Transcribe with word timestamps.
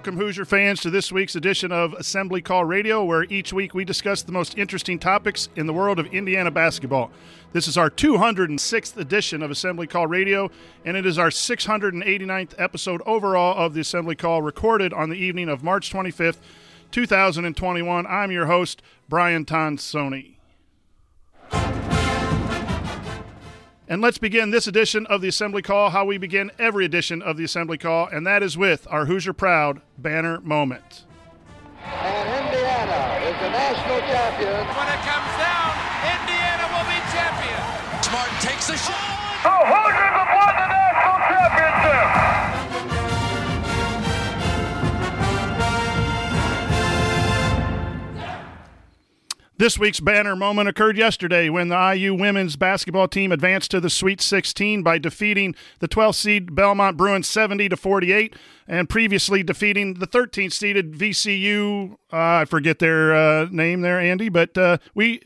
welcome 0.00 0.16
Hoosier 0.16 0.46
fans 0.46 0.80
to 0.80 0.88
this 0.88 1.12
week's 1.12 1.36
edition 1.36 1.70
of 1.70 1.92
Assembly 1.92 2.40
Call 2.40 2.64
Radio, 2.64 3.04
where 3.04 3.24
each 3.24 3.52
week 3.52 3.74
we 3.74 3.84
discuss 3.84 4.22
the 4.22 4.32
most 4.32 4.56
interesting 4.56 4.98
topics 4.98 5.50
in 5.56 5.66
the 5.66 5.74
world 5.74 5.98
of 5.98 6.06
Indiana 6.06 6.50
basketball. 6.50 7.10
This 7.52 7.68
is 7.68 7.76
our 7.76 7.90
206th 7.90 8.96
edition 8.96 9.42
of 9.42 9.50
Assembly 9.50 9.86
Call 9.86 10.06
Radio, 10.06 10.50
and 10.86 10.96
it 10.96 11.04
is 11.04 11.18
our 11.18 11.28
689th 11.28 12.54
episode 12.56 13.02
overall 13.04 13.58
of 13.58 13.74
the 13.74 13.82
Assembly 13.82 14.14
Call, 14.14 14.40
recorded 14.40 14.94
on 14.94 15.10
the 15.10 15.18
evening 15.18 15.50
of 15.50 15.62
March 15.62 15.92
25th, 15.92 16.38
2021. 16.92 18.06
I'm 18.06 18.32
your 18.32 18.46
host, 18.46 18.80
Brian 19.06 19.44
Tonsoni. 19.44 20.39
And 23.90 24.00
let's 24.00 24.18
begin 24.18 24.52
this 24.52 24.68
edition 24.68 25.04
of 25.06 25.20
the 25.20 25.26
Assembly 25.26 25.62
Call 25.62 25.90
how 25.90 26.04
we 26.04 26.16
begin 26.16 26.52
every 26.60 26.84
edition 26.84 27.20
of 27.20 27.36
the 27.36 27.42
Assembly 27.42 27.76
Call, 27.76 28.06
and 28.06 28.24
that 28.24 28.40
is 28.40 28.56
with 28.56 28.86
our 28.88 29.06
Hoosier 29.06 29.32
Proud 29.32 29.80
banner 29.98 30.38
moment. 30.42 31.06
And 31.82 32.28
Indiana 32.38 33.18
is 33.26 33.34
the 33.42 33.50
national 33.50 33.98
champion. 34.06 34.62
When 34.62 34.86
it 34.94 35.02
comes 35.02 35.32
down, 35.42 35.74
Indiana 36.06 36.70
will 36.70 36.86
be 36.86 37.02
champion. 37.10 37.58
Smart 38.06 38.30
takes 38.38 38.70
the 38.70 38.78
shot. 38.78 39.10
The 39.42 39.79
This 49.60 49.78
week's 49.78 50.00
banner 50.00 50.34
moment 50.34 50.70
occurred 50.70 50.96
yesterday 50.96 51.50
when 51.50 51.68
the 51.68 51.94
IU 51.94 52.14
women's 52.14 52.56
basketball 52.56 53.08
team 53.08 53.30
advanced 53.30 53.70
to 53.72 53.78
the 53.80 53.90
Sweet 53.90 54.22
16 54.22 54.82
by 54.82 54.96
defeating 54.96 55.54
the 55.80 55.86
12th 55.86 56.14
seed 56.14 56.54
Belmont 56.54 56.96
Bruins 56.96 57.28
70 57.28 57.68
to 57.68 57.76
48 57.76 58.34
and 58.66 58.88
previously 58.88 59.42
defeating 59.42 59.92
the 59.98 60.06
13th 60.06 60.54
seeded 60.54 60.94
VCU 60.94 61.92
uh, 62.10 62.16
I 62.16 62.46
forget 62.46 62.78
their 62.78 63.14
uh, 63.14 63.48
name 63.50 63.82
there 63.82 64.00
Andy 64.00 64.30
but 64.30 64.56
uh, 64.56 64.78
we 64.94 65.20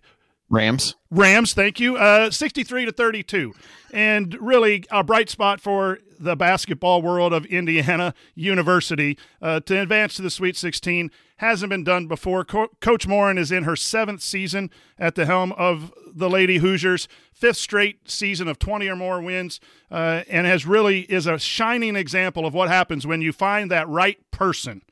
Rams. 0.55 0.95
Rams, 1.11 1.53
thank 1.53 1.81
you. 1.81 1.97
Uh, 1.97 2.31
63 2.31 2.87
to 2.87 2.93
32. 2.93 3.53
And 3.93 4.37
really 4.41 4.85
a 4.91 5.05
bright 5.05 5.29
spot 5.29 5.61
for 5.61 5.99
the 6.19 6.37
basketball 6.37 7.03
world 7.03 7.33
of 7.33 7.45
Indiana 7.47 8.15
University 8.35 9.19
uh, 9.43 9.61
to 9.61 9.81
advance 9.81 10.15
to 10.15 10.23
the 10.23 10.31
Sweet 10.31 10.57
16 10.57 11.11
hasn't 11.39 11.71
been 11.71 11.85
done 11.85 12.07
before. 12.07 12.45
Co- 12.45 12.71
Coach 12.81 13.07
Moren 13.07 13.39
is 13.39 13.51
in 13.51 13.65
her 13.65 13.77
seventh 13.77 14.23
season 14.23 14.71
at 14.99 15.15
the 15.15 15.27
helm 15.27 15.53
of 15.53 15.93
the 16.15 16.31
Lady 16.31 16.59
Hoosiers, 16.59 17.09
fifth 17.33 17.57
straight 17.57 18.09
season 18.09 18.49
of 18.49 18.59
20 18.59 18.89
or 18.89 18.97
more 18.97 19.21
wins, 19.21 19.61
uh, 19.91 20.23
and 20.29 20.47
has 20.47 20.65
really 20.65 21.01
is 21.03 21.27
a 21.27 21.39
shining 21.39 21.97
example 21.97 22.47
of 22.47 22.55
what 22.55 22.69
happens 22.69 23.07
when 23.07 23.21
you 23.21 23.33
find 23.33 23.71
that 23.71 23.89
right 23.89 24.19
person 24.31 24.83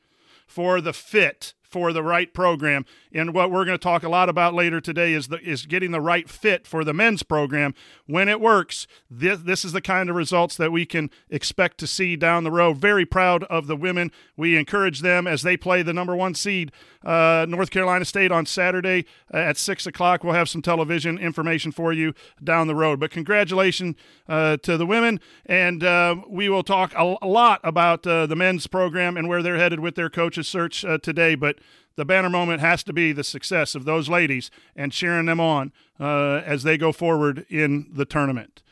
for 0.45 0.81
the 0.81 0.93
fit 0.93 1.53
for 1.73 1.91
the 1.91 2.03
right 2.03 2.31
program. 2.35 2.85
And 3.11 3.33
what 3.33 3.49
we're 3.49 3.65
going 3.65 3.77
to 3.77 3.83
talk 3.83 4.03
a 4.03 4.09
lot 4.09 4.29
about 4.29 4.53
later 4.53 4.79
today 4.79 5.13
is 5.13 5.29
the, 5.29 5.39
is 5.39 5.65
getting 5.65 5.89
the 5.89 5.99
right 5.99 6.29
fit 6.29 6.67
for 6.67 6.83
the 6.83 6.93
men's 6.93 7.23
program. 7.23 7.73
When 8.05 8.29
it 8.29 8.39
works, 8.39 8.85
this, 9.09 9.39
this 9.39 9.65
is 9.65 9.71
the 9.71 9.81
kind 9.81 10.07
of 10.07 10.15
results 10.15 10.55
that 10.57 10.71
we 10.71 10.85
can 10.85 11.09
expect 11.31 11.79
to 11.79 11.87
see 11.87 12.15
down 12.15 12.43
the 12.43 12.51
road. 12.51 12.77
Very 12.77 13.07
proud 13.07 13.43
of 13.45 13.65
the 13.65 13.75
women. 13.75 14.11
We 14.37 14.55
encourage 14.55 15.01
them 15.01 15.25
as 15.25 15.41
they 15.41 15.57
play 15.57 15.81
the 15.81 15.93
number 15.93 16.15
one 16.15 16.35
seed, 16.35 16.71
uh, 17.03 17.47
North 17.49 17.71
Carolina 17.71 18.05
State, 18.05 18.31
on 18.31 18.45
Saturday 18.45 19.05
uh, 19.33 19.37
at 19.37 19.57
6 19.57 19.87
o'clock. 19.87 20.23
We'll 20.23 20.33
have 20.33 20.49
some 20.49 20.61
television 20.61 21.17
information 21.17 21.71
for 21.71 21.91
you 21.91 22.13
down 22.43 22.67
the 22.67 22.75
road. 22.75 22.99
But 22.99 23.09
congratulations 23.09 23.95
uh, 24.29 24.57
to 24.57 24.77
the 24.77 24.85
women. 24.85 25.19
And 25.45 25.83
uh, 25.83 26.17
we 26.29 26.49
will 26.49 26.63
talk 26.63 26.93
a, 26.95 27.15
a 27.19 27.27
lot 27.27 27.61
about 27.63 28.05
uh, 28.05 28.27
the 28.27 28.35
men's 28.35 28.67
program 28.67 29.17
and 29.17 29.27
where 29.27 29.41
they're 29.41 29.57
headed 29.57 29.79
with 29.79 29.95
their 29.95 30.09
coaches 30.09 30.47
search 30.47 30.85
uh, 30.85 30.97
today. 30.99 31.35
But 31.35 31.57
the 31.95 32.05
banner 32.05 32.29
moment 32.29 32.59
has 32.61 32.83
to 32.83 32.93
be 32.93 33.11
the 33.11 33.23
success 33.23 33.75
of 33.75 33.85
those 33.85 34.09
ladies 34.09 34.49
and 34.75 34.91
cheering 34.91 35.27
them 35.27 35.39
on 35.39 35.71
uh, 35.99 36.41
as 36.45 36.63
they 36.63 36.77
go 36.77 36.91
forward 36.91 37.45
in 37.49 37.87
the 37.91 38.05
tournament. 38.05 38.63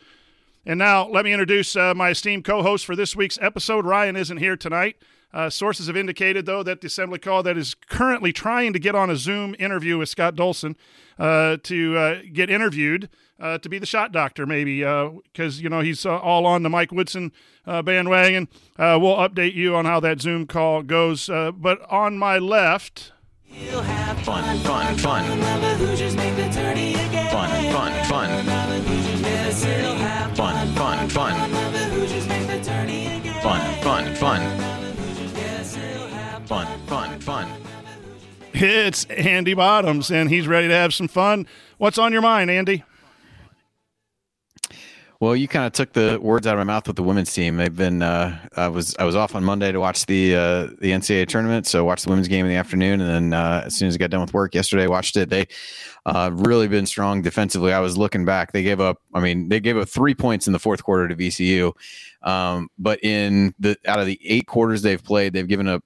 And 0.66 0.78
now, 0.78 1.08
let 1.08 1.26
me 1.26 1.34
introduce 1.34 1.76
uh, 1.76 1.94
my 1.96 2.10
esteemed 2.10 2.46
co 2.46 2.62
host 2.62 2.86
for 2.86 2.96
this 2.96 3.16
week's 3.16 3.40
episode. 3.42 3.86
Ryan 3.86 4.16
isn't 4.16 4.38
here 4.38 4.56
tonight. 4.56 4.98
Uh, 5.34 5.50
sources 5.50 5.88
have 5.88 5.96
indicated, 5.96 6.46
though, 6.46 6.62
that 6.62 6.82
the 6.82 6.88
assembly 6.88 7.18
call 7.18 7.42
that 7.44 7.58
is 7.58 7.74
currently 7.74 8.34
trying 8.34 8.74
to 8.74 8.80
get 8.80 8.96
on 8.96 9.10
a 9.10 9.16
Zoom 9.16 9.56
interview 9.60 9.98
with 9.98 10.10
Scott 10.10 10.36
Dolson 10.36 10.76
uh, 11.18 11.58
to 11.64 11.98
uh, 11.98 12.22
get 12.34 12.50
interviewed 12.50 13.10
uh, 13.42 13.58
to 13.58 13.68
be 13.68 13.80
the 13.80 13.86
shot 13.86 14.12
doctor, 14.12 14.46
maybe, 14.46 14.80
because, 14.80 15.62
you 15.62 15.70
know, 15.70 15.82
he's 15.82 16.06
uh, 16.06 16.18
all 16.18 16.46
on 16.46 16.64
the 16.64 16.70
Mike 16.70 16.92
Woodson 16.92 17.32
uh, 17.66 17.82
bandwagon. 17.82 18.48
Uh, 18.78 18.98
we'll 19.02 19.18
update 19.18 19.54
you 19.56 19.76
on 19.76 19.86
how 19.86 20.00
that 20.00 20.22
Zoom 20.22 20.46
call 20.46 20.84
goes. 20.84 21.30
Uh, 21.30 21.52
but 21.52 21.82
on 21.90 22.18
my 22.18 22.38
left, 22.38 23.12
Fun, 24.24 24.58
fun, 24.60 24.98
fun. 24.98 25.26
Fun, 25.26 25.28
fun, 27.74 28.04
fun. 28.06 28.46
Fun, 30.36 30.76
fun, 30.76 31.10
fun. 31.10 31.52
Fun, 33.42 33.82
fun, 33.82 34.16
fun. 34.16 34.42
Fun, 36.46 36.68
fun, 36.88 37.20
fun. 37.20 37.50
it's 38.54 39.06
Andy 39.06 39.54
Bottoms, 39.54 40.12
and 40.12 40.30
he's 40.30 40.48
ready 40.48 40.70
to 40.70 40.74
have 40.74 40.94
some 40.94 41.08
fun. 41.10 41.46
What's 41.78 41.98
on 41.98 42.14
your 42.14 42.22
mind, 42.22 42.50
Andy? 42.50 42.84
Well, 45.22 45.36
you 45.36 45.48
kind 45.48 45.68
of 45.68 45.74
took 45.74 45.94
the 45.94 46.18
words 46.20 46.48
out 46.48 46.56
of 46.56 46.58
my 46.58 46.64
mouth 46.64 46.88
with 46.88 46.96
the 46.96 47.04
women's 47.04 47.32
team. 47.32 47.58
They've 47.58 47.76
been. 47.76 48.02
Uh, 48.02 48.40
I 48.58 48.70
was 48.70 48.96
I 48.98 49.04
was 49.04 49.16
off 49.16 49.36
on 49.36 49.44
Monday 49.44 49.72
to 49.72 49.80
watch 49.80 50.08
the 50.08 50.36
uh, 50.36 50.66
the 50.80 50.94
NCAA 50.94 51.28
tournament, 51.28 51.68
so 51.68 51.86
watched 51.86 52.06
the 52.06 52.10
women's 52.10 52.28
game 52.28 52.44
in 52.44 52.52
the 52.52 52.58
afternoon, 52.58 53.02
and 53.02 53.32
then 53.32 53.40
uh, 53.40 53.62
as 53.68 53.76
soon 53.76 53.88
as 53.88 53.94
I 53.94 53.98
got 54.00 54.10
done 54.10 54.22
with 54.22 54.34
work 54.34 54.56
yesterday, 54.56 54.88
watched 54.88 55.16
it. 55.18 55.30
They 55.30 55.46
uh, 56.08 56.32
really 56.34 56.68
been 56.68 56.88
strong 56.88 57.22
defensively. 57.22 57.72
I 57.72 57.82
was 57.82 58.00
looking 58.00 58.26
back; 58.26 58.52
they 58.52 58.64
gave 58.64 58.80
up. 58.80 59.00
I 59.14 59.20
mean, 59.20 59.48
they 59.48 59.60
gave 59.60 59.78
up 59.78 59.88
three 59.88 60.16
points 60.16 60.48
in 60.48 60.54
the 60.54 60.60
fourth 60.60 60.84
quarter 60.84 61.08
to 61.08 61.16
VCU, 61.16 61.72
um, 62.24 62.70
but 62.80 62.98
in 63.04 63.54
the 63.60 63.78
out 63.86 64.00
of 64.00 64.08
the 64.08 64.20
eight 64.26 64.48
quarters 64.48 64.82
they've 64.82 65.04
played, 65.04 65.34
they've 65.34 65.48
given 65.48 65.68
up. 65.68 65.84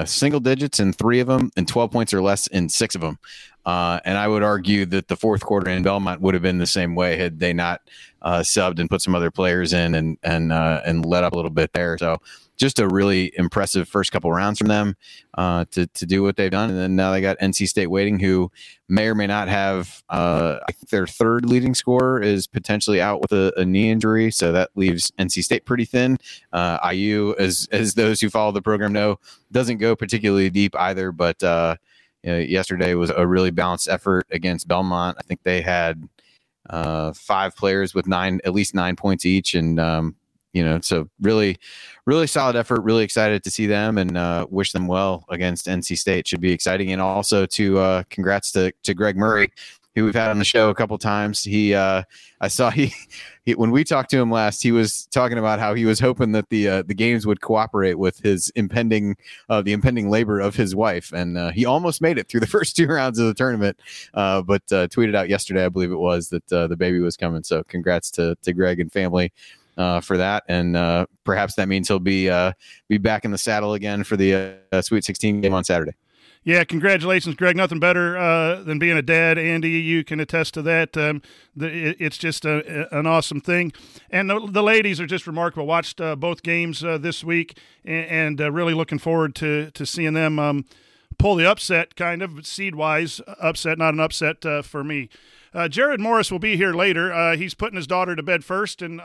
Uh, 0.00 0.04
single 0.06 0.40
digits 0.40 0.80
in 0.80 0.94
three 0.94 1.20
of 1.20 1.26
them 1.26 1.50
and 1.58 1.68
12 1.68 1.90
points 1.90 2.14
or 2.14 2.22
less 2.22 2.46
in 2.46 2.70
six 2.70 2.94
of 2.94 3.02
them. 3.02 3.18
Uh, 3.66 4.00
and 4.06 4.16
I 4.16 4.28
would 4.28 4.42
argue 4.42 4.86
that 4.86 5.08
the 5.08 5.16
fourth 5.16 5.42
quarter 5.44 5.70
in 5.70 5.82
Belmont 5.82 6.22
would 6.22 6.32
have 6.32 6.42
been 6.42 6.56
the 6.56 6.66
same 6.66 6.94
way 6.94 7.18
had 7.18 7.38
they 7.38 7.52
not 7.52 7.82
uh, 8.22 8.38
subbed 8.38 8.78
and 8.78 8.88
put 8.88 9.02
some 9.02 9.14
other 9.14 9.30
players 9.30 9.74
in 9.74 9.94
and 9.94 10.16
and 10.22 10.54
uh, 10.54 10.80
and 10.86 11.04
let 11.04 11.22
up 11.22 11.34
a 11.34 11.36
little 11.36 11.50
bit 11.50 11.74
there. 11.74 11.98
So 11.98 12.16
just 12.60 12.78
a 12.78 12.86
really 12.86 13.32
impressive 13.36 13.88
first 13.88 14.12
couple 14.12 14.30
rounds 14.30 14.58
from 14.58 14.68
them 14.68 14.94
uh, 15.38 15.64
to 15.70 15.86
to 15.86 16.04
do 16.04 16.22
what 16.22 16.36
they've 16.36 16.50
done. 16.50 16.68
And 16.68 16.78
then 16.78 16.94
now 16.94 17.10
they 17.10 17.22
got 17.22 17.38
NC 17.38 17.66
State 17.66 17.86
waiting, 17.86 18.20
who 18.20 18.52
may 18.86 19.08
or 19.08 19.14
may 19.14 19.26
not 19.26 19.48
have. 19.48 20.02
Uh, 20.10 20.58
I 20.68 20.72
think 20.72 20.90
their 20.90 21.06
third 21.06 21.46
leading 21.46 21.74
scorer 21.74 22.22
is 22.22 22.46
potentially 22.46 23.00
out 23.00 23.22
with 23.22 23.32
a, 23.32 23.52
a 23.56 23.64
knee 23.64 23.90
injury, 23.90 24.30
so 24.30 24.52
that 24.52 24.70
leaves 24.74 25.10
NC 25.18 25.42
State 25.42 25.64
pretty 25.64 25.86
thin. 25.86 26.18
Uh, 26.52 26.78
IU, 26.92 27.34
as 27.38 27.66
as 27.72 27.94
those 27.94 28.20
who 28.20 28.28
follow 28.28 28.52
the 28.52 28.62
program 28.62 28.92
know, 28.92 29.18
doesn't 29.50 29.78
go 29.78 29.96
particularly 29.96 30.50
deep 30.50 30.76
either, 30.76 31.10
but. 31.10 31.42
Uh, 31.42 31.76
you 32.22 32.30
know, 32.30 32.38
yesterday 32.38 32.92
was 32.92 33.08
a 33.08 33.26
really 33.26 33.50
balanced 33.50 33.88
effort 33.88 34.26
against 34.30 34.68
Belmont. 34.68 35.16
I 35.18 35.22
think 35.22 35.42
they 35.42 35.62
had 35.62 36.06
uh, 36.68 37.14
five 37.14 37.56
players 37.56 37.94
with 37.94 38.06
nine, 38.06 38.42
at 38.44 38.52
least 38.52 38.74
nine 38.74 38.94
points 38.94 39.24
each, 39.24 39.54
and 39.54 39.80
um, 39.80 40.16
you 40.52 40.64
know, 40.64 40.80
so 40.82 41.08
really, 41.20 41.58
really 42.06 42.26
solid 42.26 42.56
effort. 42.56 42.82
Really 42.82 43.04
excited 43.04 43.44
to 43.44 43.50
see 43.50 43.66
them 43.66 43.98
and 43.98 44.16
uh, 44.16 44.46
wish 44.50 44.72
them 44.72 44.86
well 44.86 45.24
against 45.28 45.66
NC 45.66 45.96
State. 45.96 46.26
Should 46.26 46.40
be 46.40 46.52
exciting, 46.52 46.92
and 46.92 47.00
also 47.00 47.46
to 47.46 47.78
uh, 47.78 48.02
congrats 48.10 48.50
to 48.52 48.72
to 48.82 48.94
Greg 48.94 49.16
Murray, 49.16 49.50
who 49.94 50.04
we've 50.04 50.14
had 50.14 50.30
on 50.30 50.38
the 50.38 50.44
show 50.44 50.70
a 50.70 50.74
couple 50.74 50.96
times. 50.98 51.42
He, 51.42 51.74
uh, 51.74 52.02
I 52.40 52.48
saw 52.48 52.70
he, 52.70 52.92
he, 53.44 53.54
when 53.54 53.70
we 53.70 53.84
talked 53.84 54.10
to 54.10 54.18
him 54.18 54.30
last, 54.30 54.62
he 54.62 54.72
was 54.72 55.06
talking 55.06 55.38
about 55.38 55.58
how 55.58 55.74
he 55.74 55.84
was 55.84 56.00
hoping 56.00 56.32
that 56.32 56.48
the 56.48 56.68
uh, 56.68 56.82
the 56.82 56.94
games 56.94 57.26
would 57.26 57.40
cooperate 57.40 57.98
with 57.98 58.18
his 58.18 58.50
impending 58.56 59.16
uh, 59.48 59.62
the 59.62 59.72
impending 59.72 60.10
labor 60.10 60.40
of 60.40 60.54
his 60.56 60.74
wife, 60.74 61.12
and 61.12 61.36
uh, 61.36 61.50
he 61.50 61.66
almost 61.66 62.00
made 62.00 62.18
it 62.18 62.28
through 62.28 62.40
the 62.40 62.46
first 62.58 62.76
two 62.76 62.86
rounds 62.86 63.18
of 63.18 63.26
the 63.26 63.34
tournament, 63.34 63.78
uh, 64.14 64.42
but 64.42 64.62
uh, 64.72 64.86
tweeted 64.88 65.14
out 65.14 65.28
yesterday, 65.28 65.64
I 65.64 65.68
believe 65.68 65.92
it 65.92 65.96
was, 65.96 66.28
that 66.30 66.46
the 66.48 66.76
baby 66.76 67.00
was 67.00 67.16
coming. 67.16 67.42
So 67.42 67.64
congrats 67.64 68.10
to 68.12 68.36
to 68.42 68.52
Greg 68.52 68.80
and 68.80 68.92
family. 68.92 69.32
Uh, 69.80 69.98
for 69.98 70.18
that, 70.18 70.44
and 70.46 70.76
uh, 70.76 71.06
perhaps 71.24 71.54
that 71.54 71.66
means 71.66 71.88
he'll 71.88 71.98
be 71.98 72.28
uh, 72.28 72.52
be 72.90 72.98
back 72.98 73.24
in 73.24 73.30
the 73.30 73.38
saddle 73.38 73.72
again 73.72 74.04
for 74.04 74.14
the 74.14 74.58
uh, 74.70 74.82
Sweet 74.82 75.04
16 75.04 75.40
game 75.40 75.54
on 75.54 75.64
Saturday. 75.64 75.92
Yeah, 76.42 76.64
congratulations, 76.64 77.34
Greg. 77.34 77.54
Nothing 77.56 77.80
better 77.80 78.16
uh, 78.16 78.62
than 78.62 78.78
being 78.78 78.96
a 78.96 79.02
dad. 79.02 79.38
Andy, 79.38 79.70
you 79.70 80.04
can 80.04 80.20
attest 80.20 80.54
to 80.54 80.62
that. 80.62 80.96
Um, 80.96 81.20
the, 81.54 81.88
it, 81.88 81.96
it's 81.98 82.16
just 82.16 82.46
a, 82.46 82.94
an 82.96 83.06
awesome 83.06 83.42
thing. 83.42 83.72
And 84.10 84.30
the, 84.30 84.48
the 84.50 84.62
ladies 84.62 85.00
are 85.00 85.06
just 85.06 85.26
remarkable. 85.26 85.66
Watched 85.66 86.00
uh, 86.00 86.16
both 86.16 86.42
games 86.42 86.82
uh, 86.82 86.96
this 86.96 87.22
week 87.22 87.58
and, 87.84 88.06
and 88.06 88.40
uh, 88.40 88.50
really 88.52 88.72
looking 88.72 88.98
forward 88.98 89.34
to, 89.36 89.70
to 89.72 89.84
seeing 89.84 90.14
them 90.14 90.38
um, 90.38 90.64
pull 91.18 91.36
the 91.36 91.48
upset, 91.48 91.94
kind 91.94 92.22
of 92.22 92.46
seed 92.46 92.74
wise 92.74 93.20
upset, 93.40 93.76
not 93.76 93.92
an 93.92 94.00
upset 94.00 94.44
uh, 94.46 94.62
for 94.62 94.82
me. 94.82 95.10
Uh, 95.52 95.68
Jared 95.68 96.00
Morris 96.00 96.32
will 96.32 96.38
be 96.38 96.56
here 96.56 96.72
later. 96.72 97.34
he's 97.34 97.54
putting 97.54 97.76
his 97.76 97.86
daughter 97.86 98.16
to 98.16 98.22
bed 98.22 98.44
first 98.44 98.80
and 98.80 99.00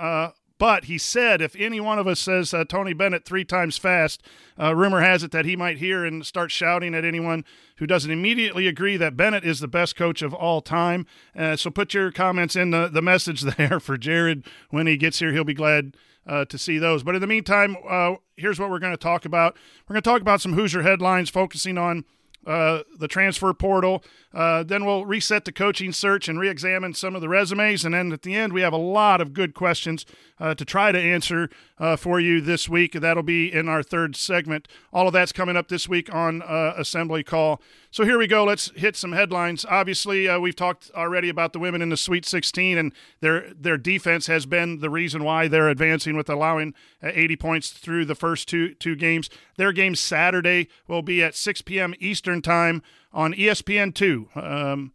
but 0.57 0.85
he 0.85 0.97
said 0.97 1.41
if 1.41 1.55
any 1.57 1.79
one 1.79 1.99
of 1.99 2.07
us 2.07 2.19
says 2.19 2.53
uh, 2.53 2.63
Tony 2.65 2.93
Bennett 2.93 3.25
three 3.25 3.43
times 3.43 3.77
fast, 3.77 4.23
uh, 4.59 4.75
rumor 4.75 5.01
has 5.01 5.23
it 5.23 5.31
that 5.31 5.45
he 5.45 5.55
might 5.55 5.77
hear 5.77 6.05
and 6.05 6.25
start 6.25 6.51
shouting 6.51 6.95
at 6.95 7.03
anyone 7.03 7.43
who 7.77 7.87
doesn't 7.87 8.11
immediately 8.11 8.67
agree 8.67 8.97
that 8.97 9.17
Bennett 9.17 9.43
is 9.43 9.59
the 9.59 9.67
best 9.67 9.95
coach 9.95 10.21
of 10.21 10.33
all 10.33 10.61
time. 10.61 11.05
Uh, 11.35 11.55
so 11.55 11.69
put 11.69 11.93
your 11.93 12.11
comments 12.11 12.55
in 12.55 12.71
the, 12.71 12.87
the 12.87 13.01
message 13.01 13.41
there 13.57 13.79
for 13.79 13.97
Jared 13.97 14.45
when 14.69 14.87
he 14.87 14.97
gets 14.97 15.19
here. 15.19 15.31
He'll 15.31 15.43
be 15.43 15.53
glad 15.53 15.95
uh, 16.27 16.45
to 16.45 16.57
see 16.57 16.77
those. 16.77 17.03
But 17.03 17.15
in 17.15 17.21
the 17.21 17.27
meantime, 17.27 17.77
uh, 17.87 18.15
here's 18.35 18.59
what 18.59 18.69
we're 18.69 18.79
going 18.79 18.93
to 18.93 18.97
talk 18.97 19.25
about. 19.25 19.55
We're 19.87 19.93
going 19.93 20.03
to 20.03 20.09
talk 20.09 20.21
about 20.21 20.41
some 20.41 20.53
Hoosier 20.53 20.81
headlines 20.81 21.29
focusing 21.29 21.77
on 21.77 22.05
uh, 22.45 22.83
the 22.97 23.07
transfer 23.07 23.53
portal. 23.53 24.03
Uh, 24.33 24.63
then 24.63 24.85
we'll 24.85 25.05
reset 25.05 25.45
the 25.45 25.51
coaching 25.51 25.91
search 25.91 26.27
and 26.27 26.39
re-examine 26.39 26.93
some 26.93 27.15
of 27.15 27.21
the 27.21 27.29
resumes, 27.29 27.85
and 27.85 27.93
then 27.93 28.11
at 28.11 28.21
the 28.21 28.35
end 28.35 28.53
we 28.53 28.61
have 28.61 28.73
a 28.73 28.77
lot 28.77 29.21
of 29.21 29.33
good 29.33 29.53
questions 29.53 30.05
uh, 30.39 30.53
to 30.53 30.65
try 30.65 30.91
to 30.91 30.99
answer 30.99 31.49
uh, 31.79 31.95
for 31.95 32.19
you 32.19 32.41
this 32.41 32.67
week. 32.67 32.93
That'll 32.93 33.23
be 33.23 33.51
in 33.51 33.69
our 33.69 33.81
third 33.81 34.15
segment. 34.15 34.67
All 34.91 35.07
of 35.07 35.13
that's 35.13 35.31
coming 35.31 35.55
up 35.55 35.69
this 35.69 35.87
week 35.87 36.13
on 36.13 36.41
uh, 36.41 36.73
Assembly 36.77 37.23
Call. 37.23 37.61
So 37.95 38.03
here 38.03 38.17
we 38.17 38.27
go. 38.27 38.43
Let's 38.43 38.71
hit 38.75 38.97
some 38.97 39.13
headlines. 39.13 39.63
Obviously, 39.63 40.27
uh, 40.27 40.37
we've 40.37 40.53
talked 40.53 40.91
already 40.93 41.29
about 41.29 41.53
the 41.53 41.59
women 41.59 41.81
in 41.81 41.87
the 41.87 41.95
Sweet 41.95 42.25
16, 42.25 42.77
and 42.77 42.91
their 43.21 43.53
their 43.53 43.77
defense 43.77 44.27
has 44.27 44.45
been 44.45 44.79
the 44.79 44.89
reason 44.89 45.23
why 45.23 45.47
they're 45.47 45.69
advancing 45.69 46.17
with 46.17 46.29
allowing 46.29 46.73
80 47.01 47.37
points 47.37 47.69
through 47.69 48.03
the 48.03 48.13
first 48.13 48.49
two 48.49 48.73
two 48.73 48.97
games. 48.97 49.29
Their 49.55 49.71
game 49.71 49.95
Saturday 49.95 50.67
will 50.89 51.03
be 51.03 51.23
at 51.23 51.35
6 51.35 51.61
p.m. 51.61 51.95
Eastern 52.01 52.41
time 52.41 52.83
on 53.13 53.33
ESPN2 53.33 54.35
um, 54.35 54.91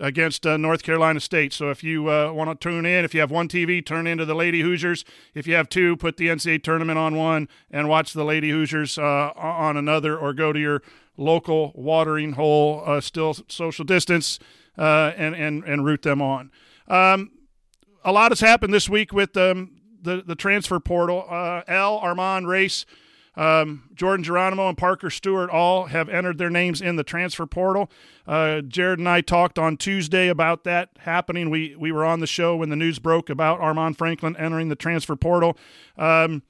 against 0.00 0.46
uh, 0.46 0.56
North 0.56 0.82
Carolina 0.82 1.20
State. 1.20 1.52
So 1.52 1.70
if 1.70 1.82
you 1.84 2.10
uh, 2.10 2.32
want 2.32 2.48
to 2.50 2.68
tune 2.68 2.86
in, 2.86 3.04
if 3.04 3.14
you 3.14 3.20
have 3.20 3.30
one 3.30 3.48
TV, 3.48 3.84
turn 3.84 4.06
into 4.06 4.24
the 4.24 4.34
Lady 4.34 4.60
Hoosiers. 4.60 5.04
If 5.34 5.46
you 5.46 5.54
have 5.54 5.68
two, 5.68 5.96
put 5.96 6.16
the 6.16 6.28
NCAA 6.28 6.62
tournament 6.62 6.98
on 6.98 7.14
one 7.16 7.48
and 7.70 7.88
watch 7.88 8.12
the 8.12 8.24
Lady 8.24 8.50
Hoosiers 8.50 8.98
uh, 8.98 9.32
on 9.36 9.76
another, 9.76 10.16
or 10.16 10.32
go 10.32 10.52
to 10.52 10.58
your 10.58 10.82
local 11.16 11.72
watering 11.74 12.32
hole, 12.32 12.82
uh, 12.86 13.00
still 13.00 13.34
social 13.48 13.84
distance, 13.84 14.38
uh, 14.78 15.12
and 15.16 15.34
and 15.34 15.64
and 15.64 15.84
root 15.84 16.02
them 16.02 16.22
on. 16.22 16.50
Um, 16.88 17.30
a 18.04 18.12
lot 18.12 18.32
has 18.32 18.40
happened 18.40 18.74
this 18.74 18.88
week 18.88 19.12
with 19.12 19.36
um, 19.36 19.80
the 20.00 20.22
the 20.26 20.34
transfer 20.34 20.80
portal. 20.80 21.26
Uh, 21.28 21.62
L. 21.68 21.98
Armand 21.98 22.48
Race 22.48 22.86
um, 23.34 23.84
Jordan 23.94 24.24
Geronimo 24.24 24.68
and 24.68 24.76
Parker 24.76 25.08
Stewart 25.08 25.48
all 25.48 25.86
have 25.86 26.08
entered 26.08 26.38
their 26.38 26.50
names 26.50 26.82
in 26.82 26.96
the 26.96 27.04
transfer 27.04 27.46
portal. 27.46 27.90
Uh, 28.26 28.60
Jared 28.60 28.98
and 28.98 29.08
I 29.08 29.20
talked 29.22 29.58
on 29.58 29.76
Tuesday 29.76 30.28
about 30.28 30.64
that 30.64 30.90
happening. 30.98 31.48
We 31.48 31.74
we 31.78 31.92
were 31.92 32.04
on 32.04 32.20
the 32.20 32.26
show 32.26 32.56
when 32.56 32.68
the 32.68 32.76
news 32.76 32.98
broke 32.98 33.30
about 33.30 33.60
Armaan 33.60 33.96
Franklin 33.96 34.36
entering 34.36 34.68
the 34.68 34.76
transfer 34.76 35.16
portal. 35.16 35.56
Um, 35.96 36.42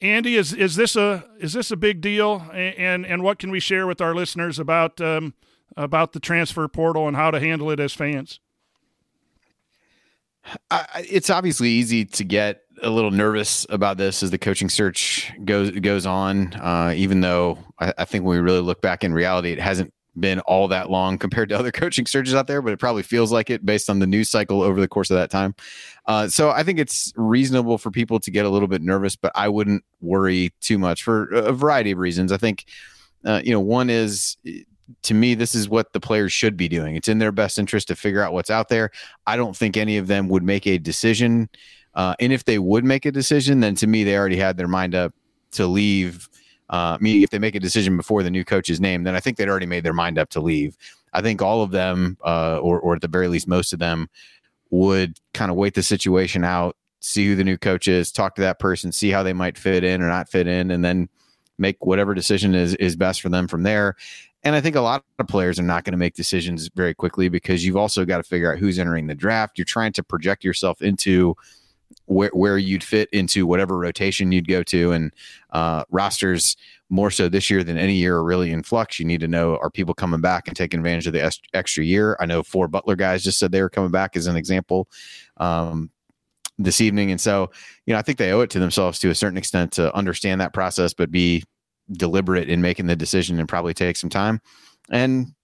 Andy, 0.00 0.36
is 0.36 0.54
is 0.54 0.76
this 0.76 0.96
a 0.96 1.26
is 1.38 1.52
this 1.52 1.70
a 1.70 1.76
big 1.76 2.00
deal? 2.00 2.46
And 2.52 3.04
and 3.04 3.22
what 3.22 3.38
can 3.38 3.50
we 3.50 3.60
share 3.60 3.86
with 3.86 4.00
our 4.00 4.14
listeners 4.14 4.58
about 4.58 5.00
um, 5.00 5.34
about 5.76 6.12
the 6.12 6.20
transfer 6.20 6.66
portal 6.68 7.06
and 7.06 7.16
how 7.16 7.30
to 7.30 7.38
handle 7.38 7.70
it 7.70 7.78
as 7.78 7.92
fans? 7.92 8.40
I, 10.70 11.06
it's 11.08 11.30
obviously 11.30 11.68
easy 11.68 12.04
to 12.04 12.24
get 12.24 12.62
a 12.82 12.90
little 12.90 13.10
nervous 13.10 13.66
about 13.70 13.98
this 13.98 14.22
as 14.22 14.30
the 14.30 14.38
coaching 14.38 14.68
search 14.68 15.32
goes 15.44 15.70
goes 15.70 16.06
on. 16.06 16.54
Uh, 16.54 16.92
even 16.96 17.20
though 17.20 17.58
I, 17.78 17.92
I, 17.98 18.04
think 18.04 18.24
when 18.24 18.36
we 18.36 18.42
really 18.42 18.60
look 18.60 18.80
back 18.80 19.04
in 19.04 19.12
reality, 19.12 19.52
it 19.52 19.60
hasn't 19.60 19.92
been 20.18 20.40
all 20.40 20.68
that 20.68 20.90
long 20.90 21.18
compared 21.18 21.48
to 21.50 21.58
other 21.58 21.70
coaching 21.72 22.06
searches 22.06 22.34
out 22.34 22.46
there, 22.46 22.62
but 22.62 22.72
it 22.72 22.78
probably 22.78 23.02
feels 23.02 23.32
like 23.32 23.50
it 23.50 23.64
based 23.64 23.90
on 23.90 23.98
the 23.98 24.06
news 24.06 24.28
cycle 24.28 24.62
over 24.62 24.80
the 24.80 24.88
course 24.88 25.10
of 25.10 25.16
that 25.16 25.30
time. 25.30 25.54
Uh, 26.06 26.28
so 26.28 26.50
I 26.50 26.62
think 26.62 26.78
it's 26.78 27.12
reasonable 27.16 27.78
for 27.78 27.90
people 27.90 28.18
to 28.20 28.30
get 28.30 28.44
a 28.44 28.48
little 28.48 28.68
bit 28.68 28.82
nervous, 28.82 29.16
but 29.16 29.32
I 29.34 29.48
wouldn't 29.48 29.84
worry 30.00 30.52
too 30.60 30.78
much 30.78 31.02
for 31.02 31.26
a 31.30 31.52
variety 31.52 31.92
of 31.92 31.98
reasons. 31.98 32.32
I 32.32 32.36
think, 32.36 32.64
uh, 33.24 33.40
you 33.44 33.52
know, 33.52 33.60
one 33.60 33.90
is 33.90 34.36
to 35.02 35.14
me, 35.14 35.34
this 35.34 35.54
is 35.54 35.68
what 35.68 35.92
the 35.92 36.00
players 36.00 36.32
should 36.32 36.56
be 36.56 36.68
doing. 36.68 36.96
It's 36.96 37.08
in 37.08 37.18
their 37.18 37.32
best 37.32 37.58
interest 37.58 37.88
to 37.88 37.96
figure 37.96 38.22
out 38.22 38.32
what's 38.32 38.50
out 38.50 38.68
there. 38.68 38.90
I 39.26 39.36
don't 39.36 39.56
think 39.56 39.76
any 39.76 39.96
of 39.96 40.06
them 40.06 40.28
would 40.28 40.42
make 40.42 40.66
a 40.66 40.78
decision 40.78 41.48
uh, 41.94 42.14
and 42.20 42.32
if 42.32 42.44
they 42.44 42.58
would 42.58 42.84
make 42.84 43.04
a 43.04 43.12
decision, 43.12 43.60
then 43.60 43.74
to 43.76 43.86
me, 43.86 44.04
they 44.04 44.16
already 44.16 44.36
had 44.36 44.56
their 44.56 44.68
mind 44.68 44.94
up 44.94 45.12
to 45.52 45.66
leave. 45.66 46.28
Uh, 46.68 46.96
meaning, 47.00 47.22
if 47.22 47.30
they 47.30 47.38
make 47.38 47.56
a 47.56 47.60
decision 47.60 47.96
before 47.96 48.22
the 48.22 48.30
new 48.30 48.44
coach 48.44 48.70
is 48.70 48.80
named, 48.80 49.06
then 49.06 49.16
I 49.16 49.20
think 49.20 49.36
they'd 49.36 49.48
already 49.48 49.66
made 49.66 49.84
their 49.84 49.92
mind 49.92 50.18
up 50.18 50.30
to 50.30 50.40
leave. 50.40 50.76
I 51.12 51.20
think 51.20 51.42
all 51.42 51.62
of 51.62 51.72
them, 51.72 52.16
uh, 52.24 52.58
or, 52.58 52.78
or 52.78 52.94
at 52.94 53.00
the 53.00 53.08
very 53.08 53.26
least, 53.26 53.48
most 53.48 53.72
of 53.72 53.80
them, 53.80 54.08
would 54.70 55.18
kind 55.34 55.50
of 55.50 55.56
wait 55.56 55.74
the 55.74 55.82
situation 55.82 56.44
out, 56.44 56.76
see 57.00 57.26
who 57.26 57.34
the 57.34 57.42
new 57.42 57.58
coach 57.58 57.88
is, 57.88 58.12
talk 58.12 58.36
to 58.36 58.42
that 58.42 58.60
person, 58.60 58.92
see 58.92 59.10
how 59.10 59.24
they 59.24 59.32
might 59.32 59.58
fit 59.58 59.82
in 59.82 60.00
or 60.00 60.06
not 60.06 60.28
fit 60.28 60.46
in, 60.46 60.70
and 60.70 60.84
then 60.84 61.08
make 61.58 61.84
whatever 61.84 62.14
decision 62.14 62.54
is 62.54 62.74
is 62.76 62.94
best 62.94 63.20
for 63.20 63.28
them 63.30 63.48
from 63.48 63.64
there. 63.64 63.96
And 64.42 64.56
I 64.56 64.60
think 64.60 64.76
a 64.76 64.80
lot 64.80 65.04
of 65.18 65.28
players 65.28 65.58
are 65.58 65.64
not 65.64 65.84
going 65.84 65.92
to 65.92 65.98
make 65.98 66.14
decisions 66.14 66.70
very 66.74 66.94
quickly 66.94 67.28
because 67.28 67.64
you've 67.64 67.76
also 67.76 68.04
got 68.04 68.18
to 68.18 68.22
figure 68.22 68.52
out 68.52 68.58
who's 68.58 68.78
entering 68.78 69.06
the 69.06 69.14
draft. 69.14 69.58
You're 69.58 69.66
trying 69.66 69.92
to 69.92 70.02
project 70.02 70.44
yourself 70.44 70.80
into 70.80 71.36
where, 72.06 72.30
where 72.32 72.56
you'd 72.56 72.84
fit 72.84 73.08
into 73.12 73.46
whatever 73.46 73.78
rotation 73.78 74.32
you'd 74.32 74.48
go 74.48 74.62
to. 74.62 74.92
And 74.92 75.12
uh, 75.50 75.84
rosters 75.90 76.56
more 76.88 77.10
so 77.10 77.28
this 77.28 77.50
year 77.50 77.62
than 77.62 77.76
any 77.76 77.94
year 77.94 78.16
are 78.16 78.24
really 78.24 78.50
in 78.50 78.62
flux. 78.62 78.98
You 78.98 79.04
need 79.04 79.20
to 79.20 79.28
know 79.28 79.56
are 79.58 79.70
people 79.70 79.94
coming 79.94 80.20
back 80.20 80.48
and 80.48 80.56
taking 80.56 80.80
advantage 80.80 81.06
of 81.06 81.12
the 81.12 81.32
extra 81.52 81.84
year? 81.84 82.16
I 82.18 82.26
know 82.26 82.42
four 82.42 82.66
Butler 82.66 82.96
guys 82.96 83.22
just 83.22 83.38
said 83.38 83.52
they 83.52 83.62
were 83.62 83.70
coming 83.70 83.90
back 83.90 84.16
as 84.16 84.26
an 84.26 84.36
example 84.36 84.88
um, 85.36 85.90
this 86.58 86.80
evening. 86.80 87.10
And 87.10 87.20
so, 87.20 87.50
you 87.86 87.92
know, 87.92 87.98
I 87.98 88.02
think 88.02 88.18
they 88.18 88.32
owe 88.32 88.40
it 88.40 88.50
to 88.50 88.58
themselves 88.58 88.98
to 89.00 89.10
a 89.10 89.14
certain 89.14 89.38
extent 89.38 89.72
to 89.72 89.94
understand 89.94 90.40
that 90.40 90.54
process, 90.54 90.94
but 90.94 91.10
be 91.10 91.44
deliberate 91.92 92.48
in 92.48 92.60
making 92.60 92.86
the 92.86 92.96
decision 92.96 93.38
and 93.38 93.48
probably 93.48 93.74
take 93.74 93.96
some 93.96 94.10
time. 94.10 94.40
And 94.90 95.34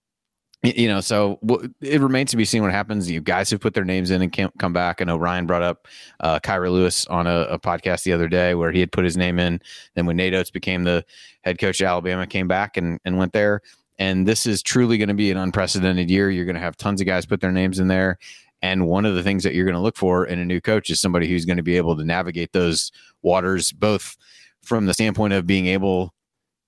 you 0.63 0.87
know, 0.87 1.01
so 1.01 1.39
it 1.81 2.01
remains 2.01 2.31
to 2.31 2.37
be 2.37 2.45
seen 2.45 2.63
what 2.63 2.71
happens. 2.71 3.09
You 3.09 3.21
guys 3.21 3.51
have 3.51 3.59
put 3.59 3.75
their 3.75 3.85
names 3.85 4.09
in 4.09 4.23
and 4.23 4.31
can't 4.31 4.51
come 4.57 4.73
back. 4.73 5.01
I 5.01 5.05
know 5.05 5.15
Ryan 5.17 5.45
brought 5.45 5.61
up 5.61 5.87
uh, 6.19 6.39
Kira 6.39 6.71
Lewis 6.71 7.05
on 7.07 7.27
a, 7.27 7.41
a, 7.41 7.59
podcast 7.59 8.03
the 8.03 8.13
other 8.13 8.27
day 8.27 8.55
where 8.55 8.71
he 8.71 8.79
had 8.79 8.91
put 8.91 9.05
his 9.05 9.15
name 9.15 9.37
in. 9.37 9.61
Then 9.93 10.07
when 10.07 10.17
Nate 10.17 10.33
Oats 10.33 10.49
became 10.49 10.83
the 10.83 11.05
head 11.41 11.59
coach 11.59 11.79
of 11.79 11.85
Alabama, 11.85 12.25
came 12.25 12.47
back 12.47 12.75
and, 12.75 12.99
and 13.05 13.17
went 13.17 13.33
there. 13.33 13.61
And 13.99 14.27
this 14.27 14.47
is 14.47 14.63
truly 14.63 14.97
going 14.97 15.09
to 15.09 15.15
be 15.15 15.29
an 15.29 15.37
unprecedented 15.37 16.09
year. 16.09 16.29
You're 16.29 16.45
going 16.45 16.55
to 16.55 16.61
have 16.61 16.75
tons 16.75 17.01
of 17.01 17.07
guys 17.07 17.27
put 17.27 17.39
their 17.39 17.51
names 17.51 17.79
in 17.79 17.87
there. 17.87 18.17
And 18.61 18.87
one 18.87 19.05
of 19.05 19.13
the 19.13 19.23
things 19.23 19.43
that 19.43 19.53
you're 19.53 19.65
going 19.65 19.75
to 19.75 19.81
look 19.81 19.97
for 19.97 20.25
in 20.25 20.39
a 20.39 20.45
new 20.45 20.59
coach 20.59 20.89
is 20.89 20.99
somebody 20.99 21.27
who's 21.27 21.45
going 21.45 21.57
to 21.57 21.63
be 21.63 21.77
able 21.77 21.95
to 21.95 22.03
navigate 22.03 22.53
those 22.53 22.91
waters, 23.21 23.71
both 23.71 24.17
from 24.63 24.87
the 24.87 24.93
standpoint 24.93 25.33
of 25.33 25.45
being 25.45 25.67
able 25.67 26.13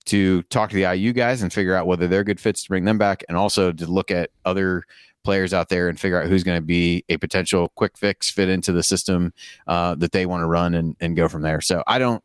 to 0.10 0.42
talk 0.44 0.70
to 0.72 0.76
the 0.76 0.96
IU 0.96 1.14
guys 1.14 1.42
and 1.42 1.54
figure 1.54 1.76
out 1.76 1.88
whether 1.88 2.08
they're 2.08 2.24
good 2.24 2.40
fits 2.40 2.64
to 2.64 2.70
bring 2.70 2.86
them 2.86 2.98
back, 2.98 3.24
and 3.30 3.38
also 3.38 3.72
to 3.72 3.86
look 3.86 4.12
at 4.12 4.32
other 4.46 4.84
players 5.24 5.54
out 5.54 5.70
there 5.70 5.90
and 5.90 6.00
figure 6.00 6.22
out 6.22 6.28
who's 6.28 6.44
going 6.44 6.58
to 6.58 6.66
be 6.66 7.04
a 7.10 7.18
potential 7.18 7.72
quick 7.76 7.98
fix 7.98 8.32
fit 8.32 8.50
into 8.50 8.72
the 8.72 8.82
system 8.82 9.34
uh, 9.68 9.94
that 9.96 10.12
they 10.12 10.26
want 10.26 10.42
to 10.42 10.48
run 10.48 10.74
and, 10.74 10.96
and 11.00 11.16
go 11.16 11.28
from 11.28 11.42
there. 11.42 11.62
So 11.62 11.84
I 11.86 12.00
don't 12.00 12.24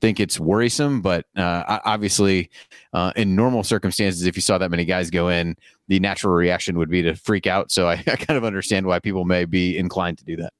think 0.00 0.20
it's 0.20 0.38
worrisome, 0.38 1.02
but 1.02 1.26
uh, 1.36 1.80
obviously, 1.84 2.50
uh, 2.92 3.12
in 3.16 3.34
normal 3.34 3.64
circumstances, 3.64 4.24
if 4.24 4.36
you 4.36 4.42
saw 4.42 4.58
that 4.58 4.70
many 4.70 4.84
guys 4.84 5.10
go 5.10 5.28
in, 5.28 5.56
the 5.88 6.00
natural 6.00 6.32
reaction 6.32 6.78
would 6.78 6.90
be 6.90 7.02
to 7.02 7.14
freak 7.14 7.46
out. 7.46 7.70
So 7.70 7.88
I, 7.88 7.94
I 8.06 8.16
kind 8.16 8.36
of 8.36 8.44
understand 8.44 8.86
why 8.86 8.98
people 9.00 9.24
may 9.24 9.44
be 9.44 9.76
inclined 9.76 10.18
to 10.18 10.24
do 10.24 10.36
that. 10.36 10.52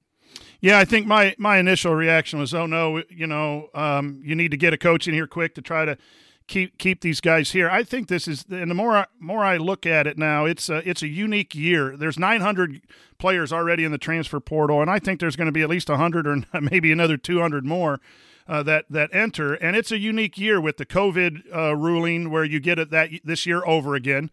Yeah, 0.61 0.79
I 0.79 0.85
think 0.85 1.07
my 1.07 1.35
my 1.39 1.59
initial 1.59 1.95
reaction 1.95 2.39
was, 2.39 2.55
oh 2.55 2.67
no, 2.67 3.03
you 3.11 3.27
know, 3.27 3.69
um, 3.75 4.21
you 4.25 4.35
need 4.35 4.51
to 4.53 4.57
get 4.57 4.73
a 4.73 4.79
coach 4.79 5.07
in 5.07 5.15
here 5.15 5.27
quick 5.27 5.55
to 5.57 5.63
try 5.63 5.85
to 5.85 5.99
keep 6.47 6.79
keep 6.79 7.01
these 7.01 7.21
guys 7.21 7.53
here. 7.53 7.69
I 7.69 7.83
think 7.83 8.09
this 8.09 8.29
is, 8.29 8.45
and 8.51 8.71
the 8.71 8.75
more 8.75 8.97
I, 8.97 9.07
more 9.19 9.45
I 9.45 9.57
look 9.57 9.87
at 9.87 10.07
it 10.07 10.19
now, 10.19 10.45
it's 10.45 10.69
a, 10.69 10.89
it's 10.89 11.03
a 11.03 11.09
unique 11.09 11.55
year. 11.55 11.97
There's 11.97 12.19
900 12.19 12.83
players 13.19 13.53
already 13.53 13.85
in 13.85 13.93
the 13.93 13.99
transfer 13.99 14.41
portal, 14.41 14.81
and 14.81 14.91
I 14.91 14.99
think 14.99 15.21
there's 15.21 15.37
going 15.37 15.47
to 15.47 15.53
be 15.53 15.63
at 15.63 15.69
least 15.69 15.89
100 15.89 16.27
or 16.27 16.43
maybe 16.61 16.93
another 16.93 17.17
200 17.17 17.65
more. 17.65 18.01
Uh, 18.49 18.63
that 18.63 18.85
that 18.89 19.13
enter, 19.13 19.55
and 19.55 19.75
it's 19.75 19.91
a 19.91 19.99
unique 19.99 20.39
year 20.39 20.61
with 20.61 20.77
the 20.77 20.87
COVID 20.87 21.53
uh, 21.53 21.75
ruling 21.75 22.31
where 22.31 22.45
you 22.45 22.61
get 22.61 22.79
it 22.79 22.91
that 22.91 23.11
this 23.25 23.45
year 23.45 23.61
over 23.67 23.97
again. 23.97 24.31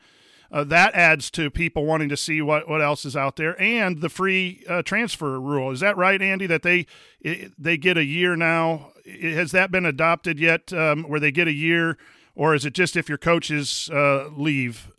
Uh, 0.53 0.63
that 0.63 0.93
adds 0.93 1.31
to 1.31 1.49
people 1.49 1.83
wanting 1.83 2.07
to 2.07 2.15
see 2.15 2.39
what, 2.39 2.69
what 2.69 2.79
else 2.79 3.03
is 3.03 3.17
out 3.17 3.35
there, 3.35 3.59
and 3.59 4.01
the 4.01 4.09
free 4.09 4.63
uh, 4.69 4.83
transfer 4.83 5.41
rule. 5.41 5.71
Is 5.71 5.79
that 5.81 5.97
right, 5.97 6.21
Andy? 6.21 6.45
That 6.45 6.61
they 6.61 6.85
they 7.57 7.75
get 7.75 7.97
a 7.97 8.05
year 8.05 8.35
now 8.35 8.93
has 9.05 9.51
that 9.51 9.71
been 9.71 9.85
adopted 9.85 10.39
yet, 10.39 10.71
um, 10.73 11.03
where 11.03 11.19
they 11.19 11.31
get 11.31 11.47
a 11.47 11.53
year, 11.53 11.97
or 12.35 12.55
is 12.55 12.65
it 12.65 12.73
just 12.73 12.95
if 12.95 13.09
your 13.09 13.17
coaches 13.17 13.89
uh, 13.91 14.29
leave? 14.35 14.89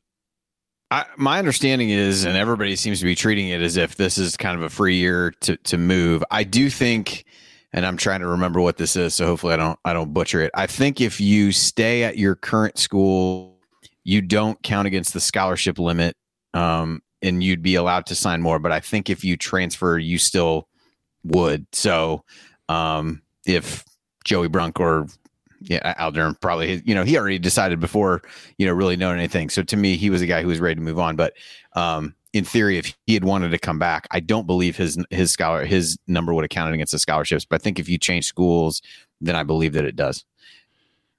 I, 0.91 1.07
my 1.17 1.39
understanding 1.39 1.91
is, 1.91 2.25
and 2.25 2.37
everybody 2.37 2.77
seems 2.77 2.99
to 3.01 3.05
be 3.05 3.15
treating 3.15 3.49
it 3.49 3.61
as 3.63 3.77
if 3.77 3.97
this 3.97 4.19
is 4.19 4.37
kind 4.37 4.57
of 4.57 4.63
a 4.63 4.69
free 4.69 4.97
year 4.97 5.33
to 5.41 5.57
to 5.57 5.79
move. 5.79 6.23
I 6.31 6.45
do 6.45 6.69
think, 6.69 7.25
and 7.73 7.87
I'm 7.87 7.97
trying 7.97 8.21
to 8.21 8.29
remember 8.29 8.61
what 8.61 8.77
this 8.77 8.95
is, 8.97 9.15
so 9.15 9.27
hopefully 9.27 9.55
I 9.55 9.57
don't 9.57 9.79
I 9.85 9.93
don't 9.93 10.13
butcher 10.13 10.43
it. 10.43 10.51
I 10.55 10.67
think 10.67 11.01
if 11.01 11.21
you 11.21 11.53
stay 11.53 12.05
at 12.05 12.19
your 12.19 12.35
current 12.35 12.79
school, 12.79 13.54
you 14.05 14.21
don't 14.21 14.63
count 14.63 14.87
against 14.87 15.13
the 15.13 15.21
scholarship 15.21 15.79
limit, 15.79 16.17
um, 16.53 17.03
and 17.23 17.43
you'd 17.43 17.63
be 17.63 17.75
allowed 17.75 18.07
to 18.07 18.15
sign 18.15 18.43
more. 18.43 18.59
But 18.59 18.73
I 18.73 18.81
think 18.81 19.11
if 19.11 19.25
you 19.25 19.37
transfer, 19.37 19.99
you 19.99 20.19
still 20.19 20.69
would. 21.25 21.67
So 21.73 22.23
um, 22.69 23.23
if 23.47 23.85
Joey 24.25 24.49
Brunk 24.49 24.79
or 24.79 25.07
yeah, 25.61 25.95
Alder 25.99 26.35
probably, 26.41 26.83
you 26.85 26.95
know, 26.95 27.05
he 27.05 27.17
already 27.17 27.39
decided 27.39 27.81
before, 27.81 28.23
you 28.59 28.67
know, 28.67 28.73
really 28.73 28.97
knowing 28.97 29.19
anything. 29.19 29.49
So 29.49 29.63
to 29.63 29.77
me, 29.77 29.97
he 29.97 30.11
was 30.11 30.21
a 30.21 30.27
guy 30.27 30.43
who 30.43 30.49
was 30.49 30.61
ready 30.61 30.75
to 30.75 30.81
move 30.81 30.99
on. 30.99 31.17
But 31.17 31.35
um, 31.75 32.15
in 32.35 32.45
theory, 32.45 32.77
if 32.77 32.95
he 33.07 33.15
had 33.15 33.25
wanted 33.25 33.51
to 33.51 33.59
come 33.59 33.79
back, 33.79 34.07
I 34.11 34.21
don't 34.21 34.47
believe 34.47 34.77
his 34.77 34.99
his 35.11 35.31
scholar 35.31 35.65
his 35.65 35.99
number 36.07 36.35
would 36.35 36.45
have 36.45 36.51
counted 36.51 36.75
against 36.75 36.93
the 36.93 36.99
scholarships. 36.99 37.47
But 37.47 37.61
I 37.61 37.65
think 37.65 37.79
if 37.79 37.89
you 37.89 37.97
change 37.97 38.27
schools, 38.27 38.83
then 39.21 39.37
I 39.37 39.43
believe 39.43 39.73
that 39.73 39.85
it 39.87 39.97
does. 39.97 40.25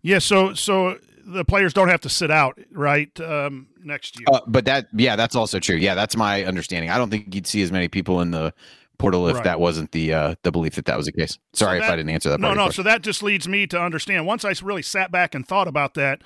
Yeah. 0.04 0.20
So 0.20 0.54
so 0.54 1.00
the 1.26 1.44
players 1.44 1.74
don't 1.74 1.90
have 1.90 2.02
to 2.02 2.10
sit 2.10 2.30
out 2.32 2.60
right 2.72 3.10
um, 3.20 3.68
next 3.84 4.20
year. 4.20 4.26
Uh, 4.32 4.42
but 4.48 4.66
that 4.66 4.88
yeah, 4.94 5.16
that's 5.16 5.36
also 5.36 5.60
true. 5.60 5.76
Yeah, 5.76 5.96
that's 5.96 6.16
my 6.16 6.44
understanding. 6.46 6.90
I 6.90 6.98
don't 6.98 7.10
think 7.10 7.34
you'd 7.34 7.48
see 7.48 7.62
as 7.62 7.72
many 7.72 7.88
people 7.88 8.22
in 8.22 8.32
the 8.32 8.54
portal 8.98 9.28
if 9.28 9.36
Right. 9.36 9.44
that 9.44 9.60
wasn't 9.60 9.92
the 9.92 10.14
uh, 10.14 10.36
the 10.44 10.52
belief 10.52 10.76
that 10.76 10.86
that 10.86 10.98
was 10.98 11.08
the 11.08 11.12
case. 11.12 11.38
Sorry 11.54 11.80
if 11.80 11.84
that- 11.84 11.94
I 11.94 11.96
didn't 11.96 12.12
answer 12.12 12.30
that. 12.30 12.40
No, 12.40 12.48
part 12.48 12.52
of 12.52 12.56
your 12.56 12.62
no. 12.62 12.66
question. 12.68 12.84
So 12.84 12.90
that 12.90 13.02
just 13.02 13.24
leads 13.24 13.48
me 13.48 13.68
to 13.68 13.82
understand. 13.82 14.26
Once 14.26 14.46
I 14.46 14.54
really 14.64 14.82
sat 14.82 15.12
back 15.12 15.36
and 15.36 15.46
thought 15.48 15.68
about 15.68 15.96
that, 15.96 16.22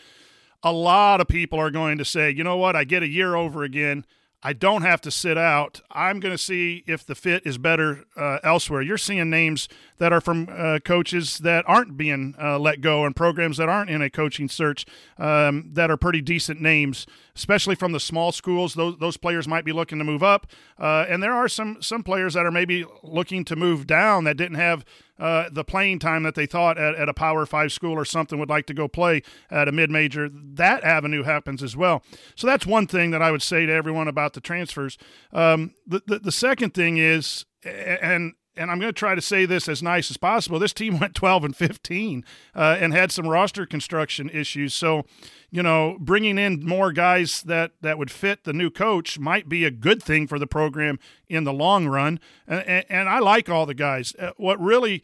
a 0.64 0.72
lot 0.72 1.22
of 1.22 1.28
people 1.28 1.60
are 1.60 1.72
going 1.72 1.98
to 1.98 2.06
say, 2.06 2.30
you 2.30 2.44
know 2.44 2.58
what? 2.58 2.76
I 2.76 2.84
get 2.84 3.02
a 3.02 3.08
year 3.08 3.36
over 3.36 3.64
again. 3.64 4.06
I 4.42 4.54
don't 4.54 4.84
have 4.84 5.02
to 5.02 5.12
sit 5.12 5.38
out. 5.38 5.82
I'm 5.92 6.22
going 6.22 6.34
to 6.34 6.38
see 6.38 6.84
if 6.88 7.06
the 7.06 7.16
fit 7.16 7.46
is 7.46 7.58
better 7.58 8.06
uh, 8.16 8.40
elsewhere. 8.42 8.82
You're 8.82 8.98
seeing 8.98 9.30
names 9.30 9.68
that 9.98 10.14
are 10.14 10.22
from 10.22 10.48
uh, 10.50 10.80
coaches 10.84 11.40
that 11.40 11.66
aren't 11.68 11.98
being 11.98 12.36
uh, 12.42 12.58
let 12.58 12.80
go 12.80 13.04
and 13.04 13.14
programs 13.14 13.58
that 13.58 13.68
aren't 13.68 13.90
in 13.90 14.02
a 14.02 14.10
coaching 14.10 14.48
search 14.48 14.86
um, 15.18 15.72
that 15.74 15.92
are 15.92 15.98
pretty 15.98 16.22
decent 16.22 16.62
names, 16.62 17.06
especially 17.40 17.74
from 17.74 17.94
the 17.94 18.00
small 18.02 18.34
schools. 18.34 18.74
Those 18.74 18.98
those 18.98 19.16
players 19.16 19.48
might 19.48 19.64
be 19.64 19.72
looking 19.72 19.98
to 19.98 20.04
move 20.04 20.22
up, 20.22 20.46
uh, 20.78 21.06
and 21.08 21.24
there 21.24 21.34
are 21.34 21.48
some 21.48 21.82
some 21.82 22.04
players 22.04 22.34
that 22.34 22.46
are 22.46 22.52
maybe 22.52 22.86
looking 23.02 23.46
to 23.46 23.56
move 23.56 23.88
down 23.88 24.26
that 24.26 24.36
didn't 24.36 24.58
have 24.58 24.84
uh, 25.18 25.50
the 25.50 25.64
playing 25.64 26.00
time 26.00 26.24
that 26.24 26.36
they 26.36 26.46
thought 26.46 26.78
at, 26.78 26.96
at 26.96 27.08
a 27.08 27.14
Power 27.14 27.46
Five 27.46 27.72
school 27.72 27.94
or 27.94 28.04
something 28.04 28.40
would 28.40 28.50
like 28.50 28.66
to 28.66 28.74
go 28.74 28.90
play 28.90 29.24
at 29.50 29.70
a 29.70 29.72
mid 29.72 29.90
major. 29.90 30.30
That 30.30 30.84
avenue 30.84 31.24
happens 31.24 31.64
as 31.64 31.78
well. 31.78 32.04
So 32.36 32.46
that's 32.46 32.66
one 32.66 32.88
thing 32.88 33.12
that 33.12 33.22
I 33.22 33.32
would 33.32 33.42
say 33.42 33.66
to 33.66 33.72
everyone 33.72 34.10
about 34.10 34.34
the 34.34 34.42
transfers. 34.42 34.98
Um, 35.32 35.74
the, 35.88 36.04
the 36.06 36.20
the 36.20 36.32
second 36.34 36.74
thing 36.74 36.98
is, 36.98 37.46
and 37.64 38.34
and 38.60 38.70
I'm 38.70 38.78
going 38.78 38.90
to 38.90 39.00
try 39.00 39.16
to 39.16 39.22
say 39.22 39.46
this 39.46 39.70
as 39.70 39.82
nice 39.82 40.12
as 40.12 40.18
possible. 40.18 40.60
This 40.60 40.74
team 40.74 41.00
went 41.00 41.16
12 41.16 41.46
and 41.46 41.56
15 41.56 42.26
uh, 42.54 42.78
and 42.80 42.94
had 42.94 43.12
some 43.12 43.28
roster 43.28 43.66
construction 43.66 44.30
issues. 44.30 44.74
So, 44.74 45.06
you 45.50 45.64
know, 45.64 45.98
bringing 46.00 46.38
in 46.38 46.66
more 46.66 46.92
guys 46.92 47.42
that 47.44 47.72
that 47.82 47.98
would 47.98 48.12
fit 48.12 48.44
the 48.44 48.54
new 48.54 48.70
coach 48.70 49.18
might 49.18 49.48
be 49.48 49.64
a 49.64 49.72
good 49.72 50.04
thing 50.04 50.28
for 50.28 50.38
the 50.38 50.46
program 50.46 51.00
in 51.28 51.46
the 51.46 51.54
long 51.54 51.88
run. 51.88 52.20
And, 52.48 52.86
and, 52.90 53.10
I 53.10 53.20
like 53.20 53.50
all 53.50 53.66
the 53.66 53.74
guys. 53.74 54.14
Uh, 54.20 54.32
what 54.38 54.60
really 54.60 55.04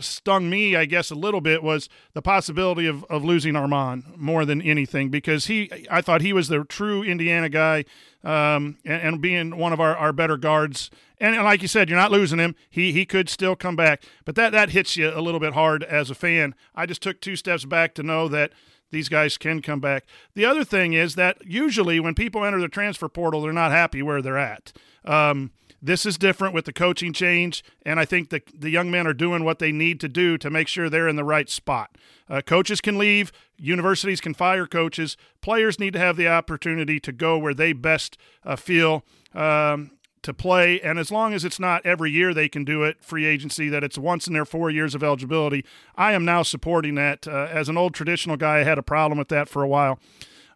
stung 0.00 0.48
me, 0.50 0.76
I 0.76 0.84
guess, 0.84 1.10
a 1.10 1.14
little 1.14 1.40
bit 1.40 1.62
was 1.62 1.88
the 2.14 2.22
possibility 2.22 2.86
of, 2.86 3.04
of 3.04 3.24
losing 3.24 3.54
Armaan 3.54 4.16
more 4.16 4.44
than 4.44 4.62
anything 4.62 5.08
because 5.08 5.46
he, 5.46 5.70
I 5.90 6.00
thought 6.00 6.20
he 6.20 6.32
was 6.32 6.48
the 6.48 6.64
true 6.64 7.02
Indiana 7.02 7.48
guy 7.48 7.84
um, 8.24 8.78
and, 8.84 9.02
and 9.02 9.20
being 9.20 9.56
one 9.56 9.72
of 9.72 9.80
our, 9.80 9.96
our 9.96 10.12
better 10.12 10.36
guards. 10.36 10.90
And, 11.18 11.34
and 11.34 11.44
like 11.44 11.62
you 11.62 11.68
said, 11.68 11.88
you're 11.88 11.98
not 11.98 12.10
losing 12.10 12.38
him. 12.38 12.54
He 12.68 12.92
he 12.92 13.04
could 13.04 13.28
still 13.28 13.56
come 13.56 13.76
back, 13.76 14.02
but 14.24 14.34
that 14.36 14.52
that 14.52 14.70
hits 14.70 14.96
you 14.96 15.10
a 15.10 15.20
little 15.20 15.40
bit 15.40 15.52
hard 15.52 15.82
as 15.84 16.10
a 16.10 16.14
fan. 16.14 16.54
I 16.74 16.86
just 16.86 17.02
took 17.02 17.20
two 17.20 17.36
steps 17.36 17.64
back 17.64 17.94
to 17.94 18.02
know 18.02 18.28
that 18.28 18.52
these 18.90 19.08
guys 19.08 19.38
can 19.38 19.62
come 19.62 19.80
back. 19.80 20.04
The 20.34 20.44
other 20.44 20.64
thing 20.64 20.94
is 20.94 21.14
that 21.14 21.38
usually 21.44 22.00
when 22.00 22.14
people 22.14 22.44
enter 22.44 22.60
the 22.60 22.68
transfer 22.68 23.08
portal, 23.08 23.42
they're 23.42 23.52
not 23.52 23.70
happy 23.70 24.02
where 24.02 24.22
they're 24.22 24.38
at. 24.38 24.72
Um, 25.04 25.52
this 25.82 26.04
is 26.04 26.18
different 26.18 26.54
with 26.54 26.64
the 26.64 26.72
coaching 26.72 27.12
change, 27.12 27.64
and 27.84 27.98
I 27.98 28.04
think 28.04 28.30
the 28.30 28.42
the 28.54 28.70
young 28.70 28.90
men 28.90 29.06
are 29.06 29.14
doing 29.14 29.44
what 29.44 29.58
they 29.58 29.72
need 29.72 30.00
to 30.00 30.08
do 30.08 30.36
to 30.38 30.50
make 30.50 30.68
sure 30.68 30.88
they're 30.88 31.08
in 31.08 31.16
the 31.16 31.24
right 31.24 31.48
spot. 31.48 31.96
Uh, 32.28 32.42
coaches 32.42 32.80
can 32.80 32.98
leave, 32.98 33.32
universities 33.56 34.20
can 34.20 34.34
fire 34.34 34.66
coaches. 34.66 35.16
Players 35.40 35.78
need 35.78 35.92
to 35.94 35.98
have 35.98 36.16
the 36.16 36.28
opportunity 36.28 37.00
to 37.00 37.12
go 37.12 37.38
where 37.38 37.54
they 37.54 37.72
best 37.72 38.18
uh, 38.44 38.56
feel. 38.56 39.04
Um, 39.34 39.92
to 40.22 40.34
play, 40.34 40.78
and 40.82 40.98
as 40.98 41.10
long 41.10 41.32
as 41.32 41.46
it's 41.46 41.58
not 41.58 41.84
every 41.86 42.10
year 42.10 42.34
they 42.34 42.48
can 42.48 42.62
do 42.62 42.82
it, 42.82 43.02
free 43.02 43.24
agency, 43.24 43.70
that 43.70 43.82
it's 43.82 43.96
once 43.96 44.26
in 44.26 44.34
their 44.34 44.44
four 44.44 44.68
years 44.68 44.94
of 44.94 45.02
eligibility, 45.02 45.64
I 45.96 46.12
am 46.12 46.26
now 46.26 46.42
supporting 46.42 46.94
that. 46.96 47.26
Uh, 47.26 47.48
as 47.50 47.70
an 47.70 47.78
old 47.78 47.94
traditional 47.94 48.36
guy, 48.36 48.58
I 48.58 48.64
had 48.64 48.76
a 48.76 48.82
problem 48.82 49.18
with 49.18 49.28
that 49.28 49.48
for 49.48 49.62
a 49.62 49.68
while. 49.68 49.98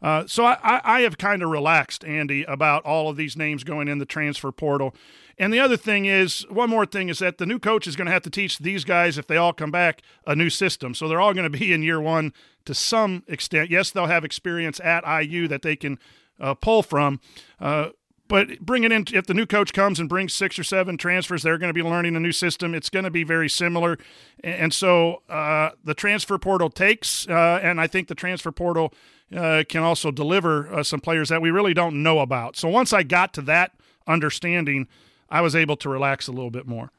Uh, 0.04 0.26
so 0.26 0.44
I, 0.44 0.82
I, 0.84 1.00
have 1.00 1.16
kind 1.16 1.42
of 1.42 1.48
relaxed, 1.48 2.04
Andy, 2.04 2.42
about 2.42 2.84
all 2.84 3.08
of 3.08 3.16
these 3.16 3.38
names 3.38 3.64
going 3.64 3.88
in 3.88 3.96
the 3.96 4.04
transfer 4.04 4.52
portal. 4.52 4.94
And 5.38 5.50
the 5.50 5.60
other 5.60 5.78
thing 5.78 6.04
is, 6.04 6.44
one 6.50 6.68
more 6.68 6.84
thing 6.84 7.08
is 7.08 7.20
that 7.20 7.38
the 7.38 7.46
new 7.46 7.58
coach 7.58 7.86
is 7.86 7.96
going 7.96 8.04
to 8.04 8.12
have 8.12 8.22
to 8.24 8.30
teach 8.30 8.58
these 8.58 8.84
guys, 8.84 9.16
if 9.16 9.26
they 9.26 9.38
all 9.38 9.54
come 9.54 9.70
back, 9.70 10.02
a 10.26 10.36
new 10.36 10.50
system. 10.50 10.94
So 10.94 11.08
they're 11.08 11.22
all 11.22 11.32
going 11.32 11.50
to 11.50 11.58
be 11.58 11.72
in 11.72 11.82
year 11.82 12.02
one 12.02 12.34
to 12.66 12.74
some 12.74 13.22
extent. 13.28 13.70
Yes, 13.70 13.90
they'll 13.90 14.04
have 14.04 14.26
experience 14.26 14.78
at 14.80 15.06
IU 15.06 15.48
that 15.48 15.62
they 15.62 15.74
can 15.74 15.98
uh, 16.38 16.52
pull 16.52 16.82
from. 16.82 17.18
Uh, 17.58 17.88
but 18.28 18.60
bringing 18.60 18.92
in, 18.92 19.06
if 19.14 19.26
the 19.26 19.32
new 19.32 19.46
coach 19.46 19.72
comes 19.72 19.98
and 19.98 20.06
brings 20.06 20.34
six 20.34 20.58
or 20.58 20.64
seven 20.64 20.98
transfers, 20.98 21.42
they're 21.42 21.56
going 21.56 21.70
to 21.70 21.74
be 21.74 21.82
learning 21.82 22.14
a 22.14 22.20
new 22.20 22.32
system. 22.32 22.74
It's 22.74 22.90
going 22.90 23.04
to 23.04 23.10
be 23.10 23.24
very 23.24 23.48
similar. 23.48 23.96
And 24.42 24.74
so 24.74 25.22
uh, 25.30 25.70
the 25.82 25.94
transfer 25.94 26.36
portal 26.36 26.68
takes, 26.68 27.26
uh, 27.26 27.60
and 27.62 27.80
I 27.80 27.86
think 27.86 28.08
the 28.08 28.14
transfer 28.14 28.52
portal 28.52 28.92
uh, 29.34 29.64
can 29.68 29.82
also 29.82 30.10
deliver 30.10 30.72
uh, 30.72 30.82
some 30.82 31.00
players 31.00 31.28
that 31.28 31.42
we 31.42 31.50
really 31.50 31.74
don't 31.74 32.02
know 32.02 32.20
about. 32.20 32.56
So 32.56 32.68
once 32.68 32.92
I 32.92 33.02
got 33.02 33.32
to 33.34 33.42
that 33.42 33.72
understanding, 34.06 34.88
I 35.28 35.40
was 35.40 35.56
able 35.56 35.76
to 35.78 35.88
relax 35.88 36.28
a 36.28 36.32
little 36.32 36.50
bit 36.50 36.66
more. 36.66 36.90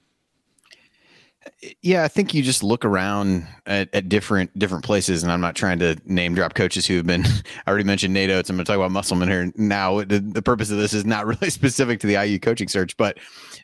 Yeah, 1.82 2.04
I 2.04 2.08
think 2.08 2.34
you 2.34 2.42
just 2.42 2.64
look 2.64 2.84
around 2.84 3.48
at, 3.68 3.94
at 3.94 4.10
different 4.10 4.58
different 4.58 4.84
places, 4.84 5.22
and 5.22 5.32
I'm 5.32 5.42
not 5.42 5.56
trying 5.56 5.78
to 5.78 5.96
name 6.06 6.34
drop 6.34 6.56
coaches 6.56 6.88
who 6.88 6.96
have 6.96 7.06
been. 7.06 7.24
I 7.66 7.70
already 7.70 7.84
mentioned 7.84 8.16
Nate 8.16 8.32
Oats. 8.32 8.50
I'm 8.50 8.56
going 8.56 8.66
to 8.66 8.72
talk 8.72 8.78
about 8.78 8.92
Musselman 8.92 9.30
here 9.30 9.52
now. 9.56 10.04
The, 10.04 10.20
the 10.20 10.42
purpose 10.42 10.72
of 10.72 10.78
this 10.78 10.94
is 10.94 11.06
not 11.06 11.26
really 11.28 11.52
specific 11.52 12.00
to 12.00 12.08
the 12.08 12.16
IU 12.16 12.40
coaching 12.40 12.68
search, 12.68 12.98
but 12.98 13.20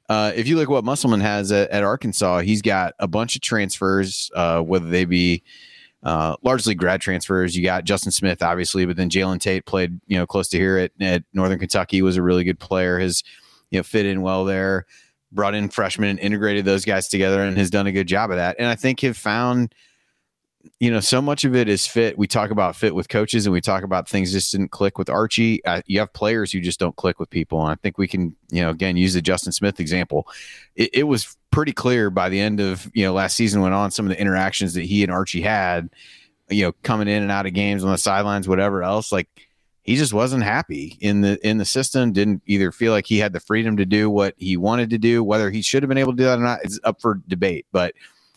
uh, 0.09 0.31
if 0.35 0.47
you 0.47 0.57
look 0.57 0.65
at 0.65 0.71
what 0.71 0.83
Musselman 0.83 1.21
has 1.21 1.51
at, 1.51 1.71
at 1.71 1.83
Arkansas, 1.83 2.41
he's 2.41 2.61
got 2.61 2.93
a 2.99 3.07
bunch 3.07 3.35
of 3.35 3.41
transfers, 3.41 4.29
uh, 4.35 4.61
whether 4.61 4.87
they 4.87 5.05
be 5.05 5.43
uh, 6.03 6.36
largely 6.41 6.74
grad 6.75 7.01
transfers. 7.01 7.55
You 7.55 7.63
got 7.63 7.86
Justin 7.86 8.12
Smith, 8.12 8.41
obviously, 8.41 8.86
but 8.86 8.96
then 8.96 9.10
Jalen 9.10 9.39
Tate 9.39 9.65
played, 9.65 10.00
you 10.08 10.17
know, 10.17 10.25
close 10.25 10.48
to 10.50 10.58
here 10.58 10.77
at, 10.77 10.91
at 11.00 11.24
Northern 11.34 11.60
Kentucky. 11.60 12.01
Was 12.01 12.17
a 12.17 12.24
really 12.24 12.43
good 12.43 12.60
player. 12.60 13.00
Has 13.00 13.24
you 13.70 13.79
know 13.79 13.84
fit 13.84 14.05
in 14.05 14.22
well 14.22 14.46
there. 14.46 14.86
Brought 15.31 15.55
in 15.55 15.70
freshmen 15.70 16.10
and 16.10 16.20
integrated 16.20 16.65
those 16.65 16.86
guys 16.86 17.08
together, 17.08 17.41
and 17.41 17.58
has 17.58 17.70
done 17.70 17.88
a 17.88 17.91
good 17.91 18.08
job 18.08 18.31
of 18.31 18.38
that. 18.38 18.55
And 18.60 18.67
I 18.67 18.75
think 18.75 19.01
have 19.01 19.17
found, 19.17 19.74
you 20.79 20.91
know, 20.91 20.99
so 20.99 21.21
much 21.21 21.43
of 21.43 21.55
it 21.55 21.69
is 21.69 21.87
fit. 21.87 22.17
We 22.17 22.27
talk 22.27 22.51
about 22.51 22.75
fit 22.75 22.93
with 22.95 23.09
coaches, 23.09 23.45
and 23.45 23.53
we 23.53 23.61
talk 23.61 23.83
about 23.83 24.07
things 24.07 24.31
just 24.31 24.51
didn't 24.51 24.71
click 24.71 24.97
with 24.97 25.09
Archie. 25.09 25.63
Uh, 25.65 25.81
you 25.85 25.99
have 25.99 26.11
players 26.13 26.51
who 26.51 26.59
just 26.59 26.79
don't 26.79 26.95
click 26.95 27.19
with 27.19 27.29
people, 27.29 27.61
and 27.61 27.71
I 27.71 27.75
think 27.75 27.97
we 27.97 28.07
can, 28.07 28.35
you 28.49 28.61
know, 28.61 28.69
again 28.69 28.97
use 28.97 29.13
the 29.13 29.21
Justin 29.21 29.51
Smith 29.51 29.79
example. 29.79 30.27
It, 30.75 30.89
it 30.93 31.03
was 31.03 31.37
pretty 31.51 31.73
clear 31.73 32.09
by 32.09 32.29
the 32.29 32.39
end 32.39 32.59
of 32.59 32.89
you 32.93 33.03
know 33.05 33.13
last 33.13 33.35
season 33.35 33.61
went 33.61 33.73
on 33.73 33.91
some 33.91 34.05
of 34.05 34.09
the 34.09 34.19
interactions 34.19 34.73
that 34.73 34.83
he 34.83 35.03
and 35.03 35.11
Archie 35.11 35.41
had, 35.41 35.89
you 36.49 36.63
know, 36.63 36.73
coming 36.83 37.07
in 37.07 37.21
and 37.21 37.31
out 37.31 37.45
of 37.45 37.53
games 37.53 37.83
on 37.83 37.91
the 37.91 37.97
sidelines, 37.97 38.47
whatever 38.47 38.83
else, 38.83 39.11
like 39.11 39.27
he 39.83 39.95
just 39.95 40.13
wasn't 40.13 40.43
happy 40.43 40.97
in 41.01 41.21
the 41.21 41.39
in 41.47 41.57
the 41.57 41.65
system. 41.65 42.11
Didn't 42.11 42.43
either 42.45 42.71
feel 42.71 42.91
like 42.91 43.05
he 43.07 43.17
had 43.17 43.33
the 43.33 43.39
freedom 43.39 43.77
to 43.77 43.85
do 43.85 44.09
what 44.09 44.35
he 44.37 44.57
wanted 44.57 44.89
to 44.91 44.97
do. 44.97 45.23
Whether 45.23 45.49
he 45.49 45.61
should 45.61 45.81
have 45.81 45.89
been 45.89 45.97
able 45.97 46.13
to 46.13 46.17
do 46.17 46.25
that 46.25 46.39
or 46.39 46.43
not 46.43 46.63
is 46.63 46.79
up 46.83 47.01
for 47.01 47.21
debate. 47.27 47.65
But 47.71 47.95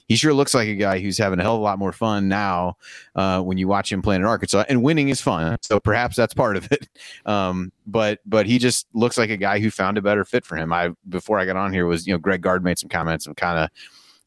he 0.09 0.17
sure 0.17 0.35
looks 0.35 0.55
like 0.55 0.69
a 0.69 0.75
guy 0.75 0.99
who's 0.99 1.17
having 1.17 1.39
a 1.39 1.43
hell 1.43 1.55
of 1.55 1.61
a 1.61 1.65
lot 1.65 1.79
more 1.79 1.93
fun 1.93 2.29
now 2.29 2.77
uh, 3.15 3.41
when 3.41 3.57
you 3.57 3.67
watch 3.67 3.91
him 3.91 4.03
playing 4.03 4.21
in 4.21 4.27
Arkansas. 4.27 4.65
And 4.69 4.83
winning 4.83 5.09
is 5.09 5.21
fun, 5.21 5.57
so 5.63 5.81
perhaps 5.81 6.15
that's 6.17 6.35
part 6.35 6.57
of 6.57 6.71
it. 6.71 6.89
Um, 7.27 7.73
but 7.87 8.21
but 8.27 8.45
he 8.47 8.59
just 8.59 8.87
looks 8.93 9.17
like 9.17 9.31
a 9.31 9.37
guy 9.37 9.59
who 9.59 9.71
found 9.71 9.97
a 9.97 10.03
better 10.03 10.25
fit 10.25 10.45
for 10.45 10.57
him. 10.57 10.73
I 10.73 10.91
before 11.09 11.39
I 11.39 11.47
got 11.47 11.57
on 11.57 11.73
here 11.73 11.87
was 11.87 12.07
you 12.07 12.13
know 12.13 12.19
Greg 12.19 12.43
Gard 12.43 12.63
made 12.63 12.79
some 12.79 12.89
comments 12.89 13.27
and 13.27 13.37
kind 13.37 13.59
of 13.59 13.71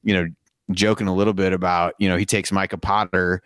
you 0.04 0.14
know 0.14 0.28
joking 0.72 1.08
a 1.08 1.14
little 1.14 1.34
bit 1.34 1.54
about 1.54 1.94
you 2.00 2.10
know 2.10 2.18
he 2.18 2.26
takes 2.26 2.52
Micah 2.52 2.78
Potter 2.78 3.44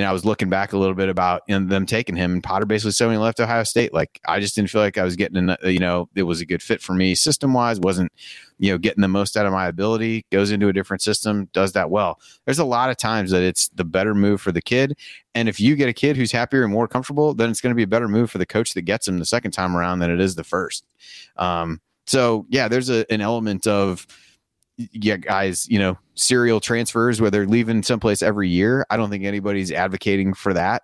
and 0.00 0.08
I 0.08 0.12
was 0.12 0.24
looking 0.24 0.48
back 0.48 0.72
a 0.72 0.78
little 0.78 0.94
bit 0.94 1.10
about 1.10 1.42
them 1.46 1.84
taking 1.84 2.16
him, 2.16 2.32
and 2.32 2.42
Potter 2.42 2.64
basically 2.64 2.92
said 2.92 3.06
when 3.06 3.16
he 3.16 3.18
left 3.18 3.38
Ohio 3.38 3.64
State, 3.64 3.92
like 3.92 4.18
I 4.26 4.40
just 4.40 4.54
didn't 4.54 4.70
feel 4.70 4.80
like 4.80 4.96
I 4.96 5.04
was 5.04 5.14
getting, 5.14 5.54
you 5.64 5.78
know, 5.78 6.08
it 6.14 6.22
was 6.22 6.40
a 6.40 6.46
good 6.46 6.62
fit 6.62 6.80
for 6.80 6.94
me 6.94 7.14
system 7.14 7.52
wise. 7.52 7.78
wasn't 7.78 8.10
you 8.58 8.72
know 8.72 8.78
getting 8.78 9.02
the 9.02 9.08
most 9.08 9.36
out 9.36 9.44
of 9.44 9.52
my 9.52 9.66
ability. 9.66 10.24
Goes 10.32 10.50
into 10.50 10.68
a 10.68 10.72
different 10.72 11.02
system, 11.02 11.50
does 11.52 11.72
that 11.72 11.90
well. 11.90 12.18
There's 12.46 12.58
a 12.58 12.64
lot 12.64 12.88
of 12.88 12.96
times 12.96 13.30
that 13.32 13.42
it's 13.42 13.68
the 13.68 13.84
better 13.84 14.14
move 14.14 14.40
for 14.40 14.52
the 14.52 14.62
kid, 14.62 14.96
and 15.34 15.48
if 15.48 15.60
you 15.60 15.76
get 15.76 15.90
a 15.90 15.92
kid 15.92 16.16
who's 16.16 16.32
happier 16.32 16.64
and 16.64 16.72
more 16.72 16.88
comfortable, 16.88 17.34
then 17.34 17.50
it's 17.50 17.60
going 17.60 17.72
to 17.72 17.76
be 17.76 17.82
a 17.82 17.86
better 17.86 18.08
move 18.08 18.30
for 18.30 18.38
the 18.38 18.46
coach 18.46 18.72
that 18.72 18.82
gets 18.82 19.06
him 19.06 19.18
the 19.18 19.26
second 19.26 19.50
time 19.50 19.76
around 19.76 19.98
than 19.98 20.10
it 20.10 20.20
is 20.20 20.34
the 20.34 20.44
first. 20.44 20.86
Um, 21.36 21.82
so 22.06 22.46
yeah, 22.48 22.68
there's 22.68 22.88
a, 22.88 23.04
an 23.12 23.20
element 23.20 23.66
of 23.66 24.06
yeah, 24.92 25.16
guys, 25.16 25.68
you 25.68 25.78
know, 25.78 25.98
serial 26.14 26.60
transfers 26.60 27.20
where 27.20 27.30
they're 27.30 27.46
leaving 27.46 27.82
someplace 27.82 28.22
every 28.22 28.48
year. 28.48 28.86
I 28.90 28.96
don't 28.96 29.10
think 29.10 29.24
anybody's 29.24 29.72
advocating 29.72 30.34
for 30.34 30.52
that. 30.54 30.82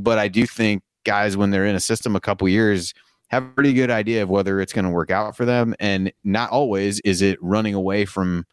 But 0.00 0.18
I 0.18 0.28
do 0.28 0.46
think 0.46 0.82
guys, 1.04 1.36
when 1.36 1.50
they're 1.50 1.66
in 1.66 1.74
a 1.74 1.80
system 1.80 2.16
a 2.16 2.20
couple 2.20 2.48
years, 2.48 2.94
have 3.28 3.44
a 3.44 3.48
pretty 3.48 3.72
good 3.72 3.90
idea 3.90 4.22
of 4.22 4.28
whether 4.28 4.60
it's 4.60 4.72
going 4.72 4.84
to 4.84 4.90
work 4.90 5.10
out 5.10 5.36
for 5.36 5.44
them. 5.44 5.74
And 5.80 6.12
not 6.24 6.50
always 6.50 7.00
is 7.00 7.22
it 7.22 7.38
running 7.42 7.74
away 7.74 8.04
from 8.04 8.44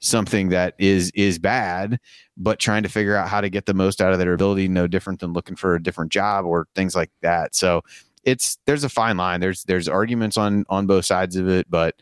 something 0.00 0.48
that 0.48 0.74
is 0.78 1.12
is 1.14 1.38
bad 1.38 1.98
but 2.38 2.58
trying 2.58 2.82
to 2.82 2.88
figure 2.88 3.14
out 3.14 3.28
how 3.28 3.40
to 3.40 3.50
get 3.50 3.66
the 3.66 3.74
most 3.74 4.00
out 4.00 4.14
of 4.14 4.18
their 4.18 4.32
ability 4.32 4.66
no 4.66 4.86
different 4.86 5.20
than 5.20 5.34
looking 5.34 5.54
for 5.54 5.74
a 5.74 5.82
different 5.82 6.10
job 6.10 6.46
or 6.46 6.66
things 6.74 6.96
like 6.96 7.10
that 7.20 7.54
so 7.54 7.82
it's 8.24 8.56
there's 8.64 8.82
a 8.82 8.88
fine 8.88 9.18
line 9.18 9.40
there's 9.40 9.62
there's 9.64 9.88
arguments 9.88 10.38
on 10.38 10.64
on 10.70 10.86
both 10.86 11.04
sides 11.04 11.36
of 11.36 11.48
it 11.48 11.66
but 11.68 11.96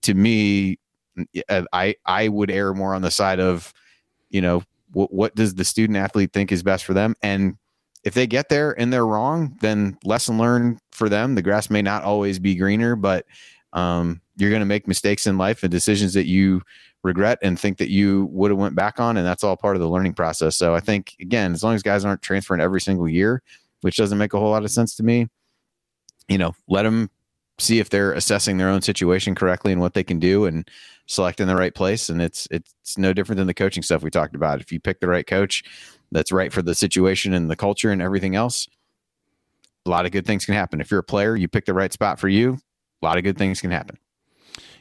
to 0.00 0.14
me 0.14 0.78
i 1.72 1.94
i 2.04 2.28
would 2.28 2.50
err 2.50 2.74
more 2.74 2.94
on 2.94 3.02
the 3.02 3.10
side 3.10 3.40
of 3.40 3.72
you 4.30 4.40
know 4.40 4.62
what, 4.94 5.12
what 5.12 5.34
does 5.34 5.54
the 5.54 5.64
student 5.64 5.96
athlete 5.96 6.32
think 6.32 6.52
is 6.52 6.62
best 6.62 6.84
for 6.84 6.94
them? 6.94 7.14
And 7.22 7.56
if 8.04 8.14
they 8.14 8.26
get 8.26 8.48
there 8.48 8.78
and 8.78 8.92
they're 8.92 9.06
wrong 9.06 9.56
then 9.60 9.96
lesson 10.04 10.38
learned 10.38 10.78
for 10.92 11.08
them 11.08 11.34
the 11.34 11.42
grass 11.42 11.70
may 11.70 11.80
not 11.80 12.04
always 12.04 12.38
be 12.38 12.54
greener 12.54 12.96
but 12.96 13.24
um, 13.72 14.20
you're 14.36 14.50
going 14.50 14.60
to 14.60 14.66
make 14.66 14.86
mistakes 14.86 15.26
in 15.26 15.38
life 15.38 15.62
and 15.62 15.72
decisions 15.72 16.12
that 16.14 16.26
you 16.26 16.60
regret 17.02 17.38
and 17.42 17.58
think 17.58 17.78
that 17.78 17.90
you 17.90 18.26
would 18.26 18.50
have 18.50 18.58
went 18.58 18.74
back 18.74 19.00
on 19.00 19.16
and 19.16 19.26
that's 19.26 19.42
all 19.42 19.56
part 19.56 19.74
of 19.74 19.80
the 19.80 19.88
learning 19.88 20.12
process. 20.12 20.56
So 20.56 20.74
i 20.74 20.80
think 20.80 21.16
again 21.20 21.52
as 21.52 21.64
long 21.64 21.74
as 21.74 21.82
guys 21.82 22.04
aren't 22.04 22.22
transferring 22.22 22.60
every 22.60 22.80
single 22.80 23.08
year 23.08 23.42
which 23.80 23.96
doesn't 23.96 24.18
make 24.18 24.34
a 24.34 24.38
whole 24.38 24.50
lot 24.50 24.64
of 24.64 24.70
sense 24.70 24.94
to 24.96 25.02
me 25.02 25.28
you 26.28 26.38
know 26.38 26.54
let 26.68 26.82
them 26.82 27.10
see 27.58 27.78
if 27.78 27.90
they're 27.90 28.12
assessing 28.12 28.56
their 28.56 28.68
own 28.68 28.82
situation 28.82 29.34
correctly 29.34 29.72
and 29.72 29.80
what 29.80 29.94
they 29.94 30.04
can 30.04 30.18
do 30.18 30.44
and 30.44 30.68
selecting 31.06 31.46
the 31.46 31.56
right 31.56 31.74
place. 31.74 32.08
And 32.08 32.20
it's 32.20 32.48
it's 32.50 32.98
no 32.98 33.12
different 33.12 33.38
than 33.38 33.46
the 33.46 33.54
coaching 33.54 33.82
stuff 33.82 34.02
we 34.02 34.10
talked 34.10 34.34
about. 34.34 34.60
If 34.60 34.72
you 34.72 34.80
pick 34.80 35.00
the 35.00 35.08
right 35.08 35.26
coach 35.26 35.62
that's 36.14 36.32
right 36.32 36.52
for 36.52 36.62
the 36.62 36.74
situation 36.74 37.34
and 37.34 37.50
the 37.50 37.56
culture 37.56 37.90
and 37.90 38.00
everything 38.00 38.36
else 38.36 38.68
a 39.86 39.90
lot 39.90 40.06
of 40.06 40.12
good 40.12 40.24
things 40.24 40.46
can 40.46 40.54
happen. 40.54 40.80
If 40.80 40.90
you're 40.90 41.00
a 41.00 41.04
player 41.04 41.36
you 41.36 41.48
pick 41.48 41.66
the 41.66 41.74
right 41.74 41.92
spot 41.92 42.18
for 42.18 42.28
you 42.28 42.58
a 43.02 43.04
lot 43.04 43.18
of 43.18 43.24
good 43.24 43.36
things 43.36 43.60
can 43.60 43.70
happen 43.70 43.98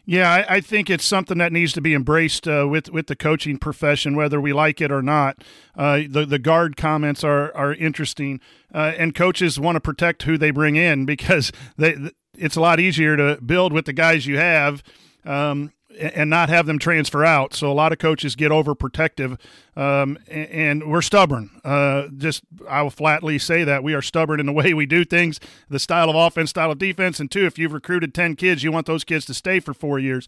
yeah, 0.05 0.29
I, 0.29 0.55
I, 0.55 0.62
think 0.62 0.89
it's 0.89 1.05
something 1.05 1.38
that 1.38 1.53
needs 1.53 1.72
to 1.74 1.81
be 1.81 1.93
embraced 1.93 2.48
uh, 2.48 2.67
with 2.69 2.89
with 2.89 3.07
the 3.07 3.15
coaching 3.15 3.57
profession, 3.57 4.15
whether 4.15 4.39
we 4.41 4.51
like 4.51 4.81
it 4.81 4.91
or 4.91 5.01
not. 5.01 5.43
Uh, 5.77 6.01
the 6.10 6.25
the 6.25 6.39
Gard 6.39 6.75
comments 6.75 7.24
are 7.24 7.55
are 7.55 7.74
interesting, 7.74 8.41
uh, 8.74 8.93
and 8.98 9.15
coaches 9.15 9.60
want 9.60 9.77
to 9.77 9.79
protect 9.79 10.24
who 10.24 10.38
they 10.38 10.51
bring 10.51 10.75
in 10.75 11.05
because 11.05 11.51
they 11.77 11.95
it's 12.38 12.55
a 12.55 12.62
lot 12.62 12.79
easier 12.79 13.15
to 13.15 13.39
build 13.41 13.72
with 13.72 13.86
the 13.86 13.93
guys 13.93 14.25
you 14.25 14.38
have. 14.38 14.83
Um, 15.25 15.72
and 16.00 16.29
not 16.29 16.50
have 16.50 16.65
them 16.65 16.79
transfer 16.79 17.23
out. 17.23 17.53
So 17.53 17.71
a 17.71 17.73
lot 17.73 17.91
of 17.91 18.00
coaches 18.00 18.35
get 18.35 18.51
overprotective, 18.51 19.39
um, 19.75 20.17
and, 20.27 20.89
we're 20.89 21.01
stubborn. 21.01 21.50
Uh, 21.63 22.07
just 22.17 22.43
I 22.69 22.81
will 22.81 22.89
flatly 22.89 23.39
say 23.39 23.63
that 23.63 23.83
we 23.83 23.93
are 23.93 24.01
stubborn 24.01 24.39
in 24.39 24.45
the 24.45 24.53
way 24.62 24.73
we 24.73 24.85
do 24.85 25.05
things, 25.05 25.39
the 25.69 25.79
style 25.79 26.09
of 26.09 26.15
offense, 26.15 26.50
style 26.50 26.71
of 26.71 26.77
defense, 26.77 27.19
and 27.19 27.29
two, 27.29 27.45
if 27.45 27.57
you've 27.57 27.73
recruited 27.73 28.13
ten 28.13 28.35
kids, 28.35 28.63
you 28.63 28.71
want 28.71 28.85
those 28.85 29.03
kids 29.03 29.25
to 29.25 29.33
stay 29.33 29.59
for 29.59 29.73
four 29.73 30.00
years. 30.00 30.27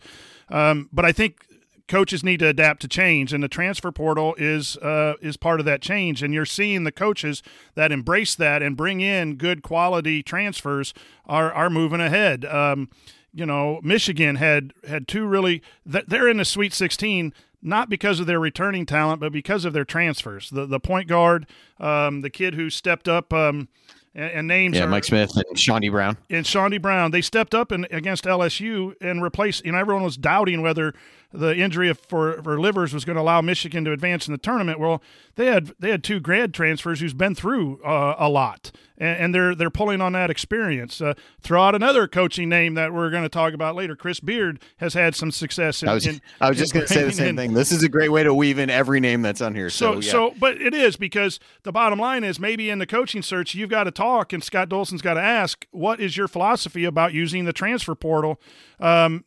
Um, 0.49 0.89
but 0.93 1.05
I 1.05 1.11
think 1.11 1.45
coaches 1.87 2.23
need 2.23 2.39
to 2.39 2.47
adapt 2.47 2.81
to 2.81 2.87
change, 2.87 3.33
and 3.33 3.43
the 3.43 3.47
transfer 3.47 3.91
portal 3.91 4.35
is 4.37 4.77
uh, 4.77 5.13
is 5.21 5.37
part 5.37 5.59
of 5.59 5.65
that 5.65 5.81
change. 5.81 6.23
And 6.23 6.33
you're 6.33 6.45
seeing 6.45 6.83
the 6.83 6.91
coaches 6.91 7.43
that 7.75 7.91
embrace 7.91 8.35
that 8.35 8.61
and 8.61 8.75
bring 8.75 9.01
in 9.01 9.35
good 9.35 9.61
quality 9.61 10.23
transfers 10.23 10.93
are 11.25 11.51
are 11.51 11.69
moving 11.69 12.01
ahead. 12.01 12.45
Um, 12.45 12.89
you 13.35 13.45
know, 13.45 13.79
Michigan 13.83 14.37
had 14.37 14.73
had 14.87 15.07
two 15.07 15.25
really. 15.25 15.61
They're 15.85 16.29
in 16.29 16.37
the 16.37 16.45
Sweet 16.45 16.73
16 16.73 17.33
not 17.61 17.89
because 17.89 18.19
of 18.19 18.27
their 18.27 18.39
returning 18.39 18.85
talent, 18.85 19.19
but 19.19 19.31
because 19.31 19.65
of 19.65 19.73
their 19.73 19.83
transfers. 19.83 20.49
The 20.51 20.65
the 20.65 20.79
point 20.79 21.07
guard, 21.07 21.47
um, 21.79 22.21
the 22.21 22.29
kid 22.29 22.55
who 22.55 22.69
stepped 22.69 23.07
up. 23.07 23.33
Um, 23.33 23.67
and, 24.13 24.31
and 24.31 24.47
names 24.47 24.77
yeah, 24.77 24.85
are, 24.85 24.87
Mike 24.87 25.03
Smith 25.03 25.35
and 25.35 25.57
Chaundee 25.57 25.91
Brown. 25.91 26.17
And 26.29 26.45
Chaundee 26.45 26.81
Brown, 26.81 27.11
they 27.11 27.21
stepped 27.21 27.53
up 27.53 27.71
and 27.71 27.85
against 27.91 28.23
LSU 28.23 28.95
and 29.01 29.21
replaced. 29.21 29.65
You 29.65 29.73
know, 29.73 29.77
everyone 29.77 30.03
was 30.03 30.15
doubting 30.15 30.61
whether 30.61 30.93
the 31.35 31.55
injury 31.55 31.93
for 31.93 32.41
for 32.41 32.59
Livers 32.59 32.93
was 32.93 33.05
going 33.05 33.15
to 33.15 33.21
allow 33.21 33.41
Michigan 33.41 33.85
to 33.85 33.91
advance 33.91 34.27
in 34.27 34.31
the 34.31 34.37
tournament. 34.37 34.79
Well, 34.79 35.01
they 35.35 35.47
had 35.47 35.73
they 35.79 35.89
had 35.89 36.03
two 36.03 36.19
grad 36.19 36.53
transfers 36.53 36.99
who's 36.99 37.13
been 37.13 37.35
through 37.35 37.81
uh, 37.83 38.15
a 38.17 38.29
lot, 38.29 38.71
and, 38.97 39.19
and, 39.19 39.35
they're 39.35 39.53
they're 39.53 39.69
pulling 39.69 40.01
on 40.01 40.13
that 40.13 40.29
experience. 40.29 41.01
Uh, 41.01 41.13
throw 41.41 41.61
out 41.61 41.75
another 41.75 42.07
coaching 42.07 42.49
name 42.49 42.73
that 42.75 42.93
we're 42.93 43.09
going 43.09 43.23
to 43.23 43.29
talk 43.29 43.53
about 43.53 43.75
later. 43.75 43.95
Chris 43.95 44.19
Beard 44.19 44.59
has 44.77 44.93
had 44.93 45.15
some 45.15 45.31
success. 45.31 45.83
In, 45.83 45.89
I 45.89 45.93
was, 45.93 46.07
in, 46.07 46.21
I 46.39 46.49
was 46.49 46.57
just 46.57 46.73
going 46.73 46.85
to 46.85 46.93
say 46.93 47.03
the 47.03 47.11
same 47.11 47.29
in, 47.29 47.35
thing. 47.35 47.53
This 47.53 47.71
is 47.71 47.83
a 47.83 47.89
great 47.89 48.09
way 48.09 48.23
to 48.23 48.33
weave 48.33 48.59
in 48.59 48.69
every 48.69 48.99
name 48.99 49.21
that's 49.21 49.41
on 49.41 49.55
here. 49.55 49.69
So, 49.69 49.99
so, 49.99 49.99
yeah. 49.99 50.11
so, 50.11 50.33
but 50.39 50.61
it 50.61 50.73
is 50.73 50.95
because 50.95 51.39
the 51.63 51.71
bottom 51.71 51.99
line 51.99 52.23
is 52.23 52.39
maybe 52.39 52.69
in 52.69 52.79
the 52.79 52.87
coaching 52.87 53.21
search 53.21 53.55
you've 53.55 53.69
got 53.69 53.85
to 53.85 53.91
talk, 53.91 54.33
and 54.33 54.43
Scott 54.43 54.69
Dolson's 54.69 55.01
got 55.01 55.15
to 55.15 55.21
ask, 55.21 55.65
what 55.71 55.99
is 55.99 56.17
your 56.17 56.27
philosophy 56.27 56.85
about 56.85 57.13
using 57.13 57.45
the 57.45 57.53
transfer 57.53 57.95
portal? 57.95 58.39
Um, 58.79 59.25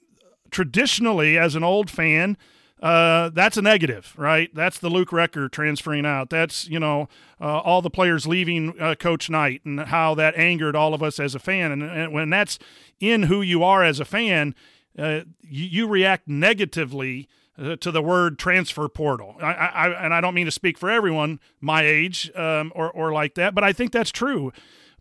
traditionally, 0.51 1.39
as 1.39 1.55
an 1.55 1.63
old 1.63 1.91
fan 1.91 2.37
uh, 2.81 3.31
that's 3.31 3.57
a 3.57 3.63
negative, 3.63 4.15
right? 4.17 4.55
That's 4.55 4.79
the 4.79 4.89
Luke 4.89 5.11
Recker 5.11 5.51
transferring 5.51 6.07
out. 6.07 6.31
That's 6.31 6.69
you 6.69 6.79
know 6.79 7.09
uh, 7.41 7.59
all 7.59 7.83
the 7.83 7.91
players 7.91 8.27
leaving 8.27 8.81
uh, 8.81 8.95
Coach 8.95 9.29
Knight 9.29 9.65
and 9.65 9.81
how 9.81 10.15
that 10.15 10.37
angered 10.37 10.77
all 10.77 10.95
of 10.95 11.03
us 11.03 11.19
as 11.19 11.35
a 11.35 11.39
fan. 11.39 11.73
And, 11.73 11.83
and 11.83 12.13
when 12.13 12.31
that's 12.31 12.59
in 13.01 13.25
who 13.25 13.43
you 13.43 13.65
are 13.65 13.83
as 13.83 13.99
a 13.99 14.05
fan, 14.05 14.55
uh, 14.97 15.21
you, 15.43 15.65
you, 15.65 15.89
react 15.89 16.29
negatively 16.29 17.29
uh, 17.59 17.77
to 17.77 17.91
the 17.91 18.03
word 18.03 18.39
transfer 18.39 18.89
portal. 18.89 19.37
I, 19.43 19.53
I, 19.53 20.05
and 20.05 20.15
I 20.15 20.21
don't 20.21 20.35
mean 20.35 20.47
to 20.47 20.53
speak 20.53 20.79
for 20.79 20.91
everyone 20.91 21.41
my 21.61 21.83
age 21.83 22.31
um, 22.37 22.73
or 22.77 22.91
or 22.93 23.13
like 23.13 23.35
that, 23.35 23.55
but 23.57 23.65
I 23.65 23.73
think 23.73 23.91
that's 23.91 24.13
true. 24.13 24.53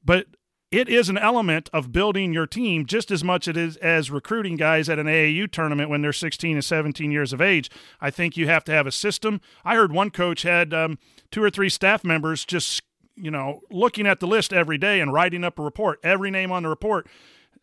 But 0.03 0.25
it 0.71 0.89
is 0.89 1.07
an 1.07 1.17
element 1.17 1.69
of 1.71 1.91
building 1.91 2.33
your 2.33 2.45
team 2.45 2.85
just 2.85 3.09
as 3.09 3.23
much 3.23 3.47
it 3.47 3.55
is 3.55 3.77
as 3.77 4.11
recruiting 4.11 4.57
guys 4.57 4.89
at 4.89 4.99
an 4.99 5.07
AAU 5.07 5.49
tournament 5.49 5.89
when 5.89 6.01
they're 6.01 6.11
16 6.11 6.57
and 6.57 6.65
17 6.65 7.11
years 7.11 7.31
of 7.31 7.41
age. 7.41 7.69
I 8.01 8.11
think 8.11 8.35
you 8.35 8.47
have 8.47 8.65
to 8.65 8.73
have 8.73 8.85
a 8.85 8.91
system. 8.91 9.39
I 9.63 9.75
heard 9.75 9.93
one 9.93 10.09
coach 10.09 10.41
had 10.41 10.73
um, 10.73 10.99
two 11.31 11.41
or 11.41 11.49
three 11.49 11.69
staff 11.69 12.03
members 12.03 12.43
just 12.43 12.81
you 13.15 13.31
know 13.31 13.61
looking 13.71 14.05
at 14.05 14.19
the 14.19 14.27
list 14.27 14.51
every 14.51 14.77
day 14.77 14.99
and 14.99 15.13
writing 15.13 15.43
up 15.43 15.57
a 15.57 15.63
report. 15.63 15.99
Every 16.03 16.31
name 16.31 16.51
on 16.51 16.63
the 16.63 16.69
report, 16.69 17.07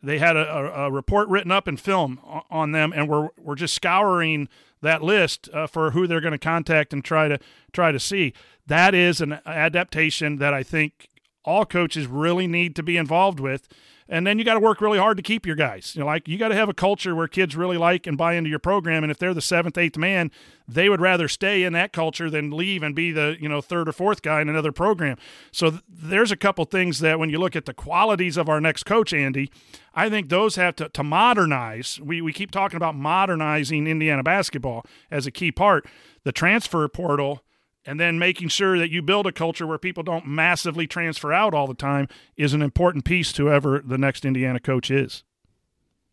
they 0.01 0.17
had 0.17 0.35
a, 0.35 0.51
a, 0.51 0.87
a 0.87 0.91
report 0.91 1.29
written 1.29 1.51
up 1.51 1.67
in 1.67 1.77
film 1.77 2.19
on 2.49 2.71
them, 2.71 2.91
and 2.91 3.07
we're 3.07 3.29
we're 3.37 3.55
just 3.55 3.75
scouring 3.75 4.49
that 4.81 5.03
list 5.03 5.47
uh, 5.53 5.67
for 5.67 5.91
who 5.91 6.07
they're 6.07 6.21
going 6.21 6.31
to 6.31 6.37
contact 6.39 6.91
and 6.91 7.05
try 7.05 7.27
to 7.27 7.39
try 7.71 7.91
to 7.91 7.99
see. 7.99 8.33
That 8.65 8.95
is 8.95 9.21
an 9.21 9.39
adaptation 9.45 10.37
that 10.37 10.53
I 10.53 10.63
think 10.63 11.09
all 11.45 11.65
coaches 11.65 12.07
really 12.07 12.47
need 12.47 12.75
to 12.75 12.83
be 12.83 12.97
involved 12.97 13.39
with. 13.39 13.67
And 14.07 14.27
then 14.27 14.37
you 14.37 14.45
got 14.45 14.53
to 14.53 14.59
work 14.59 14.81
really 14.81 14.99
hard 14.99 15.17
to 15.17 15.23
keep 15.23 15.47
your 15.47 15.55
guys. 15.55 15.95
You 15.95 16.01
know, 16.01 16.05
like 16.05 16.27
you 16.27 16.37
got 16.37 16.49
to 16.49 16.55
have 16.55 16.69
a 16.69 16.75
culture 16.75 17.15
where 17.15 17.27
kids 17.27 17.55
really 17.55 17.77
like 17.77 18.05
and 18.05 18.15
buy 18.15 18.35
into 18.35 18.51
your 18.51 18.59
program. 18.59 19.03
And 19.03 19.11
if 19.11 19.17
they're 19.17 19.33
the 19.33 19.41
seventh, 19.41 19.79
eighth 19.79 19.97
man, 19.97 20.29
they 20.67 20.89
would 20.89 21.01
rather 21.01 21.27
stay 21.27 21.63
in 21.63 21.73
that 21.73 21.91
culture 21.91 22.29
than 22.29 22.51
leave 22.51 22.83
and 22.83 22.93
be 22.93 23.11
the 23.11 23.35
you 23.39 23.49
know 23.49 23.61
third 23.61 23.89
or 23.89 23.91
fourth 23.91 24.21
guy 24.21 24.41
in 24.41 24.49
another 24.49 24.71
program. 24.71 25.17
So 25.51 25.71
th- 25.71 25.81
there's 25.89 26.31
a 26.31 26.37
couple 26.37 26.65
things 26.65 26.99
that 26.99 27.17
when 27.17 27.31
you 27.31 27.39
look 27.39 27.55
at 27.55 27.65
the 27.65 27.73
qualities 27.73 28.37
of 28.37 28.47
our 28.47 28.61
next 28.61 28.83
coach, 28.83 29.11
Andy, 29.11 29.51
I 29.95 30.07
think 30.07 30.29
those 30.29 30.55
have 30.55 30.75
to, 30.75 30.89
to 30.89 31.03
modernize. 31.03 31.99
We 31.99 32.21
we 32.21 32.31
keep 32.31 32.51
talking 32.51 32.77
about 32.77 32.95
modernizing 32.95 33.87
Indiana 33.87 34.21
basketball 34.21 34.85
as 35.09 35.25
a 35.25 35.31
key 35.31 35.51
part. 35.51 35.87
The 36.23 36.31
transfer 36.31 36.87
portal 36.87 37.41
and 37.85 37.99
then 37.99 38.19
making 38.19 38.49
sure 38.49 38.77
that 38.77 38.89
you 38.89 39.01
build 39.01 39.27
a 39.27 39.31
culture 39.31 39.67
where 39.67 39.77
people 39.77 40.03
don't 40.03 40.27
massively 40.27 40.87
transfer 40.87 41.31
out 41.31 41.53
all 41.53 41.67
the 41.67 41.73
time 41.73 42.07
is 42.35 42.53
an 42.53 42.61
important 42.61 43.05
piece 43.05 43.31
to 43.33 43.45
whoever 43.45 43.79
the 43.79 43.97
next 43.97 44.25
Indiana 44.25 44.59
coach 44.59 44.89
is. 44.89 45.23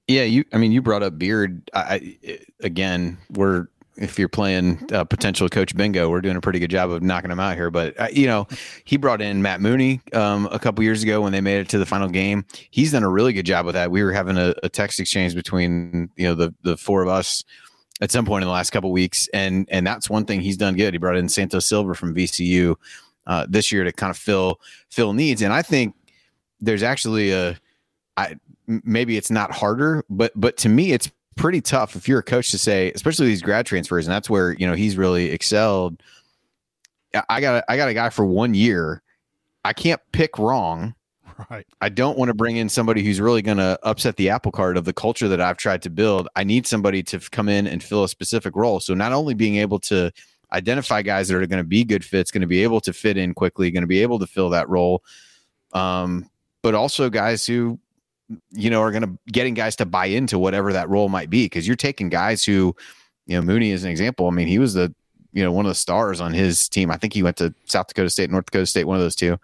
Yeah, 0.08 0.24
you. 0.24 0.44
I 0.52 0.58
mean, 0.58 0.72
you 0.72 0.82
brought 0.82 1.02
up 1.02 1.18
Beard. 1.18 1.70
I, 1.72 2.16
again, 2.60 3.18
we're 3.30 3.68
if 3.96 4.18
you're 4.18 4.28
playing 4.28 4.88
uh, 4.92 5.04
potential 5.04 5.48
coach 5.48 5.76
bingo, 5.76 6.08
we're 6.08 6.22
doing 6.22 6.36
a 6.36 6.40
pretty 6.40 6.58
good 6.58 6.70
job 6.70 6.90
of 6.90 7.02
knocking 7.02 7.30
him 7.30 7.38
out 7.38 7.56
here. 7.56 7.70
But 7.70 7.98
uh, 8.00 8.08
you 8.12 8.26
know, 8.26 8.48
he 8.84 8.96
brought 8.96 9.20
in 9.20 9.42
Matt 9.42 9.60
Mooney 9.60 10.00
um, 10.12 10.48
a 10.50 10.58
couple 10.58 10.82
years 10.82 11.02
ago 11.02 11.20
when 11.20 11.32
they 11.32 11.40
made 11.40 11.58
it 11.60 11.68
to 11.70 11.78
the 11.78 11.86
final 11.86 12.08
game. 12.08 12.44
He's 12.70 12.92
done 12.92 13.02
a 13.02 13.08
really 13.08 13.32
good 13.32 13.46
job 13.46 13.66
with 13.66 13.74
that. 13.74 13.90
We 13.90 14.02
were 14.02 14.12
having 14.12 14.36
a, 14.36 14.54
a 14.62 14.68
text 14.68 14.98
exchange 14.98 15.34
between 15.34 16.10
you 16.16 16.26
know 16.26 16.34
the 16.34 16.54
the 16.62 16.76
four 16.76 17.02
of 17.02 17.08
us 17.08 17.44
at 18.02 18.10
some 18.10 18.26
point 18.26 18.42
in 18.42 18.48
the 18.48 18.52
last 18.52 18.70
couple 18.70 18.90
weeks, 18.90 19.28
and 19.32 19.66
and 19.70 19.86
that's 19.86 20.10
one 20.10 20.26
thing 20.26 20.40
he's 20.40 20.56
done 20.56 20.76
good. 20.76 20.92
He 20.92 20.98
brought 20.98 21.16
in 21.16 21.28
Santos 21.28 21.66
Silva 21.66 21.94
from 21.94 22.14
VCU 22.14 22.74
uh, 23.28 23.46
this 23.48 23.70
year 23.70 23.84
to 23.84 23.92
kind 23.92 24.10
of 24.10 24.18
fill 24.18 24.60
fill 24.90 25.12
needs, 25.12 25.40
and 25.40 25.52
I 25.52 25.62
think 25.62 25.94
there's 26.60 26.82
actually 26.82 27.30
a, 27.30 27.56
I 28.16 28.36
maybe 28.66 29.16
it's 29.16 29.30
not 29.30 29.52
harder, 29.52 30.04
but 30.10 30.32
but 30.34 30.56
to 30.58 30.68
me 30.68 30.92
it's 30.92 31.10
pretty 31.36 31.60
tough 31.60 31.94
if 31.94 32.08
you're 32.08 32.18
a 32.18 32.24
coach 32.24 32.50
to 32.50 32.58
say, 32.58 32.92
especially 32.92 33.26
these 33.26 33.40
grad 33.40 33.66
transfers, 33.66 34.06
and 34.06 34.12
that's 34.12 34.28
where 34.28 34.52
you 34.52 34.66
know 34.66 34.74
he's 34.74 34.98
really 34.98 35.30
excelled. 35.30 36.02
I 37.28 37.40
got 37.40 37.64
I 37.68 37.76
got 37.76 37.88
a 37.88 37.94
guy 37.94 38.10
for 38.10 38.26
one 38.26 38.52
year. 38.52 39.00
I 39.64 39.72
can't 39.72 40.00
pick 40.10 40.40
wrong 40.40 40.96
Right. 41.50 41.66
I 41.80 41.88
don't 41.88 42.16
want 42.16 42.28
to 42.28 42.34
bring 42.34 42.56
in 42.56 42.68
somebody 42.68 43.02
who's 43.02 43.20
really 43.20 43.42
going 43.42 43.58
to 43.58 43.78
upset 43.82 44.16
the 44.16 44.30
apple 44.30 44.52
cart 44.52 44.76
of 44.76 44.84
the 44.84 44.92
culture 44.92 45.28
that 45.28 45.40
I've 45.40 45.56
tried 45.56 45.82
to 45.82 45.90
build. 45.90 46.28
I 46.34 46.44
need 46.44 46.66
somebody 46.66 47.02
to 47.04 47.18
come 47.18 47.48
in 47.48 47.66
and 47.66 47.82
fill 47.82 48.04
a 48.04 48.08
specific 48.08 48.56
role. 48.56 48.80
So 48.80 48.94
not 48.94 49.12
only 49.12 49.34
being 49.34 49.56
able 49.56 49.78
to 49.80 50.10
identify 50.52 51.02
guys 51.02 51.28
that 51.28 51.36
are 51.36 51.46
going 51.46 51.62
to 51.62 51.68
be 51.68 51.84
good 51.84 52.04
fits, 52.04 52.30
going 52.30 52.42
to 52.42 52.46
be 52.46 52.62
able 52.62 52.80
to 52.82 52.92
fit 52.92 53.16
in 53.16 53.34
quickly, 53.34 53.70
going 53.70 53.82
to 53.82 53.88
be 53.88 54.02
able 54.02 54.18
to 54.18 54.26
fill 54.26 54.50
that 54.50 54.68
role, 54.68 55.02
um, 55.72 56.28
but 56.62 56.74
also 56.74 57.10
guys 57.10 57.44
who 57.46 57.78
you 58.50 58.70
know 58.70 58.80
are 58.80 58.90
going 58.90 59.02
to 59.02 59.18
getting 59.30 59.52
guys 59.52 59.76
to 59.76 59.84
buy 59.84 60.06
into 60.06 60.38
whatever 60.38 60.72
that 60.72 60.88
role 60.88 61.08
might 61.08 61.28
be 61.28 61.44
because 61.44 61.66
you're 61.66 61.76
taking 61.76 62.08
guys 62.08 62.44
who 62.44 62.74
you 63.26 63.36
know, 63.36 63.42
Mooney 63.42 63.70
is 63.70 63.84
an 63.84 63.90
example. 63.90 64.26
I 64.26 64.30
mean, 64.30 64.48
he 64.48 64.58
was 64.58 64.74
the 64.74 64.94
you 65.32 65.42
know 65.42 65.52
one 65.52 65.64
of 65.64 65.70
the 65.70 65.74
stars 65.74 66.20
on 66.20 66.32
his 66.32 66.68
team. 66.68 66.90
I 66.90 66.96
think 66.96 67.12
he 67.12 67.22
went 67.22 67.36
to 67.38 67.54
South 67.64 67.88
Dakota 67.88 68.10
State, 68.10 68.30
North 68.30 68.46
Dakota 68.46 68.66
State, 68.66 68.84
one 68.84 68.96
of 68.96 69.02
those 69.02 69.16
two, 69.16 69.38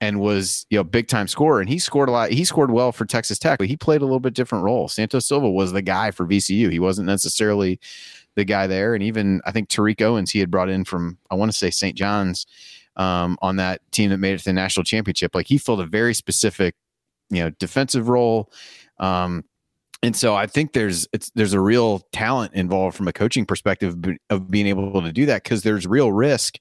and 0.00 0.20
was 0.20 0.66
you 0.70 0.78
know 0.78 0.84
big 0.84 1.08
time 1.08 1.28
scorer. 1.28 1.60
And 1.60 1.68
he 1.68 1.78
scored 1.78 2.08
a 2.08 2.12
lot. 2.12 2.30
He 2.30 2.44
scored 2.44 2.70
well 2.70 2.92
for 2.92 3.04
Texas 3.04 3.38
Tech, 3.38 3.58
but 3.58 3.68
he 3.68 3.76
played 3.76 4.00
a 4.00 4.04
little 4.04 4.20
bit 4.20 4.34
different 4.34 4.64
role. 4.64 4.88
Santos 4.88 5.26
Silva 5.26 5.50
was 5.50 5.72
the 5.72 5.82
guy 5.82 6.10
for 6.10 6.26
VCU. 6.26 6.70
He 6.70 6.78
wasn't 6.78 7.06
necessarily 7.06 7.80
the 8.36 8.44
guy 8.44 8.66
there. 8.66 8.94
And 8.94 9.02
even 9.02 9.40
I 9.44 9.52
think 9.52 9.68
Tariq 9.68 10.00
Owens 10.00 10.30
he 10.30 10.38
had 10.38 10.50
brought 10.50 10.68
in 10.68 10.84
from 10.84 11.18
I 11.30 11.34
want 11.34 11.50
to 11.50 11.56
say 11.56 11.70
St. 11.70 11.96
John's 11.96 12.46
um, 12.96 13.38
on 13.42 13.56
that 13.56 13.80
team 13.92 14.10
that 14.10 14.18
made 14.18 14.34
it 14.34 14.38
to 14.38 14.44
the 14.44 14.52
national 14.52 14.84
championship. 14.84 15.34
Like 15.34 15.46
he 15.46 15.58
filled 15.58 15.80
a 15.80 15.86
very 15.86 16.14
specific 16.14 16.74
you 17.30 17.42
know 17.42 17.50
defensive 17.50 18.08
role. 18.08 18.50
Um, 18.98 19.44
and 20.02 20.14
so 20.14 20.36
I 20.36 20.46
think 20.46 20.72
there's 20.74 21.08
it's 21.12 21.30
there's 21.34 21.54
a 21.54 21.60
real 21.60 22.00
talent 22.12 22.54
involved 22.54 22.96
from 22.96 23.08
a 23.08 23.12
coaching 23.12 23.44
perspective 23.44 23.96
of 24.30 24.50
being 24.50 24.68
able 24.68 25.02
to 25.02 25.12
do 25.12 25.26
that 25.26 25.42
because 25.42 25.62
there's 25.62 25.86
real 25.86 26.12
risk 26.12 26.58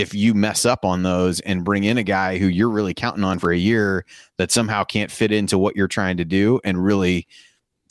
if 0.00 0.14
you 0.14 0.32
mess 0.34 0.64
up 0.64 0.84
on 0.84 1.02
those 1.02 1.40
and 1.40 1.64
bring 1.64 1.84
in 1.84 1.98
a 1.98 2.02
guy 2.02 2.38
who 2.38 2.46
you're 2.46 2.70
really 2.70 2.94
counting 2.94 3.22
on 3.22 3.38
for 3.38 3.52
a 3.52 3.56
year 3.56 4.06
that 4.38 4.50
somehow 4.50 4.82
can't 4.82 5.10
fit 5.10 5.30
into 5.30 5.58
what 5.58 5.76
you're 5.76 5.88
trying 5.88 6.16
to 6.16 6.24
do 6.24 6.58
and 6.64 6.82
really 6.82 7.26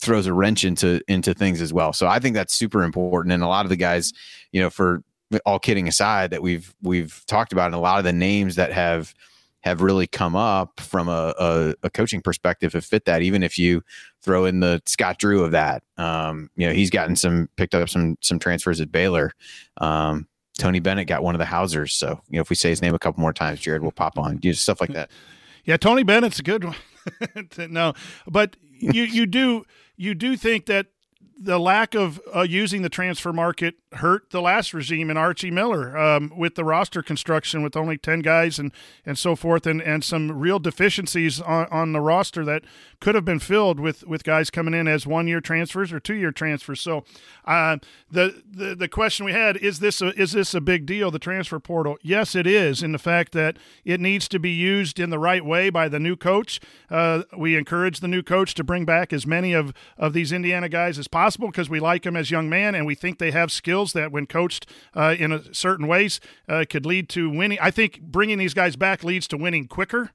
throws 0.00 0.26
a 0.26 0.32
wrench 0.32 0.64
into 0.64 1.00
into 1.08 1.32
things 1.34 1.60
as 1.60 1.72
well. 1.72 1.92
So 1.92 2.06
I 2.06 2.18
think 2.18 2.34
that's 2.34 2.54
super 2.54 2.82
important 2.82 3.32
and 3.32 3.42
a 3.42 3.48
lot 3.48 3.64
of 3.64 3.70
the 3.70 3.76
guys, 3.76 4.12
you 4.50 4.60
know, 4.60 4.70
for 4.70 5.02
all 5.46 5.58
kidding 5.58 5.86
aside 5.86 6.30
that 6.30 6.42
we've 6.42 6.74
we've 6.82 7.22
talked 7.26 7.52
about 7.52 7.66
and 7.66 7.74
a 7.74 7.78
lot 7.78 7.98
of 7.98 8.04
the 8.04 8.12
names 8.12 8.56
that 8.56 8.72
have 8.72 9.14
have 9.62 9.82
really 9.82 10.06
come 10.06 10.34
up 10.34 10.80
from 10.80 11.06
a, 11.06 11.34
a, 11.38 11.74
a, 11.82 11.90
coaching 11.90 12.22
perspective 12.22 12.72
have 12.72 12.84
fit 12.84 13.04
that. 13.04 13.20
Even 13.20 13.42
if 13.42 13.58
you 13.58 13.82
throw 14.22 14.46
in 14.46 14.60
the 14.60 14.80
Scott 14.86 15.18
Drew 15.18 15.44
of 15.44 15.50
that, 15.50 15.82
um, 15.98 16.50
you 16.56 16.66
know 16.66 16.72
he's 16.72 16.90
gotten 16.90 17.14
some 17.14 17.48
picked 17.56 17.74
up 17.74 17.88
some 17.88 18.16
some 18.20 18.38
transfers 18.38 18.80
at 18.80 18.90
Baylor. 18.90 19.32
Um, 19.76 20.26
Tony 20.60 20.78
Bennett 20.78 21.06
got 21.06 21.22
one 21.22 21.34
of 21.34 21.38
the 21.38 21.46
Hausers, 21.46 21.94
so 21.94 22.20
you 22.28 22.36
know 22.36 22.42
if 22.42 22.50
we 22.50 22.56
say 22.56 22.68
his 22.68 22.82
name 22.82 22.94
a 22.94 22.98
couple 22.98 23.20
more 23.20 23.32
times, 23.32 23.60
Jared 23.60 23.82
will 23.82 23.92
pop 23.92 24.18
on. 24.18 24.38
You 24.42 24.50
know, 24.50 24.54
stuff 24.54 24.80
like 24.80 24.92
that. 24.92 25.10
Yeah, 25.66 25.76
Tony 25.76 26.04
Bennett's 26.04 26.38
a 26.38 26.42
good 26.42 26.64
one. 26.64 26.74
no, 27.70 27.92
but 28.26 28.56
you 28.78 29.02
you 29.02 29.26
do 29.26 29.66
you 29.94 30.14
do 30.14 30.34
think 30.34 30.64
that 30.66 30.86
the 31.42 31.58
lack 31.58 31.94
of 31.94 32.20
uh, 32.36 32.42
using 32.42 32.82
the 32.82 32.90
transfer 32.90 33.32
market 33.32 33.76
hurt 33.94 34.28
the 34.28 34.42
last 34.42 34.74
regime 34.74 35.08
and 35.08 35.18
Archie 35.18 35.50
Miller 35.50 35.96
um, 35.96 36.30
with 36.36 36.54
the 36.54 36.64
roster 36.64 37.02
construction 37.02 37.62
with 37.62 37.74
only 37.76 37.96
10 37.96 38.20
guys 38.20 38.58
and, 38.58 38.72
and 39.06 39.16
so 39.16 39.34
forth 39.34 39.66
and, 39.66 39.80
and 39.80 40.04
some 40.04 40.30
real 40.30 40.58
deficiencies 40.58 41.40
on, 41.40 41.66
on 41.70 41.92
the 41.92 42.00
roster 42.00 42.44
that 42.44 42.62
could 43.00 43.14
have 43.14 43.24
been 43.24 43.38
filled 43.38 43.80
with, 43.80 44.06
with 44.06 44.22
guys 44.22 44.50
coming 44.50 44.74
in 44.74 44.86
as 44.86 45.06
one 45.06 45.26
year 45.26 45.40
transfers 45.40 45.94
or 45.94 45.98
two 45.98 46.14
year 46.14 46.30
transfers. 46.30 46.80
So 46.82 47.04
uh, 47.46 47.78
the, 48.10 48.42
the 48.48 48.74
the 48.74 48.88
question 48.88 49.24
we 49.24 49.32
had 49.32 49.56
is 49.56 49.80
this 49.80 50.02
a, 50.02 50.08
is 50.20 50.32
this 50.32 50.52
a 50.54 50.60
big 50.60 50.84
deal 50.84 51.10
the 51.10 51.18
transfer 51.18 51.58
portal? 51.58 51.96
Yes, 52.02 52.34
it 52.34 52.46
is 52.46 52.82
in 52.82 52.92
the 52.92 52.98
fact 52.98 53.32
that 53.32 53.56
it 53.84 53.98
needs 53.98 54.28
to 54.28 54.38
be 54.38 54.50
used 54.50 55.00
in 55.00 55.08
the 55.08 55.18
right 55.18 55.44
way 55.44 55.70
by 55.70 55.88
the 55.88 55.98
new 55.98 56.16
coach. 56.16 56.60
Uh, 56.90 57.22
we 57.36 57.56
encourage 57.56 58.00
the 58.00 58.08
new 58.08 58.22
coach 58.22 58.54
to 58.54 58.62
bring 58.62 58.84
back 58.84 59.12
as 59.12 59.26
many 59.26 59.54
of, 59.54 59.72
of 59.96 60.12
these 60.12 60.32
Indiana 60.32 60.68
guys 60.68 60.98
as 60.98 61.08
possible 61.08 61.29
possible 61.30 61.46
because 61.48 61.70
we 61.70 61.78
like 61.78 62.02
them 62.02 62.16
as 62.16 62.32
young 62.32 62.48
men 62.48 62.74
and 62.74 62.84
we 62.84 62.96
think 62.96 63.18
they 63.18 63.30
have 63.30 63.52
skills 63.52 63.92
that, 63.92 64.10
when 64.10 64.26
coached 64.26 64.66
uh, 64.96 65.14
in 65.16 65.54
certain 65.54 65.86
ways, 65.86 66.18
uh, 66.48 66.64
could 66.68 66.84
lead 66.84 67.08
to 67.08 67.30
winning. 67.30 67.56
I 67.60 67.70
think 67.70 68.00
bringing 68.00 68.36
these 68.36 68.52
guys 68.52 68.74
back 68.74 69.04
leads 69.04 69.28
to 69.28 69.36
winning 69.36 69.68
quicker. 69.68 70.10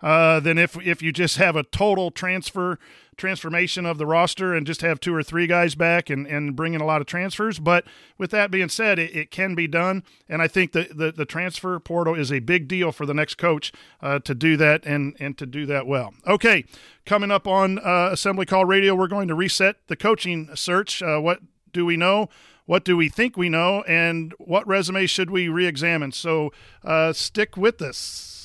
Uh, 0.00 0.38
than 0.40 0.58
if 0.58 0.76
if 0.86 1.02
you 1.02 1.12
just 1.12 1.38
have 1.38 1.56
a 1.56 1.62
total 1.62 2.10
transfer 2.10 2.78
transformation 3.16 3.86
of 3.86 3.98
the 3.98 4.06
roster 4.06 4.54
and 4.54 4.66
just 4.66 4.80
have 4.80 5.00
two 5.00 5.14
or 5.14 5.22
three 5.22 5.46
guys 5.46 5.74
back 5.74 6.10
and, 6.10 6.26
and 6.26 6.56
bring 6.56 6.74
in 6.74 6.80
a 6.80 6.86
lot 6.86 7.00
of 7.00 7.06
transfers. 7.06 7.58
But 7.58 7.84
with 8.18 8.30
that 8.30 8.50
being 8.50 8.68
said, 8.68 8.98
it, 8.98 9.14
it 9.14 9.30
can 9.30 9.54
be 9.54 9.66
done. 9.66 10.02
And 10.28 10.42
I 10.42 10.48
think 10.48 10.72
that 10.72 10.96
the, 10.96 11.12
the 11.12 11.24
transfer 11.24 11.78
portal 11.78 12.14
is 12.14 12.32
a 12.32 12.40
big 12.40 12.68
deal 12.68 12.92
for 12.92 13.06
the 13.06 13.14
next 13.14 13.36
coach 13.36 13.72
uh, 14.02 14.18
to 14.20 14.34
do 14.34 14.56
that 14.56 14.84
and, 14.84 15.16
and 15.18 15.36
to 15.38 15.46
do 15.46 15.66
that 15.66 15.86
well. 15.86 16.14
Okay, 16.26 16.64
coming 17.06 17.30
up 17.30 17.46
on 17.46 17.78
uh, 17.78 18.10
Assembly 18.12 18.46
Call 18.46 18.64
Radio, 18.64 18.94
we're 18.94 19.08
going 19.08 19.28
to 19.28 19.34
reset 19.34 19.76
the 19.86 19.96
coaching 19.96 20.50
search. 20.54 21.02
Uh, 21.02 21.18
what 21.18 21.40
do 21.72 21.84
we 21.84 21.96
know? 21.96 22.28
What 22.66 22.84
do 22.84 22.96
we 22.96 23.08
think 23.08 23.36
we 23.36 23.50
know? 23.50 23.82
And 23.82 24.32
what 24.38 24.66
resume 24.66 25.06
should 25.06 25.30
we 25.30 25.48
re 25.48 25.66
examine? 25.66 26.12
So 26.12 26.50
uh, 26.82 27.12
stick 27.12 27.56
with 27.56 27.82
us. 27.82 28.43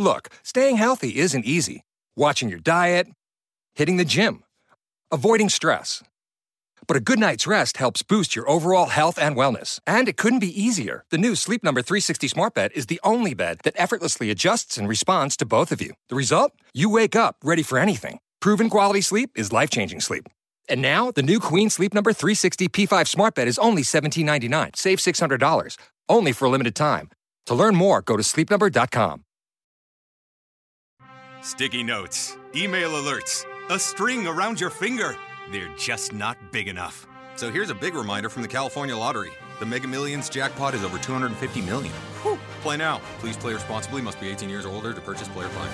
Look, 0.00 0.30
staying 0.42 0.76
healthy 0.76 1.16
isn't 1.16 1.44
easy. 1.44 1.84
Watching 2.16 2.48
your 2.48 2.58
diet, 2.58 3.08
hitting 3.74 3.98
the 3.98 4.04
gym, 4.06 4.44
avoiding 5.12 5.50
stress. 5.50 6.02
But 6.88 6.96
a 6.96 7.00
good 7.08 7.18
night's 7.18 7.46
rest 7.46 7.76
helps 7.76 8.02
boost 8.02 8.34
your 8.34 8.48
overall 8.48 8.86
health 8.86 9.18
and 9.18 9.36
wellness. 9.36 9.78
And 9.86 10.08
it 10.08 10.16
couldn't 10.16 10.38
be 10.38 10.58
easier. 10.58 11.04
The 11.10 11.18
new 11.18 11.34
Sleep 11.34 11.62
Number 11.62 11.82
360 11.82 12.28
Smart 12.28 12.54
Bed 12.54 12.72
is 12.74 12.86
the 12.86 12.98
only 13.04 13.34
bed 13.34 13.58
that 13.62 13.74
effortlessly 13.76 14.30
adjusts 14.30 14.78
and 14.78 14.88
responds 14.88 15.36
to 15.36 15.44
both 15.44 15.70
of 15.70 15.82
you. 15.82 15.92
The 16.08 16.16
result? 16.16 16.52
You 16.72 16.88
wake 16.88 17.14
up 17.14 17.36
ready 17.44 17.62
for 17.62 17.76
anything. 17.76 18.20
Proven 18.40 18.70
quality 18.70 19.02
sleep 19.02 19.32
is 19.36 19.52
life 19.52 19.68
changing 19.68 20.00
sleep. 20.00 20.30
And 20.66 20.80
now, 20.80 21.10
the 21.10 21.22
new 21.22 21.40
Queen 21.40 21.68
Sleep 21.68 21.92
Number 21.92 22.14
360 22.14 22.68
P5 22.68 23.06
Smart 23.06 23.34
Bed 23.34 23.48
is 23.48 23.58
only 23.58 23.82
$17.99. 23.82 24.76
Save 24.76 24.98
$600. 24.98 25.76
Only 26.08 26.32
for 26.32 26.46
a 26.46 26.48
limited 26.48 26.74
time. 26.74 27.10
To 27.48 27.54
learn 27.54 27.74
more, 27.74 28.00
go 28.00 28.16
to 28.16 28.22
sleepnumber.com. 28.22 29.24
Sticky 31.42 31.82
notes, 31.82 32.36
email 32.54 32.90
alerts, 32.90 33.46
a 33.70 33.78
string 33.78 34.26
around 34.26 34.60
your 34.60 34.68
finger. 34.68 35.16
They're 35.50 35.74
just 35.78 36.12
not 36.12 36.36
big 36.52 36.68
enough. 36.68 37.06
So 37.36 37.50
here's 37.50 37.70
a 37.70 37.74
big 37.74 37.94
reminder 37.94 38.28
from 38.28 38.42
the 38.42 38.48
California 38.48 38.94
Lottery. 38.94 39.30
The 39.58 39.64
Mega 39.64 39.88
Millions 39.88 40.28
jackpot 40.28 40.74
is 40.74 40.84
over 40.84 40.98
250 40.98 41.62
million. 41.62 41.94
Whew. 42.22 42.38
Play 42.60 42.76
now. 42.76 43.00
Please 43.20 43.38
play 43.38 43.54
responsibly. 43.54 44.02
Must 44.02 44.20
be 44.20 44.28
18 44.28 44.50
years 44.50 44.66
or 44.66 44.68
older 44.68 44.92
to 44.92 45.00
purchase 45.00 45.28
player 45.28 45.48
plan. 45.48 45.70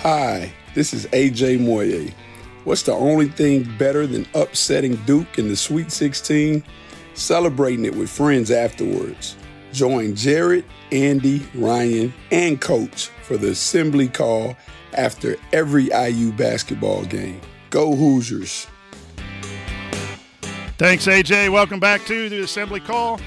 Hi, 0.00 0.50
this 0.74 0.94
is 0.94 1.04
AJ 1.08 1.60
Moye. 1.60 2.14
What's 2.64 2.84
the 2.84 2.92
only 2.92 3.28
thing 3.28 3.70
better 3.76 4.06
than 4.06 4.26
upsetting 4.34 4.96
Duke 5.04 5.38
in 5.38 5.48
the 5.48 5.56
Sweet 5.56 5.92
16? 5.92 6.64
Celebrating 7.14 7.84
it 7.84 7.94
with 7.94 8.10
friends 8.10 8.50
afterwards. 8.50 9.36
Join 9.72 10.14
Jared, 10.14 10.64
Andy, 10.92 11.46
Ryan, 11.54 12.14
and 12.30 12.60
Coach 12.60 13.08
for 13.22 13.36
the 13.36 13.50
assembly 13.50 14.08
call 14.08 14.56
after 14.92 15.36
every 15.52 15.90
IU 15.92 16.32
basketball 16.32 17.04
game. 17.04 17.40
Go 17.70 17.94
Hoosiers! 17.96 18.66
Thanks, 20.76 21.06
AJ. 21.06 21.50
Welcome 21.50 21.80
back 21.80 22.04
to 22.06 22.28
the 22.28 22.42
assembly 22.42 22.80
call. 22.80 23.20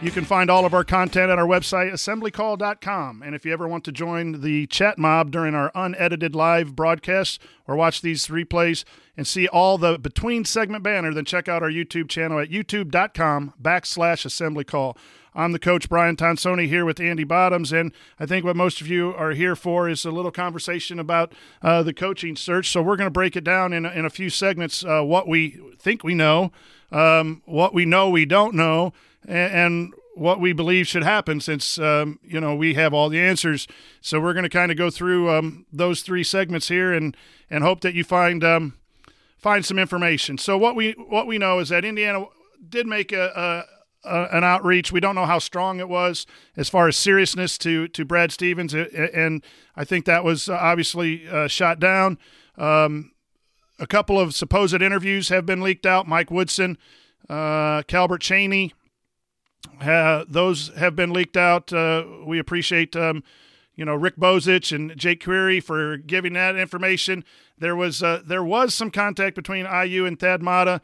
You 0.00 0.12
can 0.12 0.24
find 0.24 0.48
all 0.48 0.64
of 0.64 0.74
our 0.74 0.84
content 0.84 1.28
at 1.28 1.40
our 1.40 1.46
website, 1.46 1.90
assemblycall.com. 1.90 3.20
And 3.20 3.34
if 3.34 3.44
you 3.44 3.52
ever 3.52 3.66
want 3.66 3.82
to 3.82 3.90
join 3.90 4.42
the 4.42 4.68
chat 4.68 4.96
mob 4.96 5.32
during 5.32 5.56
our 5.56 5.72
unedited 5.74 6.36
live 6.36 6.76
broadcasts 6.76 7.40
or 7.66 7.74
watch 7.74 8.00
these 8.00 8.28
replays 8.28 8.84
and 9.16 9.26
see 9.26 9.48
all 9.48 9.76
the 9.76 9.98
between 9.98 10.44
segment 10.44 10.84
banner, 10.84 11.12
then 11.12 11.24
check 11.24 11.48
out 11.48 11.64
our 11.64 11.70
YouTube 11.70 12.08
channel 12.08 12.38
at 12.38 12.48
youtube.com 12.48 13.54
backslash 13.60 14.24
assembly 14.24 14.62
call. 14.62 14.96
I'm 15.34 15.50
the 15.50 15.58
coach, 15.58 15.88
Brian 15.88 16.14
Tonsoni, 16.14 16.68
here 16.68 16.84
with 16.84 17.00
Andy 17.00 17.24
Bottoms. 17.24 17.72
And 17.72 17.92
I 18.20 18.26
think 18.26 18.44
what 18.44 18.54
most 18.54 18.80
of 18.80 18.86
you 18.86 19.12
are 19.16 19.32
here 19.32 19.56
for 19.56 19.88
is 19.88 20.04
a 20.04 20.12
little 20.12 20.30
conversation 20.30 21.00
about 21.00 21.32
uh, 21.60 21.82
the 21.82 21.92
coaching 21.92 22.36
search. 22.36 22.70
So 22.70 22.82
we're 22.82 22.96
going 22.96 23.08
to 23.08 23.10
break 23.10 23.34
it 23.34 23.42
down 23.42 23.72
in, 23.72 23.84
in 23.84 24.04
a 24.04 24.10
few 24.10 24.30
segments 24.30 24.84
uh, 24.84 25.02
what 25.02 25.26
we 25.26 25.60
think 25.76 26.04
we 26.04 26.14
know, 26.14 26.52
um, 26.92 27.42
what 27.46 27.74
we 27.74 27.84
know 27.84 28.08
we 28.10 28.24
don't 28.24 28.54
know 28.54 28.92
and, 29.26 29.52
and 29.52 29.94
what 30.18 30.40
we 30.40 30.52
believe 30.52 30.86
should 30.86 31.04
happen 31.04 31.40
since 31.40 31.78
um, 31.78 32.18
you 32.22 32.40
know 32.40 32.54
we 32.54 32.74
have 32.74 32.92
all 32.92 33.08
the 33.08 33.20
answers. 33.20 33.66
So 34.00 34.20
we're 34.20 34.32
going 34.32 34.44
to 34.44 34.48
kind 34.48 34.70
of 34.70 34.76
go 34.76 34.90
through 34.90 35.30
um, 35.30 35.66
those 35.72 36.02
three 36.02 36.24
segments 36.24 36.68
here 36.68 36.92
and 36.92 37.16
and 37.50 37.62
hope 37.62 37.80
that 37.82 37.94
you 37.94 38.04
find 38.04 38.42
um, 38.44 38.74
find 39.38 39.64
some 39.64 39.78
information. 39.78 40.38
So 40.38 40.58
what 40.58 40.74
we 40.74 40.92
what 40.92 41.26
we 41.26 41.38
know 41.38 41.60
is 41.60 41.68
that 41.68 41.84
indiana 41.84 42.26
did 42.68 42.86
make 42.86 43.12
a, 43.12 43.64
a, 44.04 44.28
an 44.32 44.44
outreach. 44.44 44.90
We 44.90 45.00
don't 45.00 45.14
know 45.14 45.26
how 45.26 45.38
strong 45.38 45.78
it 45.78 45.88
was 45.88 46.26
as 46.56 46.68
far 46.68 46.88
as 46.88 46.96
seriousness 46.96 47.56
to 47.58 47.88
to 47.88 48.04
brad 48.04 48.32
stevens 48.32 48.74
and 48.74 49.44
i 49.76 49.84
think 49.84 50.04
that 50.04 50.24
was 50.24 50.48
obviously 50.48 51.28
uh, 51.28 51.46
shot 51.48 51.78
down. 51.78 52.18
Um, 52.56 53.12
a 53.78 53.86
couple 53.86 54.18
of 54.18 54.34
supposed 54.34 54.82
interviews 54.82 55.28
have 55.28 55.46
been 55.46 55.60
leaked 55.60 55.86
out. 55.86 56.08
Mike 56.08 56.32
woodson 56.32 56.76
uh, 57.28 57.82
Calbert 57.82 58.22
Cheaney. 58.22 58.72
Uh, 59.80 60.24
those 60.28 60.68
have 60.76 60.96
been 60.96 61.12
leaked 61.12 61.36
out. 61.36 61.72
Uh, 61.72 62.04
we 62.24 62.38
appreciate, 62.38 62.96
um, 62.96 63.22
you 63.76 63.84
know, 63.84 63.94
Rick 63.94 64.16
Bozich 64.16 64.74
and 64.74 64.96
Jake 64.96 65.22
Query 65.22 65.60
for 65.60 65.96
giving 65.96 66.32
that 66.34 66.56
information. 66.56 67.24
There 67.58 67.76
was 67.76 68.02
uh, 68.02 68.22
there 68.24 68.44
was 68.44 68.74
some 68.74 68.90
contact 68.90 69.36
between 69.36 69.66
IU 69.66 70.04
and 70.04 70.18
Thad 70.18 70.42
Matta. 70.42 70.80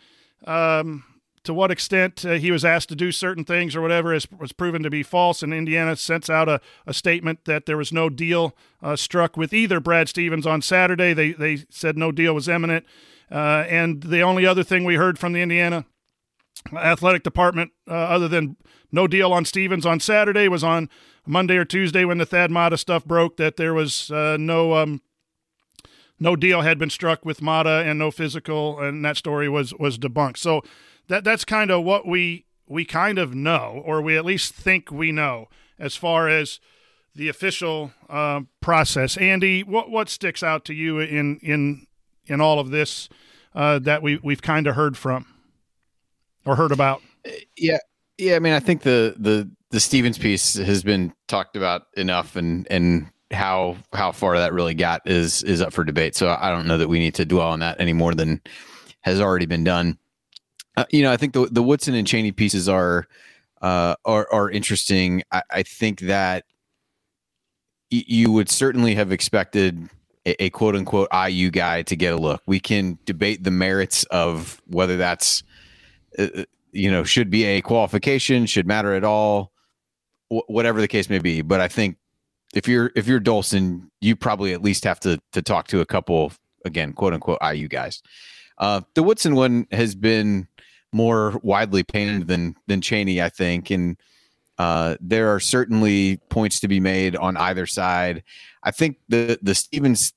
Um, 0.47 1.05
to 1.45 1.53
what 1.53 1.71
extent 1.71 2.25
uh, 2.25 2.33
he 2.33 2.51
was 2.51 2.65
asked 2.65 2.89
to 2.89 2.97
do 2.97 3.13
certain 3.13 3.45
things 3.45 3.77
or 3.77 3.83
whatever 3.83 4.15
is, 4.15 4.27
was 4.31 4.53
proven 4.53 4.83
to 4.83 4.91
be 4.91 5.03
false. 5.03 5.43
And 5.43 5.53
Indiana 5.53 5.95
sent 5.95 6.29
out 6.31 6.49
a, 6.49 6.61
a 6.87 6.95
statement 6.95 7.45
that 7.45 7.67
there 7.67 7.77
was 7.77 7.93
no 7.93 8.09
deal 8.09 8.57
uh, 8.83 8.97
struck 8.97 9.37
with 9.37 9.53
either 9.53 9.79
Brad 9.79 10.09
Stevens 10.09 10.47
on 10.47 10.63
Saturday. 10.63 11.13
They, 11.13 11.33
they 11.33 11.65
said 11.69 11.99
no 11.99 12.11
deal 12.11 12.35
was 12.35 12.49
imminent. 12.49 12.87
Uh, 13.31 13.65
and 13.69 14.03
the 14.03 14.23
only 14.23 14.47
other 14.47 14.65
thing 14.65 14.85
we 14.85 14.97
heard 14.97 15.19
from 15.19 15.35
the 15.35 15.43
Indiana 15.43 15.85
athletic 16.73 17.23
department, 17.23 17.73
uh, 17.89 17.95
other 17.95 18.29
than 18.29 18.57
no 18.93 19.07
deal 19.07 19.33
on 19.33 19.45
Stevens 19.45 19.85
on 19.85 20.01
Saturday, 20.01 20.49
was 20.49 20.65
on 20.65 20.89
Monday 21.27 21.57
or 21.57 21.65
Tuesday 21.65 22.05
when 22.05 22.19
the 22.19 22.27
Thad 22.27 22.51
Matta 22.51 22.79
stuff 22.79 23.05
broke 23.05 23.37
that 23.37 23.57
there 23.57 23.75
was 23.75 24.11
uh, 24.11 24.37
no 24.39 24.75
um, 24.75 25.03
no 26.19 26.37
deal 26.37 26.63
had 26.63 26.79
been 26.79 26.91
struck 26.91 27.25
with 27.25 27.43
Matta 27.43 27.83
and 27.87 27.99
no 27.99 28.11
physical, 28.11 28.81
and 28.81 29.05
that 29.05 29.17
story 29.17 29.49
was 29.49 29.75
was 29.75 29.99
debunked. 29.99 30.39
So 30.39 30.63
that 31.09 31.25
that's 31.25 31.45
kind 31.45 31.71
of 31.71 31.85
what 31.85 32.07
we 32.07 32.47
we 32.67 32.85
kind 32.85 33.19
of 33.19 33.35
know, 33.35 33.83
or 33.85 34.01
we 34.01 34.17
at 34.17 34.25
least 34.25 34.55
think 34.55 34.91
we 34.91 35.13
know, 35.13 35.49
as 35.79 35.97
far 35.97 36.29
as 36.29 36.61
the 37.15 37.29
official 37.29 37.93
uh, 38.09 38.41
process. 38.61 39.17
Andy, 39.17 39.63
what 39.63 39.91
what 39.91 40.09
sticks 40.09 40.43
out 40.43 40.65
to 40.67 40.75
you 40.75 40.99
in 40.99 41.39
in 41.39 41.87
in 42.27 42.41
all 42.41 42.59
of 42.59 42.71
this 42.71 43.09
uh, 43.55 43.79
that 43.81 44.03
we 44.03 44.19
we've 44.23 44.43
kind 44.43 44.67
of 44.67 44.75
heard 44.75 44.97
from 44.97 45.27
or 46.45 46.57
heard 46.57 46.73
about? 46.73 47.03
Yeah, 47.57 47.79
yeah. 48.19 48.37
I 48.37 48.39
mean, 48.39 48.53
I 48.53 48.61
think 48.61 48.83
the 48.83 49.15
the 49.19 49.51
the 49.71 49.81
Stevens 49.81 50.19
piece 50.19 50.55
has 50.55 50.83
been 50.83 51.13
talked 51.29 51.57
about 51.57 51.87
enough, 51.97 52.37
and 52.37 52.67
and 52.71 53.11
how 53.31 53.77
how 53.93 54.13
far 54.13 54.39
that 54.39 54.53
really 54.53 54.75
got 54.75 55.03
is 55.09 55.43
is 55.43 55.61
up 55.61 55.73
for 55.73 55.85
debate. 55.85 56.15
So 56.15 56.29
I 56.29 56.51
don't 56.51 56.67
know 56.67 56.79
that 56.79 56.89
we 56.89 56.99
need 56.99 57.15
to 57.17 57.25
dwell 57.25 57.49
on 57.49 57.61
that 57.61 57.81
any 57.81 57.93
more 57.93 58.15
than 58.15 58.41
has 59.03 59.21
already 59.21 59.47
been 59.47 59.65
done. 59.65 59.99
Uh, 60.77 60.85
you 60.91 61.03
know, 61.03 61.13
I 61.13 61.17
think 61.17 61.33
the 61.33 61.47
the 61.47 61.63
Woodson 61.63 61.95
and 61.95 62.07
Cheaney 62.07 62.35
pieces 62.35 62.69
are 62.69 63.07
uh, 63.63 63.95
are 64.05 64.29
are 64.33 64.51
interesting. 64.51 65.23
I, 65.31 65.43
I 65.51 65.63
think 65.63 66.01
that 66.01 66.45
y- 67.91 68.05
you 68.07 68.33
would 68.33 68.49
certainly 68.49 68.95
have 68.95 69.13
expected 69.13 69.89
a, 70.27 70.45
a, 70.45 70.51
quote 70.51 70.75
unquote 70.75 71.09
IU 71.13 71.51
guy 71.51 71.83
to 71.83 71.97
get 71.97 72.13
a 72.13 72.17
look. 72.17 72.43
We 72.47 72.61
can 72.61 72.99
debate 73.05 73.45
the 73.45 73.51
merits 73.51 74.05
of 74.05 74.61
whether 74.67 74.97
that's 74.97 75.43
uh, 76.19 76.29
uh 76.35 76.45
you 76.73 76.91
know 76.91 77.05
should 77.05 77.31
be 77.31 77.45
a 77.45 77.61
qualification, 77.61 78.47
should 78.47 78.67
matter 78.67 78.95
at 78.95 79.05
all, 79.05 79.53
wh- 80.29 80.49
whatever 80.49 80.81
the 80.81 80.89
case 80.89 81.09
may 81.09 81.19
be. 81.19 81.41
But 81.41 81.61
I 81.61 81.69
think 81.69 81.97
if 82.55 82.69
you're 82.69 82.93
if 82.95 83.07
you're 83.07 83.21
Dolson, 83.21 83.91
you 84.01 84.17
probably 84.17 84.53
at 84.53 84.63
least 84.63 84.85
have 84.85 85.01
to 85.01 85.21
to 85.33 85.43
talk 85.43 85.69
to 85.69 85.81
a 85.81 85.87
couple 85.87 86.33
again 86.65 86.93
quote 86.93 87.15
unquote 87.15 87.39
IU 87.43 87.69
guys. 87.69 88.03
Uh, 88.59 88.83
the 88.95 89.03
Woodson 89.03 89.35
one 89.35 89.67
has 89.73 89.95
been 89.95 90.49
more 90.93 91.41
widely 91.43 91.83
painted 91.83 92.29
than 92.29 92.57
than 92.67 92.81
Cheaney 92.81 93.23
I 93.23 93.29
think, 93.29 93.71
and 93.71 93.97
uh, 94.59 94.97
there 95.01 95.35
are 95.35 95.41
certainly 95.41 96.19
points 96.29 96.61
to 96.61 96.69
be 96.69 96.81
made 96.81 97.17
on 97.17 97.37
either 97.37 97.67
side. 97.67 98.23
I 98.63 98.71
think 98.71 98.99
the 99.09 99.39
the 99.43 99.55
Stevens 99.55 100.13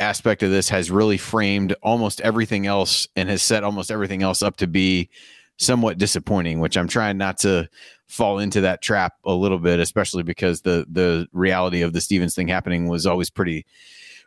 aspect 0.00 0.42
of 0.42 0.50
this 0.50 0.68
has 0.68 0.90
really 0.90 1.16
framed 1.16 1.74
almost 1.82 2.20
everything 2.20 2.66
else 2.66 3.08
and 3.16 3.28
has 3.28 3.42
set 3.42 3.64
almost 3.64 3.90
everything 3.90 4.22
else 4.22 4.42
up 4.42 4.56
to 4.58 4.66
be 4.66 5.10
somewhat 5.58 5.98
disappointing, 5.98 6.60
which 6.60 6.76
I'm 6.76 6.88
trying 6.88 7.16
not 7.16 7.38
to 7.38 7.68
fall 8.06 8.38
into 8.38 8.60
that 8.62 8.82
trap 8.82 9.14
a 9.24 9.32
little 9.32 9.58
bit, 9.58 9.80
especially 9.80 10.22
because 10.22 10.62
the 10.62 10.86
the 10.90 11.26
reality 11.32 11.82
of 11.82 11.92
the 11.92 12.00
Stevens 12.00 12.34
thing 12.34 12.48
happening 12.48 12.88
was 12.88 13.06
always 13.06 13.30
pretty 13.30 13.66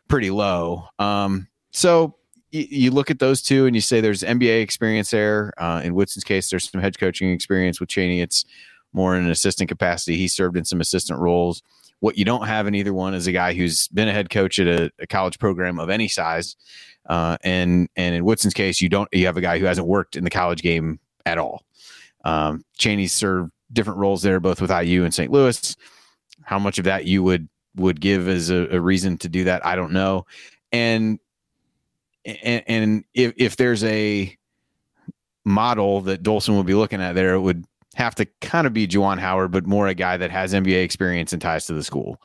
pretty 0.08 0.32
low. 0.32 0.88
Um, 0.98 1.48
so 1.72 2.16
you 2.52 2.90
look 2.90 3.12
at 3.12 3.20
those 3.20 3.44
two 3.44 3.68
and 3.68 3.76
you 3.76 3.82
say 3.82 4.02
there's 4.02 4.24
NBA 4.24 4.62
experience 4.62 5.12
there. 5.12 5.54
Uh, 5.58 5.82
in 5.84 5.94
Woodson's 5.94 6.24
case, 6.24 6.50
there's 6.50 6.70
some 6.70 6.82
head 6.82 6.98
coaching 6.98 7.30
experience 7.32 7.80
with 7.80 7.90
Cheaney 7.90 8.24
It's 8.24 8.44
more 8.92 9.16
in 9.16 9.24
an 9.24 9.30
assistant 9.30 9.70
capacity. 9.70 10.18
He 10.18 10.28
served 10.28 10.58
in 10.58 10.66
some 10.66 10.82
assistant 10.82 11.20
roles. 11.20 11.62
What 12.00 12.18
you 12.18 12.26
don't 12.26 12.48
have 12.48 12.68
in 12.68 12.76
either 12.76 12.94
one 12.94 13.14
is 13.14 13.28
a 13.28 13.32
guy 13.32 13.54
who's 13.54 13.88
been 13.90 14.08
a 14.08 14.14
head 14.14 14.30
coach 14.30 14.60
at 14.60 14.68
a, 14.68 14.92
a 15.00 15.08
college 15.08 15.38
program 15.38 15.80
of 15.80 15.90
any 15.90 16.08
size. 16.08 16.56
Uh, 17.08 17.38
and 17.44 17.90
and 17.96 18.16
in 18.16 18.24
Woodson's 18.24 18.54
case, 18.54 18.82
you 18.82 18.90
don't 18.90 19.10
you 19.12 19.26
have 19.26 19.38
a 19.38 19.42
guy 19.42 19.60
who 19.60 19.66
hasn't 19.66 19.88
worked 19.88 20.16
in 20.16 20.24
the 20.24 20.30
college 20.30 20.62
game 20.62 21.00
at 21.26 21.38
all. 21.38 21.64
Um, 22.24 22.64
Cheaney 22.78 23.10
served 23.10 23.52
different 23.74 24.00
roles 24.00 24.22
there, 24.22 24.40
both 24.40 24.62
with 24.62 24.72
IU 24.72 25.04
and 25.04 25.14
St. 25.14 25.32
Louis. 25.32 25.76
How 26.44 26.60
much 26.60 26.78
of 26.78 26.86
that 26.86 27.06
you 27.06 27.24
would 27.24 27.50
would 27.76 28.02
give 28.02 28.28
as 28.28 28.50
a, 28.50 28.68
a 28.76 28.80
reason 28.80 29.18
to 29.20 29.30
do 29.30 29.46
that, 29.46 29.66
I 29.66 29.76
don't 29.76 29.92
know. 29.92 30.26
And 30.72 31.20
and, 32.26 32.64
and 32.68 33.04
if 33.14 33.34
if 33.38 33.56
there's 33.56 33.84
a 33.84 34.36
model 35.46 36.02
that 36.02 36.22
Dolson 36.24 36.58
would 36.58 36.66
be 36.66 36.74
looking 36.74 37.02
at 37.02 37.16
there, 37.16 37.34
it 37.34 37.42
would 37.42 37.66
have 38.00 38.16
to 38.16 38.26
kind 38.40 38.66
of 38.66 38.74
be 38.74 38.88
Juwan 38.88 39.20
Howard, 39.20 39.52
but 39.52 39.68
more 39.68 39.88
a 39.88 39.94
guy 39.94 40.16
that 40.16 40.32
has 40.32 40.54
NBA 40.54 40.84
experience 40.84 41.34
and 41.34 41.42
ties 41.42 41.66
to 41.66 41.74
the 41.74 41.84
school. 41.84 42.18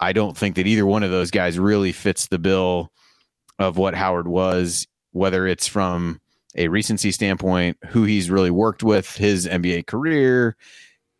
I 0.00 0.12
don't 0.12 0.36
think 0.36 0.56
that 0.56 0.66
either 0.66 0.84
one 0.84 1.04
of 1.04 1.12
those 1.12 1.30
guys 1.30 1.60
really 1.60 1.92
fits 1.92 2.26
the 2.26 2.40
bill 2.40 2.90
of 3.60 3.76
what 3.76 3.94
Howard 3.94 4.26
was, 4.26 4.88
whether 5.12 5.46
it's 5.46 5.68
from 5.68 6.20
a 6.56 6.66
recency 6.66 7.12
standpoint, 7.12 7.78
who 7.86 8.02
he's 8.02 8.30
really 8.30 8.50
worked 8.50 8.82
with, 8.82 9.14
his 9.16 9.46
NBA 9.46 9.86
career, 9.86 10.56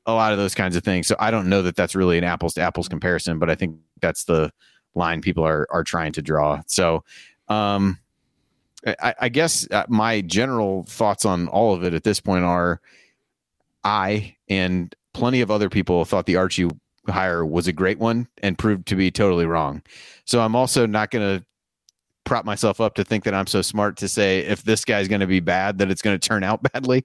a 0.05 0.12
lot 0.12 0.33
of 0.33 0.38
those 0.38 0.57
kinds 0.57 0.75
of 0.75 0.83
things. 0.83 1.07
So 1.07 1.15
I 1.21 1.31
don't 1.31 1.49
know 1.49 1.62
that 1.62 1.77
that's 1.77 1.95
really 1.95 2.19
an 2.19 2.25
apples 2.25 2.55
to 2.55 2.61
apples 2.61 2.88
comparison, 2.88 3.38
but 3.38 3.49
I 3.51 3.55
think 3.55 3.77
that's 4.01 4.25
the 4.25 4.53
line 4.97 5.21
people 5.21 5.45
are 5.45 5.69
are 5.71 5.85
trying 5.85 6.12
to 6.15 6.23
draw. 6.23 6.61
So 6.67 7.05
um, 7.47 8.01
I, 8.85 9.15
I 9.21 9.29
guess 9.29 9.67
uh, 9.71 9.85
my 9.88 10.23
general 10.23 10.85
thoughts 10.88 11.25
on 11.25 11.47
all 11.47 11.73
of 11.73 11.85
it 11.85 11.95
at 11.95 12.03
this 12.03 12.19
point 12.19 12.45
are 12.45 12.81
I 13.85 14.37
and 14.49 14.95
plenty 15.14 15.40
of 15.40 15.51
other 15.51 15.68
people 15.68 16.05
thought 16.05 16.27
the 16.27 16.37
Archie 16.37 16.68
hire 17.09 17.45
was 17.45 17.66
a 17.66 17.73
great 17.73 17.99
one 17.99 18.29
and 18.42 18.59
proved 18.59 18.87
to 18.88 18.97
be 18.97 19.11
totally 19.11 19.47
wrong. 19.47 19.83
So 20.25 20.40
I'm 20.40 20.55
also 20.55 20.87
not 20.87 21.11
going 21.11 21.38
to 21.38 21.45
prop 22.25 22.45
myself 22.45 22.81
up 22.81 22.95
to 22.95 23.05
think 23.05 23.25
that 23.25 23.35
I'm 23.35 23.47
so 23.47 23.62
smart 23.62 23.97
to 23.99 24.09
say 24.09 24.40
if 24.40 24.62
this 24.62 24.85
guy's 24.85 25.09
going 25.09 25.21
to 25.21 25.27
be 25.27 25.40
bad 25.40 25.79
that 25.79 25.90
it's 25.90 26.03
going 26.03 26.18
to 26.18 26.29
turn 26.29 26.45
out 26.45 26.62
badly. 26.73 27.05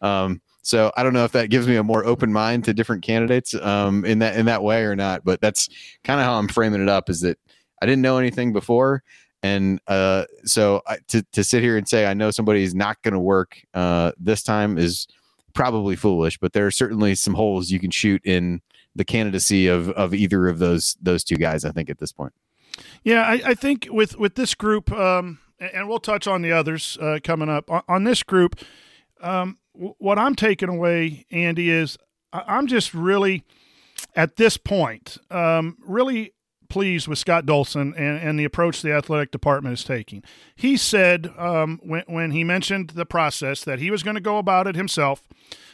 Um, 0.00 0.42
so 0.62 0.92
I 0.96 1.02
don't 1.02 1.14
know 1.14 1.24
if 1.24 1.32
that 1.32 1.48
gives 1.48 1.66
me 1.66 1.76
a 1.76 1.82
more 1.82 2.04
open 2.04 2.32
mind 2.32 2.64
to 2.64 2.74
different 2.74 3.02
candidates 3.02 3.54
um, 3.54 4.04
in 4.04 4.18
that 4.18 4.36
in 4.36 4.44
that 4.46 4.62
way 4.62 4.84
or 4.84 4.94
not. 4.94 5.24
But 5.24 5.40
that's 5.40 5.68
kind 6.04 6.20
of 6.20 6.26
how 6.26 6.34
I'm 6.34 6.48
framing 6.48 6.82
it 6.82 6.90
up. 6.90 7.08
Is 7.08 7.22
that 7.22 7.38
I 7.80 7.86
didn't 7.86 8.02
know 8.02 8.18
anything 8.18 8.52
before, 8.52 9.02
and 9.42 9.80
uh, 9.86 10.24
so 10.44 10.82
I, 10.86 10.98
to 11.08 11.22
to 11.32 11.42
sit 11.42 11.62
here 11.62 11.78
and 11.78 11.88
say 11.88 12.06
I 12.06 12.12
know 12.12 12.30
somebody 12.30 12.64
is 12.64 12.74
not 12.74 13.00
going 13.00 13.14
to 13.14 13.20
work 13.20 13.58
uh, 13.72 14.12
this 14.18 14.42
time 14.42 14.76
is 14.76 15.06
probably 15.58 15.96
foolish. 15.96 16.38
But 16.38 16.52
there 16.52 16.66
are 16.66 16.70
certainly 16.70 17.16
some 17.16 17.34
holes 17.34 17.70
you 17.70 17.80
can 17.80 17.90
shoot 17.90 18.22
in 18.24 18.62
the 18.94 19.04
candidacy 19.04 19.66
of 19.66 19.90
of 19.90 20.14
either 20.14 20.48
of 20.48 20.60
those 20.60 20.96
those 21.02 21.24
two 21.24 21.36
guys. 21.36 21.64
I 21.64 21.72
think 21.72 21.90
at 21.90 21.98
this 21.98 22.12
point. 22.12 22.32
Yeah, 23.02 23.22
I, 23.22 23.40
I 23.44 23.54
think 23.54 23.88
with 23.90 24.16
with 24.16 24.36
this 24.36 24.54
group, 24.54 24.92
um, 24.92 25.40
and 25.58 25.88
we'll 25.88 25.98
touch 25.98 26.28
on 26.28 26.42
the 26.42 26.52
others 26.52 26.96
uh, 27.00 27.18
coming 27.24 27.48
up. 27.48 27.70
On, 27.70 27.82
on 27.88 28.04
this 28.04 28.22
group, 28.22 28.60
um, 29.20 29.58
w- 29.74 29.94
what 29.98 30.16
I'm 30.16 30.36
taking 30.36 30.68
away, 30.68 31.26
Andy, 31.32 31.70
is 31.70 31.98
I'm 32.32 32.68
just 32.68 32.94
really 32.94 33.42
at 34.14 34.36
this 34.36 34.56
point, 34.56 35.18
um, 35.28 35.76
really 35.84 36.34
pleased 36.68 37.08
with 37.08 37.18
Scott 37.18 37.46
Dolson 37.46 37.94
and, 37.96 38.18
and 38.20 38.38
the 38.38 38.44
approach 38.44 38.82
the 38.82 38.92
athletic 38.92 39.30
department 39.30 39.74
is 39.74 39.84
taking. 39.84 40.22
He 40.54 40.76
said 40.76 41.32
um, 41.36 41.80
when, 41.82 42.04
when 42.06 42.30
he 42.30 42.44
mentioned 42.44 42.90
the 42.90 43.06
process 43.06 43.64
that 43.64 43.78
he 43.78 43.90
was 43.90 44.02
going 44.02 44.16
to 44.16 44.20
go 44.20 44.38
about 44.38 44.66
it 44.66 44.76
himself, 44.76 45.22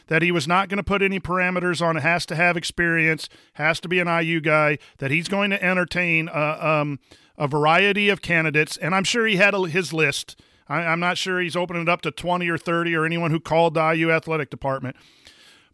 that 0.07 0.21
he 0.21 0.31
was 0.31 0.47
not 0.47 0.69
going 0.69 0.77
to 0.77 0.83
put 0.83 1.01
any 1.01 1.19
parameters 1.19 1.85
on 1.85 1.97
it, 1.97 2.01
has 2.01 2.25
to 2.27 2.35
have 2.35 2.57
experience, 2.57 3.27
has 3.53 3.79
to 3.81 3.87
be 3.87 3.99
an 3.99 4.07
IU 4.07 4.39
guy, 4.39 4.77
that 4.99 5.11
he's 5.11 5.27
going 5.27 5.49
to 5.49 5.63
entertain 5.63 6.29
a, 6.31 6.65
um, 6.65 6.99
a 7.37 7.47
variety 7.47 8.09
of 8.09 8.21
candidates. 8.21 8.77
And 8.77 8.93
I'm 8.93 9.03
sure 9.03 9.25
he 9.25 9.37
had 9.37 9.53
a, 9.53 9.63
his 9.63 9.93
list. 9.93 10.39
I, 10.67 10.77
I'm 10.77 10.99
not 10.99 11.17
sure 11.17 11.41
he's 11.41 11.55
opening 11.55 11.83
it 11.83 11.89
up 11.89 12.01
to 12.01 12.11
20 12.11 12.47
or 12.49 12.57
30 12.57 12.95
or 12.95 13.05
anyone 13.05 13.31
who 13.31 13.39
called 13.39 13.73
the 13.73 13.91
IU 13.93 14.11
athletic 14.11 14.49
department. 14.49 14.95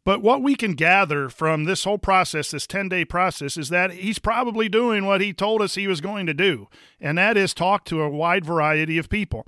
But 0.04 0.22
what 0.22 0.42
we 0.42 0.56
can 0.56 0.74
gather 0.74 1.30
from 1.30 1.66
this 1.66 1.84
whole 1.84 2.00
process, 2.00 2.52
this 2.52 2.66
10 2.66 2.90
day 2.90 3.06
process, 3.06 3.56
is 3.56 3.70
that 3.70 3.92
he's 3.92 4.18
probably 4.18 4.68
doing 4.68 5.06
what 5.06 5.22
he 5.22 5.32
told 5.32 5.62
us 5.62 5.76
he 5.76 5.88
was 5.88 6.02
going 6.02 6.26
to 6.26 6.34
do, 6.34 6.68
and 7.00 7.18
that 7.18 7.38
is 7.38 7.54
talk 7.54 7.86
to 7.86 8.02
a 8.02 8.10
wide 8.10 8.46
variety 8.46 8.98
of 8.98 9.10
people. 9.10 9.46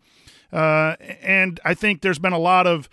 Uh, 0.51 0.95
and 1.21 1.59
I 1.65 1.73
think 1.73 2.01
there's 2.01 2.19
been 2.19 2.33
a 2.33 2.39
lot 2.39 2.67
of 2.67 2.87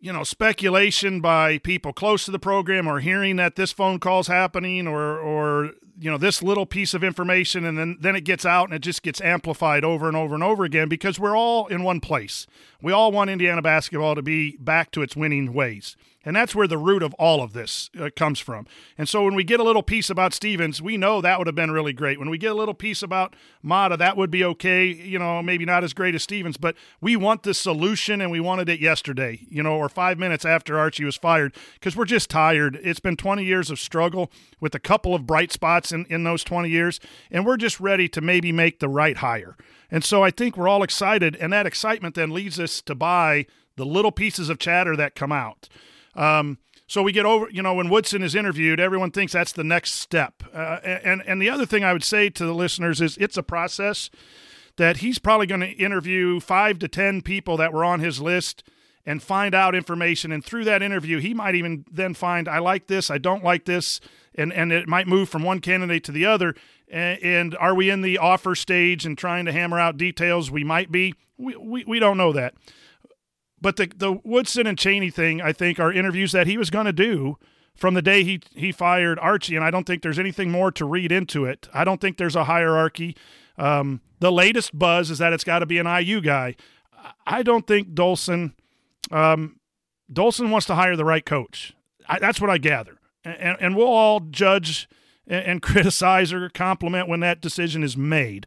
you 0.00 0.12
know 0.12 0.24
speculation 0.24 1.20
by 1.20 1.58
people 1.58 1.92
close 1.92 2.24
to 2.24 2.32
the 2.32 2.38
program 2.40 2.88
or 2.88 2.98
hearing 2.98 3.36
that 3.36 3.54
this 3.54 3.70
phone 3.70 4.00
call's 4.00 4.26
happening 4.26 4.88
or 4.88 5.16
or 5.16 5.70
you 5.96 6.10
know 6.10 6.18
this 6.18 6.42
little 6.42 6.66
piece 6.66 6.92
of 6.92 7.04
information 7.04 7.64
and 7.64 7.78
then 7.78 7.96
then 8.00 8.16
it 8.16 8.22
gets 8.22 8.44
out 8.44 8.64
and 8.64 8.74
it 8.74 8.80
just 8.80 9.04
gets 9.04 9.20
amplified 9.20 9.84
over 9.84 10.08
and 10.08 10.16
over 10.16 10.34
and 10.34 10.42
over 10.42 10.64
again 10.64 10.88
because 10.88 11.20
we're 11.20 11.36
all 11.36 11.68
in 11.68 11.84
one 11.84 12.00
place 12.00 12.48
we 12.82 12.90
all 12.90 13.12
want 13.12 13.30
indiana 13.30 13.62
basketball 13.62 14.16
to 14.16 14.22
be 14.22 14.56
back 14.56 14.90
to 14.90 15.02
its 15.02 15.14
winning 15.14 15.52
ways 15.52 15.96
and 16.24 16.36
that's 16.36 16.54
where 16.54 16.66
the 16.66 16.78
root 16.78 17.02
of 17.02 17.14
all 17.14 17.42
of 17.42 17.52
this 17.52 17.90
uh, 17.98 18.10
comes 18.14 18.38
from. 18.38 18.66
And 18.96 19.08
so 19.08 19.24
when 19.24 19.34
we 19.34 19.44
get 19.44 19.60
a 19.60 19.64
little 19.64 19.82
piece 19.82 20.10
about 20.10 20.32
Stevens, 20.32 20.80
we 20.80 20.96
know 20.96 21.20
that 21.20 21.38
would 21.38 21.46
have 21.46 21.56
been 21.56 21.70
really 21.70 21.92
great. 21.92 22.18
When 22.18 22.30
we 22.30 22.38
get 22.38 22.52
a 22.52 22.56
little 22.56 22.74
piece 22.74 23.02
about 23.02 23.34
Matta, 23.62 23.96
that 23.96 24.16
would 24.16 24.30
be 24.30 24.44
okay. 24.44 24.86
You 24.86 25.18
know, 25.18 25.42
maybe 25.42 25.64
not 25.64 25.84
as 25.84 25.92
great 25.92 26.14
as 26.14 26.22
Stevens, 26.22 26.56
but 26.56 26.76
we 27.00 27.16
want 27.16 27.42
the 27.42 27.54
solution 27.54 28.20
and 28.20 28.30
we 28.30 28.40
wanted 28.40 28.68
it 28.68 28.80
yesterday, 28.80 29.40
you 29.48 29.62
know, 29.62 29.76
or 29.76 29.88
five 29.88 30.18
minutes 30.18 30.44
after 30.44 30.78
Archie 30.78 31.04
was 31.04 31.16
fired 31.16 31.54
because 31.74 31.96
we're 31.96 32.04
just 32.04 32.30
tired. 32.30 32.78
It's 32.82 33.00
been 33.00 33.16
20 33.16 33.44
years 33.44 33.70
of 33.70 33.80
struggle 33.80 34.30
with 34.60 34.74
a 34.74 34.80
couple 34.80 35.14
of 35.14 35.26
bright 35.26 35.52
spots 35.52 35.92
in, 35.92 36.06
in 36.08 36.24
those 36.24 36.44
20 36.44 36.68
years, 36.68 37.00
and 37.30 37.44
we're 37.44 37.56
just 37.56 37.80
ready 37.80 38.08
to 38.08 38.20
maybe 38.20 38.52
make 38.52 38.78
the 38.78 38.88
right 38.88 39.16
hire. 39.16 39.56
And 39.90 40.04
so 40.04 40.22
I 40.22 40.30
think 40.30 40.56
we're 40.56 40.68
all 40.68 40.82
excited, 40.82 41.36
and 41.36 41.52
that 41.52 41.66
excitement 41.66 42.14
then 42.14 42.30
leads 42.30 42.58
us 42.58 42.80
to 42.82 42.94
buy 42.94 43.46
the 43.76 43.84
little 43.84 44.12
pieces 44.12 44.48
of 44.48 44.58
chatter 44.58 44.96
that 44.96 45.14
come 45.14 45.32
out. 45.32 45.68
Um, 46.14 46.58
so 46.86 47.02
we 47.02 47.12
get 47.12 47.24
over, 47.24 47.48
you 47.50 47.62
know, 47.62 47.74
when 47.74 47.88
Woodson 47.88 48.22
is 48.22 48.34
interviewed, 48.34 48.78
everyone 48.78 49.10
thinks 49.12 49.32
that's 49.32 49.52
the 49.52 49.64
next 49.64 49.94
step. 49.94 50.42
Uh, 50.52 50.78
and 50.84 51.22
and 51.26 51.40
the 51.40 51.48
other 51.48 51.64
thing 51.64 51.84
I 51.84 51.92
would 51.92 52.04
say 52.04 52.28
to 52.30 52.44
the 52.44 52.54
listeners 52.54 53.00
is 53.00 53.16
it's 53.16 53.36
a 53.36 53.42
process 53.42 54.10
that 54.76 54.98
he's 54.98 55.18
probably 55.18 55.46
going 55.46 55.60
to 55.62 55.70
interview 55.70 56.40
five 56.40 56.78
to 56.80 56.88
ten 56.88 57.22
people 57.22 57.56
that 57.56 57.72
were 57.72 57.84
on 57.84 58.00
his 58.00 58.20
list 58.20 58.62
and 59.04 59.22
find 59.22 59.54
out 59.54 59.74
information. 59.74 60.32
And 60.32 60.44
through 60.44 60.64
that 60.64 60.82
interview, 60.82 61.18
he 61.18 61.34
might 61.34 61.54
even 61.54 61.84
then 61.90 62.14
find 62.14 62.48
I 62.48 62.58
like 62.58 62.86
this, 62.86 63.10
I 63.10 63.18
don't 63.18 63.44
like 63.44 63.64
this, 63.64 64.00
and 64.34 64.52
and 64.52 64.72
it 64.72 64.88
might 64.88 65.06
move 65.06 65.28
from 65.28 65.42
one 65.42 65.60
candidate 65.60 66.04
to 66.04 66.12
the 66.12 66.26
other. 66.26 66.54
And, 66.88 67.22
and 67.22 67.56
are 67.56 67.74
we 67.74 67.88
in 67.88 68.02
the 68.02 68.18
offer 68.18 68.54
stage 68.54 69.06
and 69.06 69.16
trying 69.16 69.46
to 69.46 69.52
hammer 69.52 69.78
out 69.78 69.96
details? 69.96 70.50
We 70.50 70.64
might 70.64 70.92
be. 70.92 71.14
We 71.38 71.56
we, 71.56 71.84
we 71.84 71.98
don't 71.98 72.18
know 72.18 72.32
that. 72.32 72.54
But 73.62 73.76
the 73.76 73.90
the 73.96 74.20
Woodson 74.24 74.66
and 74.66 74.76
Cheaney 74.76 75.14
thing, 75.14 75.40
I 75.40 75.52
think, 75.52 75.78
are 75.78 75.92
interviews 75.92 76.32
that 76.32 76.48
he 76.48 76.58
was 76.58 76.68
going 76.68 76.86
to 76.86 76.92
do 76.92 77.38
from 77.74 77.94
the 77.94 78.02
day 78.02 78.24
he 78.24 78.40
he 78.54 78.72
fired 78.72 79.18
Archie, 79.20 79.56
and 79.56 79.64
I 79.64 79.70
don't 79.70 79.86
think 79.86 80.02
there's 80.02 80.18
anything 80.18 80.50
more 80.50 80.72
to 80.72 80.84
read 80.84 81.12
into 81.12 81.44
it. 81.44 81.68
I 81.72 81.84
don't 81.84 82.00
think 82.00 82.18
there's 82.18 82.36
a 82.36 82.44
hierarchy. 82.44 83.16
Um, 83.56 84.00
the 84.18 84.32
latest 84.32 84.76
buzz 84.76 85.10
is 85.10 85.18
that 85.18 85.32
it's 85.32 85.44
got 85.44 85.60
to 85.60 85.66
be 85.66 85.78
an 85.78 85.86
IU 85.86 86.20
guy. 86.20 86.56
I 87.26 87.42
don't 87.42 87.66
think 87.66 87.94
Dolson 87.94 88.54
um, 89.12 89.60
Dolson 90.12 90.50
wants 90.50 90.66
to 90.66 90.74
hire 90.74 90.96
the 90.96 91.04
right 91.04 91.24
coach. 91.24 91.74
I, 92.08 92.18
that's 92.18 92.40
what 92.40 92.50
I 92.50 92.58
gather, 92.58 92.98
and, 93.24 93.56
and 93.60 93.76
we'll 93.76 93.86
all 93.86 94.20
judge 94.20 94.88
and, 95.26 95.44
and 95.44 95.62
criticize 95.62 96.32
or 96.32 96.48
compliment 96.48 97.08
when 97.08 97.20
that 97.20 97.40
decision 97.40 97.84
is 97.84 97.96
made. 97.96 98.46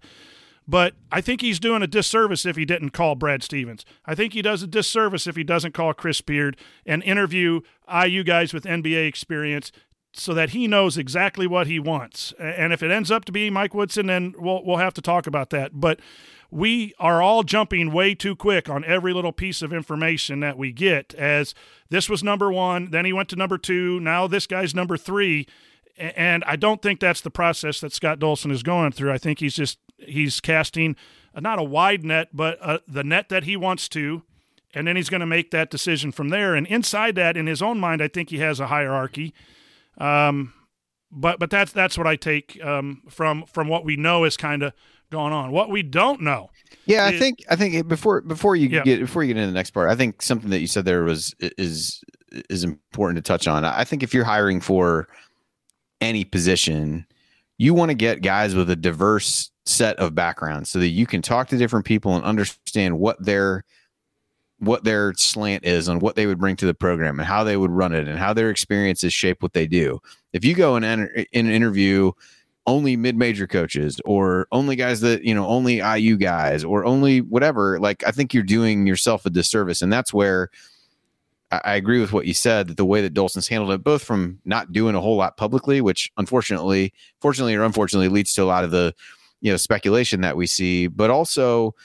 But 0.68 0.94
I 1.12 1.22
think 1.22 1.42
he's 1.42 1.60
doing 1.60 1.84
a 1.84 1.88
disservice 1.88 2.46
if 2.46 2.56
he 2.56 2.66
didn't 2.66 2.90
call 2.90 3.16
Brad 3.16 3.44
Stevens. 3.44 3.86
I 4.06 4.16
think 4.16 4.34
he 4.34 4.42
does 4.42 4.64
a 4.64 4.68
disservice 4.68 5.28
if 5.28 5.36
he 5.36 5.44
doesn't 5.44 5.74
call 5.74 5.94
Chris 5.94 6.22
Beard 6.22 6.58
and 6.86 7.04
interview 7.04 7.62
uh, 7.88 8.06
IU 8.08 8.24
guys 8.24 8.54
with 8.54 8.64
NBA 8.64 9.08
experience 9.08 9.72
so 10.14 10.34
that 10.34 10.52
he 10.52 10.68
knows 10.68 10.98
exactly 10.98 11.46
what 11.46 11.68
he 11.68 11.80
wants. 11.80 12.34
And 12.40 12.74
if 12.74 12.82
it 12.82 12.90
ends 12.90 13.12
up 13.12 13.26
to 13.26 13.32
be 13.32 13.50
Mike 13.50 13.74
Woodson, 13.74 14.08
then 14.08 14.34
we'll 14.38 14.64
we'll 14.66 14.78
have 14.78 14.94
to 14.96 15.02
talk 15.02 15.28
about 15.28 15.52
that. 15.52 15.80
But 15.80 16.00
we 16.50 16.94
are 17.00 17.22
all 17.22 17.44
jumping 17.44 17.92
way 17.92 18.16
too 18.16 18.36
quick 18.36 18.70
on 18.70 18.86
every 18.86 19.14
little 19.14 19.34
piece 19.34 19.62
of 19.62 19.74
information 19.74 20.40
that 20.40 20.58
we 20.58 20.72
get 20.72 21.14
as 21.16 21.54
this 21.90 22.10
was 22.10 22.24
number 22.24 22.52
1, 22.52 22.92
then 22.92 23.04
he 23.04 23.12
went 23.12 23.30
to 23.30 23.36
number 23.36 23.58
2, 23.58 24.00
now 24.00 24.26
this 24.28 24.48
guy's 24.48 24.74
number 24.74 24.96
3 24.96 25.46
and 25.98 26.44
I 26.46 26.56
don't 26.56 26.82
think 26.82 27.00
that's 27.00 27.22
the 27.22 27.32
process 27.32 27.80
that 27.80 27.94
Scott 27.94 28.20
Dolson 28.20 28.52
is 28.52 28.64
going 28.64 28.92
through. 28.92 29.14
I 29.14 29.18
think 29.18 29.40
he's 29.40 29.56
just 29.56 29.80
he's 30.10 30.40
casting 30.40 30.96
uh, 31.36 31.40
not 31.40 31.60
a 31.60 31.64
wide 31.64 32.04
net, 32.04 32.30
but 32.34 32.58
uh, 32.62 32.80
the 32.88 33.04
net 33.04 33.30
that 33.30 33.44
he 33.44 33.56
wants 33.56 33.90
to, 33.90 34.24
and 34.74 34.88
then 34.88 34.96
he's 34.96 35.10
going 35.10 35.22
to 35.22 35.26
make 35.26 35.52
that 35.52 35.70
decision 35.70 36.12
from 36.12 36.30
there. 36.30 36.56
And 36.56 36.66
inside 36.68 37.16
that, 37.16 37.38
in 37.38 37.48
his 37.48 37.62
own 37.62 37.80
mind, 37.80 38.02
I 38.02 38.08
think 38.08 38.30
he 38.30 38.40
has 38.40 38.60
a 38.60 38.68
hierarchy. 38.68 39.34
Um, 39.98 40.54
but 41.12 41.40
but 41.40 41.50
that's 41.50 41.72
that's 41.72 41.98
what 41.98 42.08
I 42.08 42.16
take 42.16 42.64
um, 42.64 43.02
from 43.10 43.46
from 43.46 43.68
what 43.68 43.86
we 43.86 43.96
know 43.96 44.24
is 44.24 44.36
kind 44.36 44.64
of 44.64 44.74
going 45.12 45.34
on. 45.34 45.52
What 45.52 45.70
we 45.70 45.84
don't 45.84 46.22
know. 46.22 46.50
Yeah, 46.86 47.06
I 47.06 47.18
think 47.18 47.44
I 47.50 47.56
think 47.56 47.88
before 47.88 48.22
before 48.22 48.56
you 48.56 48.68
yeah. 48.68 48.84
get 48.84 49.00
before 49.00 49.24
you 49.24 49.34
get 49.34 49.38
into 49.40 49.52
the 49.52 49.58
next 49.58 49.72
part, 49.72 49.90
I 49.90 49.96
think 49.96 50.22
something 50.22 50.50
that 50.50 50.60
you 50.60 50.68
said 50.68 50.86
there 50.86 51.04
was 51.04 51.34
is 51.40 52.04
is 52.50 52.64
important 52.64 53.18
to 53.18 53.22
touch 53.22 53.48
on. 53.48 53.64
I 53.64 53.84
think 53.84 54.04
if 54.04 54.14
you're 54.14 54.26
hiring 54.26 54.60
for 54.60 55.08
any 56.02 56.26
position, 56.26 57.06
you 57.58 57.74
want 57.74 57.90
to 57.90 57.96
get 57.96 58.22
guys 58.22 58.56
with 58.56 58.70
a 58.70 58.76
diverse 58.76 59.52
set 59.66 59.98
of 59.98 60.14
backgrounds 60.14 60.70
so 60.70 60.80
that 60.80 60.90
you 60.90 61.06
can 61.06 61.22
talk 61.22 61.48
to 61.50 61.58
different 61.58 61.86
people 61.86 62.16
and 62.16 62.24
understand 62.24 62.98
what 63.00 63.24
their 63.24 63.64
what 64.60 64.84
their 64.84 65.14
slant 65.16 65.66
is 65.66 65.90
on 65.90 66.00
what 66.00 66.16
they 66.16 66.26
would 66.26 66.40
bring 66.40 66.56
to 66.56 66.66
the 66.66 66.74
program 66.74 67.20
and 67.20 67.28
how 67.28 67.44
they 67.44 67.58
would 67.58 67.72
run 67.72 67.94
it 67.94 68.08
and 68.08 68.18
how 68.18 68.34
their 68.34 68.50
experiences 68.50 69.14
shape 69.14 69.44
what 69.44 69.54
they 69.54 69.68
do. 69.68 70.00
If 70.32 70.46
you 70.46 70.56
go 70.56 70.76
and 70.76 70.86
enter, 70.86 71.08
in 71.34 71.48
an 71.48 71.52
interview 71.52 72.12
only 72.68 72.96
mid-major 72.98 73.48
coaches 73.48 74.00
or 74.06 74.48
only 74.52 74.76
guys 74.76 75.02
that 75.02 75.24
you 75.24 75.36
know 75.36 75.46
only 75.48 75.78
IU 75.78 76.18
guys 76.18 76.64
or 76.64 76.86
only 76.86 77.22
whatever, 77.22 77.80
like 77.80 78.06
I 78.08 78.12
think 78.12 78.34
you're 78.34 78.44
doing 78.44 78.88
yourself 78.88 79.26
a 79.26 79.30
disservice, 79.30 79.82
and 79.82 79.92
that's 79.92 80.14
where 80.14 80.50
I 81.52 81.76
agree 81.76 82.02
with 82.02 82.12
what 82.12 82.26
you 82.26 82.34
said 82.34 82.68
that 82.68 82.78
the 82.78 82.86
way 82.86 83.02
that 83.02 83.14
Dolson's 83.14 83.48
handled 83.48 83.72
it, 83.72 83.84
both 83.84 84.04
from 84.04 84.40
not 84.46 84.72
doing 84.72 84.96
a 84.96 85.02
whole 85.02 85.16
lot 85.16 85.38
publicly, 85.38 85.80
which 85.80 86.12
unfortunately, 86.18 86.94
fortunately 87.22 87.56
or 87.56 87.64
unfortunately, 87.64 88.10
leads 88.10 88.34
to 88.34 88.44
a 88.44 88.46
lot 88.46 88.64
of 88.64 88.72
the 88.72 88.94
you 89.42 89.52
know 89.52 89.58
speculation 89.58 90.22
that 90.22 90.38
we 90.38 90.48
see, 90.48 90.88
but 90.88 91.10
also 91.10 91.76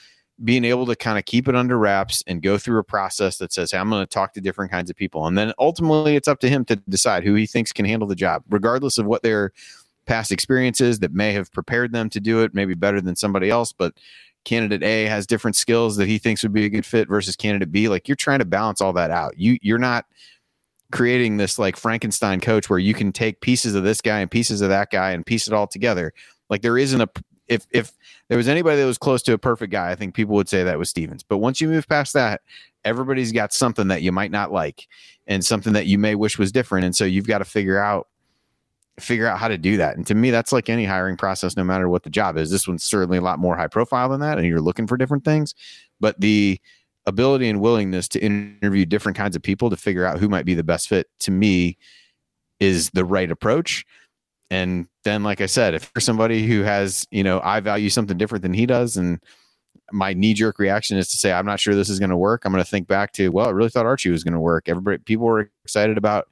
being 0.42 0.64
able 0.64 0.86
to 0.86 0.96
kind 0.96 1.18
of 1.18 1.24
keep 1.26 1.48
it 1.48 1.54
under 1.54 1.76
wraps 1.76 2.24
and 2.26 2.42
go 2.42 2.56
through 2.56 2.78
a 2.78 2.84
process 2.84 3.36
that 3.38 3.52
says, 3.52 3.72
hey, 3.72 3.78
I'm 3.78 3.90
going 3.90 4.02
to 4.02 4.06
talk 4.06 4.32
to 4.34 4.40
different 4.40 4.70
kinds 4.70 4.88
of 4.88 4.96
people. 4.96 5.26
And 5.26 5.36
then 5.36 5.52
ultimately 5.58 6.16
it's 6.16 6.28
up 6.28 6.40
to 6.40 6.48
him 6.48 6.64
to 6.66 6.76
decide 6.76 7.24
who 7.24 7.34
he 7.34 7.46
thinks 7.46 7.72
can 7.72 7.84
handle 7.84 8.08
the 8.08 8.14
job, 8.14 8.42
regardless 8.48 8.96
of 8.96 9.04
what 9.04 9.22
their 9.22 9.52
past 10.06 10.32
experiences 10.32 11.00
that 11.00 11.12
may 11.12 11.32
have 11.32 11.52
prepared 11.52 11.92
them 11.92 12.08
to 12.10 12.20
do 12.20 12.42
it, 12.42 12.54
maybe 12.54 12.74
better 12.74 13.00
than 13.02 13.16
somebody 13.16 13.50
else. 13.50 13.72
But 13.72 13.94
candidate 14.44 14.82
A 14.82 15.04
has 15.06 15.26
different 15.26 15.56
skills 15.56 15.96
that 15.96 16.08
he 16.08 16.18
thinks 16.18 16.42
would 16.42 16.52
be 16.52 16.64
a 16.64 16.70
good 16.70 16.86
fit 16.86 17.08
versus 17.08 17.36
candidate 17.36 17.70
B. 17.70 17.88
Like 17.88 18.08
you're 18.08 18.16
trying 18.16 18.38
to 18.40 18.44
balance 18.44 18.80
all 18.80 18.92
that 18.94 19.10
out. 19.10 19.38
You 19.38 19.58
you're 19.62 19.78
not 19.78 20.06
creating 20.92 21.36
this 21.36 21.58
like 21.58 21.76
Frankenstein 21.76 22.40
coach 22.40 22.68
where 22.68 22.78
you 22.78 22.94
can 22.94 23.12
take 23.12 23.40
pieces 23.40 23.74
of 23.74 23.84
this 23.84 24.00
guy 24.00 24.20
and 24.20 24.30
pieces 24.30 24.60
of 24.60 24.70
that 24.70 24.90
guy 24.90 25.12
and 25.12 25.24
piece 25.24 25.46
it 25.46 25.54
all 25.54 25.66
together. 25.66 26.12
Like 26.48 26.62
there 26.62 26.78
isn't 26.78 27.00
a 27.00 27.08
if 27.48 27.66
if 27.70 27.92
there 28.28 28.38
was 28.38 28.48
anybody 28.48 28.80
that 28.80 28.86
was 28.86 28.98
close 28.98 29.22
to 29.22 29.32
a 29.32 29.38
perfect 29.38 29.72
guy, 29.72 29.90
I 29.90 29.94
think 29.94 30.14
people 30.14 30.36
would 30.36 30.48
say 30.48 30.62
that 30.62 30.78
was 30.78 30.88
Stevens. 30.88 31.22
But 31.22 31.38
once 31.38 31.60
you 31.60 31.68
move 31.68 31.88
past 31.88 32.12
that, 32.14 32.42
everybody's 32.84 33.32
got 33.32 33.52
something 33.52 33.88
that 33.88 34.02
you 34.02 34.12
might 34.12 34.30
not 34.30 34.52
like 34.52 34.86
and 35.26 35.44
something 35.44 35.72
that 35.74 35.86
you 35.86 35.98
may 35.98 36.14
wish 36.14 36.38
was 36.38 36.52
different. 36.52 36.84
And 36.84 36.94
so 36.94 37.04
you've 37.04 37.26
got 37.26 37.38
to 37.38 37.44
figure 37.44 37.78
out 37.78 38.08
figure 39.00 39.26
out 39.26 39.38
how 39.38 39.48
to 39.48 39.58
do 39.58 39.76
that. 39.78 39.96
And 39.96 40.06
to 40.06 40.14
me, 40.14 40.30
that's 40.30 40.52
like 40.52 40.68
any 40.68 40.84
hiring 40.84 41.16
process, 41.16 41.56
no 41.56 41.64
matter 41.64 41.88
what 41.88 42.02
the 42.02 42.10
job 42.10 42.36
is. 42.36 42.50
This 42.50 42.68
one's 42.68 42.84
certainly 42.84 43.18
a 43.18 43.22
lot 43.22 43.38
more 43.38 43.56
high 43.56 43.68
profile 43.68 44.08
than 44.08 44.20
that, 44.20 44.38
and 44.38 44.46
you're 44.46 44.60
looking 44.60 44.86
for 44.86 44.96
different 44.96 45.24
things. 45.24 45.54
But 46.00 46.20
the 46.20 46.60
ability 47.06 47.48
and 47.48 47.60
willingness 47.60 48.08
to 48.08 48.20
interview 48.20 48.84
different 48.84 49.16
kinds 49.16 49.34
of 49.34 49.42
people 49.42 49.70
to 49.70 49.76
figure 49.76 50.04
out 50.04 50.18
who 50.18 50.28
might 50.28 50.44
be 50.44 50.54
the 50.54 50.62
best 50.62 50.88
fit 50.88 51.08
to 51.20 51.30
me 51.30 51.76
is 52.60 52.90
the 52.90 53.04
right 53.04 53.30
approach. 53.30 53.84
And 54.50 54.86
then, 55.04 55.22
like 55.22 55.40
I 55.40 55.46
said, 55.46 55.74
if 55.74 55.90
you're 55.94 56.00
somebody 56.00 56.46
who 56.46 56.62
has, 56.62 57.06
you 57.10 57.22
know, 57.22 57.40
I 57.42 57.60
value 57.60 57.88
something 57.88 58.18
different 58.18 58.42
than 58.42 58.52
he 58.52 58.66
does, 58.66 58.96
and 58.96 59.20
my 59.92 60.12
knee 60.12 60.34
jerk 60.34 60.58
reaction 60.58 60.98
is 60.98 61.08
to 61.08 61.16
say, 61.16 61.32
I'm 61.32 61.46
not 61.46 61.60
sure 61.60 61.74
this 61.74 61.88
is 61.88 61.98
going 61.98 62.10
to 62.10 62.16
work. 62.16 62.44
I'm 62.44 62.52
going 62.52 62.62
to 62.62 62.68
think 62.68 62.86
back 62.86 63.12
to, 63.14 63.28
well, 63.30 63.46
I 63.46 63.50
really 63.50 63.70
thought 63.70 63.86
Archie 63.86 64.10
was 64.10 64.24
going 64.24 64.34
to 64.34 64.40
work. 64.40 64.68
Everybody, 64.68 64.98
people 64.98 65.26
were 65.26 65.50
excited 65.64 65.98
about 65.98 66.28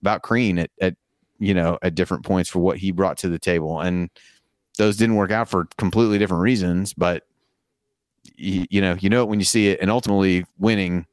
about 0.00 0.22
Crean 0.22 0.58
at, 0.58 0.70
at 0.80 0.94
you 1.38 1.54
know, 1.54 1.78
at 1.82 1.94
different 1.94 2.24
points 2.24 2.50
for 2.50 2.58
what 2.58 2.78
he 2.78 2.90
brought 2.90 3.18
to 3.18 3.28
the 3.28 3.38
table. 3.38 3.80
And 3.80 4.10
those 4.76 4.96
didn't 4.96 5.16
work 5.16 5.30
out 5.30 5.48
for 5.48 5.68
completely 5.76 6.18
different 6.18 6.42
reasons, 6.42 6.94
but 6.94 7.24
you, 8.36 8.66
you 8.70 8.80
know, 8.80 8.96
you 9.00 9.10
know 9.10 9.22
it 9.22 9.28
when 9.28 9.38
you 9.40 9.44
see 9.44 9.68
it 9.68 9.80
and 9.80 9.90
ultimately 9.90 10.44
winning 10.58 11.06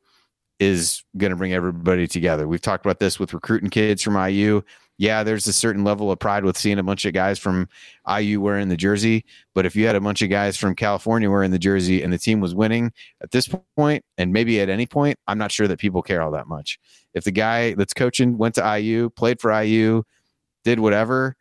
is 0.60 1.04
going 1.18 1.32
to 1.32 1.36
bring 1.36 1.54
everybody 1.54 2.08
together. 2.08 2.48
We've 2.48 2.62
talked 2.62 2.86
about 2.86 3.00
this 3.00 3.20
with 3.20 3.34
recruiting 3.34 3.70
kids 3.70 4.02
from 4.02 4.16
IU. 4.16 4.62
Yeah, 4.98 5.24
there's 5.24 5.48
a 5.48 5.54
certain 5.54 5.84
level 5.84 6.10
of 6.10 6.20
pride 6.20 6.46
with 6.46 6.58
seeing 6.58 6.80
a 6.80 6.84
bunch 6.84 7.04
of 7.04 7.14
guys 7.14 7.38
from 7.38 7.68
IU 8.08 8.40
wearing 8.40 8.70
the 8.70 8.78
jersey, 8.78 9.26
but 9.54 9.66
if 9.66 9.76
you 9.76 9.86
had 9.86 9.96
a 9.98 10.02
bunch 10.02 10.22
of 10.22 10.30
guys 10.30 10.56
from 10.56 10.74
California 10.74 11.30
wearing 11.30 11.52
the 11.52 11.60
jersey 11.60 12.02
and 12.02 12.14
the 12.14 12.18
team 12.18 12.40
was 12.40 12.56
winning 12.56 12.94
at 13.22 13.32
this 13.32 13.50
point 13.76 14.06
and 14.18 14.32
maybe 14.32 14.62
at 14.62 14.70
any 14.70 14.86
point, 14.86 15.18
I'm 15.28 15.38
not 15.38 15.52
sure 15.52 15.68
that 15.68 15.80
people 15.80 16.02
care 16.02 16.22
all 16.22 16.32
that 16.32 16.48
much. 16.48 16.80
If 17.16 17.24
the 17.24 17.32
guy 17.32 17.74
that's 17.74 17.94
coaching 17.94 18.38
went 18.38 18.56
to 18.56 18.80
IU, 18.80 19.10
played 19.10 19.42
for 19.42 19.52
IU, 19.52 20.04
did 20.64 20.80
whatever 20.80 21.36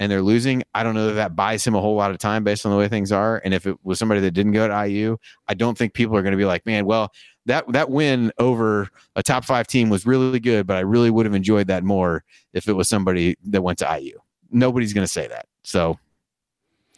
and 0.00 0.12
they're 0.12 0.22
losing, 0.22 0.62
I 0.74 0.84
don't 0.84 0.94
know 0.94 1.08
that 1.08 1.14
that 1.14 1.34
buys 1.34 1.66
him 1.66 1.74
a 1.74 1.80
whole 1.80 1.96
lot 1.96 2.12
of 2.12 2.18
time 2.18 2.44
based 2.44 2.64
on 2.64 2.70
the 2.70 2.78
way 2.78 2.86
things 2.86 3.10
are. 3.10 3.42
And 3.44 3.52
if 3.52 3.66
it 3.66 3.76
was 3.82 3.98
somebody 3.98 4.20
that 4.20 4.30
didn't 4.30 4.52
go 4.52 4.68
to 4.68 4.88
IU, 4.88 5.16
I 5.48 5.54
don't 5.54 5.76
think 5.76 5.92
people 5.92 6.16
are 6.16 6.22
going 6.22 6.32
to 6.32 6.38
be 6.38 6.44
like, 6.44 6.64
man, 6.66 6.86
well, 6.86 7.10
that 7.46 7.64
that 7.72 7.90
win 7.90 8.30
over 8.38 8.88
a 9.16 9.22
top 9.22 9.44
five 9.44 9.66
team 9.66 9.88
was 9.88 10.06
really 10.06 10.38
good, 10.38 10.66
but 10.66 10.76
I 10.76 10.80
really 10.80 11.10
would 11.10 11.26
have 11.26 11.34
enjoyed 11.34 11.66
that 11.68 11.82
more 11.82 12.22
if 12.52 12.68
it 12.68 12.74
was 12.74 12.88
somebody 12.88 13.36
that 13.44 13.62
went 13.62 13.78
to 13.78 13.98
IU. 14.00 14.18
Nobody's 14.50 14.92
going 14.92 15.04
to 15.04 15.12
say 15.12 15.26
that. 15.26 15.46
So 15.64 15.98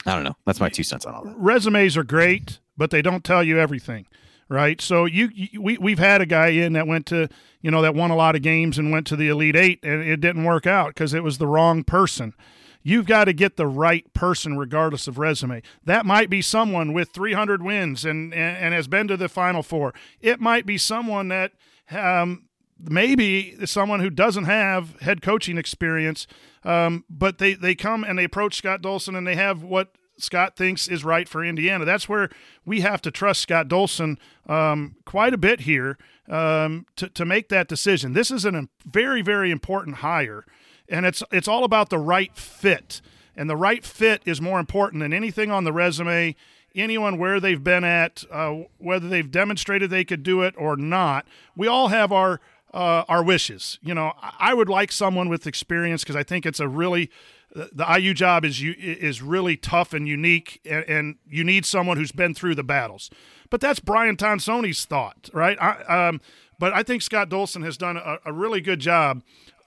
I 0.05 0.15
don't 0.15 0.25
know. 0.25 0.37
That's 0.47 0.61
my 0.61 0.69
two 0.69 0.83
cents 0.83 1.07
on 1.07 1.15
all 1.15 1.25
that. 1.25 1.37
Resumes 1.37 1.97
are 1.97 2.05
great, 2.05 2.59
but 2.77 2.91
they 2.91 3.01
don't 3.01 3.25
tell 3.25 3.45
you 3.45 3.59
everything, 3.59 4.07
right? 4.51 4.81
So 4.81 5.07
you, 5.07 5.31
you 5.33 5.63
we 5.63 5.79
we've 5.79 5.99
had 5.99 6.21
a 6.21 6.27
guy 6.27 6.49
in 6.49 6.75
that 6.75 6.87
went 6.87 7.07
to 7.07 7.29
you 7.63 7.71
know 7.71 7.81
that 7.81 7.95
won 7.95 8.11
a 8.11 8.17
lot 8.17 8.37
of 8.37 8.43
games 8.43 8.77
and 8.77 8.93
went 8.93 9.07
to 9.07 9.17
the 9.17 9.29
Elite 9.29 9.57
Eight, 9.57 9.81
and 9.83 10.03
it 10.03 10.21
didn't 10.21 10.45
work 10.45 10.67
out 10.67 10.89
because 10.89 11.15
it 11.15 11.23
was 11.23 11.39
the 11.39 11.47
wrong 11.47 11.85
person. 11.85 12.35
You've 12.83 13.07
got 13.07 13.25
to 13.25 13.33
get 13.33 13.57
the 13.57 13.67
right 13.67 14.11
person 14.15 14.57
regardless 14.57 15.07
of 15.07 15.19
resume. 15.19 15.63
That 15.85 16.07
might 16.07 16.31
be 16.31 16.41
someone 16.41 16.95
with 16.95 17.11
300 17.11 17.63
wins 17.63 18.07
and, 18.07 18.33
and, 18.33 18.57
and 18.57 18.75
has 18.75 18.89
been 18.89 19.07
to 19.09 19.19
the 19.19 19.29
Final 19.29 19.63
Four. 19.63 19.93
It 20.21 20.41
might 20.41 20.65
be 20.65 20.79
someone 20.79 21.29
that 21.29 21.53
um, 21.91 22.49
maybe 22.79 23.67
someone 23.67 24.01
who 24.01 24.09
doesn't 24.09 24.45
have 24.45 24.99
head 25.01 25.21
coaching 25.21 25.59
experience, 25.59 26.27
um, 26.65 27.05
but 27.11 27.37
they, 27.37 27.53
they 27.53 27.75
come 27.75 28.03
and 28.03 28.19
they 28.19 28.25
approach 28.25 28.57
Scott 28.57 28.81
Dolson 28.81 29.15
and 29.15 29.27
they 29.27 29.37
have 29.37 29.63
what 29.63 29.95
Scott 30.23 30.57
thinks 30.57 30.89
is 30.89 31.05
right 31.05 31.29
for 31.29 31.45
Indiana. 31.45 31.85
That's 31.85 32.09
where 32.09 32.31
we 32.65 32.81
have 32.81 33.03
to 33.03 33.11
trust 33.11 33.41
Scott 33.41 33.69
Dolson 33.69 34.19
um, 34.49 34.97
quite 35.05 35.35
a 35.35 35.39
bit 35.39 35.61
here 35.61 35.99
um, 36.29 36.87
to, 36.97 37.09
to 37.09 37.25
make 37.25 37.49
that 37.49 37.69
decision. 37.69 38.13
This 38.13 38.31
is 38.31 38.45
a 38.45 38.69
very, 38.85 39.23
very 39.23 39.51
important 39.51 39.97
hire 39.97 40.45
and 40.91 41.07
it's 41.07 41.23
it's 41.31 41.49
all 41.49 41.65
about 41.65 41.89
the 41.89 41.99
right 41.99 42.37
fit. 42.37 43.01
And 43.37 43.49
the 43.49 43.57
right 43.57 43.85
fit 43.85 44.23
is 44.27 44.41
more 44.41 44.61
important 44.61 45.01
than 45.01 45.13
anything 45.13 45.51
on 45.51 45.65
the 45.65 45.73
resume. 45.73 46.35
Anyone 46.75 47.19
where 47.19 47.41
they've 47.41 47.63
been 47.63 47.85
at, 47.85 48.25
uh, 48.31 48.63
whether 48.79 49.09
they've 49.09 49.31
demonstrated 49.31 49.91
they 49.91 50.05
could 50.05 50.23
do 50.23 50.43
it 50.43 50.55
or 50.59 50.77
not. 50.77 51.27
We 51.57 51.67
all 51.67 51.89
have 51.89 52.13
our 52.13 52.41
uh, 52.75 53.05
our 53.09 53.23
wishes. 53.25 53.79
You 53.83 53.95
know, 53.95 54.13
I 54.21 54.53
would 54.53 54.69
like 54.69 54.93
someone 54.93 55.29
with 55.29 55.47
experience 55.47 56.03
because 56.03 56.17
I 56.17 56.23
think 56.23 56.45
it's 56.45 56.61
a 56.61 56.69
really 56.69 57.11
the 57.53 57.85
IU 57.99 58.15
job 58.15 58.45
is 58.45 58.63
is 58.63 59.23
really 59.23 59.57
tough 59.57 59.93
and 59.93 60.07
unique, 60.07 60.61
and, 60.65 60.85
and, 60.85 61.17
you 61.29 61.43
need 61.43 61.67
someone 61.67 61.97
who's 61.97 62.13
been 62.13 62.35
through 62.35 62.55
the 62.55 62.63
battles. 62.63 63.11
But 63.51 63.61
that's 63.61 63.81
Brian 63.81 64.17
Tonsoni's 64.17 64.85
thought, 64.85 65.29
right? 65.33 65.61
I, 65.61 66.09
um, 66.09 66.21
but 66.59 66.73
I 66.73 66.83
think 66.83 67.03
Scott 67.03 67.29
Dolson 67.29 67.65
has 67.65 67.77
done 67.77 67.97
a, 67.97 68.19
a 68.25 68.33
really 68.33 68.61
good 68.61 68.79
job 68.81 69.23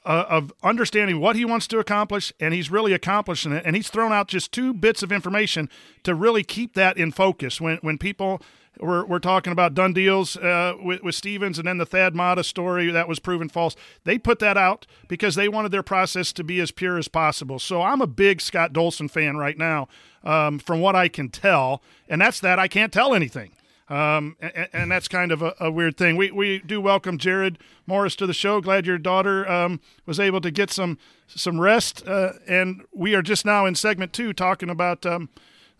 uh, 0.05 0.25
of 0.29 0.53
understanding 0.63 1.19
what 1.19 1.35
he 1.35 1.43
wants 1.43 1.67
to 1.67 1.79
accomplish, 1.79 2.31
and 2.39 2.53
he's 2.53 2.71
really 2.71 2.93
accomplishing 2.93 3.51
it. 3.51 3.63
And 3.65 3.75
he's 3.75 3.89
thrown 3.89 4.13
out 4.13 4.27
just 4.27 4.51
two 4.51 4.73
bits 4.73 5.03
of 5.03 5.11
information 5.11 5.69
to 6.03 6.15
really 6.15 6.43
keep 6.43 6.73
that 6.75 6.97
in 6.97 7.11
focus 7.11 7.59
when 7.59 7.77
when 7.77 7.97
people. 7.97 8.41
Were 8.79 9.05
we're 9.05 9.19
talking 9.19 9.53
about 9.53 9.73
done 9.73 9.93
deals 9.93 10.35
uh, 10.37 10.73
with, 10.81 11.03
with 11.03 11.15
Stevens 11.15 11.59
and 11.59 11.67
then 11.67 11.77
the 11.77 11.85
Thad 11.85 12.15
Matta 12.15 12.43
story 12.43 12.91
that 12.91 13.07
was 13.07 13.19
proven 13.19 13.49
false. 13.49 13.75
They 14.03 14.17
put 14.17 14.39
that 14.39 14.57
out 14.57 14.87
because 15.07 15.35
they 15.35 15.47
wanted 15.47 15.71
their 15.71 15.83
process 15.83 16.33
to 16.33 16.43
be 16.43 16.59
as 16.59 16.71
pure 16.71 16.97
as 16.97 17.07
possible. 17.07 17.59
So 17.59 17.81
I'm 17.81 18.01
a 18.01 18.07
big 18.07 18.41
Scott 18.41 18.73
Dolson 18.73 19.09
fan 19.09 19.37
right 19.37 19.57
now, 19.57 19.87
um, 20.23 20.59
from 20.59 20.79
what 20.79 20.95
I 20.95 21.07
can 21.07 21.29
tell. 21.29 21.81
And 22.07 22.21
that's 22.21 22.39
that 22.39 22.59
I 22.59 22.67
can't 22.67 22.91
tell 22.91 23.13
anything. 23.13 23.51
Um, 23.89 24.37
and, 24.39 24.69
and, 24.71 24.91
that's 24.91 25.09
kind 25.09 25.31
of 25.31 25.41
a, 25.41 25.53
a, 25.59 25.69
weird 25.69 25.97
thing. 25.97 26.15
We, 26.15 26.31
we 26.31 26.59
do 26.59 26.79
welcome 26.79 27.17
Jared 27.17 27.59
Morris 27.85 28.15
to 28.15 28.25
the 28.25 28.33
show. 28.33 28.61
Glad 28.61 28.87
your 28.87 28.97
daughter 28.97 29.47
um, 29.47 29.81
was 30.05 30.21
able 30.21 30.39
to 30.39 30.51
get 30.51 30.71
some 30.71 30.97
some 31.27 31.59
rest. 31.59 32.01
Uh, 32.07 32.33
and 32.47 32.85
we 32.93 33.13
are 33.13 33.21
just 33.21 33.45
now 33.45 33.65
in 33.65 33.75
segment 33.75 34.13
two 34.13 34.31
talking 34.31 34.69
about 34.69 35.05
um, 35.05 35.29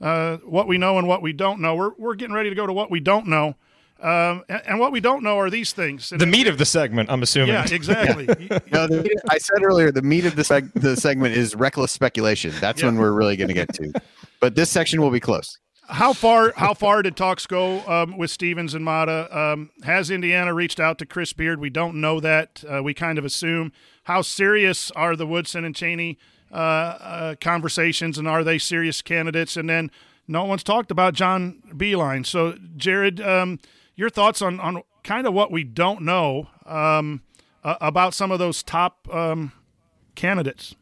uh, 0.02 0.38
what 0.38 0.68
we 0.68 0.78
know 0.78 0.98
and 0.98 1.08
what 1.08 1.22
we 1.22 1.34
don't 1.34 1.60
know. 1.60 1.76
We're, 1.76 1.92
we're 1.98 2.16
getting 2.16 2.36
ready 2.36 2.50
to 2.50 2.56
go 2.56 2.68
to 2.68 2.74
what 2.74 2.92
we 2.92 3.00
don't 3.00 3.28
know. 3.28 3.56
Um, 4.02 4.44
and, 4.50 4.62
and, 4.66 4.80
what 4.80 4.92
we 4.92 5.00
don't 5.00 5.24
know 5.24 5.40
are 5.40 5.50
these 5.50 5.72
things. 5.72 6.10
the 6.10 6.26
meat 6.26 6.48
of 6.48 6.58
the 6.58 6.66
segment, 6.66 7.10
I'm 7.10 7.24
assuming. 7.24 7.50
Yeah, 7.50 7.66
exactly. 7.72 8.26
no, 8.72 8.86
the, 8.86 9.22
I 9.30 9.38
said 9.38 9.64
earlier, 9.64 9.92
the 9.92 10.02
meat 10.02 10.26
of 10.26 10.36
the, 10.36 10.42
seg- 10.42 10.74
the 10.74 10.98
segment 10.98 11.38
is 11.38 11.56
reckless 11.56 11.94
speculation. 11.94 12.54
That's 12.60 12.82
yeah. 12.82 12.88
when 12.88 12.98
we're 12.98 13.14
really 13.14 13.38
going 13.38 13.48
to 13.48 13.54
get 13.54 13.74
to. 13.76 13.94
But 14.42 14.56
this 14.56 14.70
section 14.70 15.00
will 15.00 15.12
be 15.12 15.22
close 15.22 15.58
how 15.88 16.14
far 16.14 16.54
how 16.56 16.74
far 16.74 17.02
did 17.02 17.16
talks 17.16 17.46
go 17.46 17.86
um, 17.88 18.18
with 18.18 18.32
Stevens 18.32 18.74
and 18.74 18.84
Matta? 18.84 19.38
Um, 19.38 19.70
has 19.84 20.10
Indiana 20.10 20.54
reached 20.54 20.80
out 20.80 20.98
to 21.00 21.06
Chris 21.06 21.34
Beard? 21.34 21.60
We 21.60 21.70
don't 21.70 22.00
know 22.00 22.20
that. 22.20 22.64
Uh, 22.68 22.82
we 22.84 22.94
kind 22.94 23.18
of 23.18 23.26
assume. 23.26 23.72
How 24.04 24.22
serious 24.22 24.92
are 24.92 25.16
the 25.16 25.28
Woodson 25.28 25.64
and 25.64 25.76
Cheaney 25.76 26.18
uh, 26.54 26.56
uh, 26.56 27.36
conversations, 27.42 28.18
and 28.18 28.28
are 28.28 28.44
they 28.44 28.58
serious 28.58 29.02
candidates? 29.02 29.58
And 29.58 29.70
then 29.70 29.92
no 30.28 30.46
one's 30.46 30.64
talked 30.64 30.92
about 30.92 31.14
John 31.14 31.62
Beilein. 31.70 32.26
So, 32.26 32.56
Jared, 32.78 33.20
um, 33.20 33.60
your 33.96 34.10
thoughts 34.10 34.42
on 34.42 34.60
on 34.60 34.84
kind 35.04 35.28
of 35.28 35.34
what 35.34 35.52
we 35.52 35.64
don't 35.64 36.04
know 36.04 36.48
um, 36.66 37.24
about 37.64 38.14
some 38.14 38.32
of 38.32 38.40
those 38.40 38.64
top 38.64 39.08
um, 39.14 39.52
candidates? 40.16 40.76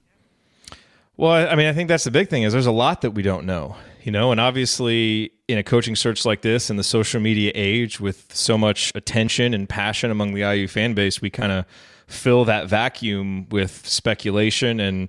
Well, 1.17 1.49
I 1.49 1.55
mean, 1.55 1.67
I 1.67 1.73
think 1.73 1.87
that's 1.87 2.03
the 2.03 2.11
big 2.11 2.29
thing 2.29 2.43
is 2.43 2.53
there's 2.53 2.65
a 2.65 2.71
lot 2.71 3.01
that 3.01 3.11
we 3.11 3.21
don't 3.21 3.45
know 3.45 3.75
you 4.03 4.11
know, 4.11 4.31
and 4.31 4.39
obviously 4.39 5.31
in 5.47 5.57
a 5.57 5.63
coaching 5.63 5.95
search 5.95 6.25
like 6.25 6.41
this 6.41 6.69
in 6.69 6.75
the 6.77 6.83
social 6.83 7.21
media 7.21 7.51
age 7.53 7.99
with 7.99 8.33
so 8.35 8.57
much 8.57 8.91
attention 8.95 9.53
and 9.53 9.69
passion 9.69 10.09
among 10.09 10.33
the 10.33 10.41
IU 10.41 10.67
fan 10.67 10.93
base, 10.93 11.21
we 11.21 11.29
kind 11.29 11.51
of 11.51 11.65
fill 12.07 12.43
that 12.45 12.67
vacuum 12.67 13.47
with 13.49 13.85
speculation 13.87 14.79
and 14.79 15.07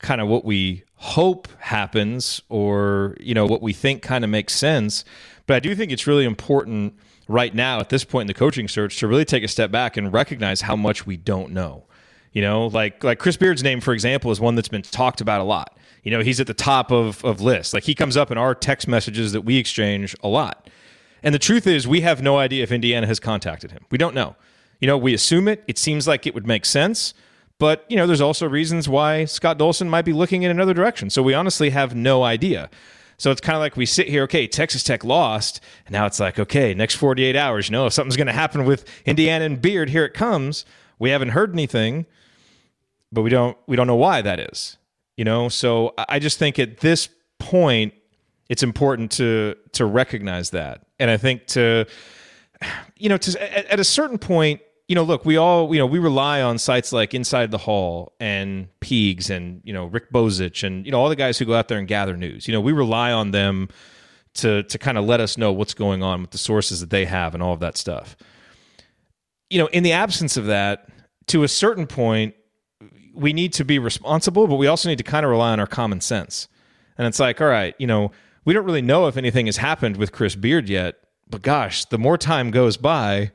kind 0.00 0.20
of 0.20 0.28
what 0.28 0.44
we 0.44 0.84
hope 0.96 1.48
happens 1.58 2.42
or, 2.48 3.16
you 3.20 3.34
know, 3.34 3.46
what 3.46 3.62
we 3.62 3.72
think 3.72 4.02
kind 4.02 4.24
of 4.24 4.30
makes 4.30 4.54
sense. 4.54 5.04
But 5.46 5.56
I 5.56 5.60
do 5.60 5.74
think 5.74 5.92
it's 5.92 6.06
really 6.06 6.24
important 6.24 6.94
right 7.28 7.54
now 7.54 7.80
at 7.80 7.88
this 7.88 8.04
point 8.04 8.22
in 8.22 8.26
the 8.26 8.34
coaching 8.34 8.68
search 8.68 8.98
to 8.98 9.06
really 9.06 9.24
take 9.24 9.44
a 9.44 9.48
step 9.48 9.70
back 9.70 9.96
and 9.96 10.12
recognize 10.12 10.62
how 10.62 10.76
much 10.76 11.06
we 11.06 11.16
don't 11.16 11.52
know. 11.52 11.84
You 12.32 12.42
know, 12.42 12.66
like 12.66 13.02
like 13.02 13.18
Chris 13.18 13.36
Beard's 13.36 13.62
name, 13.62 13.80
for 13.80 13.92
example, 13.92 14.30
is 14.30 14.40
one 14.40 14.54
that's 14.54 14.68
been 14.68 14.82
talked 14.82 15.20
about 15.20 15.40
a 15.40 15.44
lot 15.44 15.76
you 16.02 16.10
know, 16.10 16.20
he's 16.20 16.40
at 16.40 16.46
the 16.46 16.54
top 16.54 16.90
of, 16.90 17.24
of 17.24 17.40
lists. 17.40 17.74
Like 17.74 17.84
he 17.84 17.94
comes 17.94 18.16
up 18.16 18.30
in 18.30 18.38
our 18.38 18.54
text 18.54 18.88
messages 18.88 19.32
that 19.32 19.42
we 19.42 19.56
exchange 19.56 20.16
a 20.22 20.28
lot. 20.28 20.68
And 21.22 21.34
the 21.34 21.38
truth 21.38 21.66
is, 21.66 21.86
we 21.86 22.00
have 22.00 22.22
no 22.22 22.38
idea 22.38 22.62
if 22.62 22.72
Indiana 22.72 23.06
has 23.06 23.20
contacted 23.20 23.72
him. 23.72 23.84
We 23.90 23.98
don't 23.98 24.14
know. 24.14 24.36
You 24.80 24.86
know, 24.86 24.96
we 24.96 25.12
assume 25.12 25.48
it. 25.48 25.62
It 25.66 25.76
seems 25.76 26.08
like 26.08 26.26
it 26.26 26.34
would 26.34 26.46
make 26.46 26.64
sense. 26.64 27.12
But, 27.60 27.84
you 27.88 27.96
know, 27.96 28.08
there's 28.08 28.20
also 28.20 28.48
reasons 28.48 28.88
why 28.88 29.24
Scott 29.26 29.56
Dolson 29.56 29.88
might 29.88 30.04
be 30.04 30.12
looking 30.12 30.42
in 30.42 30.50
another 30.50 30.74
direction. 30.74 31.10
So 31.10 31.22
we 31.22 31.34
honestly 31.34 31.70
have 31.70 31.94
no 31.94 32.24
idea. 32.24 32.68
So 33.18 33.30
it's 33.30 33.40
kind 33.40 33.54
of 33.54 33.60
like 33.60 33.76
we 33.76 33.86
sit 33.86 34.08
here, 34.08 34.24
okay, 34.24 34.48
Texas 34.48 34.82
Tech 34.82 35.04
lost, 35.04 35.60
and 35.86 35.92
now 35.92 36.06
it's 36.06 36.18
like, 36.18 36.40
okay, 36.40 36.74
next 36.74 36.96
48 36.96 37.36
hours, 37.36 37.68
you 37.68 37.72
know, 37.72 37.86
if 37.86 37.92
something's 37.92 38.16
going 38.16 38.26
to 38.26 38.32
happen 38.32 38.64
with 38.64 38.84
Indiana 39.04 39.44
and 39.44 39.62
Beard, 39.62 39.90
here 39.90 40.04
it 40.04 40.14
comes. 40.14 40.64
We 40.98 41.10
haven't 41.10 41.28
heard 41.28 41.52
anything, 41.52 42.06
but 43.12 43.22
we 43.22 43.30
don't 43.30 43.56
we 43.66 43.76
don't 43.76 43.86
know 43.86 43.96
why 43.96 44.22
that 44.22 44.40
is 44.40 44.76
you 45.16 45.24
know 45.24 45.48
so 45.48 45.94
i 46.08 46.18
just 46.18 46.38
think 46.38 46.58
at 46.58 46.78
this 46.78 47.08
point 47.38 47.92
it's 48.48 48.62
important 48.62 49.10
to 49.10 49.54
to 49.72 49.84
recognize 49.84 50.50
that 50.50 50.86
and 50.98 51.10
i 51.10 51.16
think 51.16 51.46
to 51.46 51.84
you 52.96 53.08
know 53.08 53.16
to 53.16 53.56
at, 53.56 53.66
at 53.66 53.80
a 53.80 53.84
certain 53.84 54.18
point 54.18 54.60
you 54.90 54.96
know, 54.96 55.04
look, 55.04 55.24
we 55.24 55.36
all, 55.36 55.72
you 55.72 55.78
know, 55.78 55.86
we 55.86 56.00
rely 56.00 56.42
on 56.42 56.58
sites 56.58 56.92
like 56.92 57.14
Inside 57.14 57.52
the 57.52 57.58
Hall 57.58 58.12
and 58.18 58.66
Peegs 58.80 59.30
and, 59.30 59.60
you 59.62 59.72
know, 59.72 59.84
Rick 59.84 60.10
Bozich 60.10 60.64
and, 60.64 60.84
you 60.84 60.90
know, 60.90 61.00
all 61.00 61.08
the 61.08 61.14
guys 61.14 61.38
who 61.38 61.44
go 61.44 61.54
out 61.54 61.68
there 61.68 61.78
and 61.78 61.86
gather 61.86 62.16
news. 62.16 62.48
You 62.48 62.52
know, 62.52 62.60
we 62.60 62.72
rely 62.72 63.12
on 63.12 63.30
them 63.30 63.68
to 64.34 64.64
to 64.64 64.78
kind 64.78 64.98
of 64.98 65.04
let 65.04 65.20
us 65.20 65.38
know 65.38 65.52
what's 65.52 65.74
going 65.74 66.02
on 66.02 66.22
with 66.22 66.32
the 66.32 66.38
sources 66.38 66.80
that 66.80 66.90
they 66.90 67.04
have 67.04 67.34
and 67.34 67.42
all 67.42 67.52
of 67.52 67.60
that 67.60 67.76
stuff. 67.76 68.16
You 69.48 69.60
know, 69.60 69.68
in 69.68 69.84
the 69.84 69.92
absence 69.92 70.36
of 70.36 70.46
that, 70.46 70.88
to 71.28 71.44
a 71.44 71.48
certain 71.48 71.86
point, 71.86 72.34
we 73.14 73.32
need 73.32 73.52
to 73.52 73.64
be 73.64 73.78
responsible, 73.78 74.48
but 74.48 74.56
we 74.56 74.66
also 74.66 74.88
need 74.88 74.98
to 74.98 75.04
kind 75.04 75.24
of 75.24 75.30
rely 75.30 75.52
on 75.52 75.60
our 75.60 75.68
common 75.68 76.00
sense. 76.00 76.48
And 76.98 77.06
it's 77.06 77.20
like, 77.20 77.40
all 77.40 77.46
right, 77.46 77.76
you 77.78 77.86
know, 77.86 78.10
we 78.44 78.52
don't 78.54 78.64
really 78.64 78.82
know 78.82 79.06
if 79.06 79.16
anything 79.16 79.46
has 79.46 79.58
happened 79.58 79.98
with 79.98 80.10
Chris 80.10 80.34
Beard 80.34 80.68
yet, 80.68 80.96
but 81.28 81.42
gosh, 81.42 81.84
the 81.84 81.98
more 81.98 82.18
time 82.18 82.50
goes 82.50 82.76
by, 82.76 83.30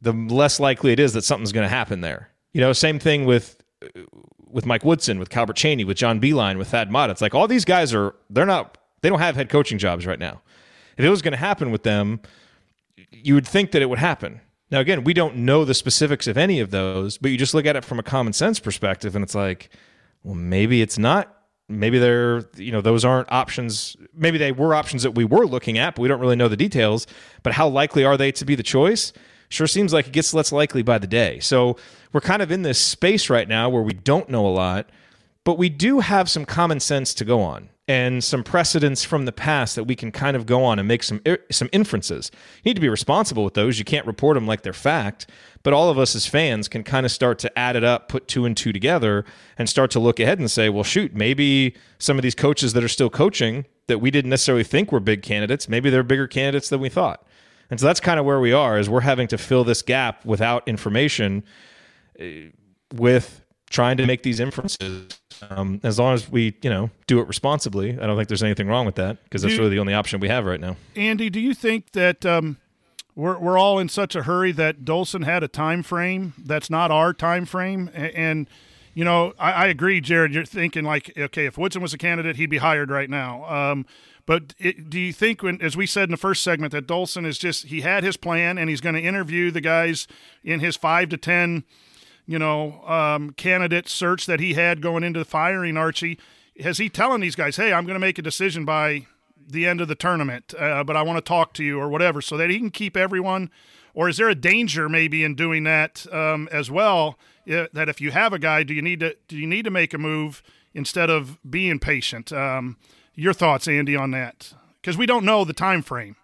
the 0.00 0.12
less 0.12 0.60
likely 0.60 0.92
it 0.92 1.00
is 1.00 1.12
that 1.12 1.24
something's 1.24 1.52
going 1.52 1.64
to 1.64 1.74
happen 1.74 2.00
there. 2.00 2.30
You 2.52 2.60
know, 2.60 2.72
same 2.72 2.98
thing 2.98 3.24
with 3.24 3.62
with 4.48 4.66
Mike 4.66 4.84
Woodson, 4.84 5.18
with 5.18 5.30
Calbert 5.30 5.56
Cheaney, 5.56 5.86
with 5.86 5.96
John 5.96 6.20
Beilein, 6.20 6.58
with 6.58 6.68
Thad 6.68 6.90
Matta. 6.90 7.12
It's 7.12 7.20
like 7.20 7.34
all 7.34 7.46
these 7.46 7.64
guys 7.64 7.94
are 7.94 8.14
they're 8.28 8.46
not 8.46 8.78
they 9.02 9.08
don't 9.08 9.20
have 9.20 9.36
head 9.36 9.48
coaching 9.48 9.78
jobs 9.78 10.06
right 10.06 10.18
now. 10.18 10.42
If 10.96 11.04
it 11.04 11.08
was 11.08 11.22
going 11.22 11.32
to 11.32 11.38
happen 11.38 11.70
with 11.70 11.82
them, 11.82 12.20
you 13.10 13.34
would 13.34 13.46
think 13.46 13.70
that 13.70 13.82
it 13.82 13.86
would 13.88 13.98
happen. 13.98 14.40
Now, 14.70 14.80
again, 14.80 15.02
we 15.02 15.14
don't 15.14 15.36
know 15.36 15.64
the 15.64 15.74
specifics 15.74 16.26
of 16.26 16.36
any 16.36 16.60
of 16.60 16.70
those, 16.70 17.18
but 17.18 17.30
you 17.30 17.36
just 17.36 17.54
look 17.54 17.66
at 17.66 17.74
it 17.74 17.84
from 17.84 17.98
a 17.98 18.02
common 18.02 18.32
sense 18.32 18.60
perspective, 18.60 19.16
and 19.16 19.22
it's 19.22 19.34
like, 19.34 19.70
well, 20.22 20.34
maybe 20.34 20.80
it's 20.82 20.98
not. 20.98 21.36
Maybe 21.68 21.98
they're, 21.98 22.44
you 22.56 22.72
know, 22.72 22.80
those 22.80 23.04
aren't 23.04 23.30
options. 23.32 23.96
Maybe 24.12 24.38
they 24.38 24.52
were 24.52 24.74
options 24.74 25.02
that 25.02 25.12
we 25.12 25.24
were 25.24 25.46
looking 25.46 25.78
at, 25.78 25.94
but 25.94 26.02
we 26.02 26.08
don't 26.08 26.20
really 26.20 26.36
know 26.36 26.48
the 26.48 26.56
details. 26.56 27.06
But 27.42 27.52
how 27.52 27.68
likely 27.68 28.04
are 28.04 28.16
they 28.16 28.32
to 28.32 28.44
be 28.44 28.54
the 28.54 28.62
choice? 28.62 29.12
Sure 29.50 29.66
seems 29.66 29.92
like 29.92 30.06
it 30.06 30.12
gets 30.12 30.32
less 30.32 30.52
likely 30.52 30.82
by 30.82 30.96
the 30.96 31.06
day. 31.06 31.38
So 31.40 31.76
we're 32.12 32.22
kind 32.22 32.40
of 32.40 32.50
in 32.50 32.62
this 32.62 32.78
space 32.78 33.28
right 33.28 33.46
now 33.46 33.68
where 33.68 33.82
we 33.82 33.92
don't 33.92 34.30
know 34.30 34.46
a 34.46 34.48
lot, 34.48 34.88
but 35.44 35.58
we 35.58 35.68
do 35.68 36.00
have 36.00 36.30
some 36.30 36.46
common 36.46 36.80
sense 36.80 37.12
to 37.14 37.24
go 37.26 37.42
on. 37.42 37.68
and 37.90 38.22
some 38.22 38.44
precedents 38.44 39.02
from 39.02 39.24
the 39.24 39.32
past 39.32 39.74
that 39.74 39.82
we 39.82 39.96
can 39.96 40.12
kind 40.12 40.36
of 40.36 40.46
go 40.46 40.62
on 40.62 40.78
and 40.78 40.86
make 40.86 41.02
some 41.02 41.20
er, 41.26 41.38
some 41.50 41.68
inferences. 41.72 42.30
You 42.62 42.70
need 42.70 42.74
to 42.74 42.80
be 42.80 42.88
responsible 42.88 43.42
with 43.42 43.54
those. 43.54 43.80
You 43.80 43.84
can't 43.84 44.06
report 44.06 44.36
them 44.36 44.46
like 44.46 44.62
they're 44.62 44.72
fact, 44.72 45.28
but 45.64 45.72
all 45.72 45.90
of 45.90 45.98
us 45.98 46.14
as 46.14 46.24
fans 46.24 46.68
can 46.68 46.84
kind 46.84 47.04
of 47.04 47.10
start 47.10 47.40
to 47.40 47.58
add 47.58 47.74
it 47.74 47.82
up, 47.82 48.08
put 48.08 48.28
two 48.28 48.44
and 48.44 48.56
two 48.56 48.72
together, 48.72 49.24
and 49.58 49.68
start 49.68 49.90
to 49.90 49.98
look 49.98 50.20
ahead 50.20 50.38
and 50.38 50.48
say, 50.48 50.68
well, 50.68 50.84
shoot, 50.84 51.16
maybe 51.16 51.74
some 51.98 52.16
of 52.16 52.22
these 52.22 52.36
coaches 52.36 52.74
that 52.74 52.84
are 52.84 52.88
still 52.88 53.10
coaching 53.10 53.66
that 53.88 53.98
we 53.98 54.12
didn't 54.12 54.30
necessarily 54.30 54.62
think 54.62 54.92
were 54.92 55.00
big 55.00 55.22
candidates, 55.22 55.68
maybe 55.68 55.90
they're 55.90 56.04
bigger 56.04 56.28
candidates 56.28 56.68
than 56.68 56.78
we 56.78 56.88
thought. 56.88 57.26
And 57.70 57.78
so 57.80 57.86
that's 57.86 58.00
kind 58.00 58.18
of 58.18 58.26
where 58.26 58.40
we 58.40 58.52
are, 58.52 58.78
is 58.78 58.88
we're 58.90 59.00
having 59.00 59.28
to 59.28 59.38
fill 59.38 59.64
this 59.64 59.82
gap 59.82 60.24
without 60.24 60.66
information, 60.66 61.44
uh, 62.20 62.24
with 62.94 63.42
trying 63.70 63.96
to 63.98 64.06
make 64.06 64.22
these 64.24 64.40
inferences 64.40 65.20
um, 65.48 65.80
as 65.84 65.98
long 65.98 66.12
as 66.14 66.28
we, 66.28 66.56
you 66.62 66.68
know, 66.68 66.90
do 67.06 67.20
it 67.20 67.28
responsibly, 67.28 67.92
I 67.98 68.06
don't 68.06 68.16
think 68.16 68.28
there's 68.28 68.42
anything 68.42 68.66
wrong 68.66 68.84
with 68.84 68.96
that 68.96 69.22
because 69.24 69.42
that's 69.42 69.56
really 69.56 69.70
the 69.70 69.78
only 69.78 69.94
option 69.94 70.20
we 70.20 70.28
have 70.28 70.44
right 70.44 70.60
now. 70.60 70.76
Andy, 70.96 71.30
do 71.30 71.40
you 71.40 71.54
think 71.54 71.92
that 71.92 72.26
um, 72.26 72.56
we're 73.14 73.38
we're 73.38 73.56
all 73.56 73.78
in 73.78 73.88
such 73.88 74.14
a 74.16 74.24
hurry 74.24 74.52
that 74.52 74.84
Dolson 74.84 75.24
had 75.24 75.42
a 75.42 75.48
time 75.48 75.82
frame 75.82 76.34
that's 76.36 76.68
not 76.68 76.90
our 76.90 77.14
time 77.14 77.44
frame? 77.46 77.90
A- 77.94 78.16
And, 78.18 78.48
you 78.94 79.04
know, 79.04 79.32
I, 79.38 79.52
I 79.52 79.66
agree, 79.66 80.00
Jared. 80.00 80.34
You're 80.34 80.44
thinking 80.44 80.84
like, 80.84 81.12
okay, 81.16 81.46
if 81.46 81.56
Woodson 81.56 81.82
was 81.82 81.94
a 81.94 81.98
candidate, 81.98 82.36
he'd 82.36 82.50
be 82.50 82.58
hired 82.58 82.90
right 82.90 83.10
now. 83.10 83.44
Um, 83.44 83.86
but 84.26 84.54
it, 84.58 84.90
do 84.90 84.98
you 84.98 85.12
think, 85.12 85.42
when, 85.42 85.60
as 85.60 85.76
we 85.76 85.86
said 85.86 86.04
in 86.04 86.10
the 86.10 86.16
first 86.16 86.42
segment, 86.42 86.72
that 86.72 86.86
Dolson 86.86 87.26
is 87.26 87.38
just 87.38 87.66
he 87.66 87.80
had 87.80 88.04
his 88.04 88.16
plan 88.16 88.58
and 88.58 88.68
he's 88.70 88.80
going 88.80 88.94
to 88.94 89.00
interview 89.00 89.50
the 89.50 89.60
guys 89.60 90.06
in 90.44 90.60
his 90.60 90.76
five 90.76 91.08
to 91.10 91.16
ten 91.16 91.64
you 92.30 92.38
know, 92.38 92.80
um, 92.86 93.30
candidate 93.32 93.88
search 93.88 94.24
that 94.26 94.38
he 94.38 94.54
had 94.54 94.80
going 94.80 95.02
into 95.02 95.18
the 95.18 95.24
firing 95.24 95.76
Archie. 95.76 96.16
Has 96.60 96.78
he 96.78 96.88
telling 96.88 97.20
these 97.20 97.34
guys, 97.34 97.56
hey, 97.56 97.72
I'm 97.72 97.84
going 97.84 97.96
to 97.96 98.00
make 98.00 98.20
a 98.20 98.22
decision 98.22 98.64
by 98.64 99.06
the 99.48 99.66
end 99.66 99.80
of 99.80 99.88
the 99.88 99.96
tournament, 99.96 100.54
uh, 100.56 100.84
but 100.84 100.96
I 100.96 101.02
want 101.02 101.16
to 101.16 101.28
talk 101.28 101.54
to 101.54 101.64
you 101.64 101.80
or 101.80 101.88
whatever, 101.88 102.22
so 102.22 102.36
that 102.36 102.48
he 102.48 102.58
can 102.58 102.70
keep 102.70 102.96
everyone? 102.96 103.50
Or 103.94 104.08
is 104.08 104.16
there 104.16 104.28
a 104.28 104.34
danger 104.34 104.88
maybe 104.88 105.24
in 105.24 105.34
doing 105.34 105.64
that 105.64 106.06
um, 106.12 106.48
as 106.52 106.70
well? 106.70 107.18
That 107.46 107.88
if 107.88 108.00
you 108.00 108.10
have 108.12 108.32
a 108.32 108.38
guy, 108.38 108.62
do 108.62 108.74
you 108.74 108.82
need 108.82 109.00
to 109.00 109.16
do 109.26 109.36
you 109.36 109.46
need 109.46 109.64
to 109.64 109.70
make 109.70 109.92
a 109.92 109.98
move 109.98 110.42
instead 110.74 111.10
of 111.10 111.38
being 111.48 111.78
patient? 111.78 112.32
Um, 112.32 112.76
your 113.14 113.32
thoughts, 113.32 113.66
Andy, 113.66 113.96
on 113.96 114.12
that? 114.12 114.54
Because 114.80 114.96
we 114.96 115.06
don't 115.06 115.24
know 115.24 115.44
the 115.44 115.52
time 115.52 115.82
frame, 115.82 116.16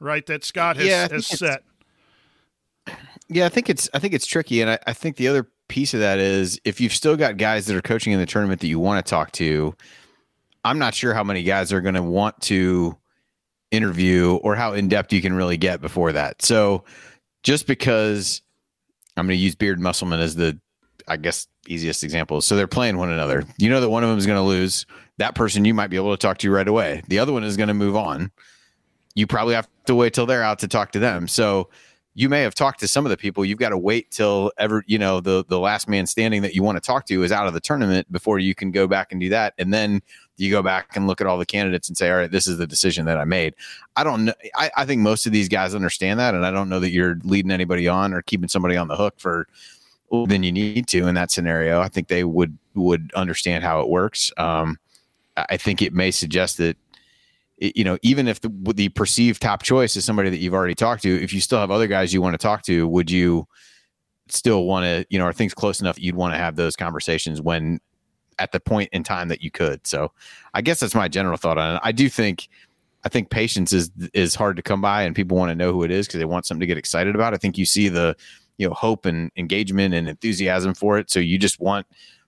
right? 0.00 0.24
That 0.26 0.44
Scott 0.44 0.76
has, 0.76 0.86
Yeah, 0.86 1.08
has 1.08 1.26
set. 1.26 1.62
Yeah, 3.28 3.46
I 3.46 3.48
think 3.48 3.70
it's 3.70 3.88
I 3.94 3.98
think 3.98 4.14
it's 4.14 4.26
tricky, 4.26 4.60
and 4.60 4.70
I, 4.70 4.78
I 4.86 4.92
think 4.92 5.16
the 5.16 5.28
other 5.28 5.48
piece 5.68 5.94
of 5.94 6.00
that 6.00 6.18
is 6.18 6.60
if 6.64 6.80
you've 6.80 6.92
still 6.92 7.16
got 7.16 7.36
guys 7.36 7.66
that 7.66 7.76
are 7.76 7.82
coaching 7.82 8.12
in 8.12 8.18
the 8.18 8.26
tournament 8.26 8.60
that 8.60 8.66
you 8.66 8.78
want 8.78 9.04
to 9.04 9.08
talk 9.08 9.32
to, 9.32 9.74
I'm 10.64 10.78
not 10.78 10.94
sure 10.94 11.14
how 11.14 11.24
many 11.24 11.42
guys 11.42 11.72
are 11.72 11.80
going 11.80 11.94
to 11.94 12.02
want 12.02 12.40
to 12.42 12.96
interview 13.72 14.34
or 14.36 14.54
how 14.54 14.74
in 14.74 14.86
depth 14.86 15.12
you 15.12 15.20
can 15.20 15.34
really 15.34 15.56
get 15.56 15.80
before 15.80 16.12
that. 16.12 16.42
So 16.42 16.84
just 17.42 17.66
because 17.66 18.42
I'm 19.16 19.26
going 19.26 19.36
to 19.36 19.42
use 19.42 19.56
Beard 19.56 19.80
Musselman 19.80 20.20
as 20.20 20.36
the 20.36 20.58
I 21.08 21.16
guess 21.16 21.48
easiest 21.66 22.04
example. 22.04 22.40
So 22.40 22.54
they're 22.56 22.68
playing 22.68 22.96
one 22.96 23.10
another. 23.10 23.44
You 23.58 23.70
know 23.70 23.80
that 23.80 23.90
one 23.90 24.04
of 24.04 24.08
them 24.08 24.18
is 24.18 24.26
going 24.26 24.38
to 24.38 24.42
lose. 24.42 24.86
That 25.18 25.34
person 25.34 25.64
you 25.64 25.74
might 25.74 25.88
be 25.88 25.96
able 25.96 26.12
to 26.12 26.20
talk 26.20 26.38
to 26.38 26.50
right 26.50 26.66
away. 26.66 27.02
The 27.08 27.18
other 27.18 27.32
one 27.32 27.44
is 27.44 27.56
going 27.56 27.68
to 27.68 27.74
move 27.74 27.96
on. 27.96 28.30
You 29.14 29.26
probably 29.26 29.54
have 29.54 29.68
to 29.86 29.94
wait 29.94 30.14
till 30.14 30.26
they're 30.26 30.42
out 30.42 30.60
to 30.60 30.68
talk 30.68 30.92
to 30.92 30.98
them. 30.98 31.28
So 31.28 31.68
you 32.14 32.28
may 32.28 32.42
have 32.42 32.54
talked 32.54 32.80
to 32.80 32.88
some 32.88 33.06
of 33.06 33.10
the 33.10 33.16
people. 33.16 33.44
You've 33.44 33.58
got 33.58 33.70
to 33.70 33.78
wait 33.78 34.10
till 34.10 34.52
ever 34.58 34.84
you 34.86 34.98
know 34.98 35.20
the 35.20 35.44
the 35.48 35.58
last 35.58 35.88
man 35.88 36.06
standing 36.06 36.42
that 36.42 36.54
you 36.54 36.62
want 36.62 36.76
to 36.76 36.80
talk 36.80 37.06
to 37.06 37.22
is 37.22 37.32
out 37.32 37.46
of 37.46 37.54
the 37.54 37.60
tournament 37.60 38.10
before 38.12 38.38
you 38.38 38.54
can 38.54 38.70
go 38.70 38.86
back 38.86 39.12
and 39.12 39.20
do 39.20 39.28
that. 39.30 39.54
And 39.58 39.72
then 39.72 40.02
you 40.36 40.50
go 40.50 40.62
back 40.62 40.96
and 40.96 41.06
look 41.06 41.20
at 41.20 41.26
all 41.26 41.38
the 41.38 41.46
candidates 41.46 41.88
and 41.88 41.96
say, 41.96 42.10
all 42.10 42.16
right, 42.16 42.30
this 42.30 42.46
is 42.46 42.58
the 42.58 42.66
decision 42.66 43.04
that 43.06 43.18
I 43.18 43.24
made. 43.24 43.54
I 43.96 44.04
don't 44.04 44.24
know. 44.26 44.34
I, 44.56 44.70
I 44.76 44.84
think 44.84 45.02
most 45.02 45.26
of 45.26 45.32
these 45.32 45.48
guys 45.48 45.74
understand 45.74 46.18
that, 46.20 46.34
and 46.34 46.44
I 46.44 46.50
don't 46.50 46.68
know 46.68 46.80
that 46.80 46.90
you're 46.90 47.18
leading 47.22 47.50
anybody 47.50 47.88
on 47.88 48.12
or 48.12 48.22
keeping 48.22 48.48
somebody 48.48 48.76
on 48.76 48.88
the 48.88 48.96
hook 48.96 49.14
for 49.18 49.46
than 50.26 50.42
you 50.42 50.52
need 50.52 50.86
to 50.88 51.06
in 51.06 51.14
that 51.14 51.30
scenario. 51.30 51.80
I 51.80 51.88
think 51.88 52.08
they 52.08 52.24
would 52.24 52.56
would 52.74 53.10
understand 53.14 53.64
how 53.64 53.80
it 53.80 53.88
works. 53.88 54.32
Um, 54.36 54.78
I 55.36 55.46
I 55.50 55.56
think 55.56 55.82
it 55.82 55.92
may 55.92 56.10
suggest 56.10 56.58
that 56.58 56.76
you 57.58 57.84
know, 57.84 57.96
even 58.02 58.26
if 58.26 58.40
the, 58.40 58.50
the 58.74 58.88
perceived 58.88 59.40
top 59.40 59.62
choice 59.62 59.96
is 59.96 60.04
somebody 60.04 60.30
that 60.30 60.38
you've 60.38 60.54
already 60.54 60.74
talked 60.74 61.02
to, 61.04 61.22
if 61.22 61.32
you 61.32 61.40
still 61.40 61.60
have 61.60 61.70
other 61.70 61.86
guys 61.86 62.12
you 62.12 62.20
want 62.20 62.34
to 62.34 62.38
talk 62.38 62.62
to, 62.62 62.88
would 62.88 63.08
you 63.08 63.46
still 64.28 64.64
want 64.64 64.84
to, 64.84 65.06
you 65.10 65.18
know, 65.18 65.26
are 65.26 65.32
things 65.32 65.54
close 65.54 65.80
enough 65.80 65.96
you'd 65.98 66.16
want 66.16 66.34
to 66.34 66.38
have 66.38 66.56
those 66.56 66.74
conversations 66.74 67.40
when 67.40 67.80
at 68.38 68.52
the 68.52 68.60
point 68.60 68.90
in 68.92 69.02
time 69.02 69.28
that 69.28 69.42
you 69.42 69.50
could? 69.50 69.86
So 69.86 70.12
I 70.54 70.60
guess 70.60 70.80
that's 70.80 70.94
my 70.94 71.08
general 71.08 71.36
thought 71.36 71.58
on 71.58 71.76
it. 71.76 71.80
I 71.82 71.92
do 71.92 72.08
think, 72.08 72.48
I 73.04 73.08
think 73.08 73.30
patience 73.30 73.72
is, 73.72 73.90
is 74.14 74.34
hard 74.34 74.56
to 74.56 74.62
come 74.62 74.80
by 74.80 75.02
and 75.02 75.14
people 75.14 75.36
want 75.36 75.50
to 75.50 75.54
know 75.54 75.72
who 75.72 75.82
it 75.82 75.90
is 75.90 76.06
because 76.06 76.18
they 76.18 76.24
want 76.24 76.46
something 76.46 76.60
to 76.60 76.66
get 76.66 76.78
excited 76.78 77.14
about. 77.14 77.34
I 77.34 77.36
think 77.36 77.58
you 77.58 77.66
see 77.66 77.88
the, 77.88 78.16
you 78.58 78.68
know, 78.68 78.74
hope 78.74 79.06
and 79.06 79.30
engagement 79.36 79.94
and 79.94 80.08
enthusiasm 80.08 80.74
for 80.74 80.98
it. 80.98 81.10
So 81.10 81.20
you 81.20 81.38
just 81.38 81.60
want 81.60 81.86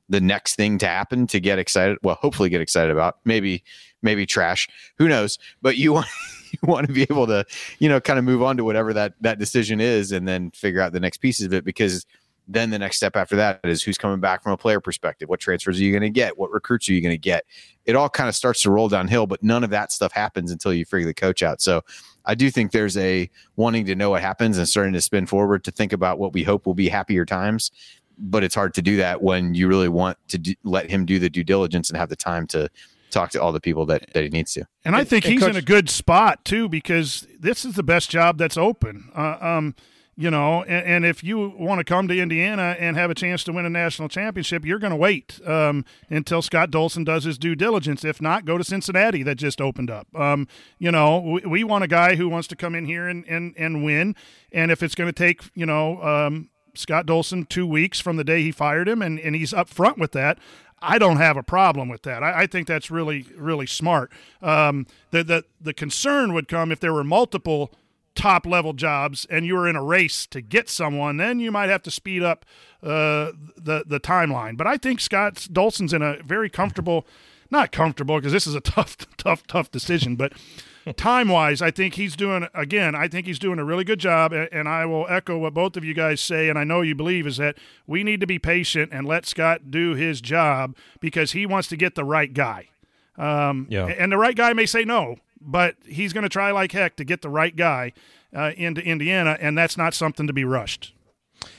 the 0.09 0.21
next 0.21 0.57
thing 0.57 0.79
to 0.79 0.87
happen 0.87 1.27
to 1.29 1.41
get 1.41 1.59
excited. 1.59 1.99
Well, 2.03 2.17
hopefully 2.17 2.49
get 2.49 2.61
excited 2.61 2.91
about 2.91 3.19
maybe, 3.25 3.65
maybe 4.03 4.27
trash, 4.27 4.69
who 4.99 5.09
knows, 5.09 5.39
but 5.63 5.77
you 5.77 5.93
want, 5.95 6.07
you 6.51 6.59
want 6.63 6.87
to 6.87 6.93
be 6.93 7.03
able 7.03 7.27
to, 7.27 7.45
you 7.79 7.89
know, 7.89 8.01
kind 8.01 8.19
of 8.19 8.25
move 8.25 8.43
on 8.43 8.57
to 8.57 8.65
whatever 8.65 8.93
that, 8.93 9.15
that 9.21 9.39
decision 9.39 9.81
is 9.81 10.13
and 10.13 10.27
then 10.27 10.51
figure 10.51 10.81
out 10.81 10.93
the 10.93 11.01
next 11.01 11.19
pieces 11.19 11.47
of 11.47 11.55
it 11.55 11.65
because 11.65 12.07
then 12.47 12.71
the 12.71 12.79
next 12.79 12.97
step 12.97 13.17
after 13.17 13.37
that 13.37 13.61
is 13.65 13.83
who's 13.83 13.97
coming 13.97 14.21
back 14.21 14.43
from 14.43 14.53
a 14.53 14.57
player 14.57 14.81
perspective. 14.81 15.29
What 15.29 15.41
transfers 15.41 15.81
are 15.81 15.83
you 15.83 15.93
going 15.93 16.03
to 16.03 16.11
get? 16.11 16.39
What 16.39 16.51
recruits 16.51 16.89
are 16.89 16.93
you 16.93 17.01
going 17.01 17.15
to 17.15 17.19
get? 17.19 17.45
It 17.87 17.97
all 17.97 18.09
kind 18.09 18.29
of 18.29 18.35
starts 18.35 18.63
to 18.63 18.71
roll 18.71 18.89
downhill, 18.89 19.27
but 19.27 19.43
none 19.43 19.65
of 19.65 19.71
that 19.71 19.93
stuff 19.93 20.13
happens 20.13 20.51
until 20.51 20.73
you 20.73 20.85
figure 20.85 21.07
the 21.07 21.15
coach 21.15 21.43
out. 21.43 21.61
So 21.61 21.83
I 22.25 22.35
do 22.35 22.51
think 22.51 22.73
there's 22.73 22.97
a 22.97 23.31
wanting 23.57 23.87
to 23.87 23.95
know 23.95 24.11
what 24.11 24.23
happens 24.23 24.59
and 24.59 24.69
starting 24.69 24.93
to 24.93 25.01
spin 25.01 25.27
forward 25.27 25.65
to 25.65 25.71
think 25.71 25.93
about 25.93 26.19
what 26.19 26.33
we 26.33 26.43
hope 26.43 26.67
will 26.67 26.75
be 26.75 26.89
happier 26.89 27.25
times. 27.25 27.71
But 28.17 28.45
it's 28.45 28.55
hard 28.55 28.75
to 28.75 28.83
do 28.83 28.97
that 28.99 29.23
when 29.23 29.55
you 29.55 29.67
really 29.67 29.89
want 29.89 30.19
to 30.29 30.39
do, 30.39 30.55
let 30.63 30.89
him 30.91 31.05
do 31.05 31.19
the 31.19 31.31
due 31.31 31.45
diligence 31.45 31.91
and 31.91 31.97
have 31.97 32.09
the 32.11 32.17
time 32.17 32.47
to 32.49 32.71
talk 33.11 33.31
to 33.31 33.43
all 33.43 33.53
the 33.53 33.61
people 33.61 33.87
that, 33.87 34.13
that 34.13 34.23
he 34.23 34.29
needs 34.29 34.53
to. 34.53 34.67
And 34.85 34.95
I 34.95 35.05
think 35.05 35.25
and 35.25 35.33
he's 35.33 35.43
in 35.43 35.53
Coach- 35.53 35.63
a 35.63 35.65
good 35.65 35.89
spot 35.91 36.45
too 36.45 36.69
because 36.69 37.27
this 37.39 37.65
is 37.65 37.75
the 37.75 37.83
best 37.83 38.11
job 38.11 38.39
that's 38.39 38.57
open. 38.57 39.11
Uh, 39.15 39.37
um, 39.41 39.75
you 40.17 40.31
know, 40.31 40.62
and, 40.62 40.87
and 40.87 41.05
if 41.05 41.25
you 41.25 41.55
want 41.59 41.79
to 41.79 41.85
come 41.85 42.09
to 42.09 42.19
Indiana 42.19 42.77
and 42.79 42.97
have 42.97 43.11
a 43.11 43.15
chance 43.15 43.43
to 43.45 43.53
win 43.53 43.65
a 43.65 43.71
national 43.71 44.09
championship, 44.09 44.65
you're 44.65 44.79
going 44.79 44.93
to 44.93 44.97
wait 44.97 45.41
um, 45.47 45.85
until 46.09 46.43
Scott 46.43 46.71
Dolson 46.71 47.05
does 47.05 47.25
his 47.25 47.39
due 47.39 47.55
diligence. 47.55 48.05
If 48.05 48.21
not, 48.21 48.45
go 48.45 48.57
to 48.57 48.65
Cincinnati 48.65 49.23
that 49.25 49.37
just 49.37 49.61
opened 49.61 49.91
up. 49.91 50.07
Um, 50.15 50.47
you 50.79 50.91
know, 50.91 51.19
we, 51.19 51.41
we 51.41 51.65
want 51.65 51.85
a 51.85 51.89
guy 51.89 52.17
who 52.17 52.29
wants 52.29 52.49
to 52.49 52.57
come 52.57 52.75
in 52.75 52.87
here 52.87 53.09
and, 53.09 53.25
and, 53.27 53.55
and 53.57 53.85
win. 53.85 54.15
And 54.53 54.71
if 54.71 54.83
it's 54.83 54.95
going 54.95 55.09
to 55.09 55.12
take, 55.12 55.43
you 55.55 55.67
know, 55.67 56.03
um, 56.03 56.51
Scott 56.75 57.07
Dolson 57.07 57.49
two 57.49 57.67
weeks 57.67 58.01
from 58.01 58.17
the 58.17 58.25
day 58.25 58.43
he 58.43 58.53
fired 58.53 58.89
him, 58.89 59.03
and, 59.03 59.19
and 59.19 59.35
he's 59.35 59.55
up 59.55 59.69
front 59.69 59.99
with 59.99 60.12
that. 60.12 60.39
I 60.83 60.99
don't 60.99 61.17
have 61.17 61.37
a 61.37 61.43
problem 61.43 61.89
with 61.89 62.03
that. 62.03 62.23
I, 62.23 62.43
I 62.43 62.47
think 62.47 62.67
that's 62.69 62.91
really, 62.91 63.27
really 63.37 63.67
smart. 63.67 64.12
Um, 64.43 64.87
the, 65.12 65.25
the 65.25 65.45
the 65.61 65.73
concern 65.73 66.35
would 66.35 66.47
come 66.47 66.71
if 66.71 66.81
there 66.81 66.93
were 66.93 67.05
multiple 67.05 67.73
top 68.15 68.47
level 68.47 68.73
jobs 68.73 69.27
and 69.31 69.45
you 69.47 69.57
are 69.57 69.67
in 69.69 69.77
a 69.77 69.83
race 69.83 70.27
to 70.29 70.41
get 70.41 70.69
someone, 70.69 71.17
then 71.17 71.41
you 71.41 71.51
might 71.51 71.69
have 71.69 71.83
to 71.83 71.91
speed 71.91 72.23
up 72.23 72.45
uh, 72.83 73.33
the 73.57 73.85
the 73.87 73.99
timeline. 74.01 74.57
But 74.57 74.67
I 74.67 74.77
think 74.77 75.01
Scott 75.01 75.49
Dolson's 75.53 75.93
in 75.93 76.03
a 76.03 76.23
very 76.23 76.49
comfortable, 76.51 77.07
not 77.51 77.73
comfortable 77.73 78.17
because 78.19 78.33
this 78.33 78.47
is 78.47 78.55
a 78.55 78.61
tough, 78.61 78.97
tough, 79.17 79.47
tough 79.47 79.71
decision, 79.71 80.17
but 80.17 80.33
time 80.97 81.29
wise, 81.29 81.62
I 81.62 81.71
think 81.71 81.95
he's 81.95 82.15
doing 82.15 82.47
again. 82.53 82.95
I 82.95 83.09
think 83.09 83.27
he's 83.27 83.39
doing 83.39 83.59
a 83.59 83.65
really 83.65 83.85
good 83.85 83.99
job, 84.01 84.33
and 84.35 84.69
I 84.69 84.85
will 84.85 85.07
echo 85.09 85.39
what 85.39 85.55
both 85.55 85.77
of 85.79 85.85
you 85.85 85.95
guys 85.95 86.21
say, 86.21 86.51
and 86.51 86.59
I 86.59 86.65
know 86.65 86.83
you 86.83 86.95
believe 86.95 87.27
is 87.27 87.39
that 87.39 87.57
we 87.87 88.05
need 88.05 88.21
to 88.21 88.27
be 88.27 88.39
patient 88.39 88.91
and 88.93 89.07
let 89.07 89.25
Scott 89.25 89.71
do 89.71 89.95
his 89.95 90.21
job 90.21 90.77
because 91.01 91.33
he 91.33 91.47
wants 91.47 91.69
to 91.69 91.77
get 91.77 91.95
the 91.95 92.05
right 92.05 92.33
guy. 92.35 92.69
Um, 93.17 93.67
Yeah. 93.71 93.87
and 93.87 94.12
the 94.12 94.19
right 94.19 94.37
guy 94.37 94.53
may 94.53 94.67
say 94.67 94.85
no, 94.85 95.17
but 95.45 95.77
he's 95.87 96.13
going 96.13 96.23
to 96.23 96.29
try 96.29 96.51
like 96.51 96.73
heck 96.73 96.97
to 96.97 97.05
get 97.05 97.23
the 97.23 97.29
right 97.29 97.55
guy 97.55 97.93
uh, 98.35 98.53
into 98.57 98.83
Indiana, 98.83 99.37
and 99.41 99.57
that's 99.57 99.77
not 99.77 99.95
something 99.95 100.27
to 100.27 100.33
be 100.33 100.45
rushed. 100.45 100.93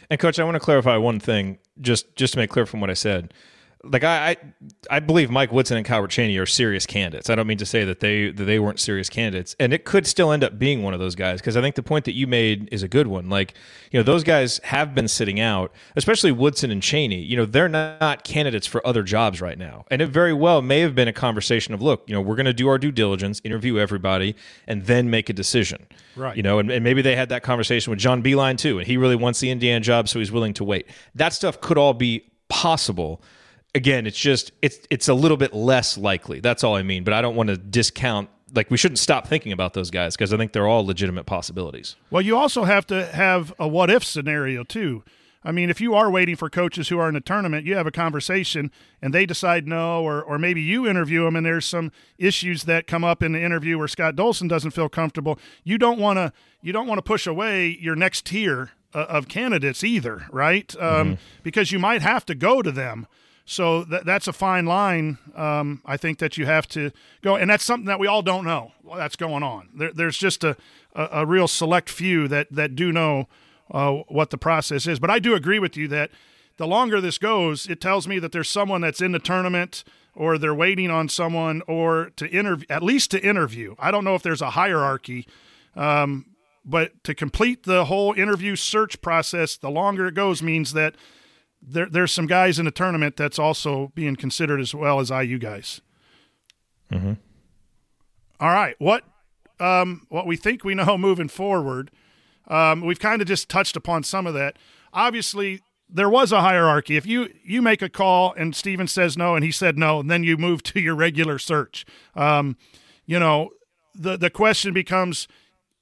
And 0.09 0.19
coach, 0.19 0.39
I 0.39 0.43
want 0.43 0.55
to 0.55 0.59
clarify 0.59 0.97
one 0.97 1.19
thing, 1.19 1.59
just 1.79 2.15
just 2.15 2.33
to 2.33 2.39
make 2.39 2.49
clear 2.49 2.65
from 2.65 2.81
what 2.81 2.89
I 2.89 2.93
said. 2.93 3.33
Like 3.85 4.03
I, 4.03 4.31
I, 4.31 4.37
I 4.89 4.99
believe 4.99 5.29
Mike 5.29 5.51
Woodson 5.51 5.77
and 5.77 5.85
Calbert 5.85 6.09
Cheaney 6.09 6.41
are 6.41 6.45
serious 6.45 6.85
candidates. 6.85 7.29
I 7.29 7.35
don't 7.35 7.47
mean 7.47 7.57
to 7.59 7.65
say 7.65 7.85
that 7.85 7.99
they 7.99 8.31
that 8.31 8.43
they 8.43 8.59
weren't 8.59 8.79
serious 8.79 9.09
candidates, 9.09 9.55
and 9.59 9.73
it 9.73 9.85
could 9.85 10.07
still 10.07 10.31
end 10.31 10.43
up 10.43 10.57
being 10.57 10.83
one 10.83 10.93
of 10.93 10.99
those 10.99 11.15
guys 11.15 11.39
because 11.39 11.55
I 11.55 11.61
think 11.61 11.75
the 11.75 11.83
point 11.83 12.05
that 12.05 12.13
you 12.13 12.27
made 12.27 12.69
is 12.71 12.83
a 12.83 12.87
good 12.87 13.07
one. 13.07 13.29
Like 13.29 13.53
you 13.91 13.99
know, 13.99 14.03
those 14.03 14.23
guys 14.23 14.59
have 14.63 14.95
been 14.95 15.07
sitting 15.07 15.39
out, 15.39 15.71
especially 15.95 16.31
Woodson 16.31 16.71
and 16.71 16.81
Cheaney. 16.81 17.27
You 17.27 17.37
know, 17.37 17.45
they're 17.45 17.69
not 17.69 18.23
candidates 18.23 18.67
for 18.67 18.85
other 18.85 19.03
jobs 19.03 19.41
right 19.41 19.57
now, 19.57 19.85
and 19.89 20.01
it 20.01 20.07
very 20.07 20.33
well 20.33 20.61
may 20.61 20.79
have 20.81 20.95
been 20.95 21.07
a 21.07 21.13
conversation 21.13 21.73
of, 21.73 21.81
look, 21.81 22.03
you 22.07 22.13
know, 22.13 22.21
we're 22.21 22.35
going 22.35 22.45
to 22.45 22.53
do 22.53 22.67
our 22.67 22.77
due 22.77 22.91
diligence, 22.91 23.41
interview 23.43 23.77
everybody, 23.77 24.35
and 24.67 24.85
then 24.85 25.09
make 25.09 25.29
a 25.29 25.33
decision. 25.33 25.85
Right. 26.15 26.35
You 26.35 26.43
know, 26.43 26.59
and, 26.59 26.71
and 26.71 26.83
maybe 26.83 27.01
they 27.01 27.15
had 27.15 27.29
that 27.29 27.43
conversation 27.43 27.91
with 27.91 27.99
John 27.99 28.23
Beilein 28.23 28.57
too, 28.57 28.79
and 28.79 28.87
he 28.87 28.97
really 28.97 29.15
wants 29.15 29.39
the 29.39 29.49
Indiana 29.49 29.79
job, 29.79 30.09
so 30.09 30.19
he's 30.19 30.31
willing 30.31 30.53
to 30.55 30.63
wait. 30.63 30.87
That 31.13 31.33
stuff 31.33 31.61
could 31.61 31.77
all 31.77 31.93
be 31.93 32.29
possible. 32.47 33.21
Again, 33.75 34.07
it's 34.07 34.17
just 34.17 34.51
it's 34.61 34.79
it's 34.89 35.07
a 35.07 35.13
little 35.13 35.37
bit 35.37 35.53
less 35.53 35.97
likely. 35.97 36.39
That's 36.39 36.63
all 36.63 36.75
I 36.75 36.81
mean. 36.81 37.03
But 37.03 37.13
I 37.13 37.21
don't 37.21 37.35
want 37.35 37.49
to 37.49 37.57
discount. 37.57 38.29
Like 38.53 38.71
we 38.71 38.77
shouldn't 38.77 38.99
stop 38.99 39.27
thinking 39.27 39.51
about 39.51 39.73
those 39.73 39.91
guys 39.91 40.15
because 40.15 40.33
I 40.33 40.37
think 40.37 40.53
they're 40.53 40.67
all 40.67 40.85
legitimate 40.85 41.25
possibilities. 41.25 41.95
Well, 42.09 42.21
you 42.21 42.37
also 42.37 42.63
have 42.63 42.87
to 42.87 43.05
have 43.07 43.53
a 43.59 43.67
what 43.67 43.89
if 43.89 44.03
scenario 44.03 44.63
too. 44.63 45.03
I 45.47 45.51
mean, 45.51 45.69
if 45.69 45.79
you 45.79 45.93
are 45.93 46.09
waiting 46.09 46.35
for 46.35 46.49
coaches 46.49 46.89
who 46.89 46.97
are 46.97 47.07
in 47.07 47.13
the 47.13 47.21
tournament, 47.21 47.67
you 47.67 47.75
have 47.75 47.85
a 47.85 47.91
conversation 47.91 48.71
and 48.99 49.13
they 49.13 49.27
decide 49.27 49.67
no, 49.67 50.01
or, 50.01 50.23
or 50.23 50.39
maybe 50.39 50.59
you 50.59 50.87
interview 50.87 51.23
them 51.23 51.35
and 51.35 51.45
there's 51.45 51.67
some 51.67 51.91
issues 52.17 52.63
that 52.63 52.87
come 52.87 53.03
up 53.03 53.21
in 53.21 53.33
the 53.33 53.43
interview 53.43 53.77
where 53.77 53.87
Scott 53.87 54.15
Dolson 54.15 54.49
doesn't 54.49 54.71
feel 54.71 54.89
comfortable. 54.89 55.37
You 55.63 55.77
don't 55.77 55.99
want 55.99 56.17
to 56.17 56.33
you 56.63 56.73
don't 56.73 56.87
want 56.87 56.97
to 56.97 57.03
push 57.03 57.27
away 57.27 57.77
your 57.79 57.95
next 57.95 58.25
tier 58.25 58.71
of 58.95 59.27
candidates 59.27 59.83
either, 59.83 60.25
right? 60.31 60.73
Um, 60.79 60.81
mm-hmm. 60.81 61.13
Because 61.43 61.71
you 61.71 61.77
might 61.77 62.01
have 62.01 62.25
to 62.25 62.33
go 62.33 62.63
to 62.63 62.71
them. 62.71 63.05
So 63.45 63.85
th- 63.85 64.03
that's 64.03 64.27
a 64.27 64.33
fine 64.33 64.65
line. 64.65 65.19
Um, 65.35 65.81
I 65.85 65.97
think 65.97 66.17
that 66.19 66.37
you 66.37 66.47
have 66.47 66.67
to 66.69 66.91
go, 67.21 67.35
and 67.35 67.49
that's 67.49 67.63
something 67.63 67.85
that 67.85 67.99
we 67.99 68.07
all 68.07 68.23
don't 68.23 68.43
know 68.43 68.71
that's 68.97 69.15
going 69.15 69.43
on. 69.43 69.69
There, 69.75 69.93
there's 69.93 70.17
just 70.17 70.43
a, 70.43 70.57
a, 70.95 71.09
a, 71.11 71.25
real 71.25 71.47
select 71.47 71.89
few 71.89 72.27
that 72.27 72.51
that 72.51 72.75
do 72.75 72.91
know 72.91 73.27
uh, 73.71 73.91
what 74.07 74.31
the 74.31 74.37
process 74.37 74.87
is. 74.87 74.99
But 74.99 75.11
I 75.11 75.19
do 75.19 75.35
agree 75.35 75.59
with 75.59 75.77
you 75.77 75.87
that 75.89 76.09
the 76.57 76.65
longer 76.65 76.99
this 76.99 77.17
goes, 77.17 77.67
it 77.67 77.79
tells 77.79 78.07
me 78.07 78.17
that 78.19 78.31
there's 78.31 78.49
someone 78.49 78.81
that's 78.81 79.01
in 79.01 79.11
the 79.11 79.19
tournament 79.19 79.83
or 80.15 80.37
they're 80.37 80.55
waiting 80.55 80.89
on 80.89 81.09
someone 81.09 81.61
or 81.67 82.11
to 82.15 82.27
interview, 82.29 82.65
at 82.69 82.81
least 82.81 83.11
to 83.11 83.21
interview. 83.21 83.75
I 83.77 83.91
don't 83.91 84.05
know 84.05 84.15
if 84.15 84.23
there's 84.23 84.41
a 84.41 84.51
hierarchy, 84.51 85.27
um, 85.75 86.25
but 86.63 87.03
to 87.03 87.13
complete 87.13 87.63
the 87.63 87.85
whole 87.85 88.13
interview 88.13 88.55
search 88.55 89.01
process, 89.01 89.57
the 89.57 89.69
longer 89.69 90.07
it 90.07 90.15
goes 90.15 90.41
means 90.41 90.73
that 90.73 90.95
there, 91.67 91.87
there's 91.87 92.11
some 92.11 92.27
guys 92.27 92.59
in 92.59 92.65
the 92.65 92.71
tournament 92.71 93.15
that's 93.17 93.39
also 93.39 93.91
being 93.95 94.15
considered 94.15 94.59
as 94.59 94.73
well 94.73 94.99
as 94.99 95.09
IU 95.09 95.37
guys. 95.37 95.81
Mm-hmm. 96.91 97.13
All 98.39 98.49
right, 98.49 98.75
what 98.79 99.03
um, 99.59 100.05
what 100.09 100.27
we 100.27 100.35
think 100.35 100.63
we 100.63 100.75
know 100.75 100.97
moving 100.99 101.27
forward– 101.27 101.91
um, 102.47 102.81
we've 102.81 102.99
kind 102.99 103.21
of 103.21 103.27
just 103.27 103.49
touched 103.49 103.75
upon 103.75 104.03
some 104.03 104.27
of 104.27 104.33
that. 104.33 104.57
Obviously, 104.93 105.61
there 105.89 106.09
was 106.09 106.31
a 106.31 106.41
hierarchy. 106.41 106.97
If 106.97 107.05
you 107.05 107.29
you 107.43 107.61
make 107.61 107.81
a 107.81 107.89
call 107.89 108.33
and 108.33 108.55
Stevens 108.55 108.91
says 108.91 109.17
no 109.17 109.35
and 109.35 109.43
he 109.43 109.51
said 109.51 109.77
no, 109.77 109.99
and 109.99 110.09
then 110.09 110.23
you 110.23 110.37
move 110.37 110.63
to 110.63 110.79
your 110.79 110.95
regular 110.95 111.39
search. 111.39 111.85
Um, 112.15 112.57
you 113.05 113.19
know, 113.19 113.51
the 113.93 114.17
the 114.17 114.29
question 114.29 114.73
becomes 114.73 115.27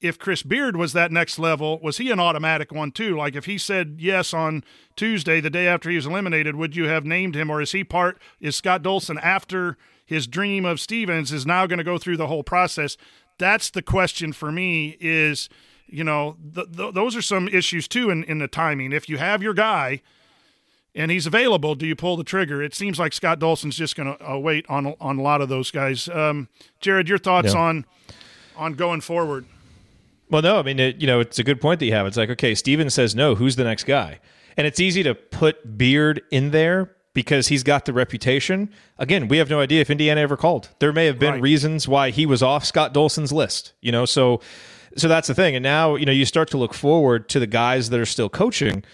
if 0.04 0.18
Chris 0.18 0.42
Beard 0.42 0.76
was 0.76 0.92
that 0.92 1.10
next 1.10 1.38
level, 1.38 1.80
was 1.80 1.96
he 1.96 2.10
an 2.10 2.20
automatic 2.20 2.70
one 2.70 2.92
too? 2.92 3.16
Like 3.16 3.34
if 3.34 3.46
he 3.46 3.56
said 3.56 3.96
yes 3.98 4.34
on 4.34 4.62
Tuesday, 4.96 5.40
the 5.40 5.48
day 5.48 5.66
after 5.66 5.88
he 5.88 5.96
was 5.96 6.04
eliminated, 6.04 6.56
would 6.56 6.76
you 6.76 6.84
have 6.88 7.06
named 7.06 7.34
him, 7.34 7.48
or 7.48 7.62
is 7.62 7.72
he 7.72 7.84
part? 7.84 8.20
Is 8.38 8.54
Scott 8.54 8.82
Dolson 8.82 9.18
after 9.22 9.78
his 10.04 10.26
dream 10.26 10.66
of 10.66 10.78
Stevens 10.78 11.32
is 11.32 11.46
now 11.46 11.66
going 11.66 11.78
to 11.78 11.84
go 11.84 11.96
through 11.96 12.18
the 12.18 12.26
whole 12.26 12.42
process? 12.42 12.98
That's 13.38 13.70
the 13.70 13.80
question 13.80 14.34
for 14.34 14.52
me. 14.52 14.98
Is 15.00 15.48
you 15.86 16.04
know, 16.04 16.36
th- 16.54 16.76
th- 16.76 16.92
those 16.92 17.16
are 17.16 17.22
some 17.22 17.48
issues 17.48 17.88
too 17.88 18.10
in, 18.10 18.24
in 18.24 18.40
the 18.40 18.48
timing. 18.48 18.92
If 18.92 19.08
you 19.08 19.16
have 19.16 19.42
your 19.42 19.54
guy 19.54 20.02
and 20.94 21.10
he's 21.10 21.26
available, 21.26 21.74
do 21.74 21.86
you 21.86 21.96
pull 21.96 22.18
the 22.18 22.24
trigger? 22.24 22.62
It 22.62 22.74
seems 22.74 22.98
like 22.98 23.14
Scott 23.14 23.38
Dolson's 23.40 23.76
just 23.76 23.96
going 23.96 24.14
to 24.14 24.32
uh, 24.32 24.36
wait 24.36 24.66
on 24.68 24.94
on 25.00 25.18
a 25.18 25.22
lot 25.22 25.40
of 25.40 25.48
those 25.48 25.70
guys. 25.70 26.10
Um, 26.10 26.50
Jared, 26.82 27.08
your 27.08 27.16
thoughts 27.16 27.54
yeah. 27.54 27.60
on 27.60 27.86
on 28.54 28.74
going 28.74 29.00
forward? 29.00 29.46
Well, 30.30 30.42
no, 30.42 30.58
I 30.58 30.62
mean, 30.62 30.80
it, 30.80 31.00
you 31.00 31.06
know, 31.06 31.20
it's 31.20 31.38
a 31.38 31.44
good 31.44 31.60
point 31.60 31.80
that 31.80 31.86
you 31.86 31.92
have. 31.92 32.06
It's 32.06 32.16
like, 32.16 32.30
okay, 32.30 32.54
Stevens 32.54 32.94
says 32.94 33.14
no. 33.14 33.34
Who's 33.34 33.56
the 33.56 33.64
next 33.64 33.84
guy? 33.84 34.20
And 34.56 34.66
it's 34.66 34.80
easy 34.80 35.02
to 35.02 35.14
put 35.14 35.76
Beard 35.76 36.22
in 36.30 36.50
there 36.50 36.94
because 37.12 37.48
he's 37.48 37.62
got 37.62 37.84
the 37.84 37.92
reputation. 37.92 38.70
Again, 38.98 39.28
we 39.28 39.38
have 39.38 39.48
no 39.48 39.60
idea 39.60 39.80
if 39.80 39.90
Indiana 39.90 40.20
ever 40.20 40.36
called. 40.36 40.70
There 40.80 40.92
may 40.92 41.06
have 41.06 41.18
been 41.18 41.34
right. 41.34 41.42
reasons 41.42 41.86
why 41.86 42.10
he 42.10 42.26
was 42.26 42.42
off 42.42 42.64
Scott 42.64 42.92
Dolson's 42.92 43.32
list. 43.32 43.72
You 43.80 43.92
know, 43.92 44.04
so 44.04 44.40
so 44.96 45.08
that's 45.08 45.28
the 45.28 45.34
thing. 45.34 45.54
And 45.56 45.62
now, 45.62 45.96
you 45.96 46.06
know, 46.06 46.12
you 46.12 46.24
start 46.24 46.50
to 46.50 46.58
look 46.58 46.74
forward 46.74 47.28
to 47.30 47.40
the 47.40 47.46
guys 47.46 47.90
that 47.90 48.00
are 48.00 48.06
still 48.06 48.28
coaching. 48.28 48.84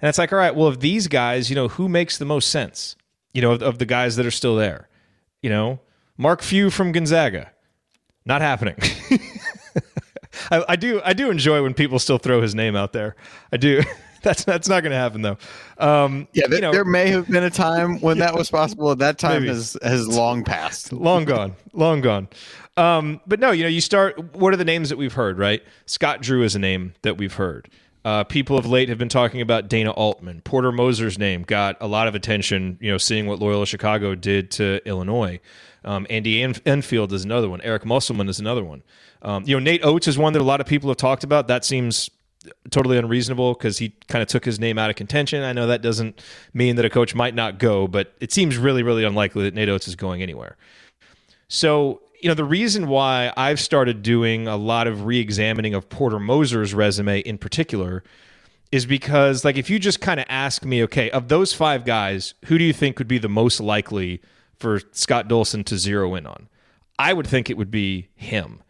And 0.00 0.08
it's 0.08 0.18
like, 0.18 0.32
all 0.32 0.38
right, 0.38 0.54
well, 0.54 0.66
of 0.66 0.80
these 0.80 1.08
guys, 1.08 1.50
you 1.50 1.56
know, 1.56 1.68
who 1.68 1.88
makes 1.88 2.18
the 2.18 2.24
most 2.24 2.50
sense? 2.50 2.96
You 3.32 3.42
know, 3.42 3.52
of, 3.52 3.62
of 3.62 3.78
the 3.78 3.86
guys 3.86 4.16
that 4.16 4.26
are 4.26 4.30
still 4.30 4.56
there. 4.56 4.88
You 5.42 5.50
know, 5.50 5.80
Mark 6.16 6.42
Few 6.42 6.70
from 6.70 6.92
Gonzaga. 6.92 7.52
Not 8.24 8.42
happening. 8.42 8.76
I, 10.50 10.64
I, 10.70 10.76
do 10.76 11.00
I 11.04 11.12
do 11.12 11.30
enjoy 11.30 11.62
when 11.62 11.74
people 11.74 11.98
still 11.98 12.18
throw 12.18 12.40
his 12.42 12.54
name 12.54 12.76
out 12.76 12.92
there. 12.92 13.16
I 13.52 13.56
do. 13.56 13.82
that's 14.26 14.44
that's 14.44 14.68
not 14.68 14.82
going 14.82 14.90
to 14.90 14.98
happen 14.98 15.22
though. 15.22 15.38
Um, 15.78 16.28
yeah, 16.32 16.46
there, 16.48 16.56
you 16.56 16.62
know, 16.62 16.72
there, 16.72 16.84
may 16.84 17.08
have 17.08 17.28
been 17.28 17.44
a 17.44 17.50
time 17.50 18.00
when 18.00 18.18
that 18.18 18.34
was 18.34 18.50
possible. 18.50 18.94
That 18.94 19.18
time 19.18 19.44
has 19.46 19.76
has 19.82 20.08
long 20.08 20.44
passed, 20.44 20.92
long 20.92 21.24
gone, 21.24 21.54
long 21.72 22.00
gone. 22.00 22.28
Um, 22.76 23.20
but 23.26 23.40
no, 23.40 23.52
you 23.52 23.62
know, 23.62 23.68
you 23.68 23.80
start. 23.80 24.34
What 24.34 24.52
are 24.52 24.56
the 24.56 24.64
names 24.64 24.88
that 24.88 24.98
we've 24.98 25.12
heard? 25.12 25.38
Right, 25.38 25.62
Scott 25.86 26.20
Drew 26.22 26.42
is 26.42 26.54
a 26.54 26.58
name 26.58 26.94
that 27.02 27.16
we've 27.16 27.34
heard. 27.34 27.70
Uh, 28.04 28.22
people 28.22 28.56
of 28.56 28.66
late 28.66 28.88
have 28.88 28.98
been 28.98 29.08
talking 29.08 29.40
about 29.40 29.68
Dana 29.68 29.90
Altman. 29.90 30.40
Porter 30.42 30.70
Moser's 30.70 31.18
name 31.18 31.42
got 31.42 31.76
a 31.80 31.86
lot 31.86 32.06
of 32.06 32.14
attention. 32.14 32.78
You 32.80 32.92
know, 32.92 32.98
seeing 32.98 33.26
what 33.26 33.38
Loyola 33.38 33.66
Chicago 33.66 34.14
did 34.14 34.50
to 34.52 34.80
Illinois. 34.86 35.40
Um, 35.86 36.06
Andy 36.10 36.42
Enfield 36.42 37.12
is 37.12 37.24
another 37.24 37.48
one. 37.48 37.60
Eric 37.62 37.86
Musselman 37.86 38.28
is 38.28 38.40
another 38.40 38.64
one. 38.64 38.82
Um, 39.22 39.44
you 39.46 39.54
know, 39.54 39.60
Nate 39.60 39.84
Oats 39.84 40.08
is 40.08 40.18
one 40.18 40.32
that 40.32 40.42
a 40.42 40.44
lot 40.44 40.60
of 40.60 40.66
people 40.66 40.90
have 40.90 40.96
talked 40.96 41.24
about. 41.24 41.48
That 41.48 41.64
seems 41.64 42.10
totally 42.70 42.98
unreasonable 42.98 43.54
because 43.54 43.78
he 43.78 43.94
kind 44.08 44.22
of 44.22 44.28
took 44.28 44.44
his 44.44 44.60
name 44.60 44.78
out 44.78 44.90
of 44.90 44.96
contention. 44.96 45.42
I 45.42 45.52
know 45.52 45.66
that 45.68 45.82
doesn't 45.82 46.20
mean 46.52 46.76
that 46.76 46.84
a 46.84 46.90
coach 46.90 47.14
might 47.14 47.34
not 47.34 47.58
go, 47.58 47.86
but 47.86 48.12
it 48.20 48.32
seems 48.32 48.56
really, 48.58 48.82
really 48.82 49.04
unlikely 49.04 49.44
that 49.44 49.54
Nate 49.54 49.68
Oats 49.68 49.88
is 49.88 49.96
going 49.96 50.22
anywhere. 50.22 50.56
So 51.48 52.02
you 52.20 52.28
know, 52.28 52.34
the 52.34 52.44
reason 52.44 52.88
why 52.88 53.32
I've 53.36 53.60
started 53.60 54.02
doing 54.02 54.48
a 54.48 54.56
lot 54.56 54.86
of 54.86 55.04
re-examining 55.04 55.74
of 55.74 55.88
Porter 55.88 56.18
Moser's 56.18 56.74
resume 56.74 57.20
in 57.20 57.38
particular 57.38 58.02
is 58.72 58.86
because 58.86 59.44
like 59.44 59.56
if 59.56 59.70
you 59.70 59.78
just 59.78 60.00
kind 60.00 60.18
of 60.18 60.26
ask 60.28 60.64
me, 60.64 60.82
okay, 60.84 61.10
of 61.10 61.28
those 61.28 61.52
five 61.52 61.84
guys, 61.84 62.34
who 62.46 62.58
do 62.58 62.64
you 62.64 62.72
think 62.72 62.98
would 62.98 63.08
be 63.08 63.18
the 63.18 63.28
most 63.28 63.60
likely 63.60 64.20
for 64.58 64.80
Scott 64.92 65.28
Dolson 65.28 65.64
to 65.66 65.78
zero 65.78 66.14
in 66.14 66.26
on? 66.26 66.48
I 66.98 67.12
would 67.12 67.26
think 67.26 67.50
it 67.50 67.56
would 67.56 67.70
be 67.70 68.08
him 68.14 68.62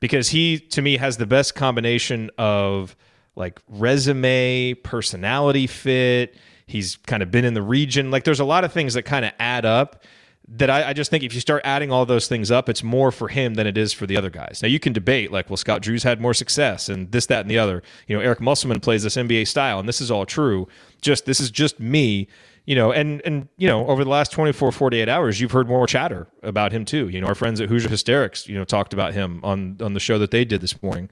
because 0.00 0.30
he 0.30 0.58
to 0.58 0.82
me 0.82 0.96
has 0.96 1.16
the 1.16 1.26
best 1.26 1.54
combination 1.54 2.30
of 2.38 2.96
like 3.36 3.60
resume, 3.68 4.74
personality 4.74 5.66
fit. 5.66 6.36
He's 6.66 6.96
kind 6.96 7.22
of 7.22 7.30
been 7.30 7.44
in 7.44 7.54
the 7.54 7.62
region. 7.62 8.10
Like 8.10 8.24
there's 8.24 8.40
a 8.40 8.44
lot 8.44 8.64
of 8.64 8.72
things 8.72 8.94
that 8.94 9.02
kind 9.02 9.24
of 9.24 9.32
add 9.38 9.64
up 9.64 10.04
that 10.52 10.68
I, 10.68 10.88
I, 10.88 10.92
just 10.92 11.12
think 11.12 11.22
if 11.22 11.32
you 11.32 11.40
start 11.40 11.62
adding 11.64 11.92
all 11.92 12.04
those 12.04 12.26
things 12.26 12.50
up, 12.50 12.68
it's 12.68 12.82
more 12.82 13.12
for 13.12 13.28
him 13.28 13.54
than 13.54 13.68
it 13.68 13.78
is 13.78 13.92
for 13.92 14.06
the 14.06 14.16
other 14.16 14.30
guys. 14.30 14.60
Now 14.62 14.68
you 14.68 14.80
can 14.80 14.92
debate 14.92 15.30
like, 15.30 15.48
well, 15.48 15.56
Scott 15.56 15.80
Drew's 15.80 16.02
had 16.02 16.20
more 16.20 16.34
success 16.34 16.88
and 16.88 17.10
this, 17.12 17.26
that, 17.26 17.42
and 17.42 17.50
the 17.50 17.58
other. 17.58 17.84
You 18.08 18.16
know, 18.16 18.22
Eric 18.22 18.40
Musselman 18.40 18.80
plays 18.80 19.04
this 19.04 19.16
NBA 19.16 19.46
style, 19.46 19.78
and 19.78 19.88
this 19.88 20.00
is 20.00 20.10
all 20.10 20.26
true. 20.26 20.66
Just 21.00 21.24
this 21.24 21.38
is 21.38 21.52
just 21.52 21.78
me. 21.78 22.26
You 22.70 22.76
know, 22.76 22.92
and 22.92 23.20
and 23.24 23.48
you 23.56 23.66
know, 23.66 23.84
over 23.88 24.04
the 24.04 24.10
last 24.10 24.30
24, 24.30 24.70
48 24.70 25.08
hours, 25.08 25.40
you've 25.40 25.50
heard 25.50 25.66
more 25.66 25.88
chatter 25.88 26.28
about 26.44 26.70
him 26.70 26.84
too. 26.84 27.08
You 27.08 27.20
know, 27.20 27.26
our 27.26 27.34
friends 27.34 27.60
at 27.60 27.68
Hoosier 27.68 27.88
Hysterics, 27.88 28.46
you 28.46 28.56
know, 28.56 28.62
talked 28.62 28.92
about 28.92 29.12
him 29.12 29.40
on 29.42 29.76
on 29.80 29.92
the 29.92 29.98
show 29.98 30.20
that 30.20 30.30
they 30.30 30.44
did 30.44 30.60
this 30.60 30.80
morning. 30.80 31.10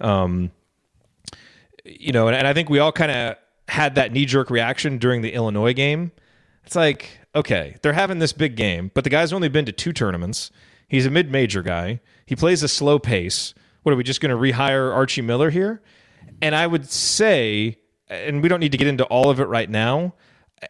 Um, 0.00 0.52
you 1.84 2.12
know, 2.12 2.28
and, 2.28 2.34
and 2.34 2.46
I 2.46 2.54
think 2.54 2.70
we 2.70 2.78
all 2.78 2.92
kind 2.92 3.12
of 3.12 3.36
had 3.68 3.96
that 3.96 4.10
knee 4.10 4.24
jerk 4.24 4.48
reaction 4.48 4.96
during 4.96 5.20
the 5.20 5.34
Illinois 5.34 5.74
game. 5.74 6.12
It's 6.64 6.74
like, 6.74 7.20
okay, 7.34 7.76
they're 7.82 7.92
having 7.92 8.18
this 8.18 8.32
big 8.32 8.56
game, 8.56 8.90
but 8.94 9.04
the 9.04 9.10
guy's 9.10 9.34
only 9.34 9.50
been 9.50 9.66
to 9.66 9.72
two 9.72 9.92
tournaments. 9.92 10.50
He's 10.88 11.04
a 11.04 11.10
mid 11.10 11.30
major 11.30 11.60
guy. 11.62 12.00
He 12.24 12.34
plays 12.34 12.62
a 12.62 12.68
slow 12.68 12.98
pace. 12.98 13.52
What 13.82 13.92
are 13.92 13.96
we 13.96 14.02
just 14.02 14.22
going 14.22 14.30
to 14.30 14.38
rehire 14.38 14.94
Archie 14.94 15.20
Miller 15.20 15.50
here? 15.50 15.82
And 16.40 16.54
I 16.54 16.66
would 16.66 16.88
say, 16.88 17.80
and 18.08 18.42
we 18.42 18.48
don't 18.48 18.60
need 18.60 18.72
to 18.72 18.78
get 18.78 18.88
into 18.88 19.04
all 19.04 19.28
of 19.28 19.40
it 19.40 19.48
right 19.48 19.68
now. 19.68 20.14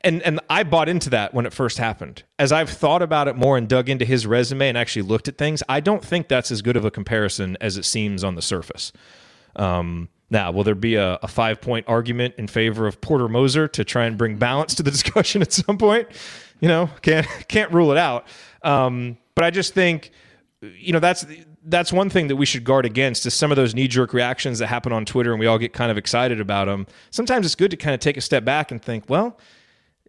And 0.03 0.23
and 0.23 0.41
I 0.51 0.65
bought 0.65 0.89
into 0.89 1.11
that 1.11 1.33
when 1.33 1.47
it 1.47 1.53
first 1.53 1.79
happened. 1.79 2.25
As 2.39 2.51
I've 2.51 2.71
thought 2.71 3.03
about 3.03 3.29
it 3.29 3.37
more 3.37 3.57
and 3.57 3.69
dug 3.69 3.89
into 3.89 4.05
his 4.05 4.27
resume 4.27 4.69
and 4.69 4.77
actually 4.77 5.03
looked 5.03 5.29
at 5.29 5.39
things, 5.39 5.63
I 5.69 5.81
don't 5.81 6.05
think 6.05 6.29
that's 6.29 6.51
as 6.51 6.61
good 6.61 6.77
of 6.77 6.85
a 6.85 6.91
comparison 6.91 7.57
as 7.61 7.77
it 7.77 7.85
seems 7.85 8.25
on 8.25 8.35
the 8.35 8.43
surface. 8.43 8.93
Um, 9.55 10.09
now, 10.29 10.51
will 10.51 10.65
there 10.65 10.75
be 10.75 10.97
a, 10.97 11.19
a 11.23 11.29
five 11.29 11.61
point 11.61 11.87
argument 11.89 12.35
in 12.37 12.49
favor 12.49 12.87
of 12.87 13.01
Porter 13.01 13.29
Moser 13.29 13.69
to 13.69 13.85
try 13.85 14.07
and 14.07 14.19
bring 14.19 14.37
balance 14.37 14.75
to 14.75 14.83
the 14.83 14.91
discussion 14.97 15.41
at 15.43 15.53
some 15.53 15.79
point? 15.79 16.09
You 16.61 16.69
know, 16.69 16.91
can't 17.03 17.27
can't 17.49 17.73
rule 17.73 17.93
it 17.93 17.99
out. 17.99 18.27
Um, 18.63 19.19
but 19.37 19.45
I 19.45 19.51
just 19.51 19.75
think, 19.75 20.11
you 20.61 20.93
know, 20.93 20.99
that's 20.99 21.25
that's 21.67 21.93
one 21.93 22.11
thing 22.11 22.29
that 22.29 22.37
we 22.37 22.47
should 22.47 22.65
guard 22.65 22.87
against 22.87 23.27
is 23.27 23.35
some 23.35 23.53
of 23.53 23.57
those 23.57 23.75
knee 23.75 23.89
jerk 23.89 24.13
reactions 24.13 24.59
that 24.61 24.69
happen 24.69 24.93
on 24.93 25.05
Twitter 25.05 25.33
and 25.33 25.41
we 25.41 25.47
all 25.47 25.59
get 25.59 25.73
kind 25.73 25.91
of 25.91 25.99
excited 25.99 26.41
about 26.41 26.67
them. 26.67 26.87
Sometimes 27.11 27.45
it's 27.45 27.57
good 27.57 27.71
to 27.73 27.77
kind 27.77 27.93
of 27.95 28.01
take 28.01 28.17
a 28.17 28.21
step 28.21 28.45
back 28.45 28.71
and 28.71 28.81
think, 28.81 29.05
well, 29.09 29.39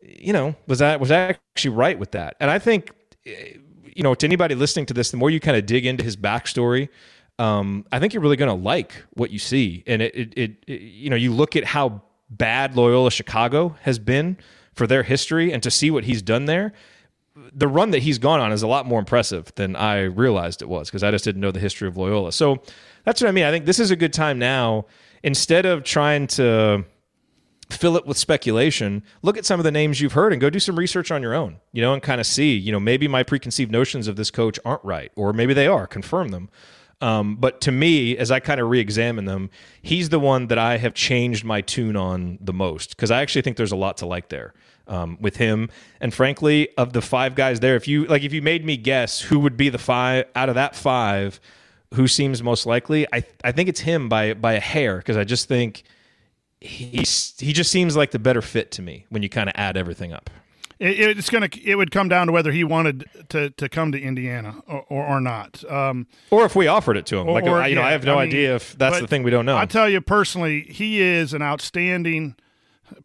you 0.08 0.34
know, 0.34 0.56
was 0.68 0.80
that 0.80 1.00
was 1.00 1.12
I 1.12 1.38
actually 1.56 1.76
right 1.76 1.98
with 1.98 2.12
that? 2.12 2.36
And 2.40 2.50
I 2.50 2.60
think, 2.60 2.92
you 3.26 4.04
know, 4.04 4.16
to 4.16 4.26
anybody 4.26 4.56
listening 4.56 4.86
to 4.88 4.94
this, 4.94 5.12
the 5.12 5.18
more 5.18 5.30
you 5.30 5.40
kind 5.40 5.58
of 5.58 5.66
dig 5.66 5.86
into 5.86 6.04
his 6.04 6.16
backstory, 6.16 6.90
um, 7.40 7.86
I 7.92 8.00
think 8.00 8.14
you're 8.14 8.24
really 8.24 8.38
going 8.38 8.50
to 8.50 8.64
like 8.64 9.04
what 9.14 9.32
you 9.32 9.40
see. 9.40 9.84
And 9.86 10.02
it, 10.02 10.16
it, 10.16 10.34
it, 10.38 10.52
it, 10.68 10.82
you 10.82 11.10
know, 11.10 11.16
you 11.16 11.34
look 11.34 11.56
at 11.56 11.66
how 11.66 12.02
bad 12.30 12.76
Loyola 12.76 13.12
Chicago 13.12 13.76
has 13.82 14.00
been 14.00 14.38
for 14.74 14.88
their 14.88 15.04
history 15.04 15.52
and 15.52 15.62
to 15.64 15.72
see 15.72 15.92
what 15.92 16.04
he's 16.06 16.22
done 16.22 16.46
there, 16.46 16.74
the 17.54 17.68
run 17.68 17.92
that 17.92 18.00
he's 18.00 18.18
gone 18.18 18.40
on 18.40 18.52
is 18.52 18.64
a 18.64 18.68
lot 18.68 18.86
more 18.86 19.00
impressive 19.00 19.54
than 19.56 19.76
I 19.76 20.04
realized 20.04 20.62
it 20.62 20.70
was 20.70 20.90
because 20.90 21.04
I 21.04 21.12
just 21.12 21.24
didn't 21.24 21.42
know 21.42 21.52
the 21.52 21.60
history 21.60 21.88
of 21.88 21.98
Loyola. 21.98 22.32
So 22.32 22.62
that's 23.04 23.22
what 23.22 23.28
I 23.28 23.32
mean. 23.32 23.46
I 23.46 23.52
think 23.52 23.66
this 23.66 23.80
is 23.80 23.92
a 23.92 23.96
good 23.96 24.14
time 24.14 24.40
now. 24.40 24.86
Instead 25.24 25.66
of 25.66 25.84
trying 25.84 26.28
to 26.28 26.86
fill 27.70 27.98
it 27.98 28.06
with 28.06 28.18
speculation, 28.18 29.04
look 29.22 29.38
at 29.38 29.46
some 29.46 29.60
of 29.60 29.64
the 29.64 29.72
names 29.72 30.00
you've 30.00 30.14
heard 30.14 30.32
and 30.32 30.42
go 30.42 30.50
do 30.50 30.60
some 30.60 30.78
research 30.78 31.12
on 31.12 31.22
your 31.22 31.34
own, 31.34 31.58
you 31.74 31.82
know, 31.82 31.94
and 31.94 32.02
kind 32.02 32.22
of 32.22 32.28
see, 32.28 32.56
you 32.56 32.72
know, 32.72 32.80
maybe 32.80 33.08
my 33.08 33.24
preconceived 33.24 33.72
notions 33.72 34.08
of 34.08 34.16
this 34.16 34.32
coach 34.32 34.58
aren't 34.64 34.84
right, 34.84 35.12
or 35.16 35.34
maybe 35.34 35.54
they 35.54 35.68
are, 35.68 35.86
confirm 35.88 36.30
them. 36.30 36.50
Um, 37.00 37.36
but 37.36 37.62
to 37.62 37.72
me, 37.72 38.18
as 38.18 38.32
I 38.32 38.40
kind 38.40 38.60
of 38.60 38.70
re 38.70 38.80
examine 38.80 39.26
them, 39.26 39.50
he's 39.82 40.10
the 40.10 40.20
one 40.20 40.48
that 40.48 40.58
I 40.58 40.78
have 40.78 40.94
changed 40.94 41.44
my 41.44 41.62
tune 41.62 41.96
on 41.96 42.40
the 42.42 42.54
most 42.54 42.92
because 42.92 43.12
I 43.12 43.22
actually 43.22 43.44
think 43.44 43.58
there's 43.58 43.72
a 43.72 43.78
lot 43.78 43.98
to 43.98 44.06
like 44.06 44.30
there. 44.30 44.54
Um, 44.90 45.18
with 45.20 45.36
him. 45.36 45.70
And 46.00 46.14
frankly, 46.14 46.70
of 46.78 46.94
the 46.94 47.02
five 47.02 47.36
guys 47.36 47.60
there, 47.60 47.76
if 47.76 47.90
you 47.90 48.06
like, 48.06 48.24
if 48.24 48.32
you 48.32 48.42
made 48.42 48.64
me 48.64 48.78
guess 48.78 49.20
who 49.20 49.38
would 49.40 49.58
be 49.58 49.68
the 49.68 49.78
five 49.78 50.28
out 50.34 50.48
of 50.48 50.56
that 50.56 50.78
five, 50.78 51.42
who 51.94 52.08
seems 52.08 52.42
most 52.42 52.66
likely, 52.66 53.06
I 53.12 53.26
I 53.44 53.52
think 53.52 53.68
it's 53.68 53.82
him 53.82 54.08
by 54.08 54.34
by 54.34 54.54
a 54.54 54.62
hair 54.62 55.00
because 55.00 55.18
I 55.18 55.26
just 55.26 55.50
think 55.50 55.84
he's 56.62 57.34
he 57.40 57.54
just 57.54 57.72
seems 57.72 57.96
like 57.96 58.12
the 58.12 58.20
better 58.20 58.42
fit 58.42 58.72
to 58.72 58.82
me 58.82 59.06
when 59.10 59.24
you 59.24 59.30
kind 59.30 59.50
of 59.50 59.56
add 59.58 59.78
everything 59.78 60.14
up. 60.14 60.30
It, 60.80 61.18
it's 61.18 61.30
gonna 61.30 61.50
it 61.64 61.76
would 61.76 61.90
come 61.92 62.08
down 62.08 62.28
to 62.28 62.34
whether 62.34 62.52
he 62.52 62.64
wanted 62.64 63.06
to, 63.30 63.50
to 63.52 63.68
come 63.68 63.92
to 63.94 64.00
Indiana 64.00 64.62
or, 64.68 64.86
or, 64.90 65.06
or 65.08 65.22
not, 65.22 65.64
um, 65.72 66.06
or 66.30 66.46
if 66.46 66.56
we 66.56 66.68
offered 66.68 66.98
it 66.98 67.06
to 67.08 67.18
him. 67.18 67.28
Or- 67.28 67.34
like 67.34 67.46
or- 67.46 67.68
you 67.68 67.76
know, 67.76 67.82
yeah, 67.82 67.88
I 67.88 67.92
have 67.92 68.04
no 68.04 68.18
I 68.20 68.26
mean, 68.26 68.30
idea 68.30 68.56
if 68.56 68.78
that's 68.78 69.00
the 69.00 69.08
thing 69.08 69.24
we 69.24 69.32
don't 69.32 69.46
know. 69.46 69.58
I 69.58 69.66
tell 69.66 69.90
you 69.90 70.02
personally, 70.02 70.62
he 70.62 71.02
is 71.02 71.34
an 71.34 71.42
outstanding 71.42 72.36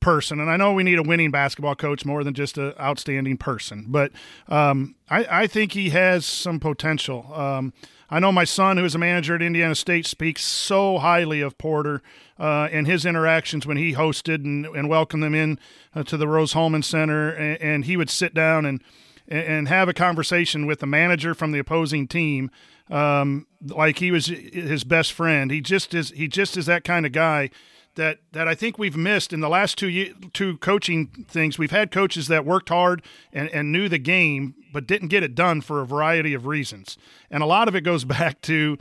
person, 0.00 0.38
and 0.38 0.50
I 0.50 0.56
know 0.56 0.74
we 0.74 0.82
need 0.82 0.98
a 0.98 1.02
winning 1.02 1.30
basketball 1.30 1.74
coach 1.74 2.04
more 2.04 2.22
than 2.24 2.34
just 2.34 2.58
an 2.58 2.74
outstanding 2.78 3.38
person. 3.38 3.86
But 3.88 4.12
um, 4.48 4.94
I, 5.08 5.42
I 5.42 5.46
think 5.46 5.72
he 5.72 5.90
has 5.90 6.26
some 6.26 6.60
potential. 6.60 7.32
Um, 7.34 7.72
I 8.10 8.20
know 8.20 8.30
my 8.32 8.44
son, 8.44 8.76
who 8.76 8.84
is 8.84 8.94
a 8.94 8.98
manager 8.98 9.34
at 9.34 9.40
Indiana 9.40 9.74
State, 9.74 10.04
speaks 10.06 10.44
so 10.44 10.98
highly 10.98 11.40
of 11.40 11.56
Porter 11.56 12.02
uh, 12.42 12.68
and 12.72 12.88
his 12.88 13.06
interactions 13.06 13.64
when 13.64 13.76
he 13.76 13.94
hosted 13.94 14.44
and, 14.44 14.66
and 14.66 14.88
welcomed 14.88 15.22
them 15.22 15.34
in 15.34 15.60
uh, 15.94 16.02
to 16.02 16.16
the 16.16 16.26
Rose 16.26 16.54
Hulman 16.54 16.82
Center, 16.82 17.30
and, 17.30 17.62
and 17.62 17.84
he 17.84 17.96
would 17.96 18.10
sit 18.10 18.34
down 18.34 18.66
and 18.66 18.82
and 19.28 19.68
have 19.68 19.88
a 19.88 19.94
conversation 19.94 20.66
with 20.66 20.80
the 20.80 20.86
manager 20.86 21.32
from 21.32 21.52
the 21.52 21.58
opposing 21.60 22.08
team 22.08 22.50
um, 22.90 23.46
like 23.68 24.00
he 24.00 24.10
was 24.10 24.26
his 24.26 24.82
best 24.82 25.12
friend. 25.12 25.50
He 25.50 25.60
just 25.60 25.94
is 25.94 26.10
he 26.10 26.26
just 26.26 26.56
is 26.56 26.66
that 26.66 26.82
kind 26.82 27.06
of 27.06 27.12
guy 27.12 27.50
that 27.94 28.18
that 28.32 28.48
I 28.48 28.54
think 28.54 28.76
we've 28.76 28.96
missed 28.96 29.32
in 29.32 29.40
the 29.40 29.48
last 29.48 29.78
two 29.78 29.88
ye- 29.88 30.12
two 30.32 30.58
coaching 30.58 31.06
things. 31.28 31.58
We've 31.58 31.70
had 31.70 31.90
coaches 31.92 32.26
that 32.28 32.44
worked 32.44 32.70
hard 32.70 33.02
and, 33.32 33.48
and 33.50 33.70
knew 33.70 33.88
the 33.88 33.98
game 33.98 34.54
but 34.72 34.86
didn't 34.86 35.08
get 35.08 35.22
it 35.22 35.34
done 35.34 35.60
for 35.60 35.80
a 35.80 35.86
variety 35.86 36.34
of 36.34 36.46
reasons. 36.46 36.98
And 37.30 37.42
a 37.42 37.46
lot 37.46 37.68
of 37.68 37.76
it 37.76 37.82
goes 37.82 38.04
back 38.18 38.40
to 38.42 38.78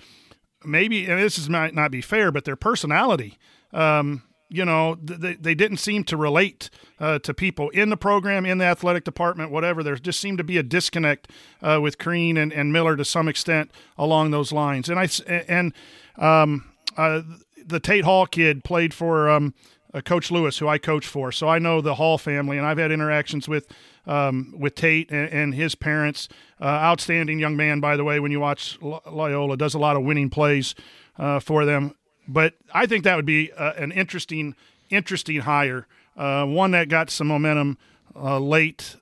maybe 0.63 1.05
and 1.05 1.21
this 1.21 1.37
is 1.37 1.49
might 1.49 1.73
not 1.73 1.91
be 1.91 2.01
fair, 2.01 2.31
but 2.31 2.45
their 2.45 2.55
personality. 2.55 3.37
Um, 3.73 4.23
you 4.53 4.65
know, 4.65 4.95
they, 5.01 5.35
they 5.35 5.55
didn't 5.55 5.77
seem 5.77 6.03
to 6.03 6.17
relate 6.17 6.69
uh, 6.99 7.19
to 7.19 7.33
people 7.33 7.69
in 7.69 7.89
the 7.89 7.95
program, 7.95 8.45
in 8.45 8.57
the 8.57 8.65
athletic 8.65 9.05
department, 9.05 9.49
whatever. 9.49 9.81
There 9.81 9.95
just 9.95 10.19
seemed 10.19 10.39
to 10.39 10.43
be 10.43 10.57
a 10.57 10.63
disconnect 10.63 11.31
uh, 11.61 11.79
with 11.81 11.97
Crean 11.97 12.35
and, 12.35 12.51
and 12.51 12.73
Miller 12.73 12.97
to 12.97 13.05
some 13.05 13.29
extent 13.29 13.71
along 13.97 14.31
those 14.31 14.51
lines. 14.51 14.89
And 14.89 14.99
I 14.99 15.07
and 15.47 15.73
um, 16.17 16.69
uh, 16.97 17.21
the 17.65 17.79
Tate 17.79 18.03
Hall 18.03 18.25
kid 18.25 18.65
played 18.65 18.93
for 18.93 19.29
um, 19.29 19.53
uh, 19.93 20.01
Coach 20.01 20.31
Lewis, 20.31 20.57
who 20.57 20.67
I 20.67 20.77
coach 20.77 21.07
for, 21.07 21.31
so 21.31 21.47
I 21.47 21.57
know 21.57 21.79
the 21.79 21.95
Hall 21.95 22.17
family, 22.17 22.57
and 22.57 22.67
I've 22.67 22.77
had 22.77 22.91
interactions 22.91 23.47
with 23.47 23.67
um, 24.05 24.53
with 24.57 24.75
Tate 24.75 25.11
and, 25.11 25.29
and 25.29 25.55
his 25.55 25.75
parents. 25.75 26.27
Uh, 26.59 26.65
outstanding 26.65 27.39
young 27.39 27.55
man, 27.55 27.79
by 27.79 27.95
the 27.95 28.03
way. 28.03 28.19
When 28.19 28.31
you 28.31 28.39
watch 28.39 28.77
Loyola, 28.81 29.57
does 29.57 29.73
a 29.73 29.79
lot 29.79 29.95
of 29.95 30.03
winning 30.03 30.29
plays 30.29 30.75
uh, 31.17 31.39
for 31.39 31.65
them. 31.65 31.95
But 32.27 32.55
I 32.73 32.85
think 32.85 33.03
that 33.03 33.15
would 33.15 33.25
be 33.25 33.51
uh, 33.53 33.73
an 33.73 33.91
interesting, 33.91 34.55
interesting 34.89 35.41
hire. 35.41 35.87
Uh, 36.15 36.45
one 36.45 36.71
that 36.71 36.89
got 36.89 37.09
some 37.09 37.27
momentum 37.27 37.77
uh, 38.15 38.39
late, 38.39 38.97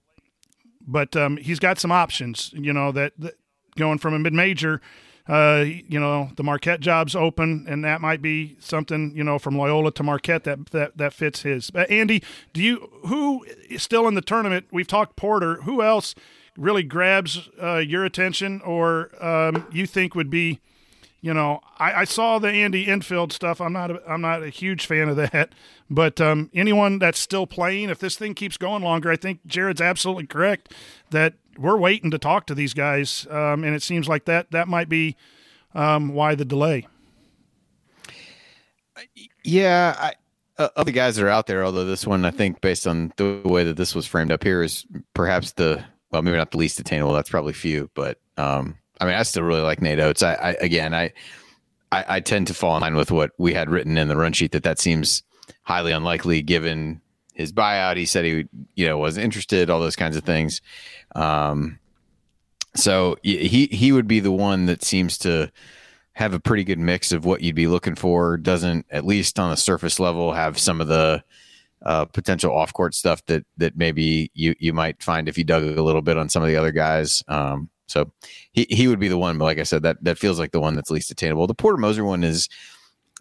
but 0.88 1.16
um, 1.16 1.38
he's 1.38 1.60
got 1.60 1.80
some 1.80 1.92
options. 1.92 2.52
You 2.54 2.72
know 2.72 2.92
that, 2.92 3.14
that 3.18 3.36
going 3.76 3.98
from 3.98 4.14
a 4.14 4.20
mid 4.20 4.34
major. 4.34 4.82
Uh, 5.30 5.64
you 5.88 6.00
know 6.00 6.32
the 6.38 6.44
Marquette 6.44 6.80
job's 6.80 7.16
open, 7.16 7.66
and 7.70 7.86
that 7.86 8.02
might 8.02 8.22
be 8.22 8.58
something. 8.60 9.14
You 9.16 9.24
know 9.24 9.38
from 9.38 9.56
Loyola 9.56 9.92
to 9.92 10.04
Marquette 10.04 10.44
that 10.46 10.72
that, 10.72 10.98
that 10.98 11.14
fits 11.14 11.44
his. 11.44 11.72
Uh, 11.76 11.86
Andy, 11.90 12.24
do 12.52 12.64
you 12.64 12.90
who 13.06 13.46
is 13.70 13.84
still 13.84 14.08
in 14.08 14.16
the 14.16 14.22
tournament? 14.22 14.66
We've 14.72 14.88
talked 14.88 15.16
Porter. 15.16 15.62
Who 15.62 15.84
else 15.84 16.16
really 16.58 16.82
grabs 16.82 17.48
uh, 17.62 17.78
your 17.78 18.06
attention, 18.06 18.60
or 18.62 19.12
um, 19.24 19.68
you 19.72 19.86
think 19.86 20.16
would 20.16 20.32
be? 20.32 20.62
You 21.22 21.34
know, 21.34 21.60
I, 21.78 21.94
I 21.94 22.04
saw 22.06 22.40
the 22.40 22.48
Andy 22.48 22.88
Enfield 22.88 23.34
stuff. 23.34 23.60
I'm 23.60 23.74
not 23.74 23.92
a, 23.92 24.02
I'm 24.10 24.22
not 24.22 24.42
a 24.42 24.50
huge 24.50 24.86
fan 24.86 25.10
of 25.10 25.18
that, 25.18 25.50
but 25.90 26.22
um, 26.22 26.50
anyone 26.54 26.98
that's 26.98 27.20
still 27.20 27.46
playing, 27.46 27.90
if 27.90 28.00
this 28.00 28.16
thing 28.16 28.34
keeps 28.34 28.56
going 28.56 28.84
longer, 28.84 29.12
I 29.12 29.18
think 29.18 29.46
Jared's 29.46 29.82
absolutely 29.82 30.28
correct 30.28 30.74
that 31.12 31.34
we're 31.60 31.78
waiting 31.78 32.12
to 32.12 32.18
talk 32.18 32.48
to 32.48 32.56
these 32.56 32.74
guys, 32.74 33.28
um, 33.30 33.64
and 33.64 33.76
it 33.76 33.84
seems 33.84 34.08
like 34.08 34.26
that 34.26 34.52
that 34.52 34.68
might 34.68 34.90
be 34.90 35.16
um, 35.76 36.14
why 36.14 36.36
the 36.36 36.46
delay. 36.46 36.88
Yeah, 39.44 39.96
I, 39.98 40.14
uh, 40.58 40.84
guys 40.84 41.16
that 41.16 41.26
are 41.26 41.30
out 41.30 41.48
there. 41.48 41.64
Although 41.64 41.86
this 41.86 42.06
one, 42.06 42.26
I 42.26 42.32
think, 42.32 42.62
based 42.62 42.88
on 42.88 43.14
the 43.18 43.42
way 43.46 43.64
that 43.64 43.78
this 43.78 43.96
was 43.96 44.06
framed 44.06 44.32
up 44.32 44.44
here, 44.44 44.62
is 44.62 44.86
perhaps 45.14 45.52
the 45.54 45.84
well, 46.12 46.22
maybe 46.22 46.38
not 46.38 46.52
the 46.52 46.58
least 46.58 46.80
attainable. 46.80 47.14
That's 47.14 47.30
probably 47.30 47.54
few, 47.54 47.90
but 47.94 48.20
um, 48.38 48.78
I 49.00 49.06
mean, 49.06 49.16
I 49.16 49.24
still 49.24 49.44
really 49.44 49.62
like 49.62 49.82
Nate 49.82 50.00
Oats. 50.00 50.24
I, 50.24 50.34
I 50.34 50.52
again, 50.62 50.94
I, 50.94 51.14
I, 51.92 52.06
I 52.08 52.20
tend 52.20 52.48
to 52.48 52.54
fall 52.54 52.76
in 52.76 52.82
line 52.82 52.96
with 52.96 53.12
what 53.12 53.32
we 53.38 53.54
had 53.54 53.70
written 53.70 53.98
in 53.98 54.08
the 54.08 54.18
run 54.18 54.34
sheet 54.34 54.52
that 54.52 54.64
that 54.64 54.80
seems 54.80 55.24
highly 55.64 55.92
unlikely 55.92 56.42
given 56.42 57.02
his 57.40 57.54
buyout. 57.54 57.96
He 57.96 58.06
said 58.06 58.26
he, 58.26 58.46
you 58.76 58.86
know, 58.86 58.98
was 58.98 59.18
interested, 59.18 59.70
all 59.70 59.80
those 59.80 59.96
kinds 59.96 60.18
of 60.18 60.24
things. 60.24 60.62
Um, 61.16 61.80
so 62.76 63.18
he 63.24 63.68
he 63.72 63.92
would 63.92 64.08
be 64.08 64.20
the 64.20 64.32
one 64.32 64.66
that 64.68 64.84
seems 64.84 65.18
to 65.20 65.52
have 66.14 66.34
a 66.34 66.40
pretty 66.40 66.66
good 66.66 66.80
mix 66.80 67.12
of 67.12 67.26
what 67.26 67.42
you'd 67.42 67.56
be 67.56 67.68
looking 67.68 67.96
for. 67.96 68.38
Doesn't 68.38 68.86
at 68.92 69.06
least 69.06 69.40
on 69.40 69.52
a 69.52 69.58
surface 69.58 70.00
level 70.00 70.34
have 70.34 70.60
some 70.60 70.82
of 70.82 70.88
the 70.88 71.24
uh, 71.86 72.06
potential 72.06 72.54
off 72.54 72.74
court 72.74 72.94
stuff 72.94 73.26
that 73.28 73.46
that 73.58 73.78
maybe 73.78 74.30
you 74.34 74.54
you 74.60 74.74
might 74.74 75.02
find 75.02 75.30
if 75.30 75.38
you 75.38 75.46
dug 75.46 75.64
a 75.64 75.82
little 75.82 76.02
bit 76.02 76.18
on 76.18 76.30
some 76.30 76.44
of 76.44 76.50
the 76.50 76.58
other 76.58 76.74
guys. 76.74 77.24
Um, 77.28 77.70
so 77.88 78.12
he 78.52 78.68
he 78.70 78.88
would 78.88 79.00
be 79.00 79.08
the 79.08 79.18
one, 79.18 79.38
but 79.38 79.46
like 79.46 79.60
I 79.60 79.64
said, 79.64 79.84
that 79.84 80.04
that 80.04 80.20
feels 80.20 80.38
like 80.40 80.52
the 80.52 80.60
one 80.60 80.76
that's 80.76 80.92
least 80.92 81.10
attainable. 81.10 81.48
The 81.48 81.56
Porter 81.56 81.78
Moser 81.78 82.04
one 82.04 82.24
is 82.24 82.50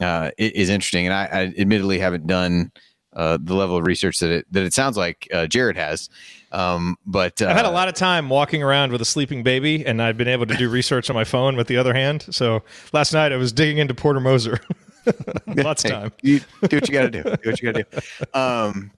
uh, 0.01 0.33
is 0.37 0.69
interesting, 0.69 1.07
and 1.07 1.15
I, 1.15 1.25
I 1.25 1.43
admittedly 1.57 2.01
haven't 2.01 2.27
done. 2.27 2.73
Uh, 3.15 3.39
the 3.41 3.55
level 3.55 3.77
of 3.77 3.85
research 3.87 4.19
that 4.19 4.31
it 4.31 4.47
that 4.53 4.65
it 4.65 4.75
sounds 4.75 4.97
like 4.97 5.27
uh, 5.33 5.47
Jared 5.47 5.77
has, 5.77 6.11
um, 6.53 6.97
but 7.07 7.41
uh, 7.41 7.47
I've 7.47 7.57
had 7.57 7.65
a 7.65 7.71
lot 7.71 7.89
of 7.89 7.95
time 7.95 8.29
walking 8.29 8.63
around 8.63 8.93
with 8.93 9.01
a 9.01 9.05
sleeping 9.07 9.43
baby, 9.43 9.85
and 9.87 10.03
I've 10.03 10.17
been 10.19 10.29
able 10.29 10.45
to 10.47 10.55
do 10.57 10.69
research 10.71 11.09
on 11.09 11.15
my 11.17 11.25
phone 11.25 11.57
with 11.57 11.69
the 11.69 11.79
other 11.79 11.95
hand. 11.95 12.27
So 12.31 12.63
last 12.93 13.15
night 13.15 13.33
I 13.33 13.37
was 13.37 13.51
digging 13.53 13.79
into 13.79 13.95
Porter 13.95 14.21
Moser. 14.21 14.61
Lots 15.47 15.85
of 15.87 15.91
time. 15.91 16.13
You 16.23 16.41
do 16.69 16.77
what 16.77 16.89
you 16.89 16.93
got 16.93 17.03
to 17.03 17.11
do. 17.11 17.23
Do 17.23 17.51
what 17.51 17.63
you 17.63 17.73
got 17.73 17.91
to 17.91 18.01
do. 18.01 18.39
Um, 18.39 18.91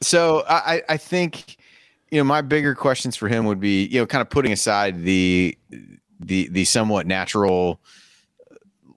so 0.00 0.40
I, 0.48 0.54
I- 0.76 0.82
I 0.90 0.96
think 0.96 1.56
you 2.10 2.18
know 2.18 2.24
my 2.24 2.40
bigger 2.42 2.74
questions 2.74 3.14
for 3.16 3.28
him 3.28 3.46
would 3.46 3.60
be 3.60 3.86
you 3.86 4.00
know 4.00 4.06
kind 4.06 4.20
of 4.22 4.28
putting 4.28 4.50
aside 4.52 5.04
the 5.04 5.56
the 6.18 6.48
the 6.48 6.64
somewhat 6.64 7.06
natural 7.06 7.80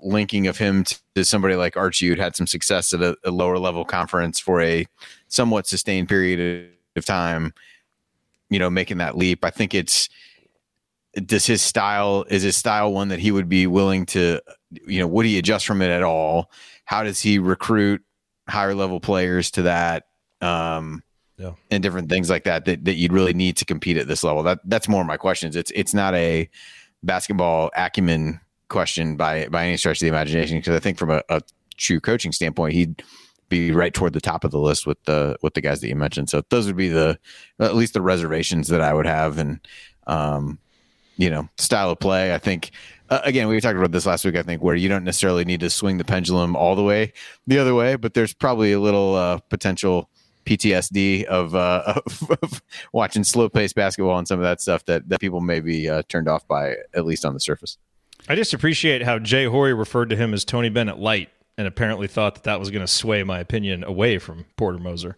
linking 0.01 0.47
of 0.47 0.57
him 0.57 0.83
to, 1.15 1.25
somebody 1.25 1.55
like 1.55 1.77
Archie 1.77 2.07
who'd 2.07 2.19
had 2.19 2.35
some 2.35 2.47
success 2.47 2.93
at 2.93 3.01
a, 3.01 3.15
a 3.23 3.31
lower 3.31 3.57
level 3.57 3.85
conference 3.85 4.39
for 4.39 4.61
a 4.61 4.85
somewhat 5.27 5.67
sustained 5.67 6.09
period 6.09 6.69
of 6.95 7.05
time. 7.05 7.53
You 8.49 8.59
know, 8.59 8.69
making 8.69 8.97
that 8.99 9.17
leap. 9.17 9.43
I 9.43 9.49
think 9.49 9.73
it's 9.73 10.07
does 11.25 11.45
his 11.45 11.61
style 11.61 12.25
is 12.29 12.43
his 12.43 12.55
style 12.57 12.91
one 12.93 13.07
that 13.07 13.19
he 13.19 13.31
would 13.31 13.47
be 13.47 13.67
willing 13.67 14.05
to 14.05 14.39
you 14.85 14.99
know 14.99 15.07
would 15.07 15.25
he 15.25 15.37
adjust 15.37 15.65
from 15.65 15.81
it 15.81 15.89
at 15.89 16.03
all 16.03 16.51
how 16.83 17.03
does 17.03 17.21
he 17.21 17.39
recruit 17.39 18.03
higher 18.49 18.75
level 18.75 18.99
players 18.99 19.49
to 19.51 19.61
that 19.61 20.03
um 20.41 21.01
Yeah. 21.37 21.53
and 21.71 21.81
different 21.81 22.09
things 22.09 22.29
like 22.29 22.43
that, 22.43 22.65
that 22.65 22.83
that 22.85 22.95
you'd 22.95 23.13
really 23.13 23.33
need 23.33 23.57
to 23.57 23.65
compete 23.65 23.97
at 23.97 24.07
this 24.07 24.23
level 24.23 24.43
that 24.43 24.59
that's 24.65 24.89
more 24.89 25.01
of 25.01 25.07
my 25.07 25.17
questions 25.17 25.55
it's 25.55 25.71
it's 25.73 25.93
not 25.93 26.13
a 26.15 26.49
basketball 27.01 27.71
acumen 27.77 28.41
question 28.69 29.15
by 29.15 29.47
by 29.47 29.65
any 29.65 29.77
stretch 29.77 29.97
of 29.97 30.01
the 30.01 30.07
imagination 30.07 30.57
because 30.57 30.75
i 30.75 30.79
think 30.79 30.97
from 30.97 31.11
a, 31.11 31.21
a 31.29 31.41
true 31.77 31.99
coaching 31.99 32.31
standpoint 32.31 32.73
he'd 32.73 33.03
be 33.49 33.71
right 33.71 33.93
toward 33.93 34.13
the 34.13 34.21
top 34.21 34.43
of 34.43 34.51
the 34.51 34.59
list 34.59 34.87
with 34.87 35.01
the 35.05 35.37
with 35.41 35.53
the 35.53 35.61
guys 35.61 35.81
that 35.81 35.87
you 35.87 35.95
mentioned 35.95 36.29
so 36.29 36.41
those 36.49 36.65
would 36.65 36.75
be 36.75 36.89
the 36.89 37.17
at 37.59 37.75
least 37.75 37.93
the 37.93 38.01
reservations 38.01 38.67
that 38.67 38.81
i 38.81 38.93
would 38.93 39.05
have 39.05 39.37
and 39.37 39.59
um 40.07 40.57
you 41.17 41.29
know 41.29 41.47
style 41.57 41.91
of 41.91 41.99
play 41.99 42.33
i 42.33 42.37
think 42.37 42.71
uh, 43.09 43.21
again 43.23 43.47
we 43.47 43.59
talked 43.61 43.77
about 43.77 43.91
this 43.91 44.05
last 44.05 44.25
week 44.25 44.35
i 44.35 44.41
think 44.41 44.63
where 44.63 44.75
you 44.75 44.89
don't 44.89 45.03
necessarily 45.03 45.45
need 45.45 45.59
to 45.59 45.69
swing 45.69 45.97
the 45.97 46.03
pendulum 46.03 46.55
all 46.55 46.75
the 46.75 46.83
way 46.83 47.13
the 47.45 47.59
other 47.59 47.75
way 47.75 47.95
but 47.95 48.13
there's 48.13 48.33
probably 48.33 48.71
a 48.71 48.79
little 48.79 49.15
uh, 49.15 49.37
potential 49.49 50.09
PTSD 50.45 51.23
of, 51.25 51.55
uh, 51.55 52.01
of, 52.05 52.31
of 52.41 52.61
watching 52.93 53.23
slow 53.23 53.49
paced 53.49 53.75
basketball 53.75 54.17
and 54.17 54.27
some 54.27 54.39
of 54.39 54.43
that 54.43 54.61
stuff 54.61 54.85
that, 54.85 55.09
that 55.09 55.19
people 55.19 55.41
may 55.41 55.59
be 55.59 55.89
uh, 55.89 56.03
turned 56.07 56.27
off 56.27 56.47
by, 56.47 56.75
at 56.93 57.05
least 57.05 57.25
on 57.25 57.33
the 57.33 57.39
surface. 57.39 57.77
I 58.27 58.35
just 58.35 58.53
appreciate 58.53 59.03
how 59.03 59.19
Jay 59.19 59.45
Horry 59.45 59.73
referred 59.73 60.09
to 60.09 60.15
him 60.15 60.33
as 60.33 60.45
Tony 60.45 60.69
Bennett 60.69 60.97
light 60.97 61.29
and 61.57 61.67
apparently 61.67 62.07
thought 62.07 62.35
that 62.35 62.43
that 62.43 62.59
was 62.59 62.69
going 62.69 62.81
to 62.81 62.91
sway 62.91 63.23
my 63.23 63.39
opinion 63.39 63.83
away 63.83 64.17
from 64.17 64.45
Porter 64.57 64.79
Moser. 64.79 65.15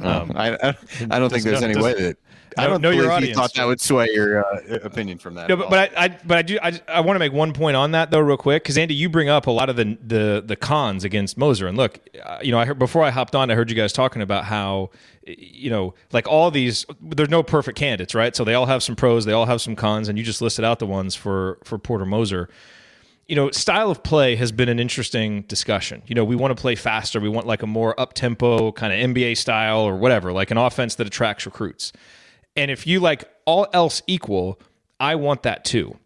Um, 0.00 0.32
I, 0.36 0.54
I, 0.54 0.74
I, 1.10 1.18
don't 1.18 1.30
think 1.30 1.44
there's 1.44 1.62
any 1.62 1.80
way 1.80 1.94
that 1.94 2.16
I 2.56 2.66
don't 2.66 2.80
know 2.80 2.90
your 2.90 3.10
audience. 3.10 3.36
thought 3.36 3.54
that 3.54 3.64
would 3.64 3.80
sway 3.80 4.08
your 4.12 4.44
uh, 4.44 4.78
opinion 4.82 5.18
from 5.18 5.34
that. 5.34 5.48
No, 5.48 5.56
but, 5.56 5.70
but 5.70 5.92
I, 5.96 6.04
I, 6.04 6.18
but 6.24 6.38
I 6.38 6.42
do 6.42 6.58
I, 6.62 6.80
I 6.88 7.00
want 7.00 7.16
to 7.16 7.18
make 7.18 7.32
one 7.32 7.52
point 7.52 7.76
on 7.76 7.92
that 7.92 8.10
though, 8.10 8.20
real 8.20 8.36
quick, 8.36 8.62
because 8.62 8.78
Andy, 8.78 8.94
you 8.94 9.08
bring 9.08 9.28
up 9.28 9.46
a 9.46 9.50
lot 9.50 9.68
of 9.68 9.76
the 9.76 9.98
the 10.04 10.42
the 10.44 10.56
cons 10.56 11.04
against 11.04 11.36
Moser, 11.36 11.66
and 11.66 11.76
look, 11.76 12.00
uh, 12.24 12.38
you 12.42 12.52
know, 12.52 12.58
I 12.58 12.64
heard 12.64 12.78
before 12.78 13.02
I 13.02 13.10
hopped 13.10 13.34
on, 13.34 13.50
I 13.50 13.54
heard 13.54 13.70
you 13.70 13.76
guys 13.76 13.92
talking 13.92 14.22
about 14.22 14.44
how, 14.44 14.90
you 15.26 15.70
know, 15.70 15.94
like 16.12 16.28
all 16.28 16.50
these, 16.50 16.86
there's 17.00 17.30
no 17.30 17.42
perfect 17.42 17.78
candidates, 17.78 18.14
right? 18.14 18.34
So 18.34 18.44
they 18.44 18.54
all 18.54 18.66
have 18.66 18.82
some 18.82 18.96
pros, 18.96 19.24
they 19.24 19.32
all 19.32 19.46
have 19.46 19.60
some 19.60 19.76
cons, 19.76 20.08
and 20.08 20.18
you 20.18 20.24
just 20.24 20.42
listed 20.42 20.64
out 20.64 20.78
the 20.78 20.86
ones 20.86 21.14
for 21.14 21.58
for 21.64 21.78
Porter 21.78 22.06
Moser 22.06 22.48
you 23.26 23.36
know, 23.36 23.50
style 23.50 23.90
of 23.90 24.02
play 24.02 24.36
has 24.36 24.52
been 24.52 24.68
an 24.68 24.78
interesting 24.78 25.42
discussion. 25.42 26.02
You 26.06 26.14
know, 26.14 26.24
we 26.24 26.36
want 26.36 26.54
to 26.54 26.60
play 26.60 26.74
faster. 26.74 27.20
We 27.20 27.28
want 27.28 27.46
like 27.46 27.62
a 27.62 27.66
more 27.66 27.98
up 27.98 28.12
tempo 28.12 28.72
kind 28.72 28.92
of 28.92 28.98
NBA 29.10 29.36
style 29.38 29.80
or 29.80 29.96
whatever, 29.96 30.32
like 30.32 30.50
an 30.50 30.58
offense 30.58 30.96
that 30.96 31.06
attracts 31.06 31.46
recruits. 31.46 31.92
And 32.56 32.70
if 32.70 32.86
you 32.86 33.00
like 33.00 33.24
all 33.46 33.66
else 33.72 34.02
equal, 34.06 34.60
I 35.00 35.16
want 35.16 35.42
that 35.42 35.64
too. 35.64 35.98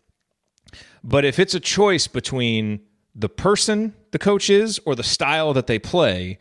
But 1.05 1.25
if 1.25 1.39
it's 1.39 1.55
a 1.55 1.61
choice 1.61 2.07
between 2.07 2.81
the 3.15 3.29
person 3.29 3.95
the 4.11 4.19
coach 4.19 4.49
is 4.49 4.81
or 4.85 4.95
the 4.95 5.03
style 5.03 5.53
that 5.55 5.67
they 5.67 5.79
play, 5.79 6.39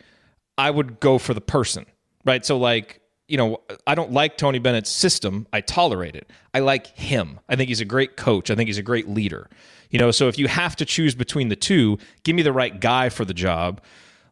I 0.57 0.71
would 0.71 0.99
go 0.99 1.17
for 1.17 1.33
the 1.33 1.41
person, 1.41 1.85
right? 2.25 2.45
So, 2.45 2.57
like, 2.57 3.01
you 3.27 3.37
know, 3.37 3.61
I 3.85 3.95
don't 3.95 4.11
like 4.11 4.37
Tony 4.37 4.59
Bennett's 4.59 4.89
system. 4.89 5.47
I 5.51 5.61
tolerate 5.61 6.15
it. 6.15 6.31
I 6.53 6.59
like 6.59 6.87
him. 6.87 7.39
I 7.49 7.55
think 7.55 7.67
he's 7.67 7.81
a 7.81 7.85
great 7.85 8.15
coach. 8.15 8.49
I 8.49 8.55
think 8.55 8.67
he's 8.67 8.77
a 8.77 8.83
great 8.83 9.09
leader. 9.09 9.49
You 9.89 9.99
know, 9.99 10.11
so 10.11 10.27
if 10.27 10.37
you 10.37 10.47
have 10.47 10.75
to 10.77 10.85
choose 10.85 11.13
between 11.15 11.49
the 11.49 11.55
two, 11.55 11.97
give 12.23 12.35
me 12.35 12.41
the 12.41 12.53
right 12.53 12.79
guy 12.79 13.09
for 13.09 13.25
the 13.25 13.33
job. 13.33 13.81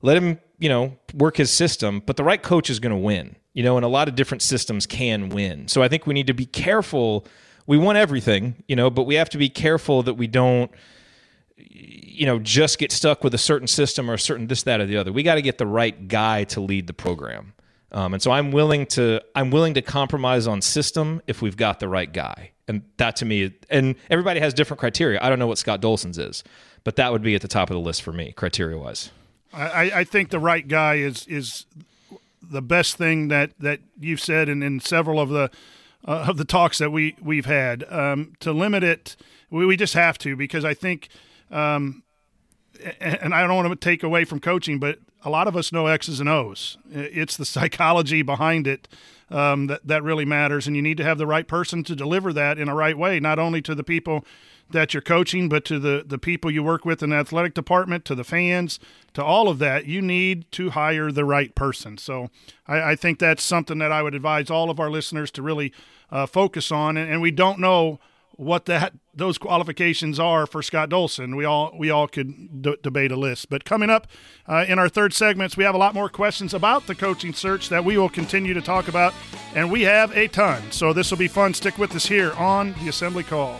Let 0.02 0.18
him, 0.18 0.40
you 0.60 0.70
know, 0.70 0.98
work 1.14 1.38
his 1.38 1.52
system, 1.52 2.02
but 2.06 2.16
the 2.16 2.24
right 2.24 2.42
coach 2.42 2.70
is 2.70 2.80
going 2.80 2.92
to 2.92 2.98
win. 2.98 3.36
You 3.56 3.64
know, 3.64 3.78
and 3.78 3.84
a 3.84 3.89
lot 3.89 4.08
of 4.08 4.16
different 4.16 4.43
systems 4.43 4.86
can 4.86 5.30
win. 5.30 5.68
So 5.68 5.82
I 5.82 5.88
think 5.88 6.06
we 6.06 6.14
need 6.14 6.28
to 6.28 6.34
be 6.34 6.45
careful. 6.45 7.26
We 7.66 7.80
want 7.80 7.97
everything, 7.97 8.64
you 8.68 8.76
know, 8.76 8.91
but 8.91 9.03
we 9.03 9.16
have 9.16 9.30
to 9.32 9.39
be 9.39 9.49
careful 9.49 10.03
that 10.03 10.14
we 10.14 10.28
don't 10.28 10.70
you 11.58 12.26
know 12.26 12.38
just 12.38 12.78
get 12.78 12.91
stuck 12.91 13.24
with 13.24 13.34
a 13.34 13.38
certain 13.38 13.68
system 13.68 14.12
or 14.12 14.16
a 14.16 14.20
certain 14.20 14.45
this 14.47 14.64
that 14.64 14.82
or 14.82 14.86
the 14.86 14.97
other 14.97 15.14
we 15.14 15.24
got 15.24 15.36
to 15.36 15.41
get 15.41 15.58
the 15.58 15.66
right 15.66 16.10
guy 16.10 16.43
to 16.43 16.60
lead 16.60 16.86
the 16.86 16.93
program 16.93 17.53
um, 17.93 18.14
and 18.14 18.22
so 18.22 18.30
i'm 18.30 18.51
willing 18.51 18.86
to 18.86 19.22
i'm 19.36 19.51
willing 19.51 19.74
to 19.74 19.82
compromise 19.82 20.47
on 20.47 20.62
system 20.62 21.22
if 21.28 21.41
we've 21.41 21.56
got 21.56 21.80
the 21.80 21.88
right 21.88 22.12
guy 22.12 22.51
and 22.68 22.82
that 22.97 23.16
to 23.18 23.26
me, 23.26 23.53
and 23.70 23.95
everybody 24.10 24.39
has 24.39 24.53
different 24.53 24.80
criteria. 24.80 25.20
I 25.22 25.30
don't 25.30 25.39
know 25.39 25.47
what 25.47 25.58
Scott 25.58 25.82
Dolson's 25.82 26.18
is, 26.18 26.43
but 26.84 26.95
that 26.95 27.12
would 27.12 27.22
be 27.22 27.36
at 27.36 27.41
the 27.41 27.47
top 27.47 27.70
of 27.70 27.76
the 27.76 27.80
list 27.80 28.01
for 28.01 28.12
me, 28.12 28.32
criteria 28.32 28.78
wise. 28.78 29.12
I, 29.53 29.91
I 29.95 30.03
think 30.03 30.32
the 30.32 30.39
right 30.39 30.68
guy 30.68 30.95
is 30.95 31.26
is 31.28 31.66
the 32.50 32.62
best 32.62 32.98
thing 32.98 33.28
that, 33.30 33.52
that 33.60 33.80
you've 34.00 34.22
said, 34.22 34.50
and 34.50 34.64
in 34.64 34.80
several 34.80 35.20
of 35.20 35.30
the 35.30 35.50
uh, 36.08 36.26
of 36.28 36.38
the 36.38 36.46
talks 36.46 36.78
that 36.78 36.91
we 36.91 37.16
we've 37.22 37.46
had. 37.46 37.84
Um, 37.91 38.34
to 38.39 38.52
limit 38.52 38.84
it, 38.84 39.16
we, 39.50 39.66
we 39.66 39.76
just 39.76 39.93
have 39.93 40.18
to 40.20 40.36
because 40.36 40.64
I 40.64 40.74
think, 40.74 41.10
um, 41.52 42.04
and 43.00 43.34
I 43.34 43.41
don't 43.41 43.56
want 43.56 43.70
to 43.70 43.76
take 43.76 44.04
away 44.04 44.24
from 44.26 44.39
coaching, 44.39 44.80
but 44.80 45.00
a 45.24 45.30
lot 45.30 45.48
of 45.48 45.56
us 45.56 45.72
know 45.72 45.88
X's 45.88 46.20
and 46.20 46.30
O's. 46.30 46.78
It's 46.91 47.38
the 47.38 47.46
psychology 47.46 48.22
behind 48.22 48.68
it 48.68 48.88
um, 49.30 49.68
that 49.68 49.88
that 49.88 50.04
really 50.04 50.26
matters, 50.26 50.68
and 50.68 50.76
you 50.76 50.82
need 50.82 50.98
to 50.98 51.04
have 51.04 51.18
the 51.18 51.28
right 51.28 51.48
person 51.48 51.84
to 51.86 51.96
deliver 51.96 52.32
that 52.34 52.60
in 52.60 52.70
a 52.70 52.76
right 52.76 52.98
way, 52.98 53.20
not 53.20 53.39
only 53.39 53.62
to 53.64 53.74
the 53.74 53.84
people 53.84 54.24
that 54.70 54.93
you're 54.93 55.01
coaching, 55.01 55.49
but 55.49 55.66
to 55.66 55.80
the 55.80 56.03
the 56.05 56.18
people 56.18 56.51
you 56.51 56.63
work 56.63 56.86
with 56.86 57.03
in 57.03 57.11
the 57.11 57.16
athletic 57.18 57.53
department, 57.53 58.05
to 58.05 58.16
the 58.16 58.24
fans, 58.24 58.80
to 59.13 59.24
all 59.24 59.47
of 59.47 59.59
that. 59.59 59.86
You 59.86 60.01
need 60.01 60.51
to 60.53 60.72
hire 60.72 61.11
the 61.11 61.26
right 61.26 61.53
person. 61.55 61.97
So 61.97 62.30
I, 62.68 62.91
I 62.91 62.95
think 62.95 63.20
that's 63.20 63.43
something 63.43 63.78
that 63.80 63.91
I 63.91 64.01
would 64.01 64.16
advise 64.16 64.49
all 64.49 64.70
of 64.70 64.80
our 64.80 64.89
listeners 64.89 65.32
to 65.32 65.41
really 65.41 65.72
uh, 66.11 66.26
focus 66.26 66.72
on, 66.72 66.97
and, 66.97 67.11
and 67.11 67.22
we 67.22 67.32
don't 67.32 67.59
know 67.59 67.99
what 68.38 68.66
that 68.66 68.93
those 69.13 69.38
qualifications 69.38 70.20
are 70.20 70.45
for 70.45 70.61
Scott 70.61 70.89
Dolson. 70.89 71.38
We 71.38 71.45
all 71.45 71.74
we 71.78 71.89
all 71.89 72.07
could 72.07 72.61
d- 72.61 72.76
debate 72.82 73.11
a 73.11 73.16
list. 73.16 73.49
But 73.49 73.66
coming 73.66 73.89
up 73.89 74.07
uh, 74.47 74.66
in 74.68 74.78
our 74.78 74.89
third 74.89 75.13
segments, 75.13 75.55
we 75.55 75.63
have 75.63 75.76
a 75.76 75.78
lot 75.78 75.93
more 75.93 76.09
questions 76.09 76.53
about 76.53 76.88
the 76.88 76.95
coaching 76.95 77.34
search 77.34 77.70
that 77.70 77.86
we 77.86 77.97
will 77.97 78.09
continue 78.09 78.53
to 78.53 78.61
talk 78.61 78.88
about, 78.88 79.13
and 79.53 79.72
we 79.72 79.84
have 79.84 80.11
a 80.18 80.28
ton. 80.28 80.72
So 80.72 80.91
this 80.91 81.11
will 81.11 81.18
be 81.18 81.28
fun. 81.28 81.53
Stick 81.53 81.78
with 81.78 81.95
us 81.95 82.07
here 82.07 82.34
on 82.34 82.74
the 82.82 82.89
Assembly 82.89 83.24
Call. 83.24 83.59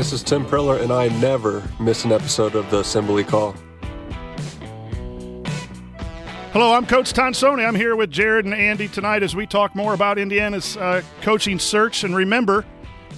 This 0.00 0.14
is 0.14 0.22
Tim 0.22 0.46
Priller, 0.46 0.78
and 0.78 0.90
I 0.90 1.08
never 1.20 1.62
miss 1.78 2.06
an 2.06 2.12
episode 2.12 2.54
of 2.54 2.70
the 2.70 2.80
Assembly 2.80 3.22
Call. 3.22 3.54
Hello, 6.52 6.72
I'm 6.72 6.86
Coach 6.86 7.12
Tonsoni. 7.12 7.66
I'm 7.66 7.74
here 7.74 7.94
with 7.94 8.10
Jared 8.10 8.46
and 8.46 8.54
Andy 8.54 8.88
tonight 8.88 9.22
as 9.22 9.36
we 9.36 9.46
talk 9.46 9.76
more 9.76 9.92
about 9.92 10.16
Indiana's 10.16 10.78
uh, 10.78 11.02
coaching 11.20 11.58
search. 11.58 12.02
And 12.02 12.16
remember, 12.16 12.64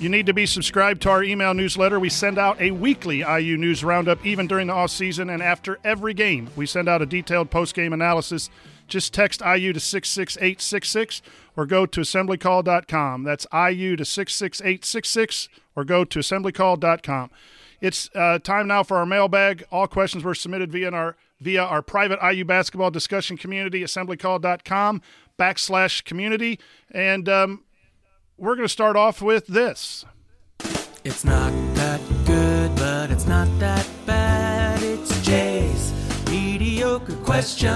you 0.03 0.09
need 0.09 0.27
to 0.27 0.35
be 0.35 0.47
subscribed 0.47 1.01
to 1.03 1.11
our 1.11 1.23
email 1.23 1.55
newsletter. 1.55 2.01
We 2.01 2.09
send 2.09 2.37
out 2.37 2.61
a 2.61 2.73
weekly 2.73 3.21
IU 3.21 3.57
news 3.57 3.85
roundup 3.85 4.27
even 4.27 4.49
during 4.49 4.67
the 4.67 4.73
off 4.73 4.91
season 4.91 5.31
and 5.31 5.41
after 5.41 5.79
every 5.85 6.13
game. 6.13 6.51
We 6.57 6.67
send 6.67 6.89
out 6.89 7.03
a 7.03 7.07
detailed 7.07 7.51
post 7.51 7.75
game 7.75 7.93
analysis. 7.93 8.51
Just 8.89 9.15
text 9.15 9.41
IU 9.41 9.73
to 9.73 9.79
66866 9.79 11.23
or 11.57 11.67
go 11.67 11.87
to 11.87 12.01
assemblycall.com. 12.01 13.23
That's 13.23 13.47
IU 13.53 13.95
to 13.97 14.05
66866 14.05 15.49
or 15.77 15.85
go 15.85 16.05
to 16.05 16.19
assemblycall.com. 16.19 17.31
It's 17.81 18.11
uh, 18.15 18.41
time 18.41 18.67
now 18.67 18.83
for 18.83 18.97
our 18.97 19.07
mailbag. 19.07 19.65
All 19.71 19.87
questions 19.87 20.25
were 20.25 20.35
submitted 20.35 20.73
via 20.73 20.91
our 20.91 21.17
via 21.41 21.63
our 21.63 21.83
private 21.83 22.19
IU 22.25 22.45
basketball 22.45 22.91
discussion 22.91 23.37
community, 23.37 23.83
assemblycall.com 23.83 25.03
backslash 25.39 26.05
community. 26.05 26.59
And 26.91 27.29
um, 27.29 27.65
we're 28.43 28.57
going 28.57 28.67
to 28.67 28.73
start 28.73 28.97
off 28.97 29.23
with 29.23 29.47
this. 29.47 30.05
It's 31.05 31.25
not 31.25 31.53
that 31.77 32.01
good, 32.27 32.75
but 32.75 33.13
it's 33.13 33.25
not 33.25 33.47
that 33.61 33.89
bad. 34.05 34.83
It's 34.83 35.23
Jay's 35.23 35.93
mediocre 36.29 37.15
question. 37.25 37.71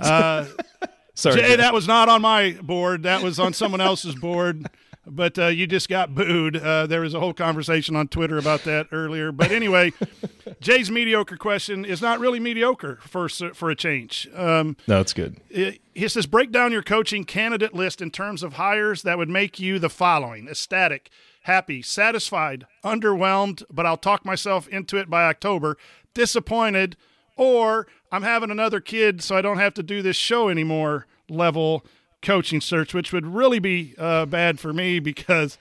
Uh, 0.00 0.46
Sorry, 1.14 1.36
Jay, 1.36 1.56
that 1.56 1.74
was 1.74 1.86
not 1.86 2.08
on 2.08 2.22
my 2.22 2.52
board. 2.62 3.02
That 3.02 3.22
was 3.22 3.38
on 3.38 3.52
someone 3.52 3.82
else's 3.82 4.14
board. 4.14 4.66
But 5.04 5.36
uh, 5.36 5.46
you 5.48 5.66
just 5.66 5.88
got 5.88 6.14
booed. 6.14 6.56
Uh, 6.56 6.86
there 6.86 7.00
was 7.00 7.12
a 7.12 7.18
whole 7.20 7.32
conversation 7.32 7.96
on 7.96 8.06
Twitter 8.06 8.38
about 8.38 8.62
that 8.64 8.86
earlier. 8.92 9.32
But 9.32 9.50
anyway, 9.50 9.92
Jay's 10.60 10.92
mediocre 10.92 11.36
question 11.36 11.84
is 11.84 12.00
not 12.00 12.20
really 12.20 12.38
mediocre 12.38 12.98
for 13.02 13.28
for 13.28 13.70
a 13.70 13.74
change. 13.74 14.28
Um, 14.34 14.76
no, 14.86 15.00
it's 15.00 15.12
good. 15.12 15.40
he 15.50 16.08
says 16.08 16.26
break 16.26 16.52
down 16.52 16.70
your 16.70 16.82
coaching 16.82 17.24
candidate 17.24 17.74
list 17.74 18.00
in 18.00 18.10
terms 18.10 18.44
of 18.44 18.54
hires 18.54 19.02
that 19.02 19.18
would 19.18 19.28
make 19.28 19.58
you 19.58 19.80
the 19.80 19.90
following: 19.90 20.46
ecstatic, 20.46 21.10
happy, 21.42 21.82
satisfied, 21.82 22.66
underwhelmed, 22.84 23.64
but 23.70 23.86
I'll 23.86 23.96
talk 23.96 24.24
myself 24.24 24.68
into 24.68 24.98
it 24.98 25.10
by 25.10 25.24
October, 25.24 25.76
disappointed, 26.14 26.96
or 27.36 27.88
I'm 28.12 28.22
having 28.22 28.50
another 28.52 28.80
kid, 28.80 29.22
so 29.22 29.36
I 29.36 29.42
don't 29.42 29.58
have 29.58 29.74
to 29.74 29.82
do 29.82 30.00
this 30.00 30.16
show 30.16 30.48
anymore 30.48 31.06
level 31.28 31.84
coaching 32.22 32.60
search, 32.60 32.94
which 32.94 33.12
would 33.12 33.26
really 33.26 33.58
be 33.58 33.94
uh, 33.98 34.26
bad 34.26 34.58
for 34.58 34.72
me 34.72 35.00
because, 35.00 35.58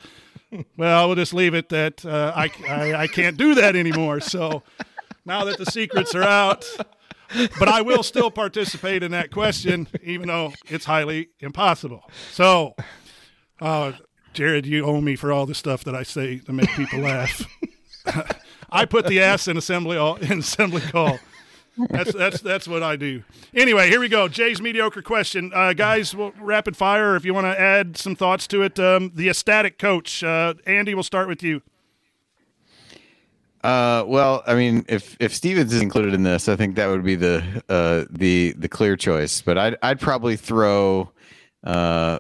well, 0.78 1.08
we'll 1.08 1.16
just 1.16 1.34
leave 1.34 1.54
it 1.54 1.70
that 1.70 2.06
uh, 2.06 2.32
I, 2.36 2.52
I, 2.68 2.94
I 2.94 3.08
can't 3.08 3.38
do 3.38 3.56
that 3.56 3.76
anymore. 3.76 4.20
So 4.20 4.64
now 5.26 5.44
that 5.46 5.58
the 5.58 5.66
secrets 5.66 6.16
are 6.16 6.24
out, 6.24 6.66
but 7.60 7.68
I 7.68 7.82
will 7.82 8.04
still 8.04 8.32
participate 8.32 9.04
in 9.04 9.12
that 9.12 9.32
question, 9.32 9.88
even 10.04 10.28
though 10.28 10.54
it's 10.68 10.86
highly 10.86 11.30
impossible. 11.40 12.10
So, 12.32 12.76
uh, 13.60 13.94
Jared, 14.34 14.66
you 14.66 14.86
owe 14.86 15.02
me 15.02 15.16
for 15.16 15.32
all 15.32 15.46
the 15.46 15.56
stuff 15.56 15.84
that 15.84 15.96
I 15.96 16.04
say 16.04 16.38
to 16.40 16.54
make 16.54 16.70
people 16.70 17.00
laugh. 17.00 17.46
I 18.72 18.86
put 18.86 19.06
the 19.08 19.22
ass 19.22 19.48
in 19.48 19.58
assembly 19.58 19.98
in 20.22 20.40
assembly 20.40 20.82
call. 20.82 21.20
That's 21.90 22.14
that's 22.14 22.42
that's 22.42 22.68
what 22.68 22.84
I 22.84 22.96
do. 22.96 23.24
Anyway, 23.54 23.90
here 23.90 24.00
we 24.00 24.10
go. 24.10 24.28
Jay's 24.28 24.62
mediocre 24.62 25.02
question, 25.02 25.52
uh, 25.54 25.74
guys. 25.74 26.14
We'll, 26.14 26.34
rapid 26.40 26.76
fire. 26.76 27.16
If 27.16 27.26
you 27.26 27.34
want 27.34 27.46
to 27.46 27.60
add 27.60 27.98
some 27.98 28.16
thoughts 28.16 28.46
to 28.48 28.62
it, 28.64 28.80
um, 28.80 29.12
the 29.16 29.30
ecstatic 29.30 29.78
coach, 29.78 30.24
uh, 30.24 30.54
Andy. 30.66 30.94
We'll 30.94 31.04
start 31.04 31.28
with 31.28 31.42
you. 31.42 31.62
Uh, 33.64 34.04
well, 34.08 34.44
I 34.46 34.56
mean, 34.56 34.86
if 34.90 35.16
if 35.20 35.34
Stevens 35.34 35.74
is 35.74 35.82
included 35.82 36.14
in 36.14 36.24
this, 36.24 36.50
I 36.50 36.56
think 36.56 36.76
that 36.76 36.88
would 36.88 37.04
be 37.04 37.16
the 37.16 37.64
uh, 37.70 38.06
the 38.10 38.54
the 38.58 38.68
clear 38.68 38.96
choice. 38.96 39.42
But 39.42 39.58
I'd 39.58 39.78
I'd 39.82 40.00
probably 40.00 40.36
throw 40.36 41.12
uh, 41.64 42.20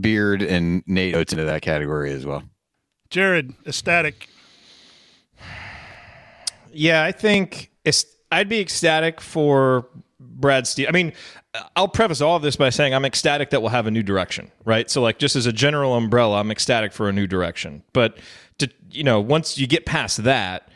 Beard 0.00 0.42
and 0.42 0.82
Nate 0.86 1.14
Oats 1.14 1.32
into 1.32 1.44
that 1.44 1.62
category 1.62 2.12
as 2.12 2.26
well. 2.26 2.42
Jared, 3.10 3.54
ecstatic. 3.66 4.28
Yeah, 6.72 7.04
I 7.04 7.12
think 7.12 7.70
it's, 7.84 8.06
I'd 8.32 8.48
be 8.48 8.60
ecstatic 8.60 9.20
for 9.20 9.86
Brad 10.18 10.66
Steve. 10.66 10.86
I 10.88 10.92
mean, 10.92 11.12
I'll 11.76 11.88
preface 11.88 12.20
all 12.20 12.36
of 12.36 12.42
this 12.42 12.56
by 12.56 12.70
saying 12.70 12.94
I'm 12.94 13.04
ecstatic 13.04 13.50
that 13.50 13.60
we'll 13.60 13.70
have 13.70 13.86
a 13.86 13.90
new 13.90 14.02
direction, 14.02 14.50
right? 14.64 14.90
So, 14.90 15.02
like, 15.02 15.18
just 15.18 15.36
as 15.36 15.46
a 15.46 15.52
general 15.52 15.94
umbrella, 15.94 16.40
I'm 16.40 16.50
ecstatic 16.50 16.92
for 16.92 17.08
a 17.08 17.12
new 17.12 17.26
direction. 17.26 17.82
But 17.92 18.18
to 18.58 18.70
you 18.90 19.04
know, 19.04 19.20
once 19.20 19.58
you 19.58 19.66
get 19.66 19.84
past 19.84 20.24
that, 20.24 20.68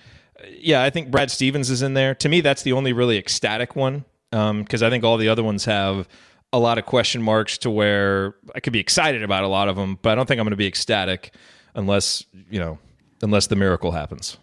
yeah, 0.49 0.83
I 0.83 0.91
think 0.91 1.11
Brad 1.11 1.31
Stevens 1.31 1.71
is 1.71 1.83
in 1.83 1.95
there. 1.95 2.15
To 2.17 2.29
me, 2.29 2.43
that's 2.43 2.63
the 2.63 2.73
only 2.73 2.93
really 2.93 3.17
ecstatic 3.17 3.75
one 3.75 4.05
because 4.31 4.83
um, 4.83 4.87
I 4.87 4.91
think 4.91 5.03
all 5.03 5.17
the 5.17 5.29
other 5.29 5.43
ones 5.43 5.65
have 5.65 6.07
a 6.53 6.59
lot 6.59 6.79
of 6.79 6.85
question 6.85 7.23
marks 7.23 7.59
to 7.59 7.71
where 7.71 8.35
I 8.55 8.61
could 8.61 8.73
be 8.73 8.81
excited 8.81 9.23
about 9.23 9.45
a 9.45 9.49
lot 9.49 9.69
of 9.69 9.77
them, 9.77 9.99
but 10.03 10.11
I 10.11 10.15
don't 10.15 10.27
think 10.27 10.39
I'm 10.39 10.45
going 10.45 10.51
to 10.51 10.57
be 10.57 10.67
ecstatic 10.67 11.33
unless 11.75 12.25
you 12.51 12.61
know, 12.61 12.79
unless 13.23 13.47
the 13.47 13.57
miracle 13.57 13.93
happens. 13.93 14.37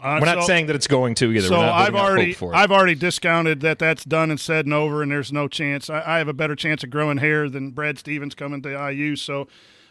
Uh, 0.00 0.18
We're 0.20 0.26
not 0.26 0.42
so, 0.42 0.46
saying 0.46 0.66
that 0.66 0.76
it's 0.76 0.86
going 0.86 1.16
to 1.16 1.32
either. 1.32 1.48
So 1.48 1.60
I've 1.60 1.94
already 1.96 2.36
I've 2.52 2.70
already 2.70 2.94
discounted 2.94 3.60
that 3.62 3.80
that's 3.80 4.04
done 4.04 4.30
and 4.30 4.38
said 4.38 4.64
and 4.64 4.72
over, 4.72 5.02
and 5.02 5.10
there's 5.10 5.32
no 5.32 5.48
chance. 5.48 5.90
I, 5.90 6.02
I, 6.06 6.18
have 6.18 6.28
a 6.28 6.32
better 6.32 6.54
chance 6.54 6.84
of 6.84 6.90
growing 6.90 7.18
hair 7.18 7.48
than 7.48 7.72
Brad 7.72 7.98
Stevens 7.98 8.36
coming 8.36 8.62
to 8.62 8.92
IU. 8.92 9.16
So 9.16 9.48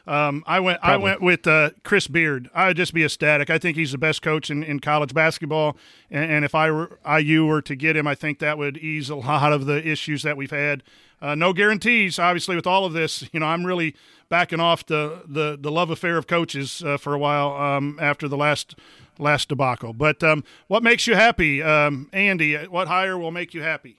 um, 0.08 0.46
I 0.48 0.62
went 0.62 0.80
Probably. 0.80 0.94
I 0.94 0.98
went 0.98 1.22
with 1.22 1.46
uh, 1.46 1.72
Chris 1.84 2.08
Beard. 2.08 2.50
I 2.54 2.68
would 2.68 2.78
just 2.78 2.94
be 2.94 3.04
ecstatic. 3.04 3.50
I 3.50 3.58
think 3.58 3.76
he's 3.76 3.92
the 3.92 3.98
best 3.98 4.22
coach 4.22 4.50
in, 4.50 4.64
in 4.64 4.80
college 4.80 5.14
basketball, 5.14 5.76
and, 6.10 6.32
and 6.32 6.46
if 6.46 6.56
I 6.56 6.72
were 6.72 6.98
IU 7.06 7.46
were 7.46 7.62
to 7.64 7.76
get 7.76 7.98
him, 7.98 8.08
I 8.08 8.16
think 8.16 8.40
that 8.40 8.58
would 8.58 8.78
ease 8.78 9.10
a 9.10 9.16
lot 9.16 9.52
of 9.52 9.66
the 9.66 9.86
issues 9.86 10.24
that 10.24 10.38
we've 10.38 10.52
had. 10.52 10.84
Uh, 11.22 11.36
no 11.36 11.52
guarantees, 11.52 12.18
obviously, 12.20 12.56
with 12.56 12.68
all 12.68 12.86
of 12.86 12.94
this. 12.94 13.28
You 13.34 13.42
know, 13.42 13.48
I'm 13.48 13.66
really 13.66 13.94
backing 14.30 14.62
off 14.62 14.86
the 14.86 15.24
the, 15.28 15.58
the 15.60 15.72
love 15.72 15.90
affair 15.90 16.18
of 16.18 16.28
coaches 16.28 16.82
uh, 16.82 16.96
for 16.96 17.14
a 17.14 17.20
while 17.20 17.52
um, 17.54 18.00
after 18.02 18.30
the 18.30 18.38
last 18.38 18.76
last 19.20 19.50
debacle. 19.50 19.94
But 19.94 20.24
um, 20.24 20.44
what 20.68 20.84
makes 20.84 21.08
you 21.08 21.16
happy, 21.16 21.62
um, 21.62 22.10
Andy? 22.14 22.56
What 22.56 22.88
hire 22.88 23.18
will 23.18 23.32
make 23.32 23.54
you 23.54 23.62
happy? 23.62 23.98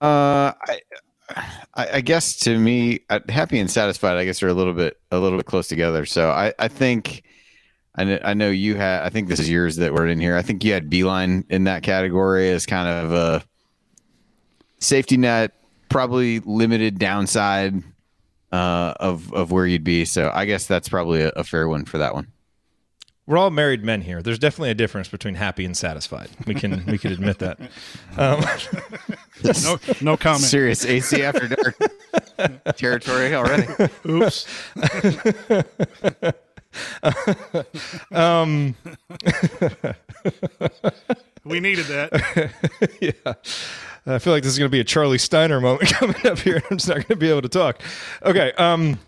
Uh, 0.00 0.52
I, 0.64 0.80
I, 1.76 2.00
guess 2.00 2.36
to 2.40 2.58
me, 2.58 3.00
uh, 3.08 3.20
happy 3.28 3.60
and 3.60 3.70
satisfied, 3.70 4.16
I 4.16 4.24
guess 4.24 4.42
are 4.42 4.48
a 4.48 4.54
little 4.54 4.74
bit 4.74 4.98
a 5.12 5.18
little 5.18 5.38
bit 5.38 5.46
close 5.46 5.68
together. 5.68 6.04
So 6.06 6.30
I, 6.30 6.52
I 6.58 6.68
think. 6.68 7.22
I 7.94 8.04
know, 8.04 8.18
I 8.24 8.32
know 8.32 8.48
you 8.48 8.76
had. 8.76 9.02
I 9.02 9.10
think 9.10 9.28
this 9.28 9.38
is 9.38 9.50
yours 9.50 9.76
that 9.76 9.92
were 9.92 10.06
in 10.06 10.18
here. 10.18 10.34
I 10.34 10.40
think 10.40 10.64
you 10.64 10.72
had 10.72 10.88
Beilein 10.88 11.44
in 11.50 11.64
that 11.64 11.82
category 11.82 12.48
as 12.48 12.64
kind 12.64 12.88
of 12.88 13.12
a 13.12 13.44
safety 14.78 15.18
net, 15.18 15.52
probably 15.90 16.40
limited 16.40 16.98
downside 16.98 17.82
uh, 18.52 18.94
of 19.00 19.32
of 19.32 19.50
where 19.50 19.66
you'd 19.66 19.84
be. 19.84 20.04
So 20.04 20.30
I 20.32 20.44
guess 20.44 20.66
that's 20.66 20.88
probably 20.88 21.22
a, 21.22 21.28
a 21.30 21.44
fair 21.44 21.68
one 21.68 21.84
for 21.84 21.98
that 21.98 22.14
one. 22.14 22.28
We're 23.26 23.38
all 23.38 23.50
married 23.50 23.84
men 23.84 24.02
here. 24.02 24.20
There's 24.20 24.38
definitely 24.38 24.70
a 24.70 24.74
difference 24.74 25.08
between 25.08 25.36
happy 25.36 25.64
and 25.64 25.76
satisfied. 25.76 26.28
We 26.44 26.54
can 26.54 26.84
we 26.86 26.98
can 26.98 27.12
admit 27.12 27.38
that. 27.38 27.60
Um, 28.16 28.44
no 29.62 29.78
no 30.00 30.16
comment. 30.16 30.42
Serious 30.42 30.84
AC 30.84 31.22
after 31.22 31.46
dark 31.46 31.76
territory 32.76 33.34
already. 33.34 33.68
Oops. 34.08 34.46
um, 38.12 38.74
we 41.44 41.60
needed 41.60 41.86
that. 41.86 42.50
yeah. 43.00 43.34
I 44.04 44.18
feel 44.18 44.32
like 44.32 44.42
this 44.42 44.52
is 44.52 44.58
going 44.58 44.68
to 44.68 44.72
be 44.72 44.80
a 44.80 44.84
Charlie 44.84 45.18
Steiner 45.18 45.60
moment 45.60 45.92
coming 45.92 46.26
up 46.26 46.40
here. 46.40 46.60
I'm 46.70 46.78
just 46.78 46.88
not 46.88 46.96
going 46.96 47.06
to 47.06 47.16
be 47.16 47.30
able 47.30 47.42
to 47.42 47.48
talk. 47.48 47.80
Okay. 48.24 48.52
Um, 48.54 48.98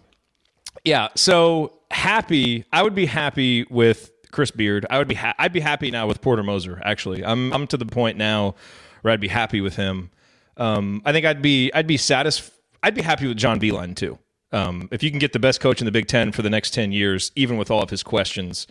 yeah. 0.84 1.08
So 1.14 1.72
happy. 1.90 2.64
I 2.72 2.82
would 2.82 2.94
be 2.94 3.06
happy 3.06 3.64
with 3.70 4.10
Chris 4.30 4.50
Beard. 4.50 4.86
I 4.90 4.98
would 4.98 5.08
be. 5.08 5.14
Ha- 5.14 5.34
I'd 5.38 5.52
be 5.52 5.60
happy 5.60 5.90
now 5.90 6.06
with 6.06 6.20
Porter 6.20 6.42
Moser. 6.42 6.80
Actually, 6.84 7.24
I'm. 7.24 7.52
I'm 7.52 7.66
to 7.68 7.76
the 7.76 7.86
point 7.86 8.18
now 8.18 8.54
where 9.02 9.12
I'd 9.12 9.20
be 9.20 9.28
happy 9.28 9.60
with 9.60 9.76
him. 9.76 10.10
Um, 10.56 11.02
I 11.04 11.12
think 11.12 11.26
I'd 11.26 11.42
be. 11.42 11.72
I'd 11.72 11.86
be 11.86 11.96
satisfied. 11.96 12.52
I'd 12.82 12.94
be 12.94 13.02
happy 13.02 13.26
with 13.26 13.36
John 13.36 13.58
Beilein 13.58 13.96
too. 13.96 14.18
Um, 14.52 14.88
if 14.92 15.02
you 15.02 15.10
can 15.10 15.18
get 15.18 15.32
the 15.32 15.38
best 15.38 15.60
coach 15.60 15.80
in 15.80 15.84
the 15.84 15.90
Big 15.92 16.06
Ten 16.06 16.30
for 16.32 16.42
the 16.42 16.50
next 16.50 16.72
ten 16.74 16.92
years, 16.92 17.32
even 17.34 17.56
with 17.56 17.70
all 17.70 17.82
of 17.82 17.90
his 17.90 18.02
questions, 18.02 18.66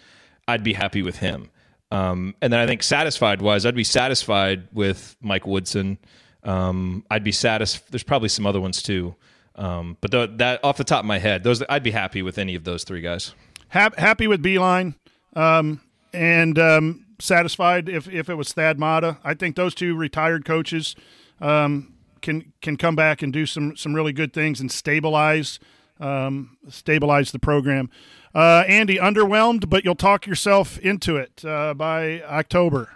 I'd 0.48 0.64
be 0.64 0.74
happy 0.74 1.02
with 1.02 1.18
him. 1.18 1.50
Um, 1.92 2.36
and 2.42 2.52
then 2.52 2.60
I 2.60 2.66
think 2.66 2.82
satisfied 2.84 3.42
wise, 3.42 3.66
I'd 3.66 3.76
be 3.76 3.84
satisfied 3.84 4.68
with 4.74 5.16
Mike 5.22 5.46
Woodson. 5.46 5.98
Um, 6.44 7.06
I'd 7.12 7.24
be 7.24 7.32
satisfied. 7.32 7.84
There's 7.92 8.04
probably 8.04 8.30
some 8.30 8.46
other 8.46 8.60
ones 8.60 8.82
too. 8.82 9.16
Um, 9.56 9.98
but 10.02 10.12
the, 10.12 10.32
that 10.38 10.64
off 10.64 10.78
the 10.78 10.84
top 10.84 11.00
of 11.00 11.06
my 11.06 11.20
head, 11.20 11.44
those 11.44 11.64
I'd 11.70 11.84
be 11.84 11.92
happy 11.92 12.22
with 12.22 12.38
any 12.38 12.56
of 12.56 12.64
those 12.64 12.84
three 12.84 13.02
guys. 13.02 13.34
happy 13.70 14.28
with 14.28 14.44
Beilein 14.44 14.96
um, 15.36 15.82
and 16.12 16.58
um, 16.58 17.06
satisfied 17.20 17.90
if, 17.90 18.08
if 18.08 18.30
it 18.30 18.36
was 18.36 18.54
Thad 18.54 18.80
Matta. 18.80 19.18
I 19.24 19.34
think 19.34 19.56
those 19.56 19.76
two 19.76 19.96
retired 19.96 20.46
coaches 20.46 20.96
um, 21.40 21.94
can 22.22 22.54
can 22.62 22.78
come 22.78 22.96
back 22.96 23.22
and 23.22 23.32
do 23.32 23.46
some 23.46 23.76
some 23.76 23.94
really 23.94 24.14
good 24.14 24.34
things 24.34 24.60
and 24.60 24.72
stabilize 24.72 25.60
um, 26.00 26.58
stabilize 26.70 27.32
the 27.32 27.40
program. 27.40 27.90
Uh, 28.34 28.64
Andy, 28.68 28.98
underwhelmed, 28.98 29.70
but 29.70 29.86
you'll 29.86 29.94
talk 29.94 30.26
yourself 30.26 30.80
into 30.80 31.18
it 31.18 31.46
uh, 31.46 31.76
by 31.76 32.22
October. 32.24 32.90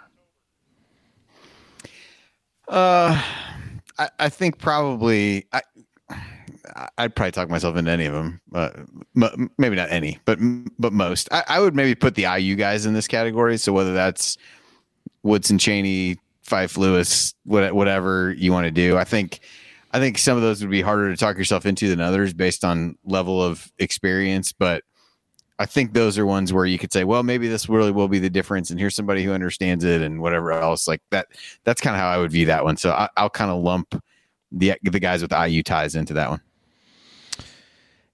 Uh, 2.66 3.22
I, 3.98 4.10
I 4.18 4.28
think 4.28 4.58
probably 4.58 5.46
I, 5.52 5.62
I'd 6.96 7.14
probably 7.14 7.32
talk 7.32 7.48
myself 7.48 7.76
into 7.76 7.90
any 7.90 8.06
of 8.06 8.12
them. 8.12 8.40
Uh, 8.52 8.70
m- 9.16 9.50
maybe 9.58 9.76
not 9.76 9.90
any, 9.90 10.18
but 10.24 10.38
but 10.78 10.92
most. 10.92 11.28
I, 11.32 11.44
I, 11.48 11.60
would 11.60 11.74
maybe 11.74 11.94
put 11.94 12.14
the 12.14 12.24
IU 12.24 12.56
guys 12.56 12.86
in 12.86 12.94
this 12.94 13.08
category. 13.08 13.56
So 13.58 13.72
whether 13.72 13.94
that's 13.94 14.36
Woodson, 15.22 15.58
Cheaney, 15.58 16.18
Fife, 16.42 16.76
Lewis, 16.76 17.34
whatever 17.44 18.32
you 18.32 18.52
want 18.52 18.64
to 18.64 18.70
do, 18.70 18.96
I 18.96 19.04
think 19.04 19.40
I 19.92 19.98
think 19.98 20.18
some 20.18 20.36
of 20.36 20.42
those 20.42 20.60
would 20.60 20.70
be 20.70 20.82
harder 20.82 21.10
to 21.10 21.16
talk 21.16 21.36
yourself 21.36 21.66
into 21.66 21.88
than 21.88 22.00
others 22.00 22.34
based 22.34 22.64
on 22.64 22.96
level 23.04 23.42
of 23.42 23.70
experience. 23.78 24.52
But 24.52 24.84
I 25.58 25.66
think 25.66 25.92
those 25.92 26.18
are 26.18 26.26
ones 26.26 26.52
where 26.52 26.66
you 26.66 26.78
could 26.78 26.92
say, 26.92 27.04
well, 27.04 27.22
maybe 27.22 27.48
this 27.48 27.68
really 27.68 27.90
will 27.90 28.08
be 28.08 28.18
the 28.18 28.30
difference, 28.30 28.70
and 28.70 28.78
here's 28.78 28.94
somebody 28.94 29.24
who 29.24 29.32
understands 29.32 29.84
it, 29.84 30.02
and 30.02 30.20
whatever 30.20 30.52
else 30.52 30.86
like 30.86 31.02
that. 31.10 31.28
That's 31.64 31.80
kind 31.80 31.96
of 31.96 32.00
how 32.00 32.08
I 32.08 32.18
would 32.18 32.30
view 32.30 32.46
that 32.46 32.64
one. 32.64 32.76
So 32.76 32.92
I, 32.92 33.08
I'll 33.16 33.30
kind 33.30 33.50
of 33.50 33.62
lump 33.62 34.00
the 34.52 34.74
the 34.82 35.00
guys 35.00 35.22
with 35.22 35.32
IU 35.32 35.62
ties 35.62 35.94
into 35.94 36.14
that 36.14 36.30
one. 36.30 36.40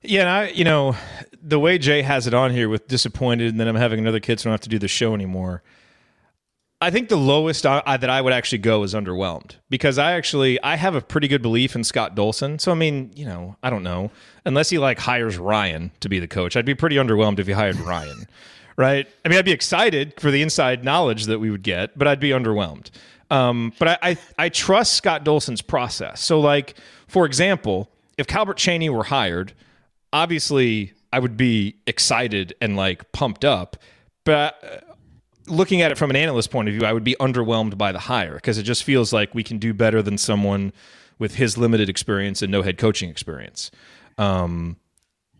Yeah, 0.04 0.20
and 0.20 0.28
I, 0.28 0.48
you 0.48 0.64
know, 0.64 0.96
the 1.42 1.58
way 1.58 1.78
Jay 1.78 2.02
has 2.02 2.26
it 2.26 2.34
on 2.34 2.50
here 2.50 2.68
with 2.68 2.88
disappointed, 2.88 3.48
and 3.48 3.58
then 3.60 3.68
I'm 3.68 3.76
having 3.76 3.98
another 3.98 4.20
kid, 4.20 4.38
so 4.38 4.48
I 4.48 4.50
don't 4.50 4.54
have 4.54 4.60
to 4.62 4.68
do 4.68 4.78
the 4.78 4.88
show 4.88 5.14
anymore. 5.14 5.62
I 6.80 6.90
think 6.90 7.08
the 7.08 7.16
lowest 7.16 7.64
I, 7.64 7.96
that 7.96 8.10
I 8.10 8.20
would 8.20 8.34
actually 8.34 8.58
go 8.58 8.82
is 8.82 8.92
underwhelmed 8.92 9.56
because 9.70 9.96
I 9.96 10.12
actually 10.12 10.62
I 10.62 10.76
have 10.76 10.94
a 10.94 11.00
pretty 11.00 11.28
good 11.28 11.40
belief 11.40 11.74
in 11.74 11.82
Scott 11.82 12.14
Dolson. 12.14 12.60
So 12.60 12.72
I 12.72 12.74
mean, 12.74 13.10
you 13.14 13.24
know, 13.24 13.56
I 13.62 13.70
don't 13.70 13.82
know 13.82 14.10
unless 14.44 14.68
he 14.68 14.78
like 14.78 14.98
hires 14.98 15.38
Ryan 15.38 15.92
to 16.00 16.10
be 16.10 16.18
the 16.18 16.28
coach. 16.28 16.56
I'd 16.56 16.66
be 16.66 16.74
pretty 16.74 16.96
underwhelmed 16.96 17.38
if 17.38 17.46
he 17.46 17.54
hired 17.54 17.76
Ryan, 17.76 18.26
right? 18.76 19.08
I 19.24 19.28
mean, 19.30 19.38
I'd 19.38 19.46
be 19.46 19.52
excited 19.52 20.12
for 20.20 20.30
the 20.30 20.42
inside 20.42 20.84
knowledge 20.84 21.24
that 21.24 21.38
we 21.38 21.50
would 21.50 21.62
get, 21.62 21.96
but 21.96 22.06
I'd 22.06 22.20
be 22.20 22.30
underwhelmed. 22.30 22.90
Um, 23.30 23.72
but 23.78 23.88
I, 23.88 23.98
I 24.02 24.18
I 24.38 24.48
trust 24.50 24.92
Scott 24.92 25.24
Dolson's 25.24 25.62
process. 25.62 26.20
So 26.20 26.38
like 26.38 26.74
for 27.08 27.24
example, 27.24 27.88
if 28.18 28.26
Calbert 28.26 28.58
Cheaney 28.58 28.90
were 28.90 29.04
hired 29.04 29.54
obviously 30.14 30.94
I 31.12 31.18
would 31.18 31.36
be 31.36 31.76
excited 31.86 32.54
and 32.62 32.76
like 32.76 33.12
pumped 33.12 33.44
up, 33.44 33.76
but 34.24 34.84
looking 35.46 35.82
at 35.82 35.92
it 35.92 35.98
from 35.98 36.08
an 36.08 36.16
analyst 36.16 36.50
point 36.50 36.68
of 36.68 36.74
view, 36.74 36.86
I 36.86 36.92
would 36.92 37.04
be 37.04 37.16
underwhelmed 37.20 37.76
by 37.76 37.92
the 37.92 37.98
hire 37.98 38.36
because 38.36 38.56
it 38.56 38.62
just 38.62 38.84
feels 38.84 39.12
like 39.12 39.34
we 39.34 39.42
can 39.42 39.58
do 39.58 39.74
better 39.74 40.00
than 40.00 40.16
someone 40.16 40.72
with 41.18 41.34
his 41.34 41.58
limited 41.58 41.88
experience 41.88 42.40
and 42.40 42.50
no 42.50 42.62
head 42.62 42.78
coaching 42.78 43.10
experience. 43.10 43.70
Um, 44.16 44.76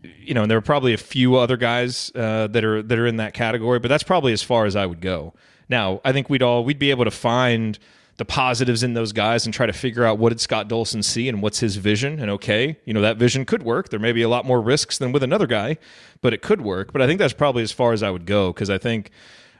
you 0.03 0.33
know, 0.33 0.43
and 0.43 0.51
there 0.51 0.57
are 0.57 0.61
probably 0.61 0.93
a 0.93 0.97
few 0.97 1.35
other 1.35 1.57
guys 1.57 2.11
uh, 2.13 2.47
that 2.47 2.63
are 2.63 2.83
that 2.83 2.99
are 2.99 3.07
in 3.07 3.15
that 3.15 3.33
category, 3.33 3.79
but 3.79 3.87
that's 3.87 4.03
probably 4.03 4.33
as 4.33 4.43
far 4.43 4.65
as 4.65 4.75
I 4.75 4.85
would 4.85 5.01
go. 5.01 5.33
Now, 5.67 5.99
I 6.05 6.11
think 6.11 6.29
we'd 6.29 6.43
all 6.43 6.63
we'd 6.63 6.77
be 6.77 6.91
able 6.91 7.05
to 7.05 7.11
find 7.11 7.79
the 8.17 8.25
positives 8.25 8.81
in 8.81 8.93
those 8.93 9.11
guys 9.11 9.45
and 9.45 9.53
try 9.53 9.65
to 9.65 9.73
figure 9.73 10.05
out 10.05 10.17
what 10.17 10.29
did 10.29 10.39
Scott 10.39 10.69
Dolson 10.69 11.03
see 11.03 11.27
and 11.27 11.41
what's 11.41 11.59
his 11.59 11.75
vision. 11.75 12.19
And 12.19 12.31
okay, 12.31 12.77
you 12.85 12.93
know, 12.93 13.01
that 13.01 13.17
vision 13.17 13.45
could 13.45 13.63
work. 13.63 13.89
There 13.89 13.99
may 13.99 14.13
be 14.13 14.21
a 14.21 14.29
lot 14.29 14.45
more 14.45 14.61
risks 14.61 14.97
than 14.97 15.11
with 15.11 15.21
another 15.21 15.47
guy, 15.47 15.77
but 16.21 16.33
it 16.33 16.41
could 16.41 16.61
work. 16.61 16.93
But 16.93 17.01
I 17.01 17.07
think 17.07 17.19
that's 17.19 17.33
probably 17.33 17.63
as 17.63 17.71
far 17.71 17.91
as 17.91 18.03
I 18.03 18.09
would 18.09 18.25
go 18.25 18.53
because 18.53 18.69
I 18.69 18.77
think 18.77 19.11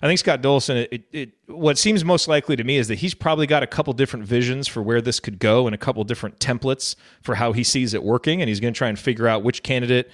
I 0.01 0.07
think 0.07 0.19
Scott 0.19 0.41
Dolson. 0.41 0.87
It, 0.91 1.03
it, 1.11 1.29
what 1.47 1.77
seems 1.77 2.05
most 2.05 2.27
likely 2.27 2.55
to 2.55 2.63
me 2.63 2.77
is 2.77 2.87
that 2.87 2.95
he's 2.95 3.13
probably 3.13 3.47
got 3.47 3.63
a 3.63 3.67
couple 3.67 3.91
different 3.93 4.25
visions 4.25 4.67
for 4.67 4.81
where 4.81 5.01
this 5.01 5.19
could 5.19 5.39
go 5.39 5.67
and 5.67 5.73
a 5.73 5.77
couple 5.77 6.03
different 6.03 6.39
templates 6.39 6.95
for 7.21 7.35
how 7.35 7.53
he 7.53 7.63
sees 7.63 7.93
it 7.93 8.03
working, 8.03 8.41
and 8.41 8.47
he's 8.47 8.59
going 8.59 8.73
to 8.73 8.77
try 8.77 8.87
and 8.87 8.99
figure 8.99 9.27
out 9.27 9.43
which 9.43 9.63
candidate 9.63 10.09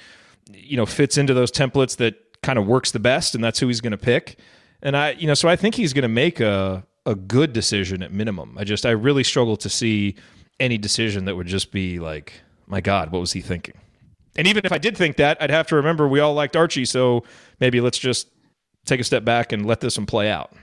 you 0.52 0.78
know 0.78 0.86
fits 0.86 1.18
into 1.18 1.34
those 1.34 1.52
templates 1.52 1.98
that 1.98 2.16
kind 2.42 2.58
of 2.58 2.66
works 2.66 2.92
the 2.92 3.00
best, 3.00 3.36
and 3.36 3.44
that's 3.44 3.60
who 3.60 3.68
he's 3.68 3.82
going 3.82 3.92
to 3.92 3.98
pick. 3.98 4.40
And 4.82 4.98
I, 4.98 5.12
you 5.12 5.28
know, 5.28 5.36
so 5.36 5.48
I 5.48 5.56
think 5.56 5.76
he's 5.76 5.94
going 5.94 6.04
to 6.04 6.08
make 6.08 6.40
a 6.40 6.84
a 7.06 7.16
good 7.16 7.54
decision 7.54 8.04
at 8.04 8.12
minimum. 8.12 8.58
I 8.58 8.64
just 8.64 8.86
I 8.86 8.92
really 8.92 9.24
struggle 9.24 9.58
to 9.58 9.70
see 9.70 10.16
any 10.60 10.78
decision 10.78 11.26
that 11.26 11.36
would 11.36 11.48
just 11.48 11.72
be 11.72 12.00
like, 12.00 12.42
my 12.68 12.82
God, 12.82 13.12
what 13.12 13.20
was 13.20 13.34
he 13.34 13.42
thinking? 13.42 13.76
And 14.36 14.48
even 14.48 14.66
if 14.66 14.72
I 14.72 14.78
did 14.78 14.96
think 14.96 15.18
that, 15.18 15.42
I'd 15.42 15.50
have 15.50 15.68
to 15.68 15.76
remember 15.76 16.08
we 16.08 16.20
all 16.20 16.34
liked 16.34 16.56
Archie, 16.56 16.86
so 16.86 17.24
maybe 17.60 17.82
let's 17.82 17.98
just 17.98 18.30
take 18.86 19.00
a 19.00 19.04
step 19.04 19.26
back 19.26 19.52
and 19.52 19.66
let 19.66 19.82
this 19.82 19.98
one 19.98 20.06
play 20.06 20.30
out. 20.30 20.54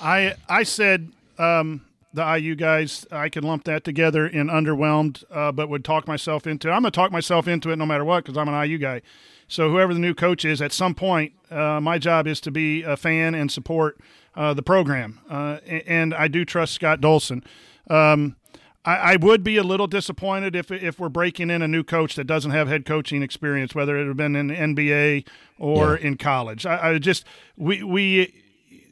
I 0.00 0.34
I 0.48 0.64
said 0.64 1.12
um, 1.38 1.84
the 2.12 2.36
IU 2.36 2.54
guys, 2.54 3.06
I 3.10 3.28
could 3.28 3.44
lump 3.44 3.64
that 3.64 3.84
together 3.84 4.26
in 4.26 4.48
underwhelmed, 4.48 5.22
uh, 5.30 5.52
but 5.52 5.68
would 5.68 5.84
talk 5.84 6.08
myself 6.08 6.46
into. 6.46 6.70
I'm 6.70 6.82
gonna 6.82 6.90
talk 6.90 7.12
myself 7.12 7.46
into 7.46 7.70
it 7.70 7.76
no 7.76 7.86
matter 7.86 8.04
what 8.04 8.24
because 8.24 8.36
I'm 8.36 8.48
an 8.48 8.68
IU 8.68 8.78
guy. 8.78 9.02
So 9.46 9.70
whoever 9.70 9.92
the 9.92 10.00
new 10.00 10.14
coach 10.14 10.44
is, 10.44 10.62
at 10.62 10.72
some 10.72 10.94
point, 10.94 11.32
uh, 11.50 11.80
my 11.80 11.98
job 11.98 12.26
is 12.26 12.40
to 12.40 12.50
be 12.50 12.82
a 12.82 12.96
fan 12.96 13.34
and 13.34 13.52
support 13.52 14.00
the 14.34 14.62
program, 14.62 15.20
uh, 15.28 15.58
and 15.66 16.14
I 16.14 16.28
do 16.28 16.44
trust 16.44 16.74
Scott 16.74 17.00
Dolson. 17.00 17.44
Um, 17.88 18.36
I, 18.84 18.96
I, 18.96 19.16
would 19.16 19.42
be 19.42 19.56
a 19.56 19.62
little 19.62 19.86
disappointed 19.86 20.54
if 20.54 20.70
if 20.70 20.98
we're 20.98 21.08
breaking 21.08 21.50
in 21.50 21.62
a 21.62 21.68
new 21.68 21.82
coach 21.82 22.16
that 22.16 22.24
doesn't 22.24 22.50
have 22.50 22.68
head 22.68 22.84
coaching 22.84 23.22
experience, 23.22 23.74
whether 23.74 23.96
it 23.96 24.06
had 24.06 24.16
been 24.16 24.36
in 24.36 24.48
the 24.48 24.54
NBA 24.54 25.26
or 25.58 25.96
yeah. 25.96 26.06
in 26.06 26.16
college. 26.16 26.66
I, 26.66 26.90
I 26.90 26.98
just 26.98 27.24
we 27.56 27.82
we 27.82 28.42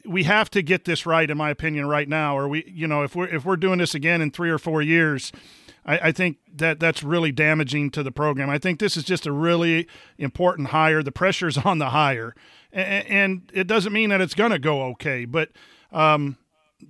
we 0.05 0.23
have 0.23 0.49
to 0.51 0.61
get 0.61 0.85
this 0.85 1.05
right, 1.05 1.29
in 1.29 1.37
my 1.37 1.49
opinion, 1.49 1.87
right 1.87 2.09
now. 2.09 2.37
Or 2.37 2.47
we, 2.47 2.63
you 2.67 2.87
know, 2.87 3.03
if 3.03 3.15
we're 3.15 3.27
if 3.27 3.45
we're 3.45 3.57
doing 3.57 3.79
this 3.79 3.95
again 3.95 4.21
in 4.21 4.31
three 4.31 4.49
or 4.49 4.57
four 4.57 4.81
years, 4.81 5.31
I, 5.85 5.97
I, 5.99 6.11
think 6.11 6.37
that 6.55 6.79
that's 6.79 7.03
really 7.03 7.31
damaging 7.31 7.91
to 7.91 8.03
the 8.03 8.11
program. 8.11 8.49
I 8.49 8.57
think 8.57 8.79
this 8.79 8.97
is 8.97 9.03
just 9.03 9.25
a 9.25 9.31
really 9.31 9.87
important 10.17 10.69
hire. 10.69 11.03
The 11.03 11.11
pressure's 11.11 11.57
on 11.65 11.77
the 11.79 11.89
hire, 11.89 12.35
and, 12.73 13.51
it 13.53 13.67
doesn't 13.67 13.93
mean 13.93 14.09
that 14.09 14.21
it's 14.21 14.33
going 14.33 14.51
to 14.51 14.59
go 14.59 14.83
okay, 14.83 15.25
but 15.25 15.49
um, 15.91 16.37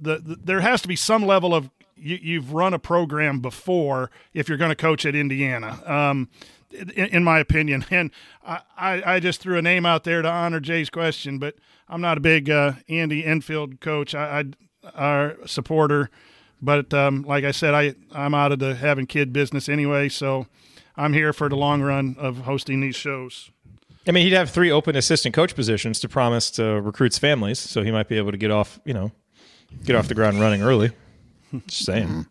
the, 0.01 0.17
the, 0.19 0.37
there 0.43 0.61
has 0.61 0.81
to 0.81 0.87
be 0.87 0.95
some 0.95 1.25
level 1.25 1.53
of 1.53 1.69
you, 1.95 2.41
have 2.41 2.51
run 2.51 2.73
a 2.73 2.79
program 2.79 3.39
before 3.39 4.09
if 4.33 4.49
you're 4.49 4.57
going 4.57 4.71
to 4.71 4.75
coach 4.75 5.05
at 5.05 5.15
Indiana. 5.15 5.79
Um, 5.85 6.29
in, 6.71 6.89
in, 6.89 7.23
my 7.23 7.39
opinion, 7.39 7.85
and 7.91 8.11
I, 8.45 8.61
I, 8.77 9.19
just 9.19 9.39
threw 9.39 9.57
a 9.57 9.61
name 9.61 9.85
out 9.85 10.03
there 10.03 10.21
to 10.21 10.29
honor 10.29 10.59
Jay's 10.59 10.89
question, 10.89 11.37
but 11.37 11.55
I'm 11.87 12.01
not 12.01 12.17
a 12.17 12.21
big 12.21 12.49
uh, 12.49 12.73
Andy 12.89 13.23
Enfield 13.23 13.79
coach. 13.79 14.15
I, 14.15 14.39
I 14.39 14.45
our 14.95 15.37
supporter, 15.45 16.09
but 16.61 16.93
um, 16.93 17.23
like 17.23 17.43
I 17.45 17.51
said, 17.51 17.73
I 17.73 17.95
I'm 18.11 18.33
out 18.33 18.51
of 18.51 18.59
the 18.59 18.75
having 18.75 19.05
kid 19.05 19.31
business 19.31 19.69
anyway, 19.69 20.09
so 20.09 20.47
I'm 20.97 21.13
here 21.13 21.31
for 21.31 21.47
the 21.47 21.55
long 21.55 21.81
run 21.81 22.15
of 22.19 22.39
hosting 22.39 22.81
these 22.81 22.95
shows. 22.95 23.51
I 24.07 24.11
mean, 24.11 24.25
he'd 24.25 24.33
have 24.33 24.49
three 24.49 24.71
open 24.71 24.95
assistant 24.95 25.33
coach 25.33 25.55
positions 25.55 25.99
to 26.01 26.09
promise 26.09 26.51
to 26.51 26.81
recruits 26.81 27.17
families, 27.17 27.59
so 27.59 27.83
he 27.83 27.91
might 27.91 28.09
be 28.09 28.17
able 28.17 28.31
to 28.31 28.37
get 28.37 28.51
off, 28.51 28.79
you 28.83 28.93
know, 28.93 29.11
get 29.85 29.95
off 29.95 30.07
the 30.07 30.15
ground 30.15 30.39
running 30.39 30.61
early. 30.61 30.91
Just 31.67 31.85
saying. 31.85 32.25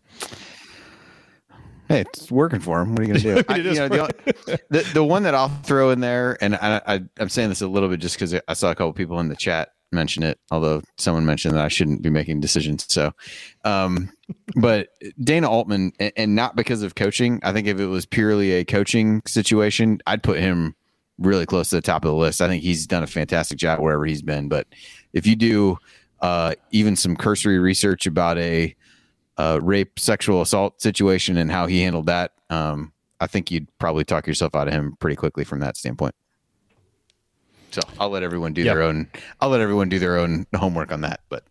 Hey, 1.87 2.01
it's 2.01 2.31
working 2.31 2.59
for 2.59 2.81
him. 2.81 2.91
What 2.91 2.99
are 2.99 3.03
you 3.03 3.13
going 3.13 3.21
to 3.21 3.35
do? 3.35 3.43
I, 3.53 3.55
you 3.57 3.73
know, 3.73 3.87
the, 3.87 4.59
the, 4.69 4.89
the 4.93 5.03
one 5.03 5.23
that 5.23 5.35
I'll 5.35 5.49
throw 5.49 5.89
in 5.89 5.99
there, 5.99 6.37
and 6.41 6.55
I, 6.55 6.81
I, 6.85 7.01
am 7.19 7.29
saying 7.29 7.49
this 7.49 7.61
a 7.61 7.67
little 7.67 7.89
bit 7.89 7.99
just 7.99 8.15
because 8.15 8.35
I 8.47 8.53
saw 8.53 8.71
a 8.71 8.75
couple 8.75 8.93
people 8.93 9.19
in 9.19 9.29
the 9.29 9.35
chat 9.35 9.69
mention 9.91 10.23
it, 10.23 10.39
although 10.51 10.81
someone 10.97 11.25
mentioned 11.25 11.55
that 11.55 11.63
I 11.63 11.67
shouldn't 11.67 12.01
be 12.01 12.09
making 12.09 12.39
decisions. 12.39 12.85
So, 12.91 13.11
um, 13.63 14.11
but 14.55 14.89
Dana 15.23 15.49
Altman, 15.49 15.93
and, 15.99 16.13
and 16.17 16.35
not 16.35 16.55
because 16.55 16.83
of 16.83 16.95
coaching, 16.95 17.39
I 17.43 17.51
think 17.51 17.67
if 17.67 17.79
it 17.79 17.87
was 17.87 18.05
purely 18.05 18.53
a 18.53 18.65
coaching 18.65 19.21
situation, 19.25 20.01
I'd 20.07 20.23
put 20.23 20.39
him 20.39 20.75
really 21.19 21.45
close 21.45 21.69
to 21.69 21.75
the 21.75 21.81
top 21.81 22.03
of 22.05 22.11
the 22.11 22.15
list. 22.17 22.41
I 22.41 22.47
think 22.47 22.63
he's 22.63 22.87
done 22.87 23.03
a 23.03 23.07
fantastic 23.07 23.57
job 23.57 23.79
wherever 23.79 24.05
he's 24.05 24.21
been. 24.21 24.49
But 24.49 24.67
if 25.13 25.27
you 25.27 25.35
do 25.35 25.77
uh, 26.21 26.55
even 26.71 26.95
some 26.95 27.15
cursory 27.15 27.59
research 27.59 28.07
about 28.07 28.37
a 28.37 28.75
uh, 29.37 29.59
rape, 29.61 29.99
sexual 29.99 30.41
assault 30.41 30.81
situation 30.81 31.37
and 31.37 31.51
how 31.51 31.67
he 31.67 31.81
handled 31.81 32.07
that, 32.07 32.31
um, 32.49 32.91
I 33.19 33.27
think 33.27 33.51
you'd 33.51 33.67
probably 33.77 34.03
talk 34.03 34.27
yourself 34.27 34.55
out 34.55 34.67
of 34.67 34.73
him 34.73 34.97
pretty 34.99 35.15
quickly 35.15 35.43
from 35.43 35.59
that 35.59 35.77
standpoint. 35.77 36.15
So 37.71 37.81
I'll 37.99 38.09
let 38.09 38.21
everyone 38.21 38.53
do 38.53 38.61
yep. 38.61 38.75
their 38.75 38.83
own. 38.83 39.09
I'll 39.39 39.49
let 39.49 39.61
everyone 39.61 39.89
do 39.89 39.97
their 39.97 40.17
own 40.17 40.45
homework 40.55 40.91
on 40.91 41.01
that. 41.01 41.21
But 41.29 41.43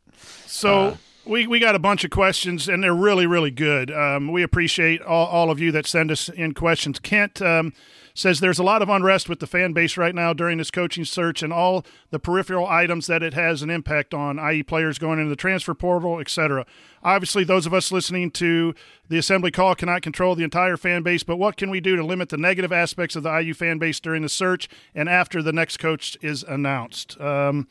so 0.46 0.80
uh, 0.80 0.96
we 1.24 1.48
we 1.48 1.58
got 1.58 1.74
a 1.74 1.80
bunch 1.80 2.04
of 2.04 2.10
questions 2.10 2.68
and 2.68 2.82
they're 2.82 2.94
really 2.94 3.26
really 3.26 3.50
good. 3.50 3.90
Um, 3.90 4.30
we 4.30 4.44
appreciate 4.44 5.02
all, 5.02 5.26
all 5.26 5.50
of 5.50 5.58
you 5.58 5.72
that 5.72 5.86
send 5.86 6.12
us 6.12 6.28
in 6.28 6.54
questions. 6.54 7.00
Kent. 7.00 7.42
Um, 7.42 7.72
says 8.14 8.40
there's 8.40 8.58
a 8.58 8.62
lot 8.64 8.82
of 8.82 8.88
unrest 8.88 9.28
with 9.28 9.40
the 9.40 9.46
fan 9.46 9.72
base 9.72 9.96
right 9.96 10.14
now 10.14 10.32
during 10.32 10.58
this 10.58 10.70
coaching 10.70 11.04
search 11.04 11.42
and 11.42 11.52
all 11.52 11.84
the 12.10 12.18
peripheral 12.18 12.66
items 12.66 13.06
that 13.06 13.22
it 13.22 13.34
has 13.34 13.62
an 13.62 13.70
impact 13.70 14.12
on, 14.14 14.38
i.e., 14.38 14.62
players 14.62 14.98
going 14.98 15.18
into 15.18 15.30
the 15.30 15.36
transfer 15.36 15.74
portal, 15.74 16.20
etc. 16.20 16.66
Obviously, 17.02 17.44
those 17.44 17.66
of 17.66 17.74
us 17.74 17.90
listening 17.90 18.30
to 18.32 18.74
the 19.08 19.18
assembly 19.18 19.50
call 19.50 19.74
cannot 19.74 20.02
control 20.02 20.34
the 20.34 20.44
entire 20.44 20.76
fan 20.76 21.02
base, 21.02 21.22
but 21.22 21.36
what 21.36 21.56
can 21.56 21.70
we 21.70 21.80
do 21.80 21.96
to 21.96 22.04
limit 22.04 22.28
the 22.28 22.36
negative 22.36 22.72
aspects 22.72 23.16
of 23.16 23.22
the 23.22 23.38
IU 23.38 23.54
fan 23.54 23.78
base 23.78 24.00
during 24.00 24.22
the 24.22 24.28
search 24.28 24.68
and 24.94 25.08
after 25.08 25.42
the 25.42 25.52
next 25.52 25.78
coach 25.78 26.16
is 26.22 26.42
announced? 26.42 27.20
Um, 27.20 27.68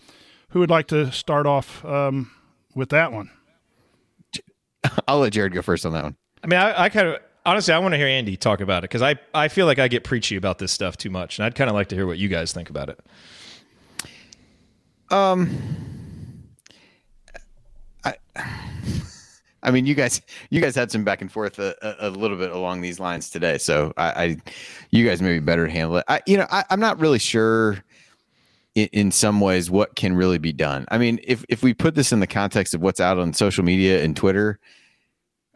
who 0.49 0.59
would 0.59 0.69
like 0.69 0.87
to 0.87 1.11
start 1.11 1.45
off 1.45 1.83
um, 1.85 2.31
with 2.75 2.89
that 2.89 3.11
one? 3.11 3.31
I'll 5.07 5.19
let 5.19 5.33
Jared 5.33 5.53
go 5.53 5.61
first 5.61 5.85
on 5.85 5.93
that 5.93 6.03
one. 6.03 6.15
I 6.43 6.47
mean, 6.47 6.59
I, 6.59 6.83
I 6.83 6.89
kind 6.89 7.07
of 7.07 7.21
honestly, 7.45 7.73
I 7.73 7.79
want 7.79 7.93
to 7.93 7.97
hear 7.97 8.07
Andy 8.07 8.37
talk 8.37 8.61
about 8.61 8.83
it 8.83 8.89
because 8.89 9.01
I, 9.01 9.15
I 9.33 9.47
feel 9.47 9.65
like 9.65 9.79
I 9.79 9.87
get 9.87 10.03
preachy 10.03 10.35
about 10.35 10.59
this 10.59 10.71
stuff 10.71 10.97
too 10.97 11.09
much, 11.09 11.37
and 11.39 11.45
I'd 11.45 11.55
kind 11.55 11.69
of 11.69 11.75
like 11.75 11.87
to 11.89 11.95
hear 11.95 12.07
what 12.07 12.17
you 12.17 12.29
guys 12.29 12.53
think 12.53 12.69
about 12.69 12.89
it. 12.89 12.99
Um, 15.09 15.57
I, 18.03 18.15
I 19.63 19.71
mean, 19.71 19.85
you 19.85 19.93
guys, 19.93 20.21
you 20.49 20.61
guys 20.61 20.75
had 20.75 20.91
some 20.91 21.03
back 21.03 21.21
and 21.21 21.31
forth 21.31 21.59
a, 21.59 21.75
a, 21.81 22.07
a 22.07 22.09
little 22.09 22.37
bit 22.37 22.51
along 22.51 22.81
these 22.81 22.99
lines 22.99 23.29
today, 23.29 23.57
so 23.57 23.93
I, 23.97 24.05
I, 24.23 24.37
you 24.91 25.07
guys 25.07 25.21
may 25.21 25.33
be 25.33 25.39
better 25.39 25.67
handle 25.67 25.97
it. 25.97 26.05
I, 26.07 26.21
you 26.25 26.37
know, 26.37 26.47
I, 26.51 26.63
I'm 26.69 26.79
not 26.79 26.99
really 26.99 27.19
sure. 27.19 27.83
In, 28.73 28.87
in 28.93 29.11
some 29.11 29.41
ways, 29.41 29.69
what 29.69 29.97
can 29.97 30.15
really 30.15 30.37
be 30.37 30.53
done? 30.53 30.85
I 30.89 30.97
mean, 30.97 31.19
if 31.23 31.43
if 31.49 31.61
we 31.61 31.73
put 31.73 31.93
this 31.93 32.13
in 32.13 32.21
the 32.21 32.27
context 32.27 32.73
of 32.73 32.79
what's 32.79 33.01
out 33.01 33.19
on 33.19 33.33
social 33.33 33.65
media 33.65 34.01
and 34.01 34.15
Twitter, 34.15 34.61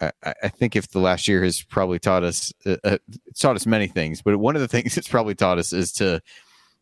I, 0.01 0.11
I, 0.43 0.49
think 0.49 0.75
if 0.75 0.89
the 0.89 0.99
last 0.99 1.27
year 1.27 1.43
has 1.43 1.61
probably 1.61 1.99
taught 1.99 2.23
us, 2.23 2.51
uh, 2.65 2.75
uh 2.83 2.97
taught 3.39 3.55
us 3.55 3.65
many 3.65 3.87
things, 3.87 4.21
but 4.21 4.37
one 4.37 4.55
of 4.55 4.61
the 4.61 4.67
things 4.75 4.97
it's 4.97 5.07
probably 5.07 5.35
taught 5.35 5.57
us 5.57 5.71
is 5.73 5.93
to 5.93 6.21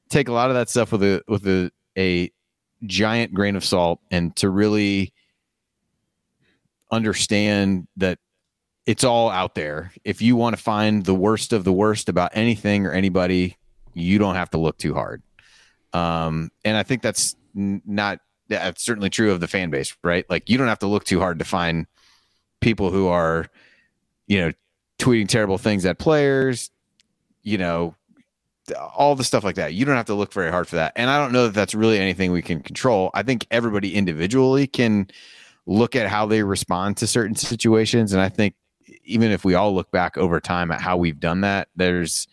take 0.09 0.27
a 0.27 0.33
lot 0.33 0.49
of 0.49 0.55
that 0.55 0.69
stuff 0.69 0.91
with 0.91 1.03
a 1.03 1.21
with 1.27 1.47
a, 1.47 1.71
a 1.97 2.31
giant 2.85 3.33
grain 3.33 3.55
of 3.55 3.63
salt 3.63 3.99
and 4.11 4.35
to 4.37 4.49
really 4.49 5.13
understand 6.91 7.87
that 7.97 8.19
it's 8.85 9.03
all 9.03 9.29
out 9.29 9.55
there. 9.55 9.91
If 10.03 10.21
you 10.21 10.35
want 10.35 10.55
to 10.55 10.61
find 10.61 11.05
the 11.05 11.15
worst 11.15 11.53
of 11.53 11.63
the 11.63 11.71
worst 11.71 12.09
about 12.09 12.31
anything 12.33 12.85
or 12.85 12.91
anybody, 12.91 13.57
you 13.93 14.19
don't 14.19 14.35
have 14.35 14.49
to 14.51 14.57
look 14.57 14.77
too 14.77 14.93
hard. 14.93 15.23
Um, 15.93 16.51
and 16.65 16.75
I 16.75 16.83
think 16.83 17.01
that's 17.01 17.35
not 17.55 18.19
that's 18.49 18.83
certainly 18.83 19.09
true 19.09 19.31
of 19.31 19.39
the 19.39 19.47
fan 19.47 19.69
base, 19.69 19.95
right? 20.03 20.25
Like 20.29 20.49
you 20.49 20.57
don't 20.57 20.67
have 20.67 20.79
to 20.79 20.87
look 20.87 21.05
too 21.05 21.19
hard 21.19 21.39
to 21.39 21.45
find 21.45 21.87
people 22.63 22.89
who 22.89 23.07
are, 23.07 23.47
you 24.25 24.39
know, 24.39 24.51
tweeting 24.97 25.27
terrible 25.27 25.57
things 25.57 25.85
at 25.85 25.99
players, 25.99 26.71
you 27.43 27.57
know, 27.57 27.93
all 28.95 29.15
the 29.15 29.23
stuff 29.23 29.43
like 29.43 29.55
that. 29.55 29.73
You 29.73 29.83
don't 29.83 29.97
have 29.97 30.05
to 30.05 30.13
look 30.13 30.31
very 30.31 30.49
hard 30.49 30.69
for 30.69 30.77
that. 30.77 30.93
And 30.95 31.09
I 31.09 31.19
don't 31.19 31.33
know 31.33 31.47
that 31.47 31.53
that's 31.53 31.75
really 31.75 31.99
anything 31.99 32.31
we 32.31 32.41
can 32.41 32.61
control. 32.61 33.11
I 33.13 33.21
think 33.21 33.45
everybody 33.51 33.93
individually 33.93 34.65
can 34.65 35.09
look 35.65 35.95
at 35.95 36.07
how 36.07 36.25
they 36.25 36.41
respond 36.43 36.97
to 36.97 37.07
certain 37.07 37.35
situations. 37.35 38.13
And 38.13 38.21
I 38.21 38.29
think 38.29 38.55
even 39.03 39.31
if 39.31 39.43
we 39.43 39.55
all 39.55 39.75
look 39.75 39.91
back 39.91 40.17
over 40.17 40.39
time 40.39 40.71
at 40.71 40.79
how 40.79 40.95
we've 40.95 41.19
done 41.19 41.41
that, 41.41 41.67
there's 41.75 42.29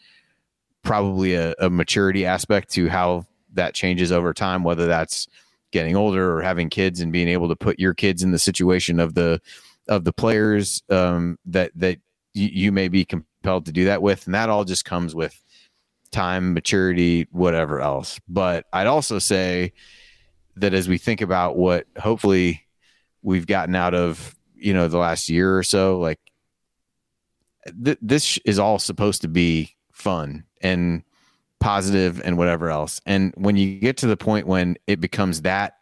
probably 0.82 1.34
a, 1.34 1.54
a 1.58 1.68
maturity 1.68 2.24
aspect 2.24 2.70
to 2.74 2.88
how 2.88 3.26
that 3.54 3.74
changes 3.74 4.12
over 4.12 4.32
time, 4.32 4.62
whether 4.62 4.86
that's 4.86 5.26
getting 5.72 5.96
older 5.96 6.36
or 6.36 6.42
having 6.42 6.70
kids 6.70 7.00
and 7.00 7.12
being 7.12 7.28
able 7.28 7.48
to 7.48 7.56
put 7.56 7.80
your 7.80 7.94
kids 7.94 8.22
in 8.22 8.30
the 8.30 8.38
situation 8.38 9.00
of 9.00 9.14
the 9.14 9.40
of 9.90 10.04
the 10.04 10.12
players 10.12 10.82
um, 10.88 11.36
that 11.44 11.72
that 11.74 11.98
you, 12.32 12.70
may 12.70 12.86
be 12.86 13.04
compelled 13.04 13.66
to 13.66 13.72
do 13.72 13.86
that 13.86 14.00
with, 14.00 14.24
and 14.26 14.34
that 14.34 14.48
all 14.48 14.64
just 14.64 14.84
comes 14.84 15.14
with 15.16 15.38
time, 16.12 16.54
maturity, 16.54 17.26
whatever 17.32 17.80
else. 17.80 18.20
But 18.28 18.66
I'd 18.72 18.86
also 18.86 19.18
say 19.18 19.72
that 20.56 20.72
as 20.72 20.88
we 20.88 20.96
think 20.96 21.20
about 21.20 21.56
what 21.56 21.86
hopefully 21.98 22.62
we've 23.22 23.46
gotten 23.46 23.74
out 23.74 23.94
of 23.94 24.36
you 24.54 24.72
know 24.72 24.86
the 24.88 24.98
last 24.98 25.28
year 25.28 25.58
or 25.58 25.64
so, 25.64 25.98
like 25.98 26.20
th- 27.84 27.98
this 28.00 28.38
is 28.44 28.60
all 28.60 28.78
supposed 28.78 29.22
to 29.22 29.28
be 29.28 29.76
fun 29.92 30.44
and 30.62 31.02
positive 31.58 32.22
and 32.24 32.38
whatever 32.38 32.70
else. 32.70 33.00
And 33.06 33.34
when 33.36 33.56
you 33.56 33.78
get 33.80 33.98
to 33.98 34.06
the 34.06 34.16
point 34.16 34.46
when 34.46 34.76
it 34.86 35.00
becomes 35.00 35.42
that 35.42 35.79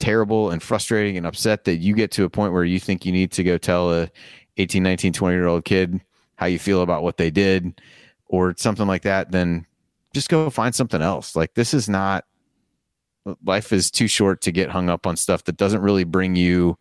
terrible 0.00 0.50
and 0.50 0.62
frustrating 0.62 1.16
and 1.16 1.26
upset 1.26 1.64
that 1.64 1.76
you 1.76 1.94
get 1.94 2.10
to 2.12 2.24
a 2.24 2.30
point 2.30 2.52
where 2.52 2.64
you 2.64 2.78
think 2.78 3.04
you 3.04 3.12
need 3.12 3.32
to 3.32 3.42
go 3.42 3.58
tell 3.58 3.92
a 3.92 4.10
18, 4.56 4.82
19, 4.82 5.12
20 5.12 5.34
year 5.34 5.46
old 5.46 5.64
kid 5.64 6.00
how 6.36 6.46
you 6.46 6.58
feel 6.58 6.82
about 6.82 7.02
what 7.02 7.16
they 7.16 7.30
did 7.30 7.80
or 8.26 8.54
something 8.56 8.86
like 8.86 9.02
that, 9.02 9.30
then 9.32 9.66
just 10.14 10.28
go 10.28 10.48
find 10.50 10.74
something 10.74 11.02
else. 11.02 11.34
Like 11.34 11.54
this 11.54 11.74
is 11.74 11.88
not 11.88 12.24
life 13.44 13.72
is 13.72 13.90
too 13.90 14.08
short 14.08 14.40
to 14.42 14.52
get 14.52 14.70
hung 14.70 14.88
up 14.88 15.06
on 15.06 15.16
stuff 15.16 15.44
that 15.44 15.56
doesn't 15.56 15.82
really 15.82 16.04
bring 16.04 16.36
you 16.36 16.78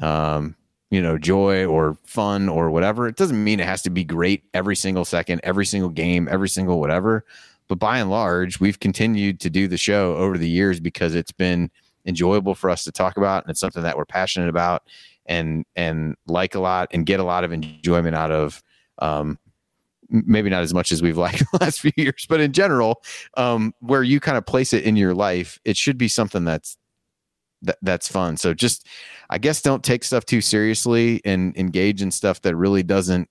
um 0.00 0.56
you 0.90 1.00
know 1.00 1.16
joy 1.18 1.64
or 1.64 1.96
fun 2.04 2.48
or 2.48 2.70
whatever 2.70 3.06
it 3.06 3.16
doesn't 3.16 3.42
mean 3.42 3.60
it 3.60 3.66
has 3.66 3.82
to 3.82 3.90
be 3.90 4.02
great 4.02 4.42
every 4.54 4.74
single 4.74 5.04
second 5.04 5.40
every 5.44 5.66
single 5.66 5.90
game 5.90 6.28
every 6.30 6.48
single 6.48 6.80
whatever 6.80 7.24
but 7.68 7.78
by 7.78 7.98
and 7.98 8.10
large 8.10 8.60
we've 8.60 8.80
continued 8.80 9.38
to 9.38 9.50
do 9.50 9.68
the 9.68 9.76
show 9.76 10.16
over 10.16 10.36
the 10.36 10.48
years 10.48 10.80
because 10.80 11.14
it's 11.14 11.32
been 11.32 11.70
enjoyable 12.06 12.54
for 12.54 12.70
us 12.70 12.84
to 12.84 12.92
talk 12.92 13.16
about 13.16 13.44
and 13.44 13.50
it's 13.50 13.60
something 13.60 13.82
that 13.82 13.96
we're 13.96 14.04
passionate 14.04 14.48
about 14.48 14.82
and 15.26 15.64
and 15.76 16.16
like 16.26 16.54
a 16.54 16.60
lot 16.60 16.88
and 16.92 17.06
get 17.06 17.20
a 17.20 17.24
lot 17.24 17.44
of 17.44 17.52
enjoyment 17.52 18.16
out 18.16 18.30
of 18.30 18.62
um 18.98 19.38
maybe 20.08 20.50
not 20.50 20.62
as 20.62 20.74
much 20.74 20.90
as 20.92 21.02
we've 21.02 21.16
liked 21.18 21.38
the 21.52 21.58
last 21.60 21.80
few 21.80 21.92
years 21.96 22.26
but 22.28 22.40
in 22.40 22.52
general 22.52 23.02
um 23.36 23.74
where 23.80 24.02
you 24.02 24.20
kind 24.20 24.38
of 24.38 24.46
place 24.46 24.72
it 24.72 24.84
in 24.84 24.96
your 24.96 25.14
life 25.14 25.58
it 25.64 25.76
should 25.76 25.98
be 25.98 26.08
something 26.08 26.44
that's 26.44 26.76
that, 27.62 27.76
that's 27.82 28.08
fun. 28.08 28.36
So 28.36 28.54
just 28.54 28.86
i 29.28 29.38
guess 29.38 29.60
don't 29.62 29.84
take 29.84 30.02
stuff 30.04 30.24
too 30.24 30.40
seriously 30.40 31.20
and 31.24 31.56
engage 31.56 32.02
in 32.02 32.10
stuff 32.10 32.40
that 32.42 32.56
really 32.56 32.82
doesn't 32.82 33.28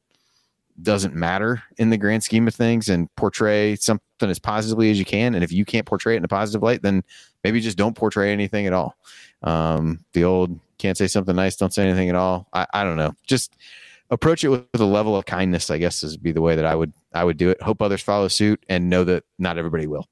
doesn't 0.81 1.13
matter 1.13 1.61
in 1.77 1.89
the 1.89 1.97
grand 1.97 2.23
scheme 2.23 2.47
of 2.47 2.55
things 2.55 2.89
and 2.89 3.13
portray 3.15 3.75
something 3.75 4.29
as 4.29 4.39
positively 4.39 4.89
as 4.91 4.99
you 4.99 5.05
can. 5.05 5.35
And 5.35 5.43
if 5.43 5.51
you 5.51 5.65
can't 5.65 5.85
portray 5.85 6.13
it 6.13 6.17
in 6.17 6.23
a 6.23 6.29
positive 6.29 6.63
light 6.63 6.81
then 6.81 7.03
maybe 7.44 7.60
just 7.60 7.78
don't 7.78 7.95
portray 7.95 8.32
anything 8.32 8.68
at 8.68 8.74
all. 8.74 8.95
Um 9.44 10.03
the 10.14 10.24
old 10.24 10.60
can't 10.78 10.98
say 10.98 11.07
something 11.07 11.36
nice 11.36 11.56
don't 11.56 11.74
say 11.74 11.86
anything 11.88 12.10
at 12.10 12.16
all. 12.16 12.48
I, 12.53 12.66
I 12.74 12.84
don't 12.84 12.98
know. 12.98 13.14
Just 13.26 13.56
approach 14.10 14.44
it 14.44 14.49
with, 14.49 14.66
a 14.74 14.86
level 14.86 15.16
of 15.16 15.24
kindness 15.26 15.70
i 15.70 15.78
guess 15.78 16.02
is 16.02 16.18
be 16.18 16.32
the 16.32 16.41
way 16.41 16.56
that 16.56 16.66
i 16.66 16.74
would 16.74 16.91
i 17.14 17.24
would 17.24 17.38
do 17.38 17.49
it. 17.49 17.61
Hope 17.61 17.82
others 17.82 18.02
follow 18.02 18.28
suit 18.28 18.64
and 18.70 18.90
know 18.90 19.03
that 19.03 19.24
not 19.38 19.57
everybody 19.57 19.88
will. 19.88 20.07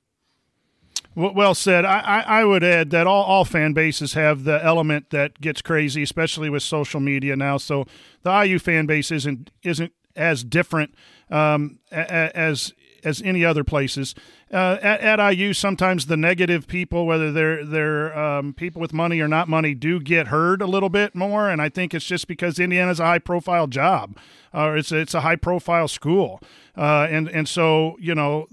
Well 1.18 1.56
said. 1.56 1.84
I, 1.84 2.00
I, 2.00 2.20
I, 2.42 2.46
would 2.46 2.64
add 2.64 2.92
that 2.92 3.08
all, 3.08 3.24
all 3.24 3.44
fan 3.44 3.74
bases 3.74 4.14
have 4.14 4.44
the 4.44 4.64
element 4.64 5.10
that 5.10 5.42
gets 5.42 5.64
crazy, 5.64 6.04
especially 6.04 6.48
with 6.48 6.62
social 6.62 7.00
media 7.00 7.36
now. 7.36 7.58
So 7.58 7.86
the 8.22 8.44
IU 8.44 8.60
fan 8.60 8.86
base 8.86 9.10
isn't 9.10 9.50
isn't 9.64 9.94
as 10.16 10.44
different 10.44 10.94
um, 11.32 11.80
as 11.92 12.72
as 13.08 13.22
any 13.22 13.46
other 13.46 13.64
places. 13.64 14.14
Uh, 14.52 14.78
at, 14.82 15.02
at, 15.02 15.34
IU, 15.34 15.54
sometimes 15.54 16.06
the 16.06 16.18
negative 16.18 16.68
people, 16.68 17.06
whether 17.06 17.32
they're 17.32 17.66
they're 17.66 18.18
um, 18.18 18.54
people 18.54 18.82
with 18.82 18.94
money 18.94 19.20
or 19.20 19.28
not 19.28 19.48
money, 19.48 19.74
do 19.74 20.00
get 20.00 20.28
heard 20.28 20.62
a 20.62 20.68
little 20.68 20.90
bit 20.90 21.16
more. 21.16 21.50
And 21.50 21.62
I 21.62 21.70
think 21.70 21.94
it's 21.94 22.06
just 22.06 22.28
because 22.28 22.60
Indiana's 22.60 23.00
a 23.00 23.06
high 23.06 23.20
profile 23.20 23.68
job, 23.68 24.18
or 24.54 24.76
uh, 24.76 24.80
it's 24.80 24.92
it's 24.92 25.14
a 25.14 25.22
high 25.22 25.36
profile 25.36 25.88
school, 25.88 26.42
uh, 26.76 27.08
and 27.10 27.28
and 27.30 27.48
so 27.48 27.96
you 28.00 28.14
know 28.14 28.48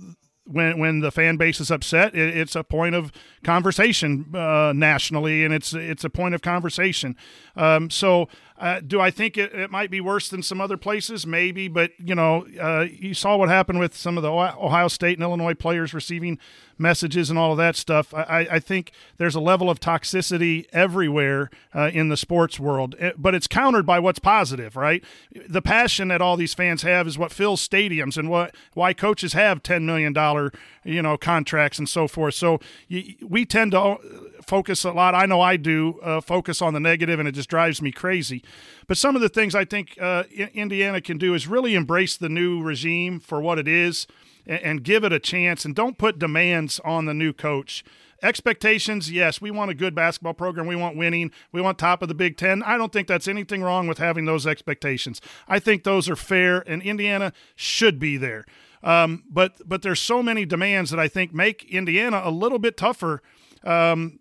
when 0.47 0.78
when 0.78 1.01
the 1.01 1.10
fan 1.10 1.36
base 1.36 1.60
is 1.60 1.70
upset, 1.70 2.14
it, 2.14 2.36
it's 2.36 2.55
a 2.55 2.62
point 2.62 2.94
of 2.94 3.10
conversation 3.43 4.26
uh, 4.35 4.72
nationally, 4.74 5.44
and 5.44 5.55
it's 5.55 5.72
it's 5.72 6.05
a 6.05 6.10
point 6.10 6.35
of 6.35 6.43
conversation. 6.43 7.16
Um, 7.56 7.90
so, 7.90 8.28
uh, 8.56 8.81
do 8.81 9.01
I 9.01 9.10
think 9.10 9.36
it, 9.36 9.52
it, 9.52 9.70
might 9.70 9.90
be 9.90 10.01
worse 10.01 10.28
than 10.28 10.40
some 10.43 10.60
other 10.60 10.76
places? 10.76 11.26
Maybe, 11.26 11.66
but 11.66 11.90
you 11.98 12.14
know, 12.14 12.47
uh, 12.60 12.86
you 12.89 13.12
saw 13.12 13.36
what 13.36 13.48
happened 13.48 13.81
with 13.81 13.97
some 13.97 14.16
of 14.16 14.22
the 14.22 14.31
Ohio 14.31 14.86
State 14.86 15.18
and 15.18 15.24
Illinois 15.24 15.55
players 15.55 15.93
receiving 15.93 16.39
messages 16.78 17.31
and 17.31 17.39
all 17.39 17.51
of 17.51 17.59
that 17.59 17.74
stuff. 17.74 18.14
I, 18.14 18.47
I 18.51 18.59
think 18.60 18.93
there's 19.16 19.35
a 19.35 19.40
level 19.40 19.70
of 19.70 19.81
toxicity 19.81 20.66
everywhere 20.72 21.51
uh, 21.74 21.90
in 21.93 22.10
the 22.10 22.16
sports 22.16 22.60
world, 22.60 22.94
eh, 23.01 23.10
but 23.18 23.35
it's 23.35 23.48
countered 23.48 23.86
by 23.86 23.98
what's 23.98 24.20
positive, 24.20 24.76
right? 24.76 25.02
The 25.48 25.62
passion 25.62 26.09
that 26.09 26.20
all 26.20 26.36
these 26.36 26.55
fans 26.55 26.82
have 26.82 27.09
is 27.09 27.18
what 27.18 27.32
fills 27.32 27.66
stadiums 27.66 28.16
and 28.16 28.31
what 28.31 28.55
why 28.74 28.93
coaches 28.93 29.32
have 29.32 29.64
ten 29.64 29.85
million 29.85 30.12
dollar 30.12 30.52
you 30.85 31.02
know 31.02 31.16
contracts 31.16 31.78
and 31.78 31.89
so 31.89 32.06
forth. 32.06 32.35
So 32.35 32.61
you, 32.89 33.15
we 33.27 33.44
tend 33.44 33.73
to 33.73 33.98
focus 34.43 34.85
a 34.85 34.93
lot. 34.93 35.15
I 35.15 35.27
know 35.27 35.40
I 35.40 35.56
do 35.56 35.98
uh, 36.02 36.20
focus 36.20 36.62
on 36.62 36.74
the 36.74 36.81
negative, 36.81 37.19
and 37.19 37.28
it 37.28 37.32
just 37.32 37.48
drives 37.48 37.82
me 37.82 37.90
crazy. 37.90 38.44
But 38.86 38.98
some 38.98 39.16
of 39.16 39.23
the 39.23 39.28
things 39.28 39.55
I 39.55 39.65
think 39.65 39.97
uh, 40.01 40.24
Indiana 40.55 41.01
can 41.01 41.19
do 41.19 41.35
is 41.35 41.48
really 41.48 41.74
embrace 41.74 42.16
the 42.16 42.28
new 42.28 42.62
regime 42.62 43.20
for 43.20 43.40
what 43.40 43.59
it 43.59 43.66
is 43.66 44.06
and, 44.47 44.62
and 44.62 44.82
give 44.85 45.05
it 45.05 45.12
a 45.12 45.19
chance, 45.19 45.65
and 45.65 45.74
don't 45.74 45.98
put 45.98 46.19
demands 46.19 46.81
on 46.85 47.06
the 47.06 47.15
new 47.15 47.32
coach 47.32 47.85
expectations 48.23 49.12
yes 49.12 49.40
we 49.40 49.51
want 49.51 49.70
a 49.70 49.74
good 49.74 49.94
basketball 49.94 50.32
program 50.32 50.66
we 50.66 50.77
want 50.77 50.97
winning 50.97 51.31
we 51.52 51.61
want 51.61 51.77
top 51.77 52.01
of 52.01 52.09
the 52.09 52.15
big 52.15 52.39
ten 52.39 52.62
i 52.62 52.78
don't 52.78 52.90
think 52.90 53.06
that's 53.06 53.28
anything 53.28 53.62
wrong 53.62 53.86
with 53.86 53.98
having 53.98 54.24
those 54.24 54.47
expectations 54.47 55.20
i 55.47 55.59
think 55.59 55.85
those 55.85 56.09
are 56.09 56.16
fair 56.16 56.65
and 56.66 56.81
indiana 56.82 57.35
should 57.55 57.98
be 57.98 58.16
there 58.16 58.47
um, 58.85 59.24
but 59.28 59.61
but 59.66 59.82
there's 59.82 60.01
so 60.01 60.23
many 60.23 60.44
demands 60.44 60.90
that 60.90 61.01
i 61.01 61.09
think 61.09 61.35
make 61.35 61.65
indiana 61.65 62.20
a 62.24 62.31
little 62.31 62.61
bit 62.61 62.77
tougher 62.77 63.20
um, 63.65 64.20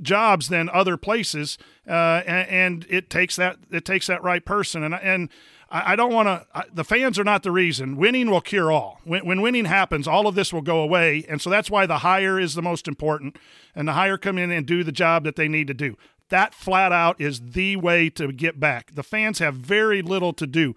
jobs 0.00 0.48
than 0.48 0.68
other 0.68 0.96
places, 0.96 1.58
uh, 1.86 2.22
and, 2.26 2.48
and, 2.48 2.86
it 2.88 3.10
takes 3.10 3.36
that 3.36 3.56
it 3.70 3.84
takes 3.84 4.06
that 4.06 4.22
right 4.22 4.44
person. 4.44 4.82
And 4.82 4.94
and 4.94 5.28
I, 5.70 5.96
don't 5.96 6.12
want 6.12 6.28
to. 6.28 6.64
The 6.72 6.84
fans 6.84 7.18
are 7.18 7.24
not 7.24 7.42
the 7.42 7.50
reason. 7.50 7.96
Winning 7.96 8.30
will 8.30 8.40
cure 8.40 8.72
all. 8.72 9.00
When, 9.04 9.26
when 9.26 9.42
winning 9.42 9.66
happens, 9.66 10.08
all 10.08 10.26
of 10.26 10.34
this 10.34 10.52
will 10.52 10.62
go 10.62 10.80
away, 10.80 11.26
and 11.28 11.42
so 11.42 11.50
that's 11.50 11.70
why 11.70 11.84
the 11.86 11.98
hire 11.98 12.40
is 12.40 12.54
the 12.54 12.62
most 12.62 12.88
important, 12.88 13.36
and 13.74 13.86
the 13.86 13.92
hire 13.92 14.16
come 14.16 14.38
in 14.38 14.50
and 14.50 14.66
do 14.66 14.82
the 14.82 14.92
job 14.92 15.24
that 15.24 15.36
they 15.36 15.48
need 15.48 15.66
to 15.66 15.74
do. 15.74 15.96
That 16.30 16.54
flat 16.54 16.92
out 16.92 17.20
is 17.20 17.40
the 17.40 17.76
way 17.76 18.10
to 18.10 18.32
get 18.32 18.58
back. 18.60 18.94
The 18.94 19.02
fans 19.02 19.40
have 19.40 19.54
very 19.54 20.02
little 20.02 20.32
to 20.34 20.46
do, 20.46 20.74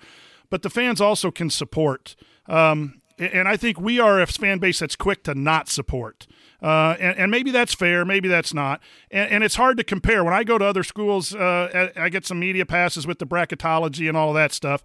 but 0.49 0.61
the 0.61 0.69
fans 0.69 0.99
also 0.99 1.31
can 1.31 1.49
support. 1.49 2.15
Um, 2.47 3.00
and 3.21 3.47
I 3.47 3.55
think 3.57 3.79
we 3.79 3.99
are 3.99 4.19
a 4.19 4.27
fan 4.27 4.59
base 4.59 4.79
that's 4.79 4.95
quick 4.95 5.23
to 5.23 5.35
not 5.35 5.69
support. 5.69 6.27
Uh, 6.61 6.95
and, 6.99 7.17
and, 7.17 7.31
maybe 7.31 7.49
that's 7.49 7.73
fair, 7.73 8.05
maybe 8.05 8.27
that's 8.27 8.53
not. 8.53 8.81
And, 9.09 9.31
and, 9.31 9.43
it's 9.43 9.55
hard 9.55 9.77
to 9.77 9.83
compare. 9.83 10.23
When 10.23 10.33
I 10.33 10.43
go 10.43 10.59
to 10.59 10.65
other 10.65 10.83
schools, 10.83 11.33
uh, 11.33 11.89
I 11.95 12.09
get 12.09 12.25
some 12.25 12.39
media 12.39 12.67
passes 12.67 13.07
with 13.07 13.17
the 13.17 13.25
bracketology 13.25 14.07
and 14.07 14.15
all 14.15 14.29
of 14.29 14.35
that 14.35 14.53
stuff. 14.53 14.83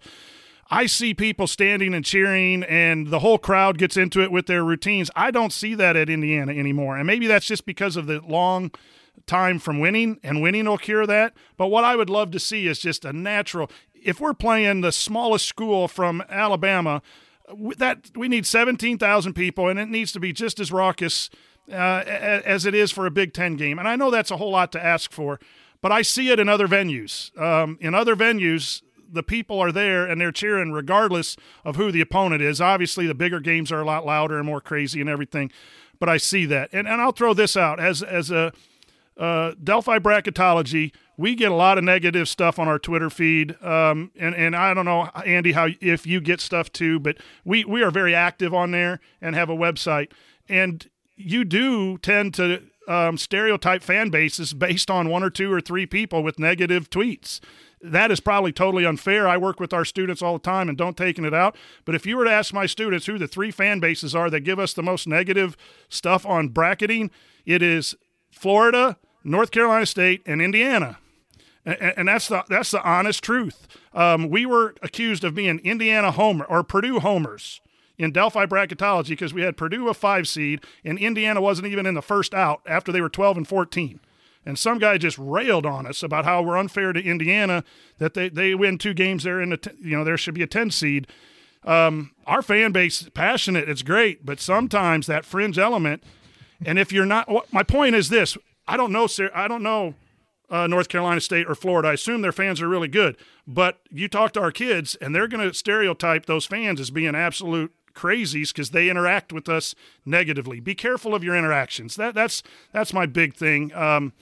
I 0.69 0.85
see 0.87 1.13
people 1.13 1.47
standing 1.47 1.93
and 1.93 2.03
cheering, 2.03 2.63
and 2.63 3.07
the 3.07 3.19
whole 3.19 3.37
crowd 3.37 3.77
gets 3.77 3.95
into 3.95 4.21
it 4.21 4.31
with 4.31 4.47
their 4.47 4.63
routines. 4.63 5.09
I 5.15 5.31
don't 5.31 5.53
see 5.53 5.75
that 5.75 5.95
at 5.95 6.09
Indiana 6.09 6.51
anymore. 6.51 6.97
And 6.97 7.07
maybe 7.07 7.27
that's 7.27 7.45
just 7.45 7.65
because 7.65 7.95
of 7.95 8.07
the 8.07 8.21
long 8.21 8.71
time 9.27 9.59
from 9.59 9.79
winning, 9.79 10.19
and 10.23 10.41
winning 10.41 10.65
will 10.65 10.77
cure 10.77 11.05
that. 11.05 11.33
But 11.57 11.67
what 11.67 11.83
I 11.83 11.95
would 11.95 12.09
love 12.09 12.31
to 12.31 12.39
see 12.39 12.67
is 12.67 12.79
just 12.79 13.05
a 13.05 13.13
natural. 13.13 13.69
If 13.93 14.19
we're 14.19 14.33
playing 14.33 14.81
the 14.81 14.91
smallest 14.91 15.45
school 15.45 15.87
from 15.87 16.23
Alabama, 16.29 17.01
that 17.77 18.11
we 18.15 18.27
need 18.27 18.45
17,000 18.45 19.33
people, 19.33 19.67
and 19.67 19.79
it 19.79 19.89
needs 19.89 20.11
to 20.11 20.19
be 20.19 20.33
just 20.33 20.59
as 20.59 20.71
raucous 20.71 21.29
uh, 21.71 22.03
as 22.05 22.65
it 22.65 22.73
is 22.73 22.91
for 22.91 23.05
a 23.05 23.11
Big 23.11 23.33
Ten 23.33 23.55
game. 23.55 23.79
And 23.79 23.87
I 23.87 23.95
know 23.95 24.11
that's 24.11 24.31
a 24.31 24.37
whole 24.37 24.51
lot 24.51 24.71
to 24.73 24.83
ask 24.83 25.11
for, 25.11 25.39
but 25.81 25.91
I 25.91 26.01
see 26.01 26.29
it 26.29 26.39
in 26.39 26.49
other 26.49 26.67
venues. 26.67 27.37
Um, 27.39 27.77
in 27.81 27.93
other 27.93 28.15
venues, 28.15 28.81
the 29.09 29.23
people 29.23 29.59
are 29.59 29.71
there 29.71 30.05
and 30.05 30.19
they're 30.19 30.31
cheering 30.31 30.71
regardless 30.71 31.37
of 31.63 31.75
who 31.75 31.91
the 31.91 32.01
opponent 32.01 32.41
is. 32.41 32.59
Obviously, 32.59 33.07
the 33.07 33.15
bigger 33.15 33.39
games 33.39 33.71
are 33.71 33.81
a 33.81 33.85
lot 33.85 34.05
louder 34.05 34.37
and 34.37 34.45
more 34.45 34.61
crazy 34.61 35.01
and 35.01 35.09
everything, 35.09 35.51
but 35.99 36.09
I 36.09 36.17
see 36.17 36.45
that. 36.45 36.69
And, 36.73 36.87
and 36.87 37.01
I'll 37.01 37.11
throw 37.11 37.33
this 37.33 37.55
out 37.55 37.79
as 37.79 38.03
as 38.03 38.31
a 38.31 38.51
uh, 39.17 39.53
Delphi 39.63 39.99
bracketology. 39.99 40.91
We 41.17 41.35
get 41.35 41.51
a 41.51 41.55
lot 41.55 41.77
of 41.77 41.83
negative 41.83 42.29
stuff 42.29 42.59
on 42.59 42.67
our 42.67 42.77
Twitter 42.77 43.09
feed, 43.09 43.61
um, 43.63 44.11
and 44.15 44.35
and 44.35 44.55
I 44.55 44.73
don't 44.73 44.85
know, 44.85 45.09
Andy, 45.25 45.53
how 45.53 45.69
if 45.81 46.05
you 46.05 46.21
get 46.21 46.39
stuff 46.39 46.71
too, 46.71 46.99
but 46.99 47.17
we 47.43 47.65
we 47.65 47.81
are 47.81 47.91
very 47.91 48.13
active 48.13 48.53
on 48.53 48.71
there 48.71 48.99
and 49.21 49.35
have 49.35 49.49
a 49.49 49.55
website. 49.55 50.11
And 50.47 50.87
you 51.15 51.43
do 51.43 51.97
tend 51.97 52.33
to 52.35 52.61
um, 52.87 53.17
stereotype 53.17 53.83
fan 53.83 54.09
bases 54.09 54.53
based 54.53 54.89
on 54.89 55.09
one 55.09 55.23
or 55.23 55.29
two 55.29 55.51
or 55.51 55.59
three 55.59 55.85
people 55.85 56.23
with 56.23 56.39
negative 56.39 56.89
tweets. 56.89 57.39
That 57.81 58.11
is 58.11 58.19
probably 58.19 58.51
totally 58.51 58.85
unfair. 58.85 59.27
I 59.27 59.37
work 59.37 59.59
with 59.59 59.73
our 59.73 59.85
students 59.85 60.21
all 60.21 60.33
the 60.33 60.39
time 60.39 60.69
and 60.69 60.77
don't 60.77 60.97
taking 60.97 61.25
it 61.25 61.33
out. 61.33 61.55
But 61.85 61.95
if 61.95 62.05
you 62.05 62.17
were 62.17 62.25
to 62.25 62.31
ask 62.31 62.53
my 62.53 62.65
students 62.65 63.05
who 63.05 63.17
the 63.17 63.27
three 63.27 63.51
fan 63.51 63.79
bases 63.79 64.15
are 64.15 64.29
that 64.29 64.39
give 64.41 64.57
us 64.57 64.73
the 64.73 64.81
most 64.81 65.07
negative 65.07 65.55
stuff 65.89 66.25
on 66.25 66.49
bracketing, 66.49 67.11
it 67.45 67.61
is 67.61 67.95
Florida, 68.31 68.97
North 69.27 69.51
Carolina 69.51 69.85
State, 69.85 70.21
and 70.25 70.41
Indiana. 70.41 70.97
And, 71.65 72.07
that's 72.07 72.29
the 72.29 72.45
that's 72.47 72.71
the 72.71 72.81
honest 72.81 73.21
truth. 73.21 73.67
Um, 73.93 74.29
we 74.29 74.45
were 74.45 74.75
accused 74.81 75.25
of 75.25 75.35
being 75.35 75.59
Indiana 75.59 76.11
homer 76.11 76.45
or 76.45 76.63
Purdue 76.63 77.01
homers 77.01 77.59
in 77.97 78.11
Delphi 78.11 78.45
bracketology 78.45 79.09
because 79.09 79.33
we 79.33 79.41
had 79.41 79.57
Purdue 79.57 79.89
a 79.89 79.93
five 79.93 80.29
seed 80.29 80.63
and 80.85 80.97
Indiana 80.97 81.41
wasn't 81.41 81.67
even 81.67 81.85
in 81.85 81.93
the 81.93 82.01
first 82.01 82.33
out 82.33 82.61
after 82.65 82.93
they 82.93 83.01
were 83.01 83.09
12 83.09 83.37
and 83.37 83.47
14. 83.47 83.99
And 84.45 84.57
some 84.57 84.79
guy 84.79 84.97
just 84.97 85.17
railed 85.17 85.65
on 85.65 85.85
us 85.85 86.03
about 86.03 86.23
how 86.23 86.41
we're 86.41 86.57
unfair 86.57 86.93
to 86.93 87.03
Indiana 87.03 87.65
that 87.97 88.13
they, 88.13 88.29
they 88.29 88.55
win 88.55 88.77
two 88.77 88.93
games 88.93 89.25
there 89.25 89.41
in 89.41 89.49
the 89.49 89.73
you 89.81 89.97
know 89.97 90.05
there 90.05 90.17
should 90.17 90.35
be 90.35 90.43
a 90.43 90.47
10 90.47 90.71
seed. 90.71 91.05
Um, 91.65 92.11
our 92.25 92.41
fan 92.41 92.71
base 92.71 93.01
is 93.01 93.09
passionate, 93.09 93.67
it's 93.67 93.81
great, 93.81 94.25
but 94.25 94.39
sometimes 94.39 95.05
that 95.07 95.25
fringe 95.25 95.59
element. 95.59 96.01
And 96.65 96.79
if 96.79 96.93
you're 96.93 97.05
not, 97.05 97.29
my 97.51 97.63
point 97.63 97.93
is 97.93 98.07
this: 98.07 98.37
I 98.67 98.77
don't 98.77 98.91
know, 98.91 99.07
I 99.33 99.47
don't 99.47 99.63
know 99.63 99.95
uh, 100.49 100.67
North 100.67 100.89
Carolina 100.89 101.21
State 101.21 101.47
or 101.47 101.55
Florida. 101.55 101.89
I 101.89 101.93
assume 101.93 102.21
their 102.21 102.31
fans 102.31 102.61
are 102.61 102.67
really 102.67 102.87
good, 102.87 103.17
but 103.45 103.79
you 103.89 104.07
talk 104.07 104.33
to 104.33 104.41
our 104.41 104.51
kids, 104.51 104.95
and 104.95 105.13
they're 105.13 105.27
going 105.27 105.47
to 105.47 105.53
stereotype 105.53 106.25
those 106.25 106.45
fans 106.45 106.79
as 106.79 106.89
being 106.89 107.15
absolute 107.15 107.73
crazies 107.93 108.53
because 108.53 108.69
they 108.69 108.89
interact 108.89 109.33
with 109.33 109.49
us 109.49 109.73
negatively. 110.05 110.59
Be 110.59 110.75
careful 110.75 111.15
of 111.15 111.23
your 111.23 111.35
interactions. 111.35 111.95
That 111.95 112.13
that's 112.13 112.43
that's 112.71 112.93
my 112.93 113.05
big 113.05 113.33
thing. 113.33 113.73
Um, 113.73 114.13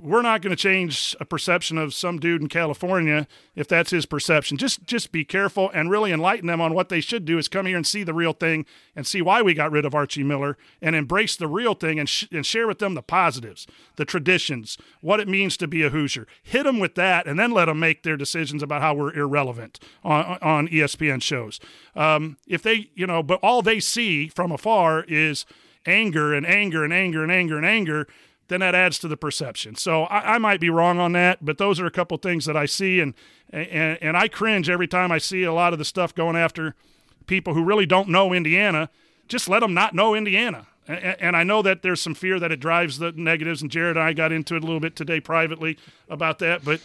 we're 0.00 0.22
not 0.22 0.42
going 0.42 0.54
to 0.54 0.62
change 0.62 1.16
a 1.20 1.24
perception 1.24 1.78
of 1.78 1.92
some 1.94 2.18
dude 2.18 2.40
in 2.40 2.48
California 2.48 3.26
if 3.54 3.66
that's 3.66 3.90
his 3.90 4.06
perception. 4.06 4.56
Just 4.56 4.84
just 4.84 5.12
be 5.12 5.24
careful 5.24 5.70
and 5.74 5.90
really 5.90 6.12
enlighten 6.12 6.46
them 6.46 6.60
on 6.60 6.74
what 6.74 6.88
they 6.88 7.00
should 7.00 7.24
do 7.24 7.38
is 7.38 7.48
come 7.48 7.66
here 7.66 7.76
and 7.76 7.86
see 7.86 8.02
the 8.02 8.14
real 8.14 8.32
thing 8.32 8.64
and 8.94 9.06
see 9.06 9.20
why 9.20 9.42
we 9.42 9.54
got 9.54 9.72
rid 9.72 9.84
of 9.84 9.94
Archie 9.94 10.22
Miller 10.22 10.56
and 10.80 10.94
embrace 10.94 11.36
the 11.36 11.46
real 11.46 11.74
thing 11.74 11.98
and, 11.98 12.08
sh- 12.08 12.26
and 12.30 12.46
share 12.46 12.66
with 12.66 12.78
them 12.78 12.94
the 12.94 13.02
positives, 13.02 13.66
the 13.96 14.04
traditions, 14.04 14.78
what 15.00 15.20
it 15.20 15.28
means 15.28 15.56
to 15.56 15.66
be 15.66 15.82
a 15.82 15.90
Hoosier. 15.90 16.26
Hit 16.42 16.64
them 16.64 16.78
with 16.78 16.94
that 16.94 17.26
and 17.26 17.38
then 17.38 17.50
let 17.50 17.66
them 17.66 17.80
make 17.80 18.02
their 18.02 18.16
decisions 18.16 18.62
about 18.62 18.82
how 18.82 18.94
we're 18.94 19.14
irrelevant 19.14 19.80
on, 20.04 20.38
on 20.40 20.68
ESPN 20.68 21.22
shows. 21.22 21.60
Um, 21.96 22.36
if 22.46 22.62
they, 22.62 22.90
you 22.94 23.06
know, 23.06 23.22
but 23.22 23.40
all 23.42 23.62
they 23.62 23.80
see 23.80 24.28
from 24.28 24.52
afar 24.52 25.04
is 25.08 25.44
anger 25.86 26.34
and 26.34 26.46
anger 26.46 26.84
and 26.84 26.92
anger 26.92 27.22
and 27.22 27.32
anger 27.32 27.56
and 27.56 27.66
anger 27.66 28.06
then 28.48 28.60
that 28.60 28.74
adds 28.74 28.98
to 29.00 29.08
the 29.08 29.16
perception. 29.16 29.76
So 29.76 30.04
I, 30.04 30.34
I, 30.34 30.38
might 30.38 30.60
be 30.60 30.70
wrong 30.70 30.98
on 30.98 31.12
that, 31.12 31.44
but 31.44 31.58
those 31.58 31.78
are 31.78 31.86
a 31.86 31.90
couple 31.90 32.16
things 32.16 32.46
that 32.46 32.56
I 32.56 32.66
see, 32.66 33.00
and, 33.00 33.14
and 33.50 33.98
and 34.02 34.16
I 34.16 34.28
cringe 34.28 34.68
every 34.68 34.88
time 34.88 35.12
I 35.12 35.18
see 35.18 35.44
a 35.44 35.52
lot 35.52 35.72
of 35.72 35.78
the 35.78 35.84
stuff 35.84 36.14
going 36.14 36.36
after 36.36 36.74
people 37.26 37.54
who 37.54 37.62
really 37.62 37.86
don't 37.86 38.08
know 38.08 38.32
Indiana. 38.32 38.90
Just 39.28 39.48
let 39.48 39.60
them 39.60 39.74
not 39.74 39.94
know 39.94 40.14
Indiana. 40.14 40.66
And, 40.88 41.36
I 41.36 41.44
know 41.44 41.60
that 41.60 41.82
there's 41.82 42.00
some 42.00 42.14
fear 42.14 42.40
that 42.40 42.50
it 42.50 42.60
drives 42.60 42.98
the 42.98 43.12
negatives, 43.12 43.60
and 43.60 43.70
Jared 43.70 43.98
and 43.98 44.04
I 44.04 44.14
got 44.14 44.32
into 44.32 44.56
it 44.56 44.62
a 44.62 44.66
little 44.66 44.80
bit 44.80 44.96
today 44.96 45.20
privately 45.20 45.76
about 46.08 46.38
that. 46.38 46.64
But 46.64 46.80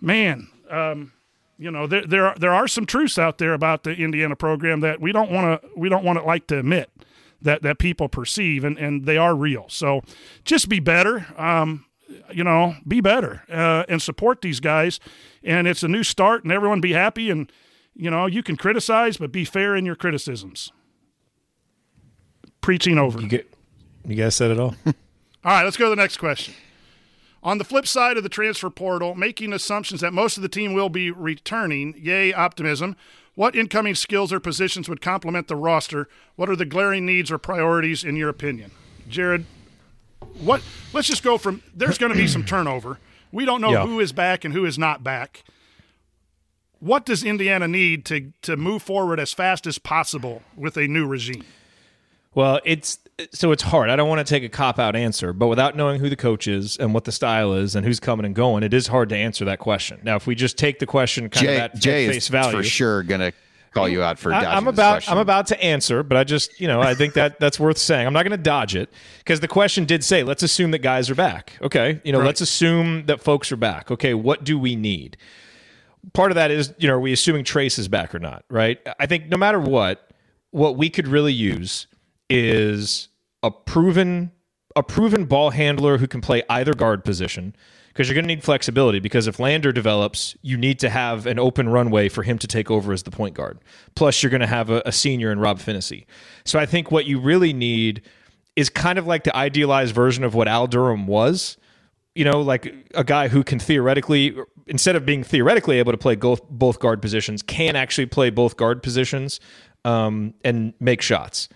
man, 0.00 0.46
um, 0.70 1.10
you 1.58 1.70
know 1.72 1.88
there 1.88 2.06
there 2.06 2.26
are, 2.28 2.36
there 2.38 2.54
are 2.54 2.68
some 2.68 2.86
truths 2.86 3.18
out 3.18 3.38
there 3.38 3.52
about 3.52 3.82
the 3.82 3.96
Indiana 3.96 4.36
program 4.36 4.78
that 4.80 5.00
we 5.00 5.10
don't 5.10 5.32
want 5.32 5.60
to 5.60 5.68
we 5.76 5.88
don't 5.88 6.04
want 6.04 6.20
to 6.20 6.24
like 6.24 6.46
to 6.46 6.58
admit 6.60 6.88
that 7.40 7.62
that 7.62 7.78
people 7.78 8.08
perceive, 8.08 8.64
and 8.64 8.78
and 8.78 9.04
they 9.06 9.16
are 9.16 9.34
real. 9.34 9.66
So 9.68 10.02
just 10.44 10.68
be 10.68 10.80
better. 10.80 11.26
Um, 11.36 11.84
you 12.32 12.44
know, 12.44 12.74
be 12.86 13.00
better 13.00 13.42
uh, 13.50 13.84
and 13.88 14.00
support 14.00 14.40
these 14.40 14.60
guys. 14.60 14.98
And 15.42 15.66
it's 15.66 15.82
a 15.82 15.88
new 15.88 16.02
start, 16.02 16.42
and 16.42 16.52
everyone 16.52 16.80
be 16.80 16.92
happy. 16.92 17.30
And 17.30 17.50
you 17.94 18.10
know, 18.10 18.26
you 18.26 18.42
can 18.42 18.56
criticize, 18.56 19.16
but 19.16 19.32
be 19.32 19.44
fair 19.44 19.76
in 19.76 19.84
your 19.84 19.96
criticisms. 19.96 20.72
Preaching 22.60 22.98
over. 22.98 23.20
You 23.20 23.28
get, 23.28 23.52
you 24.06 24.14
guys 24.14 24.36
said 24.36 24.50
it 24.50 24.58
all. 24.58 24.74
all 24.86 24.94
right, 25.44 25.64
let's 25.64 25.76
go 25.76 25.84
to 25.86 25.90
the 25.90 25.96
next 25.96 26.18
question. 26.18 26.54
On 27.42 27.58
the 27.58 27.64
flip 27.64 27.86
side 27.86 28.16
of 28.16 28.24
the 28.24 28.28
transfer 28.28 28.68
portal, 28.68 29.14
making 29.14 29.52
assumptions 29.52 30.00
that 30.00 30.12
most 30.12 30.36
of 30.36 30.42
the 30.42 30.48
team 30.48 30.74
will 30.74 30.88
be 30.88 31.10
returning, 31.10 31.94
yay, 31.96 32.32
optimism. 32.32 32.96
What 33.38 33.54
incoming 33.54 33.94
skills 33.94 34.32
or 34.32 34.40
positions 34.40 34.88
would 34.88 35.00
complement 35.00 35.46
the 35.46 35.54
roster? 35.54 36.08
What 36.34 36.50
are 36.50 36.56
the 36.56 36.64
glaring 36.64 37.06
needs 37.06 37.30
or 37.30 37.38
priorities 37.38 38.02
in 38.02 38.16
your 38.16 38.28
opinion? 38.28 38.72
Jared, 39.08 39.46
what 40.40 40.60
let's 40.92 41.06
just 41.06 41.22
go 41.22 41.38
from 41.38 41.62
there's 41.72 41.98
going 41.98 42.10
to 42.10 42.18
be 42.18 42.26
some 42.26 42.44
turnover. 42.44 42.98
We 43.30 43.44
don't 43.44 43.60
know 43.60 43.70
yeah. 43.70 43.86
who 43.86 44.00
is 44.00 44.12
back 44.12 44.44
and 44.44 44.52
who 44.52 44.64
is 44.64 44.76
not 44.76 45.04
back. 45.04 45.44
What 46.80 47.06
does 47.06 47.22
Indiana 47.22 47.68
need 47.68 48.04
to 48.06 48.32
to 48.42 48.56
move 48.56 48.82
forward 48.82 49.20
as 49.20 49.32
fast 49.32 49.68
as 49.68 49.78
possible 49.78 50.42
with 50.56 50.76
a 50.76 50.88
new 50.88 51.06
regime? 51.06 51.44
Well, 52.38 52.60
it's 52.64 53.00
so 53.32 53.50
it's 53.50 53.64
hard. 53.64 53.90
I 53.90 53.96
don't 53.96 54.08
want 54.08 54.24
to 54.24 54.32
take 54.32 54.44
a 54.44 54.48
cop 54.48 54.78
out 54.78 54.94
answer, 54.94 55.32
but 55.32 55.48
without 55.48 55.74
knowing 55.74 55.98
who 55.98 56.08
the 56.08 56.14
coach 56.14 56.46
is 56.46 56.76
and 56.76 56.94
what 56.94 57.02
the 57.02 57.10
style 57.10 57.52
is 57.52 57.74
and 57.74 57.84
who's 57.84 57.98
coming 57.98 58.24
and 58.24 58.32
going, 58.32 58.62
it 58.62 58.72
is 58.72 58.86
hard 58.86 59.08
to 59.08 59.16
answer 59.16 59.44
that 59.46 59.58
question. 59.58 59.98
Now, 60.04 60.14
if 60.14 60.28
we 60.28 60.36
just 60.36 60.56
take 60.56 60.78
the 60.78 60.86
question 60.86 61.30
kind 61.30 61.46
Jay, 61.46 61.56
of 61.56 61.62
at 61.62 61.74
Jay 61.74 62.06
face 62.06 62.28
value, 62.28 62.56
for 62.56 62.62
sure 62.62 63.02
going 63.02 63.22
to 63.22 63.32
call 63.72 63.88
you 63.88 64.04
out 64.04 64.20
for 64.20 64.32
I, 64.32 64.56
am 64.56 64.68
about 64.68 65.10
I'm 65.10 65.18
about 65.18 65.48
to 65.48 65.60
answer, 65.60 66.04
but 66.04 66.16
I 66.16 66.22
just 66.22 66.60
you 66.60 66.68
know 66.68 66.80
I 66.80 66.94
think 66.94 67.14
that 67.14 67.40
that's 67.40 67.58
worth 67.58 67.76
saying. 67.76 68.06
I'm 68.06 68.12
not 68.12 68.22
going 68.22 68.30
to 68.30 68.36
dodge 68.36 68.76
it 68.76 68.88
because 69.18 69.40
the 69.40 69.48
question 69.48 69.84
did 69.84 70.04
say 70.04 70.22
let's 70.22 70.44
assume 70.44 70.70
that 70.70 70.78
guys 70.78 71.10
are 71.10 71.16
back. 71.16 71.54
Okay, 71.60 72.00
you 72.04 72.12
know 72.12 72.20
right. 72.20 72.26
let's 72.26 72.40
assume 72.40 73.06
that 73.06 73.20
folks 73.20 73.50
are 73.50 73.56
back. 73.56 73.90
Okay, 73.90 74.14
what 74.14 74.44
do 74.44 74.60
we 74.60 74.76
need? 74.76 75.16
Part 76.12 76.30
of 76.30 76.36
that 76.36 76.52
is 76.52 76.72
you 76.78 76.86
know 76.86 76.94
are 76.94 77.00
we 77.00 77.12
assuming 77.12 77.42
Trayce 77.42 77.80
is 77.80 77.88
back 77.88 78.14
or 78.14 78.20
not? 78.20 78.44
Right. 78.48 78.78
I 79.00 79.06
think 79.06 79.26
no 79.26 79.36
matter 79.36 79.58
what, 79.58 80.12
what 80.52 80.76
we 80.76 80.88
could 80.88 81.08
really 81.08 81.32
use 81.32 81.88
is 82.30 83.08
a 83.42 83.50
proven 83.50 84.32
a 84.76 84.82
proven 84.82 85.24
ball 85.24 85.50
handler 85.50 85.98
who 85.98 86.06
can 86.06 86.20
play 86.20 86.42
either 86.48 86.72
guard 86.72 87.04
position 87.04 87.54
because 87.88 88.08
you're 88.08 88.14
going 88.14 88.24
to 88.24 88.32
need 88.32 88.44
flexibility 88.44 89.00
because 89.00 89.26
if 89.26 89.40
Lander 89.40 89.72
develops, 89.72 90.36
you 90.40 90.56
need 90.56 90.78
to 90.78 90.88
have 90.88 91.26
an 91.26 91.36
open 91.40 91.68
runway 91.68 92.08
for 92.08 92.22
him 92.22 92.38
to 92.38 92.46
take 92.46 92.70
over 92.70 92.92
as 92.92 93.02
the 93.02 93.10
point 93.10 93.34
guard. 93.34 93.58
Plus, 93.96 94.22
you're 94.22 94.30
going 94.30 94.40
to 94.40 94.46
have 94.46 94.70
a, 94.70 94.80
a 94.86 94.92
senior 94.92 95.32
in 95.32 95.40
Rob 95.40 95.58
Phinisee. 95.58 96.04
So 96.44 96.60
I 96.60 96.66
think 96.66 96.92
what 96.92 97.06
you 97.06 97.18
really 97.18 97.52
need 97.52 98.02
is 98.54 98.70
kind 98.70 99.00
of 99.00 99.06
like 99.08 99.24
the 99.24 99.34
idealized 99.34 99.94
version 99.96 100.22
of 100.22 100.34
what 100.34 100.46
Al 100.46 100.68
Durham 100.68 101.08
was. 101.08 101.56
You 102.14 102.24
know, 102.24 102.40
like 102.40 102.72
a 102.94 103.02
guy 103.02 103.26
who 103.28 103.42
can 103.42 103.58
theoretically, 103.58 104.36
instead 104.68 104.94
of 104.94 105.04
being 105.04 105.24
theoretically 105.24 105.80
able 105.80 105.92
to 105.92 105.98
play 105.98 106.14
both, 106.14 106.48
both 106.48 106.78
guard 106.78 107.02
positions, 107.02 107.42
can 107.42 107.74
actually 107.74 108.06
play 108.06 108.30
both 108.30 108.56
guard 108.56 108.80
positions 108.82 109.40
um, 109.84 110.34
and 110.44 110.72
make 110.78 111.02
shots 111.02 111.48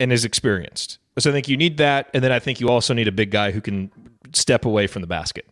and 0.00 0.12
is 0.12 0.24
experienced. 0.24 0.98
So 1.18 1.30
I 1.30 1.32
think 1.32 1.48
you 1.48 1.56
need 1.56 1.76
that, 1.78 2.10
and 2.12 2.24
then 2.24 2.32
I 2.32 2.38
think 2.38 2.60
you 2.60 2.68
also 2.68 2.92
need 2.92 3.08
a 3.08 3.12
big 3.12 3.30
guy 3.30 3.52
who 3.52 3.60
can 3.60 3.90
step 4.32 4.64
away 4.64 4.86
from 4.86 5.02
the 5.02 5.06
basket 5.06 5.46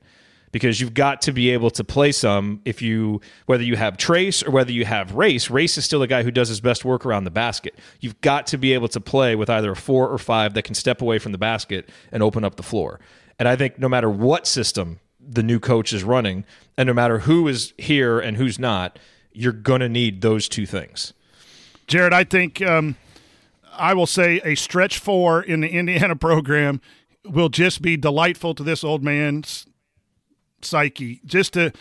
because 0.51 0.81
you've 0.81 0.95
got 0.95 1.23
to 1.23 1.33
be 1.33 1.51
able 1.51 1.71
to 1.71 1.83
play 1.83 2.13
some 2.13 2.61
if 2.65 2.83
you 2.83 3.21
whether 3.47 3.63
you 3.63 3.77
have 3.77 3.97
Trayce 3.97 4.47
or 4.47 4.51
whether 4.51 4.71
you 4.71 4.85
have 4.85 5.15
Race. 5.15 5.51
Race 5.51 5.79
is 5.79 5.85
still 5.85 6.03
a 6.03 6.07
guy 6.07 6.23
who 6.23 6.31
does 6.31 6.49
his 6.49 6.61
best 6.61 6.85
work 6.85 7.05
around 7.05 7.25
the 7.25 7.31
basket. 7.31 7.79
You've 8.01 8.21
got 8.21 8.47
to 8.49 8.59
be 8.59 8.75
able 8.75 8.89
to 8.89 9.01
play 9.01 9.35
with 9.35 9.49
either 9.49 9.73
a 9.73 9.77
four 9.77 10.09
or 10.09 10.19
five 10.19 10.55
that 10.55 10.63
can 10.63 10.75
step 10.75 11.01
away 11.01 11.19
from 11.19 11.33
the 11.33 11.39
basket 11.39 11.89
and 12.13 12.23
open 12.23 12.45
up 12.45 12.57
the 12.57 12.63
floor. 12.63 13.01
And 13.39 13.49
I 13.49 13.57
think 13.57 13.79
no 13.79 13.89
matter 13.89 14.11
what 14.11 14.47
system 14.47 15.01
the 15.19 15.43
new 15.43 15.59
coach 15.59 15.93
is 15.93 16.05
running, 16.05 16.45
and 16.77 16.87
no 16.87 16.95
matter 16.95 17.21
who 17.21 17.49
is 17.49 17.73
here 17.79 18.21
and 18.21 18.37
who's 18.37 18.59
not, 18.59 18.99
you're 19.33 19.53
going 19.53 19.81
to 19.81 19.89
need 19.89 20.21
those 20.21 20.49
two 20.49 20.67
things. 20.67 21.13
Jared, 21.87 22.13
I 22.13 22.25
think 22.25 22.61
um, 22.63 22.97
I 23.83 23.95
will 23.95 24.07
say 24.07 24.41
a 24.45 24.55
stretch 24.55 25.01
four 25.01 25.43
in 25.43 25.61
the 25.61 25.69
Indiana 25.69 26.15
program 26.29 26.81
will 27.25 27.49
just 27.49 27.83
be 27.83 27.97
delightful 27.97 28.55
to 28.55 28.63
this 28.63 28.85
old 28.85 29.03
man's 29.03 29.67
psyche. 30.63 31.21
Just 31.27 31.53
to 31.55 31.73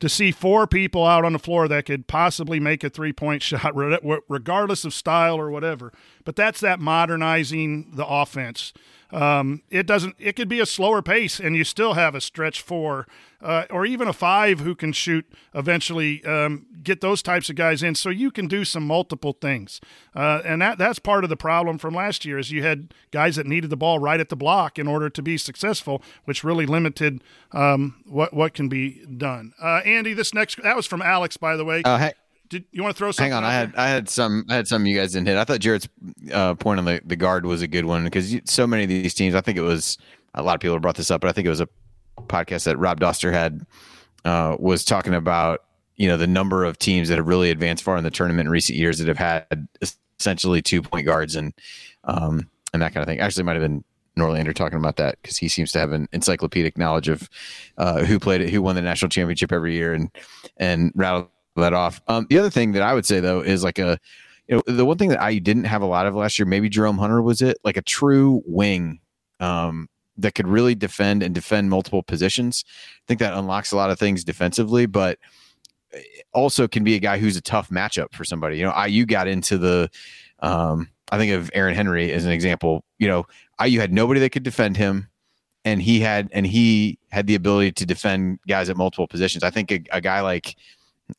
to 0.00 0.08
see 0.08 0.30
four 0.30 0.68
people 0.68 1.04
out 1.04 1.24
on 1.24 1.32
the 1.32 1.40
floor 1.40 1.66
that 1.66 1.86
could 1.86 2.06
possibly 2.06 2.60
make 2.60 2.84
a 2.84 2.90
three 2.90 3.12
point 3.12 3.42
shot, 3.48 3.72
regardless 3.74 4.84
of 4.84 4.94
style 4.94 5.36
or 5.36 5.50
whatever. 5.50 5.92
But 6.24 6.36
that's 6.36 6.60
that 6.60 6.78
modernizing 6.78 7.90
the 7.96 8.06
offense. 8.06 8.72
Um, 9.10 9.62
it 9.70 9.86
doesn't. 9.86 10.16
It 10.18 10.36
could 10.36 10.48
be 10.48 10.60
a 10.60 10.66
slower 10.66 11.00
pace, 11.00 11.40
and 11.40 11.56
you 11.56 11.64
still 11.64 11.94
have 11.94 12.14
a 12.14 12.20
stretch 12.20 12.60
four, 12.60 13.06
uh, 13.40 13.64
or 13.70 13.86
even 13.86 14.06
a 14.06 14.12
five 14.12 14.60
who 14.60 14.74
can 14.74 14.92
shoot. 14.92 15.24
Eventually, 15.54 16.22
um, 16.24 16.66
get 16.82 17.00
those 17.00 17.22
types 17.22 17.48
of 17.48 17.56
guys 17.56 17.82
in, 17.82 17.94
so 17.94 18.10
you 18.10 18.30
can 18.30 18.48
do 18.48 18.64
some 18.64 18.86
multiple 18.86 19.32
things. 19.32 19.80
Uh, 20.14 20.42
and 20.44 20.60
that 20.60 20.76
that's 20.76 20.98
part 20.98 21.24
of 21.24 21.30
the 21.30 21.36
problem 21.36 21.78
from 21.78 21.94
last 21.94 22.24
year 22.24 22.38
is 22.38 22.50
you 22.50 22.62
had 22.62 22.92
guys 23.10 23.36
that 23.36 23.46
needed 23.46 23.70
the 23.70 23.76
ball 23.76 23.98
right 23.98 24.20
at 24.20 24.28
the 24.28 24.36
block 24.36 24.78
in 24.78 24.86
order 24.86 25.08
to 25.08 25.22
be 25.22 25.38
successful, 25.38 26.02
which 26.24 26.44
really 26.44 26.66
limited 26.66 27.22
um, 27.52 28.02
what 28.06 28.34
what 28.34 28.52
can 28.52 28.68
be 28.68 29.04
done. 29.06 29.54
Uh, 29.62 29.80
Andy, 29.86 30.12
this 30.12 30.34
next 30.34 30.62
that 30.62 30.76
was 30.76 30.86
from 30.86 31.00
Alex, 31.00 31.38
by 31.38 31.56
the 31.56 31.64
way. 31.64 31.80
Oh, 31.84 31.96
hey. 31.96 32.12
Did 32.48 32.64
you 32.72 32.82
want 32.82 32.94
to 32.94 32.98
throw 32.98 33.10
something? 33.10 33.32
Hang 33.32 33.38
on, 33.38 33.44
I 33.44 33.52
had 33.52 33.74
I 33.76 33.88
had 33.88 34.08
some 34.08 34.44
I 34.48 34.54
had 34.54 34.66
some 34.66 34.86
you 34.86 34.96
guys 34.96 35.12
didn't 35.12 35.28
hit. 35.28 35.36
I 35.36 35.44
thought 35.44 35.60
Jared's 35.60 35.88
uh, 36.32 36.54
point 36.54 36.78
on 36.78 36.84
the, 36.84 37.00
the 37.04 37.16
guard 37.16 37.44
was 37.44 37.62
a 37.62 37.68
good 37.68 37.84
one 37.84 38.04
because 38.04 38.34
so 38.44 38.66
many 38.66 38.84
of 38.84 38.88
these 38.88 39.14
teams. 39.14 39.34
I 39.34 39.40
think 39.40 39.58
it 39.58 39.62
was 39.62 39.98
a 40.34 40.42
lot 40.42 40.54
of 40.54 40.60
people 40.60 40.78
brought 40.78 40.96
this 40.96 41.10
up, 41.10 41.20
but 41.20 41.28
I 41.28 41.32
think 41.32 41.46
it 41.46 41.50
was 41.50 41.60
a 41.60 41.68
podcast 42.22 42.64
that 42.64 42.78
Rob 42.78 43.00
Dauster 43.00 43.32
had 43.32 43.66
uh, 44.24 44.56
was 44.58 44.84
talking 44.84 45.14
about 45.14 45.64
you 45.96 46.08
know 46.08 46.16
the 46.16 46.26
number 46.26 46.64
of 46.64 46.78
teams 46.78 47.08
that 47.08 47.18
have 47.18 47.26
really 47.26 47.50
advanced 47.50 47.84
far 47.84 47.96
in 47.96 48.04
the 48.04 48.10
tournament 48.10 48.46
in 48.46 48.50
recent 48.50 48.78
years 48.78 48.98
that 48.98 49.08
have 49.08 49.18
had 49.18 49.68
essentially 50.18 50.62
two 50.62 50.80
point 50.80 51.04
guards 51.04 51.36
and 51.36 51.52
um, 52.04 52.48
and 52.72 52.80
that 52.80 52.94
kind 52.94 53.02
of 53.02 53.06
thing. 53.06 53.20
Actually, 53.20 53.42
it 53.42 53.46
might 53.46 53.56
have 53.56 53.62
been 53.62 53.84
Norlander 54.18 54.54
talking 54.54 54.78
about 54.78 54.96
that 54.96 55.16
because 55.22 55.36
he 55.36 55.48
seems 55.48 55.72
to 55.72 55.78
have 55.78 55.92
an 55.92 56.08
encyclopedic 56.12 56.78
knowledge 56.78 57.08
of 57.08 57.28
uh, 57.76 58.04
who 58.04 58.18
played 58.18 58.40
it, 58.40 58.50
who 58.50 58.62
won 58.62 58.74
the 58.74 58.82
national 58.82 59.08
championship 59.10 59.52
every 59.52 59.74
year, 59.74 59.92
and 59.92 60.10
and 60.56 60.92
rattle 60.94 61.30
that 61.60 61.72
off. 61.72 62.00
Um, 62.08 62.26
the 62.28 62.38
other 62.38 62.50
thing 62.50 62.72
that 62.72 62.82
I 62.82 62.94
would 62.94 63.06
say 63.06 63.20
though 63.20 63.40
is 63.40 63.64
like 63.64 63.78
a, 63.78 63.98
you 64.46 64.56
know, 64.56 64.62
the 64.66 64.84
one 64.84 64.96
thing 64.96 65.10
that 65.10 65.20
I 65.20 65.38
didn't 65.38 65.64
have 65.64 65.82
a 65.82 65.86
lot 65.86 66.06
of 66.06 66.14
last 66.14 66.38
year, 66.38 66.46
maybe 66.46 66.68
Jerome 66.68 66.98
Hunter 66.98 67.20
was 67.20 67.42
it, 67.42 67.58
like 67.64 67.76
a 67.76 67.82
true 67.82 68.42
wing 68.46 69.00
um, 69.40 69.88
that 70.16 70.34
could 70.34 70.48
really 70.48 70.74
defend 70.74 71.22
and 71.22 71.34
defend 71.34 71.70
multiple 71.70 72.02
positions. 72.02 72.64
I 72.68 73.04
think 73.06 73.20
that 73.20 73.34
unlocks 73.34 73.72
a 73.72 73.76
lot 73.76 73.90
of 73.90 73.98
things 73.98 74.24
defensively, 74.24 74.86
but 74.86 75.18
also 76.32 76.66
can 76.66 76.84
be 76.84 76.94
a 76.94 76.98
guy 76.98 77.18
who's 77.18 77.36
a 77.36 77.42
tough 77.42 77.70
matchup 77.70 78.12
for 78.14 78.24
somebody. 78.24 78.58
You 78.58 78.64
know, 78.64 78.84
IU 78.86 79.06
got 79.06 79.28
into 79.28 79.58
the, 79.58 79.90
um, 80.40 80.88
I 81.10 81.18
think 81.18 81.32
of 81.32 81.50
Aaron 81.54 81.74
Henry 81.74 82.12
as 82.12 82.24
an 82.24 82.32
example. 82.32 82.84
You 82.98 83.08
know, 83.08 83.26
IU 83.64 83.80
had 83.80 83.92
nobody 83.92 84.20
that 84.20 84.30
could 84.30 84.42
defend 84.42 84.76
him, 84.76 85.08
and 85.64 85.82
he 85.82 86.00
had 86.00 86.28
and 86.32 86.46
he 86.46 86.98
had 87.10 87.26
the 87.26 87.34
ability 87.34 87.72
to 87.72 87.86
defend 87.86 88.38
guys 88.46 88.68
at 88.68 88.76
multiple 88.76 89.08
positions. 89.08 89.42
I 89.42 89.50
think 89.50 89.72
a, 89.72 89.82
a 89.92 90.00
guy 90.00 90.20
like 90.20 90.56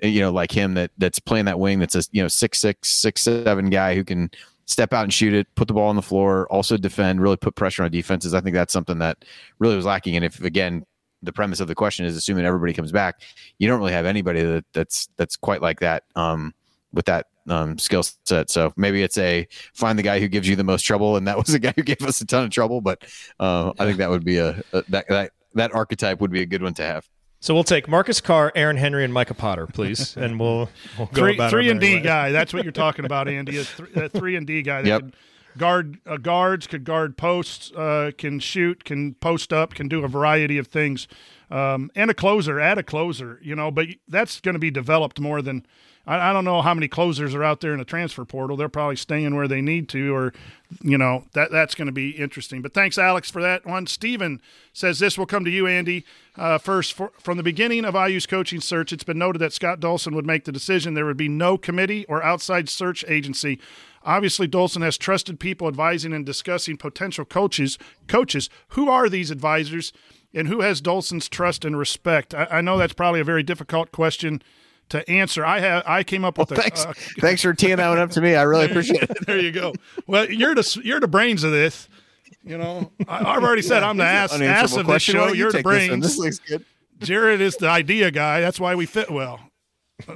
you 0.02 0.22
know 0.22 0.32
like 0.32 0.52
him 0.52 0.76
that 0.76 0.92
that's 0.98 1.20
playing 1.20 1.46
that 1.46 1.60
wing 1.60 1.80
that's 1.80 1.96
a 1.96 2.04
you 2.12 2.22
know 2.22 2.28
six 2.28 2.60
six 2.60 2.90
six 2.90 3.22
seven 3.22 3.70
guy 3.70 3.96
who 3.96 4.04
can 4.04 4.30
step 4.70 4.94
out 4.94 5.04
and 5.04 5.12
shoot 5.12 5.34
it, 5.34 5.48
put 5.56 5.68
the 5.68 5.74
ball 5.74 5.90
on 5.90 5.96
the 5.96 6.02
floor, 6.02 6.48
also 6.52 6.78
defend, 6.78 7.20
really 7.20 7.38
put 7.38 7.56
pressure 7.56 7.84
on 7.84 7.90
defenses. 7.90 8.36
I 8.36 8.42
think 8.42 8.54
that's 8.54 8.72
something 8.72 9.00
that 9.00 9.26
really 9.58 9.76
was 9.76 9.86
lacking. 9.86 10.16
And 10.16 10.24
if 10.24 10.42
again 10.42 10.86
the 11.22 11.34
premise 11.34 11.60
of 11.60 11.68
the 11.68 11.76
question 11.76 12.06
is 12.06 12.16
assuming 12.16 12.46
everybody 12.46 12.74
comes 12.74 12.92
back, 12.92 13.22
you 13.58 13.68
don't 13.68 13.80
really 13.80 13.94
have 13.94 14.06
anybody 14.06 14.42
that 14.44 14.66
that's 14.74 15.10
that's 15.18 15.36
quite 15.36 15.62
like 15.62 15.80
that 15.80 16.04
um, 16.16 16.54
with 16.94 17.06
that 17.06 17.28
um, 17.50 17.78
skill 17.80 18.04
set. 18.26 18.50
So 18.50 18.72
maybe 18.78 19.02
it's 19.02 19.18
a 19.18 19.48
find 19.74 19.98
the 19.98 20.04
guy 20.04 20.20
who 20.20 20.28
gives 20.28 20.48
you 20.48 20.56
the 20.56 20.64
most 20.64 20.84
trouble, 20.84 21.18
and 21.18 21.28
that 21.28 21.38
was 21.38 21.54
a 21.54 21.60
guy 21.60 21.74
who 21.76 21.84
gave 21.84 22.02
us 22.04 22.22
a 22.22 22.26
ton 22.26 22.46
of 22.46 22.52
trouble. 22.52 22.80
But 22.80 23.04
uh, 23.40 23.74
I 23.80 23.86
think 23.86 23.98
that 23.98 24.10
would 24.10 24.24
be 24.24 24.38
a, 24.38 24.62
a 24.72 24.84
that 24.90 25.08
that 25.10 25.32
that 25.56 25.74
archetype 25.74 26.22
would 26.22 26.32
be 26.32 26.42
a 26.42 26.46
good 26.46 26.62
one 26.62 26.76
to 26.76 26.84
have. 26.84 27.10
So 27.42 27.54
we'll 27.54 27.64
take 27.64 27.88
Marcus 27.88 28.20
Carr, 28.20 28.52
Aaron 28.54 28.76
Henry, 28.78 29.04
and 29.06 29.14
Micah 29.14 29.34
Potter, 29.34 29.66
please, 29.68 30.18
and 30.18 30.40
we'll, 30.40 30.70
we'll 30.98 31.08
go 31.08 31.22
three, 31.22 31.36
about 31.36 31.52
three 31.52 31.70
and 31.70 31.80
D 31.80 31.96
way. 31.96 32.02
guy. 32.02 32.32
That's 32.32 32.54
what 32.54 32.64
you're 32.64 32.72
talking 32.74 33.06
about, 33.06 33.28
Andy. 33.30 33.58
A, 33.60 33.64
th- 33.64 33.90
a 33.96 34.10
three 34.10 34.36
and 34.36 34.46
D 34.46 34.62
guy 34.62 34.82
that 34.82 34.88
Yep. 34.88 35.00
can 35.02 35.14
guard 35.58 35.98
uh, 36.06 36.18
guards, 36.18 36.68
could 36.68 36.84
guard 36.84 37.16
posts, 37.18 37.72
uh, 37.72 38.12
can 38.18 38.40
shoot, 38.40 38.84
can 38.84 39.14
post 39.16 39.54
up, 39.54 39.74
can 39.74 39.88
do 39.88 40.04
a 40.04 40.08
variety 40.08 40.58
of 40.58 40.68
things, 40.68 41.08
um, 41.52 41.92
and 41.96 42.12
a 42.12 42.14
closer. 42.14 42.60
Add 42.60 42.78
a 42.78 42.84
closer, 42.84 43.40
you 43.42 43.56
know. 43.56 43.72
But 43.72 43.88
that's 44.08 44.40
going 44.40 44.54
to 44.54 44.60
be 44.60 44.72
developed 44.72 45.20
more 45.20 45.42
than. 45.42 45.66
I, 46.06 46.30
I 46.30 46.34
don't 46.34 46.46
know 46.46 46.62
how 46.62 46.74
many 46.74 46.88
closers 46.88 47.36
are 47.36 47.44
out 47.44 47.62
there 47.62 47.74
in 47.74 47.80
the 47.80 47.86
transfer 47.86 48.26
portal. 48.26 48.56
They're 48.56 48.70
probably 48.70 48.96
staying 48.96 49.36
where 49.36 49.48
they 49.48 49.62
need 49.62 49.90
to, 49.90 50.16
or 50.16 50.34
you 50.82 50.98
know 50.98 51.26
that 51.34 51.52
that's 51.52 51.76
going 51.76 51.88
to 51.88 51.92
be 51.92 52.12
interesting. 52.12 52.62
But 52.62 52.74
thanks, 52.74 52.98
Alex, 52.98 53.30
for 53.30 53.42
that 53.42 53.66
one. 53.66 53.88
Steven 53.88 54.42
says 54.74 55.00
this 55.00 55.18
will 55.18 55.26
come 55.26 55.46
to 55.46 55.52
you, 55.52 55.68
Andy. 55.68 56.06
Uh, 56.36 56.58
first, 56.58 56.94
for, 56.94 57.12
from 57.20 57.38
the 57.38 57.44
beginning 57.44 57.84
of 57.84 57.96
IU's 57.96 58.26
coaching 58.26 58.62
search, 58.62 58.94
it's 58.94 59.04
been 59.04 59.18
noted 59.18 59.40
that 59.40 59.54
Scott 59.54 59.80
Dolson 59.80 60.14
would 60.14 60.26
make 60.26 60.46
the 60.46 60.52
decision. 60.52 60.94
There 60.94 61.06
would 61.06 61.18
be 61.18 61.28
no 61.28 61.58
committee 61.58 62.06
or 62.06 62.24
outside 62.24 62.70
search 62.70 63.04
agency. 63.08 63.60
Obviously, 64.04 64.48
Dolson 64.48 64.82
has 64.82 64.98
trusted 64.98 65.40
people 65.40 65.68
advising 65.68 66.14
and 66.14 66.26
discussing 66.26 66.78
potential 66.78 67.26
coaches. 67.26 67.78
Coaches, 68.08 68.50
who 68.70 68.90
are 68.90 69.10
these 69.10 69.32
advisors, 69.32 69.92
and 70.34 70.48
who 70.48 70.62
has 70.62 70.82
Dolson's 70.82 71.28
trust 71.30 71.66
and 71.66 71.78
respect? 71.78 72.34
I, 72.34 72.48
I 72.50 72.62
know 72.62 72.78
that's 72.78 72.94
probably 72.94 73.20
a 73.20 73.26
very 73.26 73.44
difficult 73.44 73.92
question 73.92 74.42
to 74.90 75.08
answer. 75.10 75.46
I 75.46 75.60
have 75.60 75.84
I 75.86 76.04
came 76.04 76.26
up 76.26 76.38
with 76.38 76.52
a 76.52 76.56
Thanks, 76.56 76.86
uh, 76.86 76.94
thanks 77.20 77.42
for 77.42 77.54
teeing 77.54 77.78
that 77.78 77.90
one 77.90 78.00
up 78.00 78.12
to 78.12 78.22
me. 78.22 78.36
I 78.36 78.44
really 78.44 78.66
appreciate 78.70 79.04
it. 79.04 79.26
there 79.26 79.40
you 79.40 79.52
go. 79.52 79.74
Well, 80.08 80.30
you're 80.30 80.56
the 80.56 80.82
you're 80.84 81.00
the 81.00 81.08
brains 81.08 81.44
of 81.44 81.52
this. 81.52 81.88
You 82.44 82.58
know, 82.58 82.92
I, 83.08 83.36
I've 83.36 83.44
already 83.44 83.62
said 83.62 83.84
I'm 83.84 83.98
the 83.98 84.06
ass, 84.06 84.34
ass 84.40 84.76
of 84.76 84.88
this 84.88 85.04
show. 85.04 85.28
you 85.28 85.36
You're 85.36 85.52
the 85.52 85.58
take 85.60 85.66
this 85.66 85.88
brains. 85.88 86.04
This 86.04 86.18
looks 86.18 86.40
good. 86.40 86.66
Jared 87.00 87.42
is 87.42 87.56
the 87.58 87.68
idea 87.68 88.12
guy. 88.12 88.42
That's 88.42 88.60
why 88.60 88.76
we 88.76 88.86
fit 88.86 89.10
well. 89.10 89.40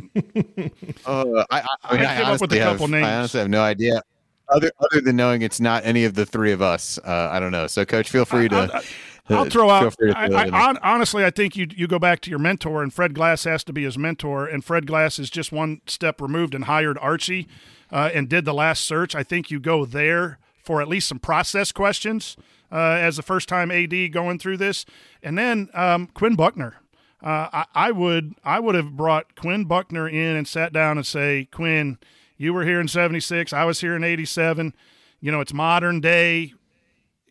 Uh, 1.05 1.43
I, 1.51 1.59
I, 1.59 1.65
I, 1.83 1.97
mean, 1.97 2.05
I 2.05 2.15
came 2.15 2.25
up 2.27 2.39
with 2.39 2.53
a 2.53 2.55
honestly 2.55 2.59
have- 2.59 2.71
couple 2.71 2.87
names. 2.87 3.05
I 3.05 3.15
honestly 3.17 3.39
have 3.41 3.49
no 3.49 3.61
idea. 3.61 4.01
Other 4.47 4.71
other 4.79 5.01
than 5.01 5.17
knowing 5.17 5.41
it's 5.41 5.59
not 5.59 5.85
any 5.85 6.05
of 6.05 6.13
the 6.13 6.25
three 6.25 6.53
of 6.53 6.61
us, 6.61 6.97
uh, 6.99 7.29
I 7.31 7.39
don't 7.41 7.51
know. 7.51 7.67
So, 7.67 7.83
coach, 7.83 8.09
feel 8.09 8.23
free 8.23 8.47
to. 8.49 8.81
I'll 9.29 9.41
uh, 9.41 9.49
throw 9.49 9.69
out. 9.69 9.95
I, 10.15 10.25
I, 10.25 10.75
honestly, 10.83 11.23
I 11.23 11.29
think 11.29 11.55
you 11.55 11.67
you 11.73 11.87
go 11.87 11.99
back 11.99 12.19
to 12.21 12.29
your 12.29 12.39
mentor, 12.39 12.83
and 12.83 12.93
Fred 12.93 13.13
Glass 13.13 13.45
has 13.45 13.63
to 13.65 13.73
be 13.73 13.83
his 13.83 13.97
mentor. 13.97 14.45
And 14.45 14.63
Fred 14.65 14.85
Glass 14.85 15.17
is 15.17 15.29
just 15.29 15.51
one 15.51 15.81
step 15.87 16.19
removed 16.19 16.53
and 16.53 16.65
hired 16.65 16.97
Archie, 16.97 17.47
uh, 17.91 18.09
and 18.13 18.27
did 18.27 18.43
the 18.43 18.53
last 18.53 18.83
search. 18.83 19.15
I 19.15 19.23
think 19.23 19.49
you 19.49 19.59
go 19.59 19.85
there 19.85 20.39
for 20.61 20.81
at 20.81 20.87
least 20.87 21.07
some 21.07 21.19
process 21.19 21.71
questions 21.71 22.35
uh, 22.71 22.75
as 22.75 23.15
the 23.15 23.21
first 23.21 23.47
time 23.47 23.71
AD 23.71 24.11
going 24.11 24.39
through 24.39 24.57
this, 24.57 24.85
and 25.21 25.37
then 25.37 25.69
um, 25.73 26.07
Quinn 26.07 26.35
Buckner. 26.35 26.75
Uh, 27.21 27.47
I, 27.53 27.65
I 27.73 27.91
would 27.91 28.35
I 28.43 28.59
would 28.59 28.75
have 28.75 28.97
brought 28.97 29.35
Quinn 29.35 29.63
Buckner 29.63 30.09
in 30.09 30.35
and 30.35 30.45
sat 30.45 30.73
down 30.73 30.97
and 30.97 31.07
say, 31.07 31.47
Quinn, 31.51 31.97
you 32.35 32.53
were 32.53 32.65
here 32.65 32.81
in 32.81 32.89
'76, 32.89 33.53
I 33.53 33.63
was 33.63 33.79
here 33.79 33.95
in 33.95 34.03
'87. 34.03 34.73
You 35.21 35.31
know, 35.31 35.39
it's 35.39 35.53
modern 35.53 36.01
day 36.01 36.53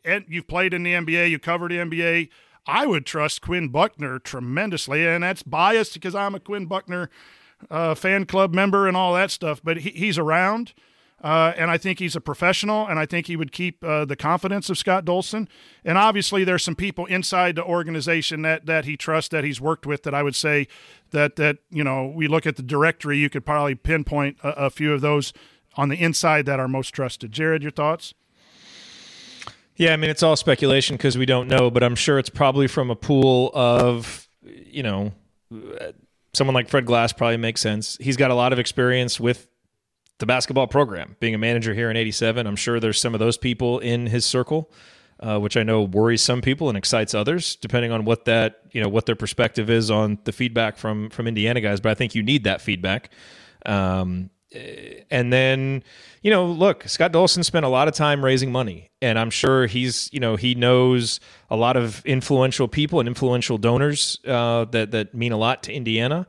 you've 0.04 0.48
played 0.48 0.74
in 0.74 0.82
the 0.82 0.92
NBA, 0.92 1.30
you 1.30 1.38
covered 1.38 1.70
the 1.70 1.76
NBA. 1.76 2.28
I 2.66 2.86
would 2.86 3.06
trust 3.06 3.42
Quinn 3.42 3.68
Buckner 3.68 4.18
tremendously, 4.18 5.06
and 5.06 5.24
that's 5.24 5.42
biased 5.42 5.94
because 5.94 6.14
I'm 6.14 6.34
a 6.34 6.40
Quinn 6.40 6.66
Buckner 6.66 7.10
uh, 7.70 7.94
fan 7.94 8.26
club 8.26 8.54
member 8.54 8.86
and 8.86 8.96
all 8.96 9.14
that 9.14 9.30
stuff. 9.30 9.60
But 9.62 9.78
he, 9.78 9.90
he's 9.90 10.16
around, 10.16 10.72
uh, 11.22 11.52
and 11.56 11.70
I 11.70 11.78
think 11.78 11.98
he's 11.98 12.14
a 12.14 12.20
professional, 12.20 12.86
and 12.86 12.98
I 12.98 13.06
think 13.06 13.26
he 13.26 13.36
would 13.36 13.50
keep 13.50 13.82
uh, 13.82 14.04
the 14.04 14.14
confidence 14.14 14.70
of 14.70 14.78
Scott 14.78 15.04
Dolson. 15.04 15.48
And 15.84 15.98
obviously, 15.98 16.44
there's 16.44 16.62
some 16.62 16.76
people 16.76 17.06
inside 17.06 17.56
the 17.56 17.64
organization 17.64 18.42
that 18.42 18.66
that 18.66 18.84
he 18.84 18.96
trusts, 18.96 19.30
that 19.30 19.42
he's 19.42 19.60
worked 19.60 19.86
with, 19.86 20.04
that 20.04 20.14
I 20.14 20.22
would 20.22 20.36
say 20.36 20.68
that 21.10 21.36
that 21.36 21.58
you 21.70 21.82
know 21.82 22.06
we 22.06 22.28
look 22.28 22.46
at 22.46 22.56
the 22.56 22.62
directory, 22.62 23.18
you 23.18 23.28
could 23.28 23.44
probably 23.44 23.74
pinpoint 23.74 24.38
a, 24.44 24.66
a 24.66 24.70
few 24.70 24.92
of 24.92 25.00
those 25.00 25.32
on 25.74 25.88
the 25.88 25.96
inside 25.96 26.46
that 26.46 26.60
are 26.60 26.68
most 26.68 26.90
trusted. 26.90 27.32
Jared, 27.32 27.62
your 27.62 27.72
thoughts? 27.72 28.14
Yeah, 29.76 29.92
I 29.92 29.96
mean 29.96 30.10
it's 30.10 30.22
all 30.22 30.36
speculation 30.36 30.96
because 30.96 31.16
we 31.16 31.26
don't 31.26 31.48
know, 31.48 31.70
but 31.70 31.82
I'm 31.82 31.94
sure 31.94 32.18
it's 32.18 32.28
probably 32.28 32.66
from 32.66 32.90
a 32.90 32.96
pool 32.96 33.50
of 33.54 34.28
you 34.42 34.82
know 34.82 35.12
someone 36.34 36.54
like 36.54 36.68
Fred 36.68 36.86
Glass 36.86 37.12
probably 37.12 37.36
makes 37.36 37.60
sense. 37.60 37.96
He's 38.00 38.16
got 38.16 38.30
a 38.30 38.34
lot 38.34 38.52
of 38.52 38.58
experience 38.58 39.18
with 39.18 39.48
the 40.18 40.26
basketball 40.26 40.66
program, 40.66 41.16
being 41.20 41.34
a 41.34 41.38
manager 41.38 41.74
here 41.74 41.90
in 41.90 41.96
'87. 41.96 42.46
I'm 42.46 42.56
sure 42.56 42.80
there's 42.80 43.00
some 43.00 43.14
of 43.14 43.20
those 43.20 43.38
people 43.38 43.78
in 43.78 44.06
his 44.06 44.26
circle, 44.26 44.70
uh, 45.20 45.38
which 45.38 45.56
I 45.56 45.62
know 45.62 45.82
worries 45.82 46.22
some 46.22 46.42
people 46.42 46.68
and 46.68 46.76
excites 46.76 47.14
others, 47.14 47.56
depending 47.56 47.92
on 47.92 48.04
what 48.04 48.26
that 48.26 48.60
you 48.72 48.82
know 48.82 48.88
what 48.88 49.06
their 49.06 49.16
perspective 49.16 49.70
is 49.70 49.90
on 49.90 50.18
the 50.24 50.32
feedback 50.32 50.76
from 50.76 51.08
from 51.10 51.26
Indiana 51.26 51.60
guys. 51.60 51.80
But 51.80 51.90
I 51.92 51.94
think 51.94 52.14
you 52.14 52.22
need 52.22 52.44
that 52.44 52.60
feedback. 52.60 53.10
Um, 53.64 54.30
and 55.10 55.32
then 55.32 55.82
you 56.22 56.30
know 56.30 56.46
look 56.46 56.86
scott 56.88 57.12
dolson 57.12 57.44
spent 57.44 57.64
a 57.64 57.68
lot 57.68 57.88
of 57.88 57.94
time 57.94 58.24
raising 58.24 58.52
money 58.52 58.90
and 59.00 59.18
i'm 59.18 59.30
sure 59.30 59.66
he's 59.66 60.08
you 60.12 60.20
know 60.20 60.36
he 60.36 60.54
knows 60.54 61.20
a 61.50 61.56
lot 61.56 61.76
of 61.76 62.04
influential 62.04 62.68
people 62.68 63.00
and 63.00 63.08
influential 63.08 63.58
donors 63.58 64.18
uh, 64.26 64.64
that 64.66 64.90
that 64.90 65.14
mean 65.14 65.32
a 65.32 65.36
lot 65.36 65.62
to 65.62 65.72
indiana 65.72 66.26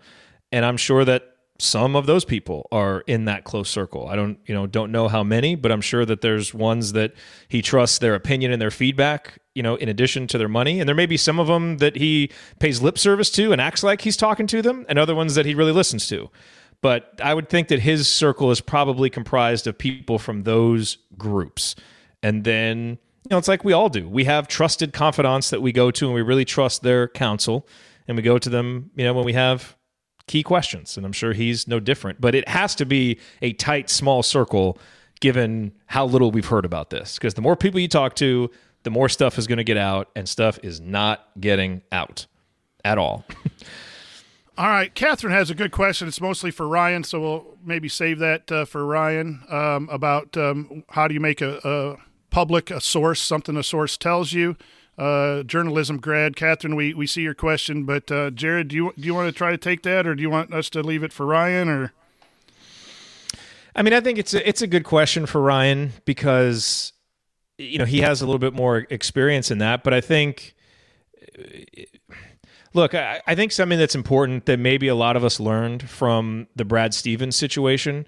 and 0.52 0.66
i'm 0.66 0.78
sure 0.78 1.04
that 1.04 1.34
some 1.60 1.96
of 1.96 2.08
those 2.08 2.26
people 2.26 2.68
are 2.72 3.04
in 3.08 3.26
that 3.26 3.44
close 3.44 3.70
circle. 3.70 4.08
I 4.08 4.16
don't 4.16 4.38
you 4.46 4.54
know 4.56 4.66
don't 4.68 4.92
know 4.92 5.08
how 5.08 5.24
many 5.24 5.56
but 5.56 5.72
i'm 5.72 5.82
sure 5.82 6.06
that 6.06 6.22
there's 6.22 6.54
ones 6.54 6.94
that 6.94 7.14
he 7.48 7.62
trusts 7.62 8.00
their 8.00 8.16
opinion 8.16 8.52
and 8.52 8.62
their 8.62 8.72
feedback 8.72 9.40
you 9.54 9.64
know 9.64 9.76
in 9.76 9.88
addition 9.88 10.28
to 10.28 10.38
their 10.38 10.50
money 10.50 10.80
and 10.80 10.88
there 10.88 10.96
may 10.96 11.06
be 11.06 11.18
some 11.18 11.40
of 11.40 11.48
them 11.48 11.78
that 11.78 11.96
he 11.96 12.30
pays 12.60 12.82
lip 12.82 12.98
service 12.98 13.30
to 13.32 13.52
and 13.52 13.62
acts 13.62 13.84
like 13.84 14.02
he's 14.02 14.18
talking 14.18 14.48
to 14.48 14.62
them 14.62 14.86
and 14.90 14.98
other 14.98 15.16
ones 15.16 15.36
that 15.36 15.46
he 15.46 15.54
really 15.54 15.72
listens 15.72 16.08
to 16.08 16.30
but 16.84 17.18
I 17.24 17.34
would 17.34 17.48
think 17.48 17.70
that 17.70 17.80
his 17.80 18.10
circle 18.10 18.52
is 18.52 18.60
probably 18.60 19.10
comprised 19.10 19.68
of 19.68 19.78
people 19.78 20.20
from 20.20 20.44
those 20.44 20.98
groups. 21.18 21.76
And 22.22 22.44
then, 22.44 22.90
you 22.90 23.30
know, 23.32 23.38
it's 23.38 23.48
like 23.48 23.64
we 23.64 23.72
all 23.72 23.88
do. 23.88 24.08
We 24.08 24.26
have 24.26 24.50
trusted 24.50 24.92
confidants 24.92 25.50
that 25.52 25.62
we 25.62 25.72
go 25.72 25.92
to 25.92 26.06
and 26.06 26.14
we 26.14 26.22
really 26.22 26.44
trust 26.44 26.84
their 26.84 27.08
counsel. 27.08 27.66
And 28.06 28.18
we 28.18 28.22
go 28.22 28.38
to 28.38 28.50
them, 28.50 28.92
you 28.98 29.06
know, 29.06 29.14
when 29.14 29.24
we 29.24 29.32
have 29.32 29.78
key 30.28 30.44
questions. 30.44 30.98
And 30.98 31.06
I'm 31.06 31.14
sure 31.14 31.32
he's 31.32 31.70
no 31.70 31.80
different. 31.80 32.20
But 32.20 32.36
it 32.36 32.50
has 32.50 32.76
to 32.76 32.86
be 32.86 33.18
a 33.42 33.54
tight, 33.54 33.90
small 33.90 34.22
circle 34.22 34.78
given 35.22 35.72
how 35.86 36.06
little 36.06 36.32
we've 36.32 36.48
heard 36.48 36.66
about 36.66 36.90
this. 36.90 37.14
Because 37.14 37.34
the 37.34 37.42
more 37.42 37.56
people 37.56 37.80
you 37.80 37.88
talk 37.88 38.14
to, 38.18 38.52
the 38.84 38.90
more 38.90 39.08
stuff 39.08 39.38
is 39.38 39.48
going 39.48 39.58
to 39.58 39.64
get 39.64 39.78
out, 39.78 40.10
and 40.18 40.28
stuff 40.28 40.60
is 40.62 40.82
not 40.82 41.30
getting 41.40 41.82
out 41.94 42.26
at 42.84 42.98
all. 42.98 43.24
All 44.56 44.68
right, 44.68 44.94
Catherine 44.94 45.34
has 45.34 45.50
a 45.50 45.56
good 45.56 45.72
question. 45.72 46.08
It's 46.08 46.22
mostly 46.22 46.52
for 46.52 46.68
Ryan, 46.68 47.04
so 47.04 47.20
we'll 47.20 47.58
maybe 47.64 47.90
save 47.90 48.20
that 48.20 48.52
uh, 48.52 48.66
for 48.66 48.86
Ryan 48.86 49.44
um, 49.50 49.90
about 49.92 50.38
um, 50.38 50.84
how 50.90 51.08
do 51.08 51.16
you 51.16 51.20
make 51.20 51.42
a, 51.42 51.60
a, 51.64 51.98
public 52.30 52.70
a 52.70 52.80
source, 52.80 53.20
something 53.20 53.58
a 53.58 53.64
source 53.64 53.98
tells 53.98 54.34
you. 54.34 54.56
Uh, 54.96 55.42
journalism 55.42 55.98
grad, 55.98 56.36
Catherine, 56.36 56.76
we, 56.76 56.94
we 56.94 57.08
see 57.08 57.24
your 57.24 57.34
question, 57.34 57.84
but 57.84 58.12
uh, 58.12 58.30
Jared, 58.30 58.68
do 58.68 58.76
you 58.76 58.94
do 58.96 59.04
you 59.08 59.16
want 59.16 59.28
to 59.28 59.32
try 59.32 59.50
to 59.50 59.58
take 59.58 59.82
that, 59.84 60.06
or 60.06 60.14
do 60.14 60.22
you 60.22 60.30
want 60.30 60.54
us 60.54 60.70
to 60.70 60.82
leave 60.82 61.04
it 61.04 61.12
for 61.12 61.26
Ryan, 61.26 61.68
or? 61.68 61.94
I 63.76 63.82
mean, 63.82 63.94
I 63.94 64.02
think 64.02 64.20
it's 64.20 64.36
a, 64.36 64.48
it's 64.48 64.62
a 64.62 64.68
good 64.68 64.84
question 64.84 65.26
for 65.26 65.42
Ryan 65.42 65.94
because 66.06 66.94
you 67.58 67.78
know, 67.78 67.86
he 67.86 68.02
has 68.02 68.22
a 68.22 68.26
little 68.26 68.40
bit 68.40 68.54
more 68.54 68.86
experience 68.90 69.52
in 69.52 69.60
that. 69.60 69.84
But 69.84 69.94
I 69.94 70.02
think, 70.02 70.56
look, 72.74 72.94
I, 72.94 73.22
I 73.28 73.36
think 73.36 73.52
something 73.52 73.80
that's 73.80 73.96
important 73.96 74.46
that 74.46 74.60
maybe 74.60 74.88
a 74.88 74.96
lot 74.96 75.16
of 75.16 75.24
us 75.24 75.40
learned 75.40 75.90
from 75.90 76.48
the 76.56 76.66
Brad 76.66 76.94
Stevens 76.94 77.36
situation 77.36 78.06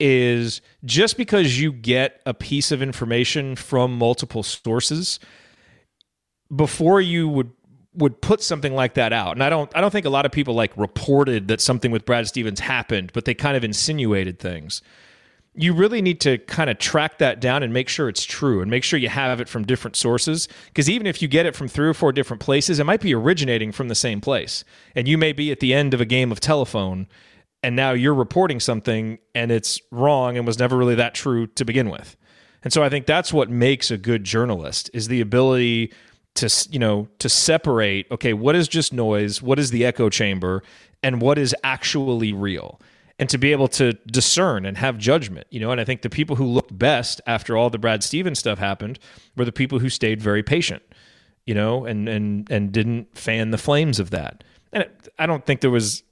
is 0.00 0.60
just 0.84 1.16
because 1.16 1.60
you 1.60 1.72
get 1.72 2.20
a 2.26 2.34
piece 2.34 2.72
of 2.72 2.82
information 2.82 3.56
from 3.56 3.96
multiple 3.96 4.42
sources 4.42 5.20
before 6.54 7.00
you 7.00 7.28
would 7.28 7.50
would 7.94 8.22
put 8.22 8.42
something 8.42 8.74
like 8.74 8.94
that 8.94 9.12
out. 9.12 9.32
And 9.32 9.42
I 9.42 9.50
don't 9.50 9.70
I 9.76 9.80
don't 9.80 9.90
think 9.90 10.06
a 10.06 10.10
lot 10.10 10.24
of 10.26 10.32
people 10.32 10.54
like 10.54 10.76
reported 10.76 11.48
that 11.48 11.60
something 11.60 11.90
with 11.90 12.04
Brad 12.04 12.26
Stevens 12.26 12.60
happened, 12.60 13.12
but 13.12 13.26
they 13.26 13.34
kind 13.34 13.56
of 13.56 13.64
insinuated 13.64 14.38
things. 14.38 14.82
You 15.54 15.74
really 15.74 16.00
need 16.00 16.20
to 16.22 16.38
kind 16.38 16.70
of 16.70 16.78
track 16.78 17.18
that 17.18 17.40
down 17.40 17.62
and 17.62 17.72
make 17.72 17.88
sure 17.88 18.08
it's 18.08 18.24
true 18.24 18.62
and 18.62 18.70
make 18.70 18.84
sure 18.84 18.98
you 18.98 19.10
have 19.10 19.38
it 19.40 19.48
from 19.48 19.64
different 19.64 19.96
sources 19.96 20.48
because 20.68 20.88
even 20.88 21.06
if 21.06 21.20
you 21.20 21.28
get 21.28 21.44
it 21.44 21.54
from 21.54 21.68
three 21.68 21.86
or 21.86 21.92
four 21.92 22.10
different 22.10 22.40
places, 22.40 22.78
it 22.78 22.84
might 22.84 23.02
be 23.02 23.14
originating 23.14 23.70
from 23.70 23.88
the 23.88 23.94
same 23.94 24.20
place. 24.22 24.64
And 24.94 25.06
you 25.06 25.18
may 25.18 25.32
be 25.32 25.52
at 25.52 25.60
the 25.60 25.74
end 25.74 25.92
of 25.92 26.00
a 26.00 26.06
game 26.06 26.32
of 26.32 26.40
telephone 26.40 27.06
and 27.62 27.76
now 27.76 27.92
you're 27.92 28.14
reporting 28.14 28.60
something 28.60 29.18
and 29.34 29.52
it's 29.52 29.80
wrong 29.90 30.36
and 30.36 30.46
was 30.46 30.58
never 30.58 30.76
really 30.76 30.94
that 30.94 31.14
true 31.14 31.46
to 31.48 31.64
begin 31.64 31.90
with. 31.90 32.16
And 32.64 32.72
so 32.72 32.82
I 32.82 32.88
think 32.88 33.06
that's 33.06 33.32
what 33.32 33.50
makes 33.50 33.90
a 33.90 33.98
good 33.98 34.24
journalist 34.24 34.90
is 34.94 35.08
the 35.08 35.20
ability 35.20 35.92
to 36.34 36.68
you 36.70 36.78
know 36.78 37.08
to 37.18 37.28
separate 37.28 38.10
okay 38.10 38.32
what 38.32 38.56
is 38.56 38.66
just 38.66 38.92
noise 38.92 39.42
what 39.42 39.58
is 39.58 39.70
the 39.70 39.84
echo 39.84 40.08
chamber 40.08 40.62
and 41.02 41.20
what 41.20 41.36
is 41.36 41.54
actually 41.62 42.32
real 42.32 42.80
and 43.22 43.30
to 43.30 43.38
be 43.38 43.52
able 43.52 43.68
to 43.68 43.92
discern 44.08 44.66
and 44.66 44.76
have 44.76 44.98
judgment 44.98 45.46
you 45.50 45.60
know 45.60 45.70
and 45.70 45.80
i 45.80 45.84
think 45.84 46.02
the 46.02 46.10
people 46.10 46.34
who 46.34 46.44
looked 46.44 46.76
best 46.76 47.20
after 47.24 47.56
all 47.56 47.70
the 47.70 47.78
brad 47.78 48.02
stevens 48.02 48.40
stuff 48.40 48.58
happened 48.58 48.98
were 49.36 49.44
the 49.44 49.52
people 49.52 49.78
who 49.78 49.88
stayed 49.88 50.20
very 50.20 50.42
patient 50.42 50.82
you 51.46 51.54
know 51.54 51.84
and 51.84 52.08
and 52.08 52.50
and 52.50 52.72
didn't 52.72 53.16
fan 53.16 53.50
the 53.50 53.58
flames 53.58 54.00
of 54.00 54.10
that. 54.10 54.44
And 54.72 54.88
i 55.20 55.26
don't 55.26 55.44
think 55.44 55.60
there 55.60 55.70
was 55.70 56.02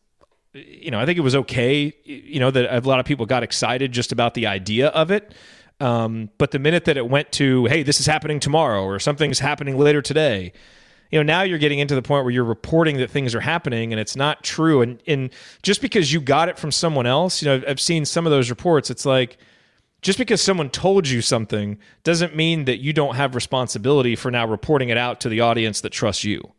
you 0.52 0.90
know 0.90 1.00
i 1.00 1.06
think 1.06 1.18
it 1.18 1.22
was 1.22 1.34
okay 1.34 1.92
you 2.04 2.38
know 2.38 2.50
that 2.52 2.72
a 2.72 2.86
lot 2.86 3.00
of 3.00 3.06
people 3.06 3.26
got 3.26 3.42
excited 3.42 3.90
just 3.90 4.12
about 4.12 4.34
the 4.34 4.46
idea 4.46 4.88
of 4.88 5.10
it. 5.10 5.34
Um, 5.80 6.28
but 6.36 6.50
the 6.50 6.58
minute 6.58 6.84
that 6.84 6.98
it 6.98 7.08
went 7.08 7.32
to, 7.32 7.64
hey, 7.64 7.82
this 7.82 8.00
is 8.00 8.06
happening 8.06 8.38
tomorrow 8.38 8.84
or 8.84 8.98
something's 8.98 9.38
happening 9.38 9.78
later 9.78 10.02
today, 10.02 10.52
you 11.10 11.18
know, 11.18 11.22
now 11.22 11.42
you're 11.42 11.58
getting 11.58 11.80
into 11.80 11.94
the 11.94 12.02
point 12.02 12.24
where 12.24 12.32
you're 12.32 12.44
reporting 12.44 12.98
that 12.98 13.10
things 13.10 13.34
are 13.34 13.40
happening 13.40 13.92
and 13.92 14.00
it's 14.00 14.16
not 14.16 14.44
true. 14.44 14.80
And, 14.82 15.02
and 15.06 15.30
just 15.62 15.80
because 15.80 16.12
you 16.12 16.20
got 16.20 16.48
it 16.48 16.58
from 16.58 16.70
someone 16.70 17.06
else, 17.06 17.42
you 17.42 17.48
know, 17.48 17.62
I've 17.66 17.80
seen 17.80 18.04
some 18.04 18.26
of 18.26 18.30
those 18.30 18.50
reports. 18.50 18.90
It's 18.90 19.04
like, 19.04 19.38
just 20.02 20.18
because 20.18 20.40
someone 20.40 20.70
told 20.70 21.08
you 21.08 21.20
something 21.20 21.78
doesn't 22.04 22.34
mean 22.34 22.64
that 22.64 22.78
you 22.78 22.92
don't 22.92 23.16
have 23.16 23.34
responsibility 23.34 24.16
for 24.16 24.30
now 24.30 24.46
reporting 24.46 24.88
it 24.88 24.96
out 24.96 25.20
to 25.20 25.28
the 25.28 25.40
audience 25.40 25.82
that 25.82 25.90
trusts 25.90 26.24
you. 26.24 26.52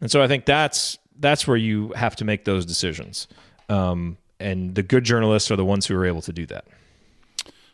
And 0.00 0.10
so 0.10 0.22
I 0.22 0.28
think 0.28 0.44
that's 0.44 0.98
that's 1.20 1.46
where 1.46 1.56
you 1.56 1.92
have 1.92 2.16
to 2.16 2.24
make 2.24 2.44
those 2.44 2.66
decisions. 2.66 3.28
Um, 3.68 4.18
and 4.40 4.74
the 4.74 4.82
good 4.82 5.04
journalists 5.04 5.50
are 5.52 5.56
the 5.56 5.64
ones 5.64 5.86
who 5.86 5.96
are 5.96 6.04
able 6.04 6.22
to 6.22 6.32
do 6.32 6.46
that. 6.46 6.64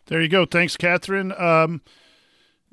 There 0.06 0.20
you 0.20 0.28
go. 0.28 0.44
Thanks, 0.44 0.76
Catherine. 0.76 1.32
Um, 1.32 1.80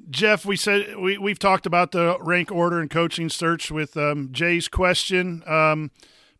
Jeff, 0.09 0.45
we 0.45 0.55
said 0.55 0.97
we 0.97 1.17
we've 1.17 1.39
talked 1.39 1.65
about 1.65 1.91
the 1.91 2.17
rank 2.21 2.51
order 2.51 2.79
and 2.79 2.89
coaching 2.89 3.29
search 3.29 3.71
with 3.71 3.97
um, 3.97 4.29
Jay's 4.31 4.67
question. 4.67 5.43
Um, 5.47 5.91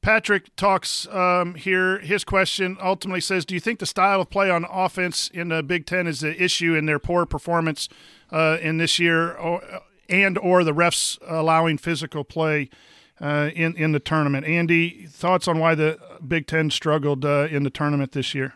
Patrick 0.01 0.55
talks 0.55 1.07
um, 1.07 1.55
here. 1.55 1.99
His 1.99 2.23
question 2.23 2.77
ultimately 2.81 3.19
says, 3.19 3.45
"Do 3.45 3.55
you 3.55 3.59
think 3.59 3.79
the 3.79 3.85
style 3.85 4.21
of 4.21 4.29
play 4.29 4.49
on 4.49 4.65
offense 4.69 5.29
in 5.33 5.49
the 5.49 5.63
Big 5.63 5.85
Ten 5.85 6.07
is 6.07 6.21
the 6.21 6.41
issue 6.41 6.75
in 6.75 6.85
their 6.85 6.99
poor 6.99 7.25
performance 7.25 7.89
uh, 8.31 8.57
in 8.61 8.77
this 8.77 8.99
year, 8.99 9.33
or, 9.33 9.61
and 10.07 10.37
or 10.37 10.63
the 10.63 10.73
refs 10.73 11.17
allowing 11.27 11.77
physical 11.77 12.23
play 12.23 12.69
uh, 13.19 13.49
in 13.55 13.75
in 13.75 13.91
the 13.91 13.99
tournament?" 13.99 14.45
Andy, 14.45 15.07
thoughts 15.07 15.47
on 15.47 15.59
why 15.59 15.73
the 15.75 15.99
Big 16.25 16.47
Ten 16.47 16.69
struggled 16.69 17.25
uh, 17.25 17.47
in 17.49 17.63
the 17.63 17.71
tournament 17.71 18.11
this 18.11 18.35
year? 18.35 18.53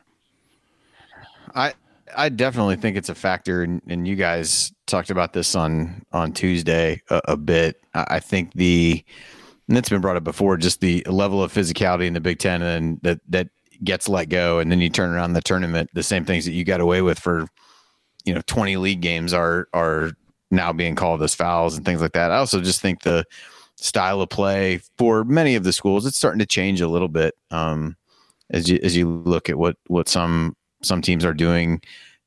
I 1.55 1.73
I 2.15 2.29
definitely 2.29 2.75
think 2.75 2.97
it's 2.97 3.09
a 3.09 3.15
factor, 3.15 3.63
and 3.63 4.07
you 4.07 4.15
guys 4.15 4.71
talked 4.91 5.09
about 5.09 5.33
this 5.33 5.55
on 5.55 6.05
on 6.11 6.33
Tuesday 6.33 7.01
a, 7.09 7.21
a 7.29 7.37
bit. 7.37 7.81
I, 7.93 8.05
I 8.09 8.19
think 8.19 8.53
the 8.53 9.03
and 9.67 9.77
it's 9.77 9.89
been 9.89 10.01
brought 10.01 10.17
up 10.17 10.23
before, 10.23 10.57
just 10.57 10.81
the 10.81 11.01
level 11.07 11.41
of 11.41 11.53
physicality 11.53 12.05
in 12.05 12.13
the 12.13 12.19
Big 12.19 12.39
Ten, 12.39 12.61
and 12.61 12.99
that 13.01 13.21
that 13.29 13.47
gets 13.83 14.07
let 14.07 14.29
go, 14.29 14.59
and 14.59 14.71
then 14.71 14.81
you 14.81 14.89
turn 14.89 15.09
around 15.09 15.33
the 15.33 15.41
tournament, 15.41 15.89
the 15.93 16.03
same 16.03 16.25
things 16.25 16.45
that 16.45 16.51
you 16.51 16.63
got 16.63 16.81
away 16.81 17.01
with 17.01 17.17
for 17.17 17.47
you 18.25 18.35
know 18.35 18.41
20 18.45 18.77
league 18.77 19.01
games 19.01 19.33
are 19.33 19.67
are 19.73 20.11
now 20.51 20.73
being 20.73 20.95
called 20.95 21.23
as 21.23 21.33
fouls 21.33 21.75
and 21.75 21.85
things 21.85 22.01
like 22.01 22.11
that. 22.11 22.31
I 22.31 22.37
also 22.37 22.61
just 22.61 22.81
think 22.81 23.01
the 23.01 23.23
style 23.77 24.21
of 24.21 24.29
play 24.29 24.79
for 24.97 25.23
many 25.23 25.55
of 25.55 25.63
the 25.63 25.73
schools 25.73 26.05
it's 26.05 26.17
starting 26.17 26.37
to 26.37 26.45
change 26.45 26.81
a 26.81 26.87
little 26.87 27.07
bit 27.07 27.33
um, 27.49 27.95
as 28.51 28.69
you 28.69 28.79
as 28.83 28.95
you 28.95 29.09
look 29.09 29.49
at 29.49 29.57
what 29.57 29.75
what 29.87 30.07
some 30.07 30.55
some 30.83 31.01
teams 31.01 31.25
are 31.25 31.33
doing 31.33 31.81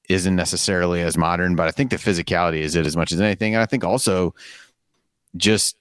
isn't 0.09 0.37
necessarily 0.37 1.03
as 1.03 1.17
modern, 1.17 1.57
but 1.57 1.67
I 1.67 1.71
think 1.71 1.91
the 1.91 1.97
physicality 1.97 2.59
is 2.59 2.77
it 2.77 2.87
as 2.87 2.97
much 2.97 3.13
as 3.13 3.21
anything. 3.21 3.55
And 3.55 3.63
I 3.63 3.67
think 3.67 3.85
also 3.85 4.35
just 5.37 5.77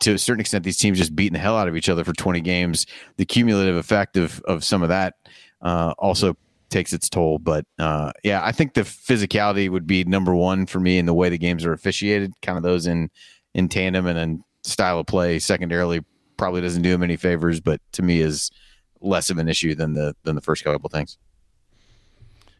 to 0.00 0.14
a 0.14 0.18
certain 0.18 0.40
extent, 0.40 0.64
these 0.64 0.76
teams 0.76 0.98
just 0.98 1.14
beating 1.14 1.32
the 1.32 1.38
hell 1.38 1.56
out 1.56 1.68
of 1.68 1.76
each 1.76 1.88
other 1.88 2.04
for 2.04 2.12
20 2.12 2.40
games. 2.40 2.86
The 3.16 3.24
cumulative 3.24 3.76
effect 3.76 4.16
of, 4.16 4.40
of 4.42 4.64
some 4.64 4.82
of 4.82 4.88
that 4.88 5.14
uh, 5.60 5.94
also 5.98 6.36
takes 6.70 6.92
its 6.92 7.08
toll. 7.08 7.38
But 7.38 7.66
uh, 7.78 8.12
yeah, 8.24 8.44
I 8.44 8.52
think 8.52 8.74
the 8.74 8.82
physicality 8.82 9.68
would 9.68 9.86
be 9.86 10.04
number 10.04 10.34
one 10.34 10.66
for 10.66 10.80
me 10.80 10.98
in 10.98 11.06
the 11.06 11.14
way 11.14 11.28
the 11.28 11.38
games 11.38 11.64
are 11.64 11.72
officiated, 11.72 12.32
kind 12.42 12.56
of 12.56 12.62
those 12.62 12.86
in, 12.86 13.10
in 13.54 13.68
tandem 13.68 14.06
and 14.06 14.18
then 14.18 14.44
style 14.64 15.00
of 15.00 15.06
play 15.06 15.38
secondarily 15.38 16.00
probably 16.36 16.60
doesn't 16.60 16.82
do 16.82 16.90
him 16.90 17.02
any 17.02 17.16
favors, 17.16 17.60
but 17.60 17.80
to 17.92 18.02
me 18.02 18.20
is 18.20 18.50
less 19.00 19.30
of 19.30 19.38
an 19.38 19.48
issue 19.48 19.74
than 19.74 19.92
the, 19.92 20.14
than 20.24 20.34
the 20.34 20.40
first 20.40 20.64
couple 20.64 20.88
things. 20.88 21.18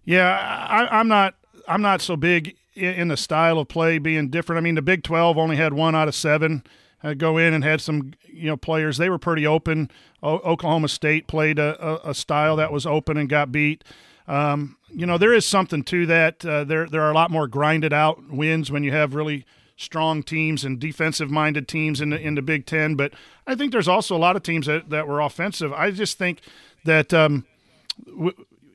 Yeah, 0.05 0.29
I, 0.69 1.01
am 1.01 1.09
not. 1.09 1.35
I'm 1.69 1.83
not 1.83 2.01
so 2.01 2.17
big 2.17 2.57
in, 2.75 2.95
in, 2.95 3.09
the 3.09 3.17
style 3.17 3.59
of 3.59 3.69
play 3.69 3.99
being 3.99 4.29
different. 4.31 4.59
I 4.59 4.63
mean, 4.63 4.75
the 4.75 4.83
Big 4.83 5.05
12 5.05 5.39
only 5.39 5.57
had 5.57 5.73
one 5.73 5.95
out 5.95 6.09
of 6.09 6.15
seven 6.15 6.65
uh, 7.05 7.15
go 7.15 7.39
in 7.39 7.55
and 7.55 7.65
had 7.65 7.81
some 7.81 8.13
you 8.27 8.47
know 8.47 8.57
players. 8.57 8.97
They 8.97 9.11
were 9.11 9.19
pretty 9.19 9.47
open. 9.47 9.91
O- 10.23 10.39
Oklahoma 10.41 10.89
State 10.89 11.27
played 11.27 11.59
a, 11.59 11.85
a, 11.85 12.11
a, 12.11 12.15
style 12.15 12.57
that 12.57 12.73
was 12.73 12.87
open 12.87 13.17
and 13.17 13.29
got 13.29 13.53
beat. 13.53 13.85
Um, 14.29 14.77
you 14.89 15.07
know, 15.07 15.19
there 15.19 15.33
is 15.33 15.47
something 15.47 15.83
to 15.85 16.07
that. 16.07 16.45
Uh, 16.45 16.65
there 16.65 16.87
there 16.89 17.03
are 17.03 17.11
a 17.11 17.15
lot 17.15 17.31
more 17.31 17.47
grinded 17.47 17.93
out 17.93 18.31
wins 18.31 18.71
when 18.71 18.85
you 18.85 18.93
have 18.93 19.15
really 19.15 19.45
strong 19.77 20.23
teams 20.23 20.65
and 20.65 20.79
defensive 20.79 21.31
minded 21.31 21.67
teams 21.67 22.01
in 22.01 22.11
the 22.11 22.21
in 22.21 22.35
the 22.35 22.43
Big 22.43 22.67
Ten. 22.67 22.95
But 22.95 23.13
I 23.47 23.55
think 23.55 23.73
there's 23.73 23.89
also 23.89 24.17
a 24.17 24.19
lot 24.19 24.37
of 24.37 24.43
teams 24.43 24.67
that, 24.67 24.91
that 24.91 25.09
were 25.09 25.21
offensive. 25.21 25.73
I 25.73 25.91
just 25.91 26.19
think 26.19 26.41
that 26.85 27.13
um, 27.13 27.47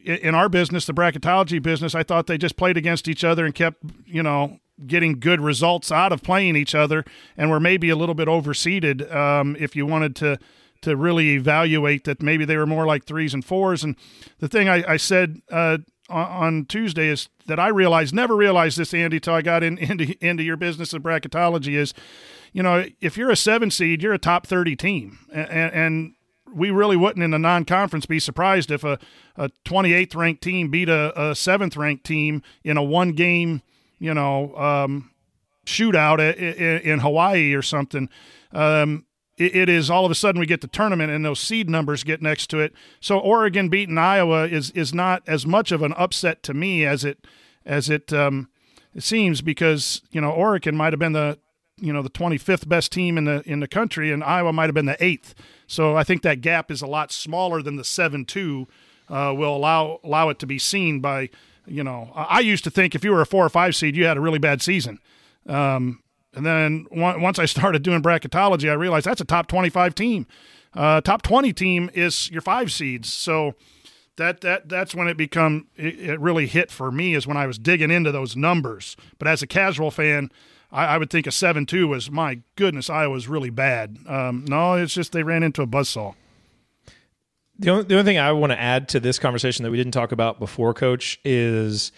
in 0.08 0.36
our 0.36 0.50
business, 0.50 0.86
the 0.86 0.94
bracketology 0.94 1.62
business, 1.62 1.94
I 1.94 2.04
thought 2.04 2.28
they 2.28 2.38
just 2.38 2.58
played 2.58 2.78
against 2.78 3.08
each 3.08 3.24
other 3.24 3.46
and 3.46 3.54
kept, 3.54 3.84
you 4.06 4.24
know, 4.24 4.60
getting 4.86 5.20
good 5.20 5.42
results 5.42 5.92
out 5.92 6.12
of 6.12 6.22
playing 6.22 6.56
each 6.56 6.76
other, 6.76 7.04
and 7.36 7.50
were 7.50 7.60
maybe 7.60 7.90
a 7.90 7.96
little 7.96 8.16
bit 8.16 8.28
overseeded. 8.28 9.14
Um, 9.14 9.56
if 9.60 9.76
you 9.76 9.86
wanted 9.86 10.16
to 10.18 10.40
to 10.82 10.96
really 10.96 11.32
evaluate 11.32 12.04
that, 12.04 12.22
maybe 12.22 12.46
they 12.46 12.56
were 12.56 12.68
more 12.68 12.86
like 12.86 13.06
threes 13.06 13.34
and 13.34 13.44
fours. 13.44 13.84
And 13.84 13.96
the 14.40 14.48
thing 14.48 14.70
I, 14.70 14.84
I 14.94 14.98
said 14.98 15.42
uh, 15.52 15.80
on, 16.08 16.66
Tuesday 16.66 17.08
is 17.08 17.30
that 17.48 17.60
I 17.60 17.70
realized, 17.70 18.14
never 18.14 18.36
realized 18.36 18.78
this, 18.78 18.94
Andy, 18.94 19.20
till 19.20 19.34
I 19.34 19.42
got 19.42 19.64
in, 19.64 19.78
into 19.80 20.16
into 20.26 20.44
your 20.44 20.58
business 20.58 20.94
of 20.94 21.02
bracketology 21.02 21.74
is, 21.74 21.94
you 22.54 22.64
know, 22.64 22.86
if 23.02 23.18
you're 23.18 23.32
a 23.32 23.36
seven 23.36 23.72
seed, 23.72 24.04
you're 24.04 24.14
a 24.14 24.20
top 24.20 24.46
thirty 24.46 24.76
team, 24.76 25.20
and, 25.34 25.74
and 25.74 26.14
we 26.54 26.70
really 26.70 26.96
wouldn't 26.96 27.24
in 27.24 27.32
the 27.32 27.40
non-conference 27.40 28.06
be 28.06 28.20
surprised 28.20 28.72
if 28.72 28.84
a, 28.84 29.00
a 29.36 29.50
28th 29.66 30.16
ranked 30.16 30.44
team 30.44 30.70
beat 30.70 30.90
a, 30.90 31.12
a 31.20 31.32
7th 31.34 31.78
ranked 31.78 32.06
team 32.06 32.42
in 32.64 32.78
a 32.78 32.84
one 32.84 33.12
game, 33.12 33.62
you 34.00 34.14
know, 34.14 34.56
um, 34.56 35.12
shootout 35.66 36.20
in, 36.38 36.80
in, 36.82 37.00
Hawaii 37.00 37.54
or 37.54 37.62
something. 37.62 38.10
Um, 38.52 39.06
it, 39.38 39.56
it 39.56 39.70
is 39.70 39.90
all 39.90 40.06
of 40.06 40.12
a 40.12 40.16
sudden 40.16 40.40
we 40.40 40.46
get 40.46 40.62
the 40.62 40.68
tournament 40.68 41.12
and 41.12 41.24
those 41.24 41.40
seed 41.40 41.70
numbers 41.70 42.04
get 42.04 42.22
next 42.22 42.48
to 42.48 42.60
it. 42.60 42.74
So 43.00 43.20
Oregon 43.20 43.70
beating 43.70 43.98
Iowa 43.98 44.48
is 44.48 44.72
is 44.72 44.94
not 44.94 45.24
as 45.28 45.46
much 45.46 45.72
of 45.72 45.82
an 45.82 45.94
upset 45.94 46.44
to 46.44 46.54
me 46.54 46.86
as 46.86 47.04
it 47.04 47.26
as 47.66 47.90
it 47.90 48.12
um, 48.14 48.50
it 48.96 49.04
seems 49.04 49.42
because 49.42 50.02
you 50.12 50.22
know 50.22 50.32
Oregon 50.32 50.76
might 50.76 50.94
have 50.94 51.00
been 51.00 51.14
the 51.14 51.38
you 51.80 51.94
know 51.94 52.02
the 52.02 52.10
25th 52.10 52.68
best 52.68 52.92
team 52.92 53.18
in 53.18 53.26
the 53.26 53.44
in 53.46 53.60
the 53.60 53.68
country 53.68 54.12
and 54.12 54.24
Iowa 54.24 54.52
might 54.52 54.66
have 54.66 54.76
been 54.76 54.86
the 54.86 54.98
8th. 54.98 55.34
So 55.68 55.96
I 55.96 56.04
think 56.04 56.22
that 56.24 56.42
gap 56.42 56.72
is 56.72 56.82
a 56.82 56.88
lot 56.88 57.12
smaller 57.12 57.62
than 57.62 57.76
the 57.76 57.84
7-2 57.84 58.68
uh, 59.10 59.34
will 59.38 59.56
allow 59.56 60.00
allow 60.04 60.30
it 60.30 60.40
to 60.40 60.48
be 60.48 60.60
seen 60.60 61.00
by 61.00 61.30
you 61.66 61.84
know 61.84 62.12
I 62.16 62.40
used 62.40 62.64
to 62.66 62.70
think 62.70 62.96
if 62.96 63.04
you 63.04 63.12
were 63.12 63.22
a 63.22 63.26
4 63.26 63.46
or 63.46 63.50
5 63.50 63.76
seed 63.76 63.96
you 63.96 64.06
had 64.06 64.18
a 64.18 64.22
really 64.22 64.40
bad 64.40 64.62
season. 64.62 65.00
Um, 65.46 66.02
and 66.34 66.46
then 66.46 66.88
once 66.92 67.40
I 67.40 67.46
started 67.46 67.84
doing 67.84 68.02
bracketology 68.02 68.70
I 68.70 68.74
realized 68.74 69.06
that's 69.06 69.22
a 69.22 69.26
top 69.26 69.48
25 69.48 69.96
team. 69.96 70.28
Uh, 70.74 71.02
top 71.02 71.22
20 71.22 71.54
team 71.54 71.90
is 71.94 72.30
your 72.32 72.42
5 72.42 72.72
seeds. 72.72 73.12
So 73.12 73.56
that 74.18 74.42
that 74.42 74.68
that's 74.68 74.94
when 74.94 75.08
it 75.08 75.16
become 75.16 75.68
it, 75.76 76.00
it, 76.00 76.20
really 76.20 76.48
hit 76.48 76.70
for 76.70 76.92
me 76.92 77.16
is 77.16 77.26
when 77.26 77.38
I 77.38 77.48
was 77.48 77.58
digging 77.58 77.92
into 77.92 78.12
those 78.12 78.36
numbers. 78.36 78.98
But 79.18 79.28
as 79.28 79.42
a 79.42 79.48
casual 79.48 79.92
fan, 79.92 80.32
I, 80.72 80.86
I 80.86 80.98
would 80.98 81.10
think 81.10 81.28
a 81.28 81.32
seven 81.32 81.66
two 81.66 81.88
was 81.88 82.12
my 82.12 82.42
goodness, 82.56 82.90
Iowa's 82.90 83.28
really 83.28 83.50
bad. 83.50 83.98
Um, 84.08 84.46
no, 84.48 84.74
it's 84.74 84.94
just 84.94 85.12
they 85.12 85.24
ran 85.24 85.44
into 85.44 85.62
a 85.62 85.68
buzzsaw. 85.68 86.16
The 87.60 87.72
only, 87.72 87.84
the 87.86 87.96
only 87.96 88.04
thing 88.04 88.20
I 88.20 88.32
want 88.34 88.52
to 88.52 88.60
add 88.60 88.88
to 88.90 89.00
this 89.00 89.18
conversation 89.18 89.64
that 89.64 89.72
we 89.72 89.78
didn't 89.78 89.94
talk 89.94 90.12
about 90.12 90.40
before, 90.40 90.74
Coach, 90.76 91.20
is 91.26 91.92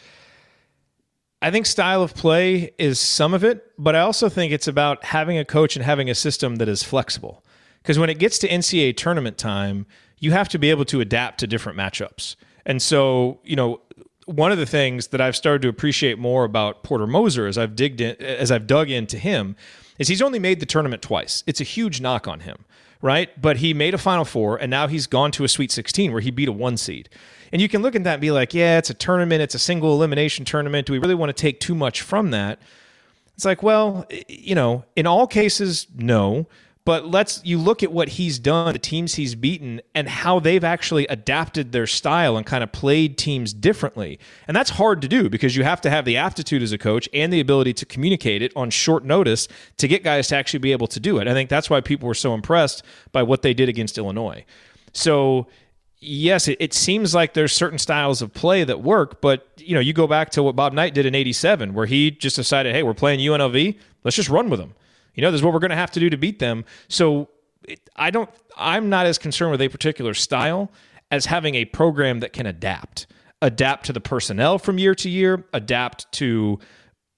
I 1.41 1.52
think 1.52 1.66
style 1.66 2.02
of 2.02 2.16
play 2.16 2.72
is 2.78 3.00
some 3.00 3.34
of 3.34 3.44
it, 3.44 3.72
but 3.78 3.96
I 3.96 4.02
also 4.02 4.30
think 4.30 4.52
it's 4.52 4.68
about 4.68 5.04
having 5.06 5.38
a 5.38 5.46
coach 5.46 5.76
and 5.76 5.86
having 5.86 6.10
a 6.10 6.16
system 6.16 6.58
that 6.58 6.68
is 6.68 6.84
flexible. 6.84 7.44
Because 7.82 7.98
when 7.98 8.10
it 8.10 8.20
gets 8.20 8.38
to 8.40 8.48
NCAA 8.48 8.98
tournament 8.98 9.38
time, 9.38 9.86
you 10.20 10.32
have 10.32 10.50
to 10.50 10.60
be 10.60 10.70
able 10.70 10.86
to 10.86 11.00
adapt 11.00 11.40
to 11.40 11.48
different 11.48 11.78
matchups. 11.78 12.36
And 12.66 12.82
so, 12.82 13.40
you 13.44 13.56
know, 13.56 13.80
one 14.30 14.51
of 14.51 14.60
the 14.60 14.65
things 14.65 15.07
that 15.07 15.19
I've 15.19 15.35
started 15.35 15.64
to 15.64 15.69
appreciate 15.69 16.19
more 16.19 16.43
about 16.43 16.84
Porter 16.84 17.07
Moser 17.07 17.47
as 17.47 17.57
I've 17.57 17.76
digged 17.76 17.99
in, 17.99 18.15
as 18.22 18.51
I've 18.51 18.68
dug 18.68 18.89
into 18.89 19.18
him 19.18 19.56
is 19.97 20.07
he's 20.07 20.22
only 20.22 20.38
made 20.38 20.60
the 20.60 20.65
tournament 20.65 21.01
twice. 21.01 21.43
It's 21.47 21.60
a 21.60 21.64
huge 21.64 21.99
knock 21.99 22.27
on 22.27 22.41
him, 22.41 22.65
right? 23.01 23.30
But 23.41 23.57
he 23.57 23.73
made 23.73 23.95
a 23.95 23.97
Final 23.97 24.26
Four, 24.26 24.57
and 24.57 24.69
now 24.69 24.88
he's 24.88 25.07
gone 25.07 25.31
to 25.31 25.43
a 25.43 25.47
Sweet 25.47 25.72
16 25.72 26.11
where 26.11 26.22
he 26.22 26.30
beat 26.30 26.47
a 26.47 26.51
one 26.51 26.77
seed. 26.77 27.10
And 27.51 27.60
you 27.60 27.68
can 27.68 27.81
look 27.81 27.95
at 27.95 28.03
that 28.03 28.14
and 28.14 28.22
be 28.22 28.30
like, 28.30 28.53
yeah, 28.53 28.77
it's 28.77 28.91
a 28.91 28.93
tournament, 28.93 29.41
it's 29.41 29.56
a 29.56 29.60
single 29.60 29.93
elimination 29.93 30.45
tournament. 30.45 30.85
Do 30.85 30.93
we 30.93 30.99
really 30.99 31.15
want 31.15 31.35
to 31.35 31.41
take 31.41 31.60
too 31.60 31.73
much 31.73 32.01
from 32.01 32.30
that? 32.30 32.60
It's 33.35 33.45
like, 33.45 33.64
well, 33.64 34.06
you 34.27 34.53
know, 34.53 34.85
in 34.95 35.07
all 35.07 35.26
cases, 35.26 35.88
no. 35.95 36.47
But 36.90 37.06
let's 37.06 37.40
you 37.45 37.60
look 37.60 37.84
at 37.84 37.91
what 37.91 38.10
he's 38.10 38.40
done, 38.40 38.74
the 38.74 38.80
teams 38.80 39.14
he's 39.14 39.36
beaten, 39.36 39.80
and 39.94 40.10
how 40.10 40.40
they've 40.40 40.64
actually 40.64 41.06
adapted 41.06 41.72
their 41.72 41.86
style 41.86 42.36
and 42.36 42.44
kind 42.44 42.64
of 42.64 42.72
played 42.72 43.16
teams 43.16 43.53
differently. 43.53 44.18
And 44.48 44.57
that's 44.57 44.72
hard 44.72 44.99
to 45.03 45.07
do 45.07 45.30
because 45.30 45.56
you 45.56 45.64
have 45.64 45.82
to 45.82 45.91
have 45.91 46.03
the 46.03 46.18
aptitude 46.18 46.64
as 46.64 46.72
a 46.72 46.80
coach 46.80 47.07
and 47.14 47.32
the 47.32 47.41
ability 47.41 47.74
to 47.74 47.86
communicate 47.86 48.41
it 48.41 48.52
on 48.56 48.72
short 48.72 49.06
notice 49.06 49.48
to 49.78 49.88
get 49.88 50.03
guys 50.03 50.30
to 50.30 50.36
actually 50.36 50.61
be 50.61 50.72
able 50.72 50.88
to 50.88 50.99
do 50.99 51.20
it. 51.20 51.28
I 51.28 51.34
think 51.34 51.48
that's 51.48 51.70
why 51.70 51.80
people 51.80 52.07
were 52.07 52.16
so 52.16 52.34
impressed 52.34 52.82
by 53.11 53.22
what 53.22 53.44
they 53.44 53.53
did 53.53 53.70
against 53.70 53.99
Illinois. 53.99 54.44
So 54.91 55.45
yes, 55.99 56.48
it, 56.48 56.57
it, 56.60 56.74
seems 56.74 57.14
like 57.14 57.36
there's 57.36 57.53
certain 57.53 57.78
styles 57.78 58.24
of 58.24 58.34
play 58.34 58.64
that 58.64 58.82
work, 58.82 59.22
but 59.22 59.48
you 59.57 59.76
know, 59.76 59.80
you 59.80 59.94
go 59.94 60.07
back 60.07 60.32
to 60.32 60.41
what 60.41 60.56
Bob 60.56 60.74
Knight 60.74 60.95
did 60.95 61.06
in 61.06 61.14
'87, 61.14 61.76
where 61.76 61.86
he 61.86 62.10
just 62.10 62.36
decided, 62.36 62.74
hey, 62.74 62.82
we're 62.82 62.95
playing 62.95 63.20
UNLV, 63.20 63.78
let's 64.03 64.16
just 64.16 64.30
run 64.30 64.49
with 64.49 64.60
them. 64.60 64.74
You 65.15 65.22
know, 65.22 65.31
this 65.31 65.40
is 65.40 65.44
what 65.44 65.53
we're 65.53 65.60
going 65.60 65.69
to 65.72 65.76
have 65.76 65.91
to 65.91 65.99
do 65.99 66.10
to 66.10 66.18
beat 66.18 66.40
them. 66.40 66.65
So 66.88 67.30
it, 67.68 67.80
I 67.95 68.11
don't, 68.11 68.30
I'm 68.57 68.90
not 68.90 69.06
as 69.06 69.18
concerned 69.18 69.52
with 69.52 69.61
a 69.61 69.69
particular 69.69 70.14
style 70.14 70.72
as 71.11 71.26
having 71.26 71.56
a 71.56 71.65
program 71.65 72.19
that 72.19 72.34
can 72.34 72.45
adapt, 72.45 73.07
adapt 73.41 73.86
to 73.88 73.94
the 73.94 74.02
personnel 74.02 74.60
from 74.60 74.77
year 74.77 74.95
to 74.95 75.10
year, 75.10 75.45
adapt 75.53 76.11
to 76.14 76.60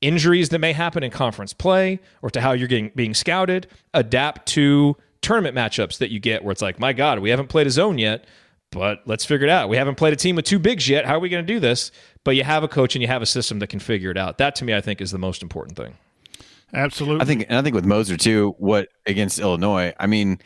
injuries 0.01 0.49
that 0.49 0.59
may 0.59 0.73
happen 0.73 1.03
in 1.03 1.11
conference 1.11 1.53
play 1.53 1.99
or 2.21 2.29
to 2.29 2.41
how 2.41 2.53
you're 2.53 2.67
getting 2.67 2.91
being 2.95 3.13
scouted, 3.13 3.67
adapt 3.93 4.47
to 4.47 4.97
tournament 5.21 5.55
matchups 5.55 5.99
that 5.99 6.09
you 6.11 6.19
get 6.19 6.43
where 6.43 6.51
it's 6.51 6.61
like, 6.61 6.79
my 6.79 6.93
God, 6.93 7.19
we 7.19 7.29
haven't 7.29 7.47
played 7.47 7.67
a 7.67 7.69
zone 7.69 7.97
yet, 7.97 8.25
but 8.71 9.01
let's 9.05 9.25
figure 9.25 9.45
it 9.45 9.51
out. 9.51 9.69
We 9.69 9.77
haven't 9.77 9.95
played 9.95 10.13
a 10.13 10.15
team 10.15 10.35
with 10.35 10.45
two 10.45 10.59
bigs 10.59 10.89
yet. 10.89 11.05
How 11.05 11.15
are 11.15 11.19
we 11.19 11.29
going 11.29 11.45
to 11.45 11.53
do 11.53 11.59
this? 11.59 11.91
But 12.23 12.35
you 12.35 12.43
have 12.43 12.63
a 12.63 12.67
coach 12.67 12.95
and 12.95 13.01
you 13.01 13.07
have 13.07 13.21
a 13.21 13.27
system 13.27 13.59
that 13.59 13.67
can 13.67 13.79
figure 13.79 14.09
it 14.09 14.17
out. 14.17 14.37
That 14.37 14.55
to 14.55 14.65
me, 14.65 14.73
I 14.73 14.81
think, 14.81 15.01
is 15.01 15.11
the 15.11 15.19
most 15.19 15.43
important 15.43 15.77
thing. 15.77 15.97
Absolutely. 16.73 17.21
I 17.21 17.25
think, 17.25 17.45
and 17.49 17.57
I 17.57 17.61
think 17.61 17.75
with 17.75 17.85
Moser 17.85 18.17
too, 18.17 18.55
what 18.57 18.89
against 19.05 19.39
Illinois, 19.39 19.93
I 19.99 20.07
mean, 20.07 20.39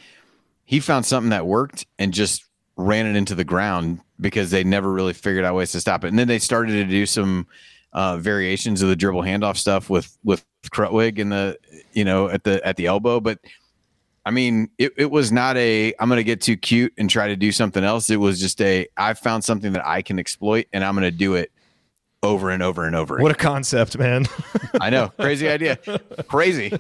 he 0.66 0.80
found 0.80 1.06
something 1.06 1.30
that 1.30 1.46
worked 1.46 1.86
and 2.00 2.14
just 2.14 2.46
ran 2.78 3.06
it 3.06 3.16
into 3.16 3.36
the 3.36 3.44
ground 3.44 4.02
because 4.20 4.52
they 4.52 4.64
never 4.64 4.92
really 4.92 5.14
figured 5.14 5.46
out 5.46 5.56
ways 5.56 5.72
to 5.74 5.82
stop 5.82 6.04
it. 6.04 6.08
And 6.08 6.20
then 6.20 6.28
they 6.28 6.40
started 6.40 6.74
to 6.74 6.86
do 6.86 7.06
some 7.06 7.48
uh, 7.94 8.18
variations 8.18 8.82
of 8.82 8.90
the 8.90 8.96
dribble 8.96 9.22
handoff 9.22 9.58
stuff 9.58 9.90
with 9.90 10.18
with 10.24 10.46
Krutwig 10.72 11.20
in 11.20 11.30
the 11.30 11.58
you 11.94 12.04
know 12.04 12.30
at 12.30 12.44
the 12.44 12.66
at 12.66 12.78
the 12.78 12.88
elbow, 12.88 13.20
but. 13.20 13.40
I 14.28 14.32
mean, 14.32 14.72
it, 14.80 14.92
it 14.98 15.12
was 15.12 15.32
not 15.32 15.56
a 15.56 15.94
I'm 16.00 16.10
going 16.10 16.18
to 16.18 16.24
get 16.24 16.42
too 16.42 16.58
cute 16.58 16.92
and 16.98 17.08
try 17.08 17.28
to 17.28 17.36
do 17.36 17.52
something 17.52 17.84
else. 17.84 18.10
It 18.10 18.16
was 18.16 18.40
just 18.40 18.60
a 18.60 18.88
I 18.98 19.14
found 19.14 19.44
something 19.44 19.74
that 19.74 19.86
I 19.86 20.02
can 20.02 20.18
exploit 20.18 20.66
and 20.74 20.84
I'm 20.84 20.96
going 20.96 21.04
to 21.04 21.16
do 21.16 21.36
it 21.36 21.52
over 22.26 22.50
and 22.50 22.62
over 22.64 22.86
and 22.86 22.96
over. 22.96 23.18
What 23.18 23.32
again. 23.32 23.46
a 23.46 23.50
concept, 23.50 23.98
man. 23.98 24.26
I 24.82 24.90
know. 24.90 25.10
Crazy 25.20 25.48
idea. 25.48 25.78
Crazy. 26.28 26.78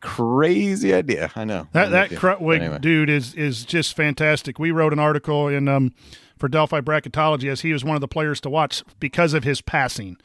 Crazy 0.00 0.94
idea. 0.94 1.30
I 1.34 1.44
know. 1.44 1.66
That 1.72 1.90
that 1.90 2.10
Krutwig 2.10 2.60
anyway. 2.60 2.78
dude 2.78 3.10
is 3.10 3.34
is 3.34 3.64
just 3.64 3.96
fantastic. 3.96 4.58
We 4.58 4.70
wrote 4.70 4.92
an 4.92 4.98
article 5.00 5.48
in 5.48 5.66
um 5.66 5.92
for 6.38 6.48
Delphi 6.48 6.80
Bracketology 6.80 7.50
as 7.50 7.62
he 7.62 7.72
was 7.72 7.84
one 7.84 7.96
of 7.96 8.00
the 8.00 8.08
players 8.08 8.40
to 8.42 8.50
watch 8.50 8.84
because 9.00 9.34
of 9.34 9.42
his 9.42 9.60
passing. 9.60 10.16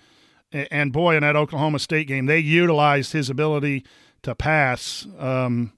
And 0.52 0.94
boy, 0.94 1.16
in 1.16 1.22
that 1.22 1.36
Oklahoma 1.36 1.80
State 1.80 2.08
game, 2.08 2.28
they 2.28 2.38
utilized 2.38 3.14
his 3.14 3.32
ability 3.32 3.84
to 4.22 4.36
pass 4.36 5.08
um, 5.18 5.74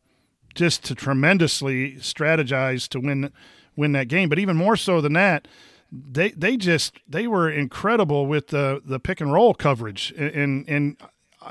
just 0.53 0.83
to 0.85 0.95
tremendously 0.95 1.93
strategize 1.93 2.89
to 2.89 2.99
win 2.99 3.31
win 3.77 3.93
that 3.93 4.09
game. 4.09 4.27
But 4.27 4.39
even 4.39 4.57
more 4.57 4.75
so 4.75 4.99
than 4.99 5.13
that, 5.13 5.47
they 5.91 6.31
they 6.31 6.57
just 6.57 6.99
they 7.07 7.27
were 7.27 7.49
incredible 7.49 8.25
with 8.25 8.47
the 8.47 8.81
the 8.83 8.99
pick 8.99 9.21
and 9.21 9.31
roll 9.31 9.53
coverage 9.53 10.11
and 10.17 10.67
and 10.67 10.97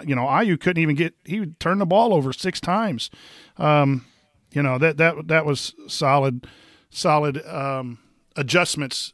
you 0.04 0.14
know 0.14 0.40
IU 0.40 0.56
couldn't 0.56 0.82
even 0.82 0.96
get 0.96 1.14
he 1.24 1.46
turned 1.58 1.80
the 1.80 1.86
ball 1.86 2.12
over 2.12 2.32
six 2.32 2.60
times. 2.60 3.10
Um, 3.56 4.04
you 4.52 4.62
know 4.62 4.78
that 4.78 4.96
that 4.98 5.28
that 5.28 5.46
was 5.46 5.74
solid 5.88 6.46
solid 6.90 7.44
um, 7.46 7.98
adjustments. 8.36 9.12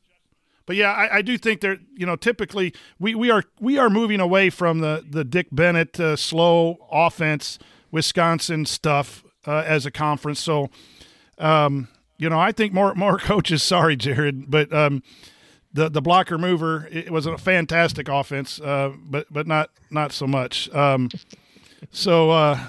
But 0.66 0.76
yeah, 0.76 0.92
I, 0.92 1.16
I 1.16 1.22
do 1.22 1.36
think 1.36 1.62
that 1.62 1.78
you 1.96 2.06
know 2.06 2.16
typically 2.16 2.72
we, 2.98 3.14
we 3.14 3.30
are 3.30 3.44
we 3.58 3.78
are 3.78 3.90
moving 3.90 4.20
away 4.20 4.50
from 4.50 4.80
the 4.80 5.04
the 5.08 5.24
Dick 5.24 5.48
Bennett 5.50 5.98
uh, 5.98 6.16
slow 6.16 6.76
offense 6.90 7.58
Wisconsin 7.90 8.66
stuff 8.66 9.24
uh, 9.46 9.64
as 9.66 9.86
a 9.86 9.90
conference. 9.90 10.40
So 10.40 10.70
um, 11.38 11.88
you 12.20 12.28
know, 12.28 12.38
I 12.38 12.52
think 12.52 12.72
more 12.74 12.94
more 12.94 13.18
coaches. 13.18 13.62
Sorry, 13.62 13.96
Jared, 13.96 14.50
but 14.50 14.72
um, 14.72 15.02
the 15.72 15.88
the 15.88 16.02
blocker 16.02 16.36
mover 16.36 16.86
it 16.92 17.10
was 17.10 17.26
a 17.26 17.38
fantastic 17.38 18.08
offense, 18.08 18.60
uh, 18.60 18.92
but 19.02 19.26
but 19.30 19.46
not 19.46 19.70
not 19.90 20.12
so 20.12 20.26
much. 20.26 20.72
Um, 20.74 21.08
so 21.90 22.30
uh, 22.30 22.68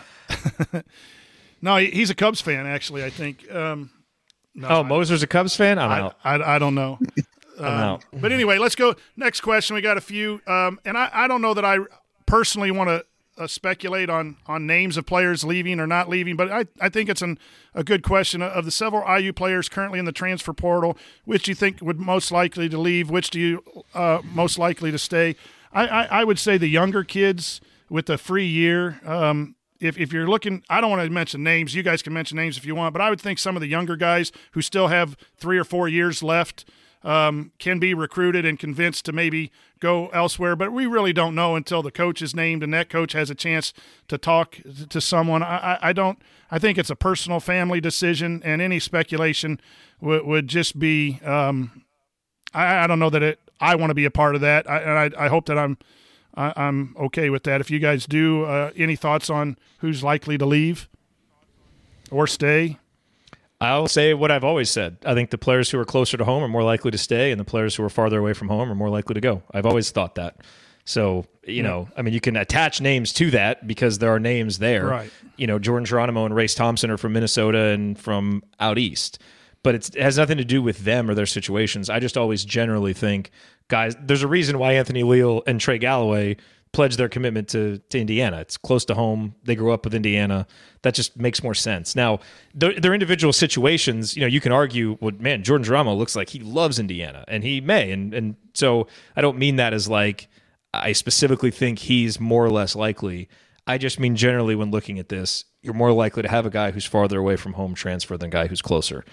no, 1.61 1.78
he's 1.78 2.10
a 2.10 2.15
Cubs 2.15 2.41
fan 2.41 2.65
actually. 2.65 3.03
I 3.03 3.10
think. 3.10 3.52
Um, 3.53 3.91
no, 4.53 4.68
oh, 4.68 4.80
I, 4.82 4.84
Moser's 4.84 5.23
a 5.23 5.28
Cubs 5.28 5.56
fan. 5.56 5.78
I'm 5.80 5.91
I, 5.91 5.99
out. 5.99 6.15
I, 6.23 6.56
I 6.56 6.60
don't 6.60 6.76
know. 6.76 6.99
I'm 7.60 7.65
um, 7.65 7.72
out. 7.72 8.06
But 8.14 8.32
anyway, 8.32 8.57
let's 8.57 8.76
go 8.76 8.95
next 9.15 9.41
question. 9.41 9.76
We 9.76 9.82
got 9.82 9.98
a 9.98 10.02
few, 10.02 10.41
um, 10.48 10.80
and 10.84 10.98
I, 10.98 11.10
I 11.14 11.28
don't 11.28 11.41
know 11.41 11.53
that 11.53 11.64
I 11.64 11.78
personally 12.26 12.72
want 12.72 12.90
to 12.90 13.06
uh, 13.41 13.47
speculate 13.47 14.09
on 14.09 14.38
on 14.45 14.68
names 14.68 14.97
of 14.97 15.05
players 15.05 15.43
leaving 15.43 15.80
or 15.80 15.88
not 15.88 16.07
leaving, 16.07 16.35
but 16.35 16.51
I, 16.51 16.65
I 16.80 16.89
think 16.89 17.09
it's 17.09 17.22
an, 17.22 17.39
a 17.73 17.84
good 17.84 18.03
question. 18.03 18.41
Of 18.41 18.65
the 18.65 18.72
several 18.72 19.03
IU 19.18 19.34
players 19.34 19.68
currently 19.68 19.97
in 19.97 20.05
the 20.05 20.11
transfer 20.11 20.53
portal, 20.53 20.97
which 21.26 21.43
do 21.43 21.51
you 21.51 21.55
think 21.55 21.81
would 21.81 21.99
most 21.99 22.31
likely 22.31 22.69
to 22.69 22.77
leave? 22.77 23.09
Which 23.09 23.31
do 23.31 23.39
you 23.39 23.63
uh, 23.95 24.22
most 24.34 24.59
likely 24.59 24.91
to 24.91 24.99
stay? 24.99 25.35
I, 25.73 25.88
I, 25.88 26.03
I, 26.03 26.23
would 26.23 26.38
say 26.38 26.57
the 26.57 26.68
younger 26.68 27.03
kids 27.03 27.61
with 27.89 28.09
a 28.09 28.18
free 28.18 28.47
year. 28.47 28.99
Um, 29.05 29.55
if, 29.80 29.97
if 29.97 30.13
you're 30.13 30.27
looking, 30.27 30.63
I 30.69 30.80
don't 30.80 30.91
want 30.91 31.01
to 31.01 31.09
mention 31.09 31.41
names. 31.41 31.73
You 31.73 31.81
guys 31.81 32.03
can 32.03 32.13
mention 32.13 32.35
names 32.35 32.57
if 32.57 32.65
you 32.65 32.76
want, 32.76 32.93
but 32.93 33.01
I 33.01 33.09
would 33.09 33.19
think 33.19 33.39
some 33.39 33.55
of 33.55 33.61
the 33.61 33.68
younger 33.68 33.95
guys 33.95 34.31
who 34.51 34.61
still 34.61 34.89
have 34.89 35.18
three 35.38 35.57
or 35.57 35.63
four 35.63 35.88
years 35.88 36.22
left– 36.22 36.65
um, 37.03 37.52
can 37.60 37.80
be 37.80 37.94
recruited 37.94 38.45
and 38.45 38.60
convinced 38.60 39.06
to 39.06 39.11
maybe 39.11 39.52
go 39.80 40.07
elsewhere. 40.10 40.56
But 40.56 40.72
we 40.72 40.86
really 40.86 41.14
don't 41.14 41.36
know 41.36 41.56
until 41.56 41.82
the 41.82 41.91
coach 41.91 42.22
is 42.22 42.36
named 42.36 42.64
and 42.64 42.73
that 42.73 42.90
coach 42.90 43.14
has 43.14 43.30
a 43.30 43.36
chance 43.36 43.73
to 44.07 44.18
talk 44.18 44.57
to 44.90 45.02
someone. 45.02 45.44
I, 45.44 45.80
I 45.82 45.94
don't. 45.94 46.19
I 46.49 46.60
think 46.60 46.78
it's 46.78 46.90
a 46.90 46.95
personal 46.95 47.40
family 47.40 47.80
decision, 47.80 48.41
and 48.44 48.61
any 48.61 48.80
speculation 48.80 49.60
would, 50.02 50.26
would 50.26 50.48
just 50.48 50.78
be. 50.78 51.19
Um, 51.23 51.84
I, 52.53 52.84
I, 52.84 52.88
don't 52.88 52.99
know 52.99 53.10
that 53.10 53.23
it. 53.23 53.40
I 53.60 53.76
want 53.76 53.90
to 53.90 53.95
be 53.95 54.06
a 54.06 54.11
part 54.11 54.36
of 54.36 54.41
that, 54.41 54.69
I, 54.69 54.80
and 54.80 55.15
I, 55.15 55.26
I 55.26 55.28
hope 55.30 55.45
that 55.45 55.57
I'm. 55.57 55.78
I, 56.36 56.53
am 56.56 56.95
okay 56.99 57.30
with 57.30 57.44
that. 57.44 57.61
If 57.61 57.72
you 57.72 57.80
guys 57.80 58.06
do, 58.06 58.44
uh, 58.44 58.72
any 58.76 58.95
thoughts 58.95 59.30
on 59.30 59.57
who's 59.80 60.03
likely 60.03 60.38
to 60.38 60.45
leave 60.45 60.90
or 62.10 62.28
stay? 62.28 62.78
I'll 63.61 63.88
say 63.88 64.13
what 64.15 64.31
I've 64.31 64.43
always 64.43 64.71
said. 64.71 64.97
I 65.05 65.13
think 65.13 65.29
the 65.29 65.38
players 65.38 65.69
who 65.69 65.79
are 65.79 65.85
closer 65.85 66.17
to 66.17 66.25
home 66.25 66.43
are 66.43 66.47
more 66.47 66.63
likely 66.63 66.89
to 66.91 66.97
stay, 66.97 67.31
and 67.31 67.39
the 67.39 67.45
players 67.45 67.75
who 67.75 67.83
are 67.83 67.89
farther 67.89 68.17
away 68.17 68.33
from 68.33 68.49
home 68.49 68.71
are 68.71 68.75
more 68.75 68.89
likely 68.89 69.13
to 69.13 69.21
go. 69.21 69.43
I've 69.53 69.67
always 69.67 69.91
thought 69.91 70.15
that. 70.15 70.38
So, 70.83 71.25
you 71.45 71.61
know, 71.61 71.88
I 71.95 72.01
mean, 72.01 72.13
you 72.13 72.19
can 72.19 72.35
attach 72.35 72.81
names 72.81 73.13
to 73.13 73.29
that 73.31 73.67
because 73.67 73.99
there 73.99 74.11
are 74.13 74.19
names 74.19 74.57
there. 74.57 74.88
Right. 74.88 75.11
You 75.38 75.45
know, 75.45 75.59
Jordan 75.59 75.85
Geronimo 75.85 76.25
and 76.25 76.35
Race 76.35 76.55
Thompson 76.55 76.89
are 76.89 76.97
from 76.97 77.13
Minnesota 77.13 77.65
and 77.65 77.97
from 77.99 78.43
out 78.59 78.79
east. 78.79 79.19
But 79.63 79.75
it 79.75 79.93
has 79.93 80.17
nothing 80.17 80.39
to 80.39 80.43
do 80.43 80.63
with 80.63 80.79
them 80.79 81.07
or 81.07 81.13
their 81.13 81.27
situations. 81.27 81.88
I 81.88 81.99
just 81.99 82.17
always 82.17 82.43
generally 82.43 82.93
think, 82.93 83.29
guys, 83.67 83.95
there's 84.01 84.23
a 84.23 84.27
reason 84.27 84.57
why 84.57 84.73
Anthony 84.73 85.03
Leal 85.03 85.43
and 85.45 85.61
Trey 85.61 85.77
Galloway 85.77 86.38
pledge 86.73 86.95
their 86.95 87.10
commitment 87.10 87.49
to, 87.49 87.80
to 87.89 87.99
Indiana. 87.99 88.39
It's 88.39 88.57
close 88.57 88.85
to 88.85 88.93
home. 88.93 89.35
They 89.43 89.56
grew 89.56 89.73
up 89.73 89.84
with 89.84 89.93
Indiana. 89.93 90.48
That 90.84 90.93
just 90.93 91.18
makes 91.18 91.43
more 91.43 91.53
sense. 91.53 91.95
Now, 91.95 92.19
their, 92.53 92.80
their 92.80 92.93
individual 92.93 93.34
situations, 93.34 94.15
you 94.15 94.22
know, 94.22 94.27
you 94.27 94.39
can 94.39 94.52
argue, 94.52 94.98
well, 95.02 95.11
man, 95.19 95.43
Jordan 95.43 95.65
Geronimo 95.65 95.93
looks 95.95 96.15
like 96.15 96.30
he 96.30 96.39
loves 96.39 96.80
Indiana, 96.80 97.26
and 97.27 97.43
he 97.43 97.60
may. 97.60 97.91
And, 97.91 98.14
and 98.14 98.35
so 98.53 98.88
I 99.15 99.22
don't 99.22 99.38
mean 99.38 99.57
that 99.57 99.73
as 99.73 99.89
like, 99.89 100.30
I 100.73 100.93
specifically 100.93 101.52
think 101.52 101.80
he's 101.80 102.19
more 102.19 102.45
or 102.45 102.52
less 102.52 102.76
likely. 102.76 103.27
I 103.68 103.77
just 103.77 103.99
mean 103.99 104.15
generally 104.15 104.56
when 104.56 104.72
looking 104.72 104.98
at 104.98 105.10
this, 105.10 105.45
you're 105.61 105.73
more 105.73 105.91
likely 105.91 106.23
to 106.23 106.30
have 106.30 106.45
a 106.45 106.49
guy 106.49 106.72
who's 106.72 106.85
farther 106.85 107.19
away 107.19 107.35
from 107.35 107.53
home 107.53 107.76
transfer 107.76 108.18
than 108.18 108.30
a 108.30 108.31
guy 108.31 108.48
who's 108.48 108.61
closer. 108.61 109.03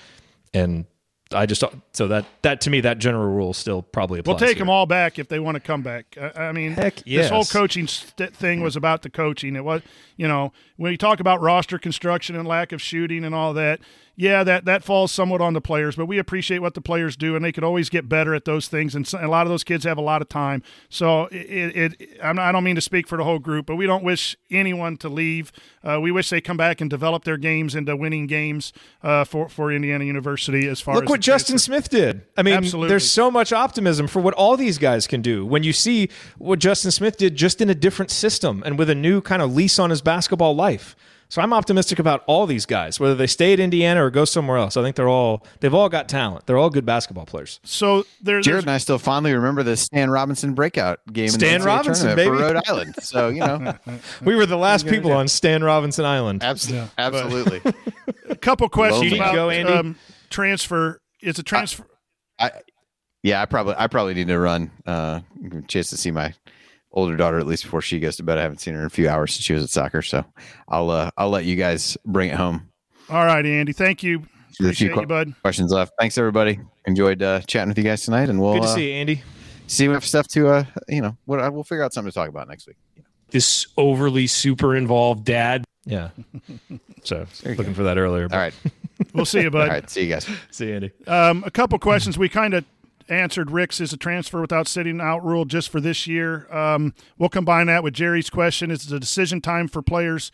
And 0.55 0.87
I 1.33 1.45
just 1.47 1.63
so 1.93 2.09
that 2.09 2.25
that 2.43 2.61
to 2.63 2.71
me 2.71 2.81
that 2.81 2.99
general 2.99 3.29
rule 3.29 3.53
still 3.53 3.83
probably 3.83 4.21
applies. 4.21 4.33
We'll 4.33 4.39
take 4.39 4.57
here. 4.57 4.65
them 4.65 4.71
all 4.71 4.87
back 4.87 5.19
if 5.19 5.29
they 5.29 5.39
want 5.39 5.57
to 5.57 5.61
come 5.61 5.83
back. 5.83 6.17
I, 6.21 6.45
I 6.45 6.53
mean, 6.53 6.73
Heck, 6.73 6.97
this 7.05 7.29
whole 7.29 7.45
coaching 7.45 7.87
st- 7.87 8.35
thing 8.35 8.63
was 8.63 8.77
about 8.77 9.03
the 9.03 9.11
coaching. 9.11 9.55
It 9.55 9.65
was, 9.65 9.83
you 10.17 10.27
know, 10.27 10.53
when 10.77 10.91
you 10.91 10.97
talk 10.99 11.21
about 11.21 11.41
roster 11.41 11.79
construction 11.79 12.35
and 12.35 12.49
lack 12.49 12.73
of 12.73 12.81
shooting 12.81 13.25
and 13.25 13.35
all 13.35 13.53
that, 13.55 13.81
yeah, 14.21 14.43
that 14.43 14.65
that 14.65 14.83
falls 14.83 15.13
somewhat 15.13 15.41
on 15.41 15.53
the 15.55 15.61
players. 15.61 15.95
But 15.95 16.07
we 16.07 16.19
appreciate 16.19 16.59
what 16.59 16.75
the 16.75 16.81
players 16.81 17.17
do, 17.17 17.37
and 17.37 17.45
they 17.45 17.53
could 17.53 17.63
always 17.63 17.89
get 17.89 18.09
better 18.09 18.35
at 18.35 18.45
those 18.45 18.67
things. 18.67 18.97
And 18.97 19.09
a 19.15 19.29
lot 19.29 19.47
of 19.47 19.51
those 19.51 19.63
kids 19.63 19.85
have 19.85 19.97
a 19.97 20.01
lot 20.01 20.21
of 20.23 20.29
time. 20.29 20.65
So 20.89 21.27
it, 21.31 21.95
it, 22.01 22.19
not, 22.21 22.41
I 22.41 22.51
don't 22.51 22.65
mean 22.65 22.75
to 22.75 22.81
speak 22.81 23.07
for 23.07 23.17
the 23.17 23.23
whole 23.23 23.39
group, 23.39 23.67
but 23.67 23.77
we 23.77 23.87
don't 23.87 24.03
wish 24.03 24.37
anyone 24.51 24.97
to 24.97 25.09
leave. 25.09 25.53
Uh, 25.85 26.01
we 26.01 26.11
wish 26.11 26.31
they 26.31 26.41
come 26.41 26.57
back 26.57 26.81
and 26.81 26.91
develop 26.91 27.23
their 27.23 27.37
games 27.37 27.77
into 27.77 27.95
winning 27.95 28.27
games 28.27 28.73
uh, 29.05 29.23
for 29.23 29.49
for 29.49 29.71
Indiana 29.71 30.05
University. 30.05 30.67
As 30.67 30.81
far 30.81 30.97
Look 30.97 31.05
as 31.05 31.11
what 31.11 31.21
Justin 31.21 31.53
transfer- 31.53 31.75
Smith 31.75 31.89
did. 31.89 32.23
I 32.37 32.43
mean, 32.43 32.55
Absolutely. 32.55 32.89
there's 32.89 33.09
so 33.09 33.31
much 33.31 33.53
optimism 33.53 34.09
for 34.09 34.21
what 34.21 34.35
all 34.35 34.57
these 34.57 34.79
guys 34.79 35.07
can 35.07 35.23
do. 35.23 35.47
When 35.47 35.63
you 35.63 35.73
see 35.73 36.11
what 36.39 36.59
Justin 36.59 36.91
Smith 36.91 37.19
did 37.19 37.37
just 37.37 37.61
in 37.61 37.71
a 37.71 37.75
different 37.75 38.11
system 38.11 38.65
and 38.67 38.81
with 38.81 38.91
a 38.91 38.97
new 38.97 39.21
kind 39.21 39.43
of 39.43 39.55
lease 39.55 39.79
on 39.79 39.91
his 39.91 40.03
basketball 40.03 40.57
life. 40.57 40.97
So 41.31 41.43
I'm 41.43 41.53
optimistic 41.53 41.99
about 41.99 42.25
all 42.27 42.47
these 42.47 42.65
guys, 42.65 42.99
whether 42.99 43.15
they 43.15 43.27
stay 43.27 43.53
at 43.53 43.61
Indiana 43.61 44.03
or 44.05 44.11
go 44.11 44.25
somewhere 44.25 44.57
else. 44.57 44.79
I 44.79 44.83
think 44.83 44.97
they're 44.97 45.09
all 45.11 45.45
they've 45.61 45.75
all 45.75 45.89
got 45.91 46.09
talent. 46.09 46.47
They're 46.47 46.57
all 46.57 46.71
good 46.71 46.87
basketball 46.87 47.27
players. 47.27 47.61
So 47.65 48.07
there, 48.23 48.41
Jared 48.41 48.65
and 48.65 48.71
I 48.71 48.79
still 48.79 48.99
fondly 48.99 49.35
remember 49.35 49.63
the 49.63 49.77
Stan 49.77 50.11
Robinson 50.11 50.55
breakout 50.55 51.01
game. 51.13 51.29
Stan 51.29 51.57
in 51.57 51.61
the 51.61 51.67
Robinson, 51.67 52.17
tournament 52.17 52.17
baby. 52.17 52.37
for 52.39 52.55
Rhode 52.55 52.69
Island. 52.69 52.95
So 53.03 53.29
you 53.29 53.41
know, 53.41 53.75
We 54.23 54.37
were 54.37 54.47
the 54.47 54.57
last 54.57 54.87
people 54.87 55.13
on 55.13 55.29
Stan 55.29 55.63
Robinson 55.63 56.07
Island. 56.07 56.43
abs- 56.43 56.73
absolutely. 56.99 57.61
a 58.31 58.37
couple 58.37 58.69
questions 58.71 59.13
about 59.13 59.35
Go, 59.35 59.51
Andy. 59.51 59.73
Um, 59.73 59.97
transfer. 60.31 61.01
It's 61.21 61.39
a 61.39 61.43
transfer. 61.43 61.87
I, 62.39 62.53
yeah, 63.23 63.43
I 63.43 63.47
probably 63.47 63.75
I 63.77 63.87
probably 63.89 64.15
need 64.15 64.29
to 64.29 64.39
run. 64.39 64.71
Uh, 64.87 65.21
chance 65.67 65.91
to 65.91 65.97
see 65.99 66.11
my 66.11 66.33
older 66.93 67.17
daughter 67.17 67.39
at 67.39 67.47
least 67.47 67.65
before 67.65 67.81
she 67.83 68.01
goes 68.01 68.17
to 68.17 68.23
bed. 68.23 68.39
I 68.39 68.43
haven't 68.43 68.59
seen 68.59 68.75
her 68.75 68.81
in 68.81 68.87
a 68.87 68.91
few 68.91 69.09
hours 69.09 69.35
since 69.35 69.45
she 69.45 69.53
was 69.53 69.63
at 69.63 69.71
soccer, 69.71 70.03
so 70.03 70.25
I'll 70.69 70.91
uh, 70.91 71.11
I'll 71.17 71.31
let 71.31 71.45
you 71.45 71.57
guys 71.57 71.97
bring 72.05 72.31
it 72.31 72.37
home. 72.37 72.69
All 73.11 73.25
right, 73.25 73.45
Andy. 73.45 73.73
Thank 73.73 74.03
you. 74.03 74.19
There's 74.59 74.73
a 74.73 74.77
few 74.77 74.89
Appreciate 74.93 75.03
you, 75.03 75.07
bud. 75.07 75.35
questions 75.43 75.71
left. 75.73 75.93
Thanks 76.01 76.19
everybody. 76.19 76.59
Enjoyed 76.87 77.23
uh, 77.23 77.41
chatting 77.41 77.69
with 77.69 77.79
you 77.79 77.85
guys 77.85 78.03
tonight, 78.05 78.29
and 78.29 78.41
we'll 78.41 78.55
Good 78.55 78.63
to 78.63 78.69
uh, 78.69 78.75
see 78.75 78.89
you, 78.91 78.95
Andy. 78.95 79.23
see 79.67 79.85
if 79.85 79.89
we 79.89 79.95
have 79.95 80.05
stuff 80.05 80.27
to 80.29 80.49
uh 80.49 80.65
you 80.89 81.01
know 81.01 81.17
what 81.27 81.53
we'll 81.53 81.63
figure 81.65 81.85
out 81.85 81.93
something 81.93 82.11
to 82.11 82.15
talk 82.15 82.29
about 82.29 82.49
next 82.49 82.67
week. 82.67 82.77
This 83.31 83.67
overly 83.77 84.27
super 84.27 84.75
involved 84.77 85.25
dad. 85.25 85.65
Yeah. 85.85 86.11
So 87.05 87.27
looking 87.45 87.65
go. 87.67 87.75
for 87.75 87.83
that 87.85 87.97
earlier. 87.97 88.29
but- 88.29 88.35
All 88.35 88.41
right, 88.41 88.55
We'll 89.15 89.25
see 89.25 89.41
you, 89.43 89.51
bud. 89.51 89.69
right. 89.69 89.89
See 89.89 90.03
you 90.03 90.09
guys. 90.11 90.29
See 90.51 90.69
you, 90.69 90.75
Andy. 90.75 90.91
Um, 91.07 91.43
a 91.47 91.51
couple 91.51 91.79
questions. 91.79 92.19
We 92.19 92.29
kind 92.29 92.53
of 92.55 92.65
answered 93.11 93.51
Rick's 93.51 93.81
is 93.81 93.93
a 93.93 93.97
transfer 93.97 94.41
without 94.41 94.69
sitting 94.69 95.01
out 95.01 95.25
rule 95.25 95.45
just 95.45 95.69
for 95.71 95.81
this 95.81 96.07
year. 96.07 96.47
Um, 96.55 96.95
we'll 97.17 97.29
combine 97.29 97.67
that 97.67 97.83
with 97.83 97.95
Jerry's 97.95 98.31
question. 98.31 98.71
Is 98.71 98.87
the 98.87 99.01
decision 99.01 99.41
time 99.41 99.69
for 99.69 99.83
players? 99.83 100.33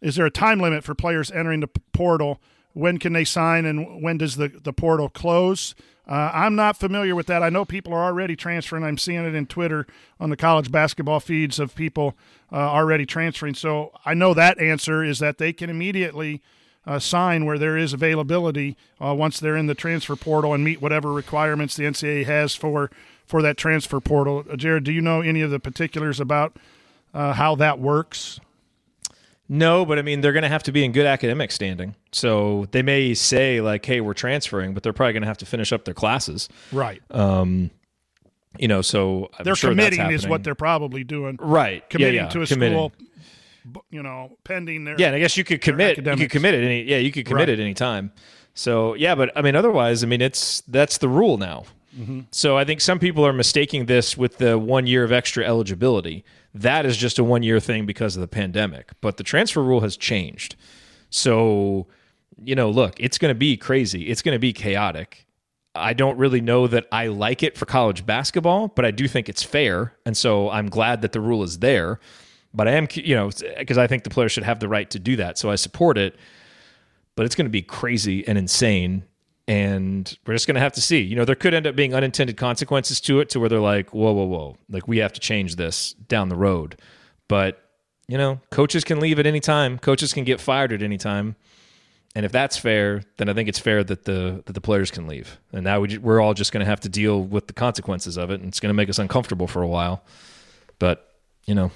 Is 0.00 0.16
there 0.16 0.26
a 0.26 0.30
time 0.30 0.60
limit 0.60 0.84
for 0.84 0.94
players 0.94 1.30
entering 1.30 1.60
the 1.60 1.68
portal? 1.92 2.40
When 2.72 2.98
can 2.98 3.12
they 3.12 3.24
sign 3.24 3.64
and 3.64 4.02
when 4.02 4.18
does 4.18 4.36
the, 4.36 4.48
the 4.48 4.72
portal 4.72 5.08
close? 5.08 5.74
Uh, 6.08 6.30
I'm 6.32 6.54
not 6.54 6.76
familiar 6.76 7.16
with 7.16 7.26
that. 7.26 7.42
I 7.42 7.48
know 7.48 7.64
people 7.64 7.92
are 7.92 8.04
already 8.04 8.36
transferring. 8.36 8.84
I'm 8.84 8.98
seeing 8.98 9.24
it 9.24 9.34
in 9.34 9.46
Twitter 9.46 9.86
on 10.20 10.30
the 10.30 10.36
college 10.36 10.70
basketball 10.70 11.18
feeds 11.18 11.58
of 11.58 11.74
people 11.74 12.16
uh, 12.52 12.56
already 12.56 13.06
transferring. 13.06 13.54
So 13.54 13.92
I 14.04 14.14
know 14.14 14.32
that 14.34 14.60
answer 14.60 15.02
is 15.02 15.18
that 15.18 15.38
they 15.38 15.52
can 15.52 15.68
immediately 15.68 16.42
uh, 16.86 16.98
sign 16.98 17.44
where 17.44 17.58
there 17.58 17.76
is 17.76 17.92
availability 17.92 18.76
uh, 19.04 19.14
once 19.14 19.40
they're 19.40 19.56
in 19.56 19.66
the 19.66 19.74
transfer 19.74 20.16
portal 20.16 20.54
and 20.54 20.64
meet 20.64 20.80
whatever 20.80 21.12
requirements 21.12 21.76
the 21.76 21.84
NCAA 21.84 22.24
has 22.26 22.54
for 22.54 22.90
for 23.26 23.42
that 23.42 23.56
transfer 23.56 24.00
portal. 24.00 24.44
Uh, 24.50 24.56
Jared, 24.56 24.84
do 24.84 24.92
you 24.92 25.00
know 25.00 25.20
any 25.20 25.40
of 25.42 25.50
the 25.50 25.58
particulars 25.58 26.20
about 26.20 26.56
uh, 27.12 27.32
how 27.32 27.56
that 27.56 27.78
works? 27.80 28.40
No, 29.48 29.84
but 29.84 29.98
I 29.98 30.02
mean, 30.02 30.20
they're 30.22 30.32
going 30.32 30.42
to 30.42 30.48
have 30.48 30.64
to 30.64 30.72
be 30.72 30.84
in 30.84 30.90
good 30.92 31.06
academic 31.06 31.52
standing. 31.52 31.94
So 32.10 32.66
they 32.72 32.82
may 32.82 33.14
say, 33.14 33.60
like, 33.60 33.84
hey, 33.84 34.00
we're 34.00 34.14
transferring, 34.14 34.74
but 34.74 34.82
they're 34.82 34.92
probably 34.92 35.12
going 35.12 35.22
to 35.22 35.28
have 35.28 35.38
to 35.38 35.46
finish 35.46 35.72
up 35.72 35.84
their 35.84 35.94
classes. 35.94 36.48
Right. 36.72 37.00
Um, 37.12 37.70
you 38.58 38.66
know, 38.68 38.82
so 38.82 39.30
I'm 39.38 39.44
they're 39.44 39.54
sure 39.54 39.70
committing 39.70 40.10
is 40.10 40.26
what 40.26 40.42
they're 40.42 40.54
probably 40.54 41.04
doing. 41.04 41.38
right 41.40 41.88
Committing 41.90 42.14
yeah, 42.14 42.28
to 42.28 42.42
a 42.42 42.46
committing. 42.46 42.76
school, 42.76 42.92
you 43.90 44.02
know, 44.02 44.36
pending 44.44 44.84
their 44.84 44.96
Yeah, 44.98 45.08
and 45.08 45.16
I 45.16 45.18
guess 45.18 45.36
you 45.36 45.44
could 45.44 45.60
commit. 45.60 45.98
You 45.98 46.16
could 46.16 46.30
commit 46.30 46.54
at 46.54 46.62
any. 46.62 46.82
Yeah, 46.82 46.98
you 46.98 47.12
could 47.12 47.26
commit 47.26 47.48
Right. 47.48 47.58
at 47.58 47.60
any 47.60 47.74
time. 47.74 48.12
So 48.54 48.94
yeah, 48.94 49.14
but 49.14 49.30
I 49.36 49.42
mean, 49.42 49.56
otherwise, 49.56 50.02
I 50.02 50.06
mean, 50.06 50.20
it's 50.20 50.62
that's 50.62 50.98
the 50.98 51.08
rule 51.08 51.36
now. 51.38 51.64
Mm-hmm. 51.98 52.20
So 52.30 52.58
I 52.58 52.64
think 52.64 52.80
some 52.80 52.98
people 52.98 53.26
are 53.26 53.32
mistaking 53.32 53.86
this 53.86 54.16
with 54.16 54.38
the 54.38 54.58
one 54.58 54.86
year 54.86 55.02
of 55.04 55.12
extra 55.12 55.44
eligibility. 55.44 56.24
That 56.54 56.84
is 56.86 56.96
just 56.96 57.18
a 57.18 57.24
one 57.24 57.42
year 57.42 57.60
thing 57.60 57.86
because 57.86 58.16
of 58.16 58.20
the 58.20 58.28
pandemic. 58.28 58.92
But 59.00 59.16
the 59.16 59.24
transfer 59.24 59.62
rule 59.62 59.80
has 59.80 59.96
changed. 59.96 60.56
So 61.10 61.86
you 62.42 62.54
know, 62.54 62.70
look, 62.70 62.94
it's 63.00 63.16
going 63.18 63.30
to 63.30 63.38
be 63.38 63.56
crazy. 63.56 64.08
It's 64.08 64.20
going 64.22 64.34
to 64.34 64.38
be 64.38 64.52
chaotic. 64.52 65.26
I 65.74 65.92
don't 65.92 66.16
really 66.18 66.40
know 66.40 66.66
that 66.66 66.86
I 66.90 67.08
like 67.08 67.42
it 67.42 67.56
for 67.56 67.66
college 67.66 68.06
basketball, 68.06 68.68
but 68.68 68.84
I 68.84 68.90
do 68.90 69.06
think 69.08 69.28
it's 69.28 69.42
fair, 69.42 69.94
and 70.06 70.16
so 70.16 70.48
I'm 70.50 70.68
glad 70.70 71.02
that 71.02 71.12
the 71.12 71.20
rule 71.20 71.42
is 71.42 71.58
there. 71.58 72.00
But 72.56 72.68
I 72.68 72.72
am, 72.72 72.88
you 72.94 73.14
know, 73.14 73.30
because 73.58 73.76
I 73.76 73.86
think 73.86 74.04
the 74.04 74.10
players 74.10 74.32
should 74.32 74.42
have 74.42 74.60
the 74.60 74.68
right 74.68 74.88
to 74.90 74.98
do 74.98 75.16
that, 75.16 75.36
so 75.36 75.50
I 75.50 75.56
support 75.56 75.98
it. 75.98 76.16
But 77.14 77.26
it's 77.26 77.34
going 77.34 77.44
to 77.44 77.50
be 77.50 77.62
crazy 77.62 78.26
and 78.26 78.38
insane, 78.38 79.04
and 79.46 80.18
we're 80.26 80.34
just 80.34 80.46
going 80.46 80.54
to 80.54 80.60
have 80.60 80.72
to 80.72 80.80
see. 80.82 81.00
You 81.00 81.16
know, 81.16 81.26
there 81.26 81.34
could 81.34 81.52
end 81.52 81.66
up 81.66 81.76
being 81.76 81.94
unintended 81.94 82.38
consequences 82.38 82.98
to 83.02 83.20
it, 83.20 83.28
to 83.30 83.40
where 83.40 83.50
they're 83.50 83.60
like, 83.60 83.92
"Whoa, 83.92 84.10
whoa, 84.12 84.24
whoa!" 84.24 84.56
Like 84.70 84.88
we 84.88 84.98
have 84.98 85.12
to 85.12 85.20
change 85.20 85.56
this 85.56 85.92
down 86.08 86.30
the 86.30 86.36
road. 86.36 86.80
But 87.28 87.62
you 88.08 88.16
know, 88.16 88.40
coaches 88.50 88.84
can 88.84 89.00
leave 89.00 89.18
at 89.18 89.26
any 89.26 89.40
time. 89.40 89.78
Coaches 89.78 90.14
can 90.14 90.24
get 90.24 90.40
fired 90.40 90.72
at 90.72 90.82
any 90.82 90.96
time. 90.96 91.36
And 92.14 92.24
if 92.24 92.32
that's 92.32 92.56
fair, 92.56 93.02
then 93.18 93.28
I 93.28 93.34
think 93.34 93.50
it's 93.50 93.58
fair 93.58 93.84
that 93.84 94.04
the 94.04 94.42
that 94.46 94.54
the 94.54 94.60
players 94.62 94.90
can 94.90 95.06
leave. 95.06 95.38
And 95.52 95.64
now 95.64 95.80
we, 95.80 95.98
we're 95.98 96.20
all 96.20 96.32
just 96.32 96.52
going 96.52 96.64
to 96.64 96.70
have 96.70 96.80
to 96.80 96.88
deal 96.88 97.20
with 97.22 97.48
the 97.48 97.52
consequences 97.52 98.16
of 98.16 98.30
it, 98.30 98.40
and 98.40 98.48
it's 98.48 98.60
going 98.60 98.70
to 98.70 98.74
make 98.74 98.88
us 98.88 98.98
uncomfortable 98.98 99.46
for 99.46 99.60
a 99.60 99.66
while. 99.66 100.02
But 100.78 101.12
you 101.44 101.54
know, 101.54 101.70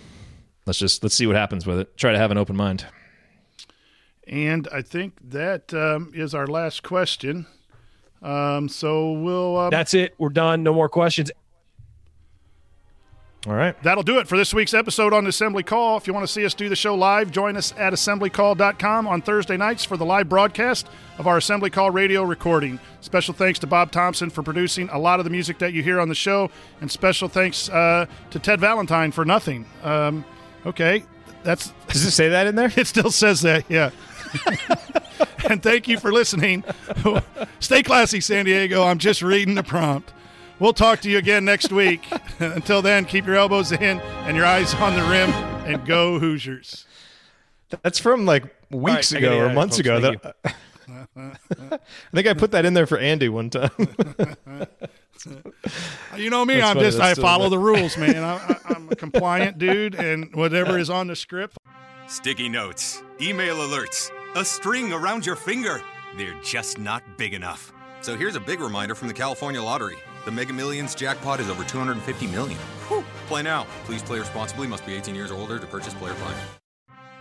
let's 0.67 0.79
just 0.79 1.03
let's 1.03 1.15
see 1.15 1.27
what 1.27 1.37
happens 1.37 1.67
with 1.67 1.79
it. 1.79 1.97
Try 1.97 2.13
to 2.13 2.19
have 2.19 2.31
an 2.31 2.39
open 2.39 2.57
mind. 2.57 2.87
And 4.27 4.69
I 4.73 4.83
think 4.83 5.15
that 5.31 5.75
um, 5.75 6.13
is 6.15 6.35
our 6.35 6.47
last 6.47 6.83
question. 6.83 7.47
Um, 8.23 8.69
so 8.69 9.13
we'll. 9.13 9.57
Um, 9.59 9.71
That's 9.71 9.95
it. 9.95 10.15
We're 10.19 10.29
done. 10.29 10.63
No 10.63 10.73
more 10.73 10.89
questions. 10.89 11.31
All 13.47 13.55
right. 13.55 13.75
That'll 13.83 14.03
do 14.03 14.19
it 14.19 14.29
for 14.29 14.37
this 14.37 14.53
week's 14.53 14.75
episode 14.75 15.15
on 15.15 15.27
Assembly 15.27 15.63
Call. 15.63 15.97
If 15.97 16.07
you 16.07 16.13
want 16.13 16.25
to 16.27 16.33
see 16.33 16.45
us 16.45 16.53
do 16.53 16.69
the 16.69 16.77
show 16.77 16.95
live, 16.95 17.31
join 17.31 17.57
us 17.57 17.73
at 17.79 17.95
assemblycall.com 17.95 19.09
on 19.09 19.23
Thursday 19.23 19.57
nights 19.57 19.83
for 19.83 19.97
the 19.97 20.05
live 20.05 20.29
broadcast 20.29 20.89
of 21.17 21.27
our 21.27 21.39
Assembly 21.39 21.71
Call 21.71 21.91
radio 21.91 22.23
recording. 22.23 22.79
Special 23.01 23.33
thanks 23.33 23.59
to 23.61 23.67
Bob 23.67 23.93
Thompson 23.93 24.29
for 24.29 24.43
producing 24.43 24.91
a 24.91 24.99
lot 24.99 25.21
of 25.21 25.25
the 25.25 25.31
music 25.31 25.59
that 25.59 25.73
you 25.73 25.83
hear 25.83 26.01
on 26.01 26.11
the 26.11 26.15
show, 26.15 26.51
and 26.83 26.91
special 26.91 27.29
thanks 27.29 27.71
uh, 27.71 28.05
to 28.31 28.39
Ted 28.39 28.61
Valentine 28.61 29.11
for 29.11 29.25
nothing. 29.25 29.65
Um, 29.83 30.23
okay, 30.67 31.05
that's 31.43 31.73
Does 31.89 32.05
it 32.05 32.11
say 32.11 32.29
that 32.29 32.47
in 32.47 32.55
there? 32.55 32.73
it. 32.77 32.87
Still 32.87 33.11
says 33.11 33.43
that, 33.43 33.65
yeah. 33.69 33.91
and 35.51 35.63
thank 35.63 35.89
you 35.89 35.99
for 35.99 36.13
listening. 36.13 36.65
Stay 37.61 37.83
classy, 37.83 38.21
San 38.21 38.45
Diego. 38.45 38.85
I'm 38.85 38.99
just 38.99 39.23
reading 39.23 39.55
the 39.55 39.63
prompt. 39.63 40.13
We'll 40.59 40.73
talk 40.73 41.01
to 41.01 41.11
you 41.11 41.19
again 41.19 41.45
next 41.45 41.73
week. 41.73 42.07
Until 42.39 42.83
then, 42.83 43.07
keep 43.07 43.27
your 43.27 43.37
elbows 43.37 43.73
in 43.73 44.01
and 44.01 44.37
your 44.37 44.45
eyes 44.45 44.75
on 44.75 44.95
the 44.95 45.03
rim, 45.03 45.31
and 45.65 45.85
go 45.87 46.19
Hoosiers. 46.19 46.85
That's 47.83 47.99
from 47.99 48.27
like 48.27 48.45
weeks 48.71 49.13
right, 49.13 49.23
ago 49.23 49.39
or 49.39 49.53
months 49.53 49.79
folks, 49.79 49.89
ago. 49.89 50.01
That, 50.01 50.37
I 51.17 51.79
think 52.13 52.27
I 52.27 52.35
put 52.35 52.51
that 52.51 52.65
in 52.65 52.75
there 52.75 52.87
for 52.87 52.99
Andy 52.99 53.29
one 53.29 53.49
time. 53.51 53.71
You 56.17 56.31
know 56.31 56.45
me. 56.45 56.55
That's 56.55 56.67
I'm 56.67 56.77
funny, 56.77 56.87
just 56.87 56.99
that's 56.99 57.19
I 57.19 57.23
follow 57.23 57.47
good. 57.47 57.53
the 57.53 57.59
rules, 57.59 57.97
man. 57.97 58.17
I, 58.25 58.37
I, 58.37 58.57
I'm 58.75 58.89
a 58.91 58.97
compliant 58.97 59.59
dude, 59.59 59.95
and 59.95 60.35
whatever 60.35 60.79
is 60.79 60.91
on 60.91 61.07
the 61.07 61.17
script. 61.17 61.57
Sticky 62.07 62.49
notes, 62.49 63.03
email 63.21 63.57
alerts, 63.57 64.11
a 64.35 64.45
string 64.45 64.93
around 64.93 65.25
your 65.25 65.37
finger. 65.37 65.83
They're 66.17 66.39
just 66.43 66.79
not 66.79 67.03
big 67.17 67.35
enough. 67.35 67.73
So 68.01 68.17
here's 68.17 68.35
a 68.35 68.41
big 68.41 68.61
reminder 68.61 68.95
from 68.95 69.09
the 69.09 69.15
California 69.15 69.63
Lottery. 69.63 69.97
The 70.25 70.31
Mega 70.31 70.53
Millions 70.53 70.95
jackpot 70.95 71.41
is 71.41 71.49
over 71.49 71.65
250 71.65 72.27
million. 72.27 72.59
Whew. 72.89 73.05
Play 73.27 73.43
now. 73.43 73.67
Please 73.85 74.03
play 74.03 74.19
responsibly. 74.19 74.67
Must 74.67 74.85
be 74.85 74.95
18 74.95 75.15
years 75.15 75.31
or 75.31 75.39
older 75.39 75.59
to 75.59 75.67
purchase 75.67 75.95
player 75.95 76.15
plan. 76.15 76.35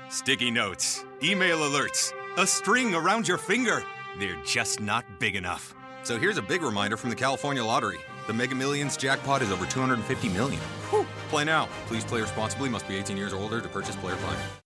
Sticky 0.09 0.49
notes, 0.49 1.05
email 1.21 1.59
alerts, 1.59 2.13
a 2.37 2.47
string 2.47 2.95
around 2.95 3.27
your 3.27 3.37
finger. 3.37 3.83
They're 4.19 4.41
just 4.43 4.81
not 4.81 5.05
big 5.19 5.35
enough. 5.35 5.75
So 6.09 6.17
here's 6.17 6.39
a 6.39 6.41
big 6.41 6.63
reminder 6.63 6.97
from 6.97 7.11
the 7.11 7.15
California 7.15 7.63
Lottery. 7.63 7.99
The 8.25 8.33
Mega 8.33 8.55
Millions 8.55 8.97
jackpot 8.97 9.43
is 9.43 9.51
over 9.51 9.67
250 9.67 10.29
million. 10.29 10.59
Whew. 10.89 11.05
Play 11.29 11.45
now. 11.45 11.69
Please 11.85 12.03
play 12.03 12.19
responsibly. 12.19 12.67
Must 12.67 12.87
be 12.87 12.95
18 12.95 13.15
years 13.15 13.31
or 13.31 13.39
older 13.39 13.61
to 13.61 13.69
purchase 13.69 13.95
player 13.95 14.15
plan. 14.15 14.58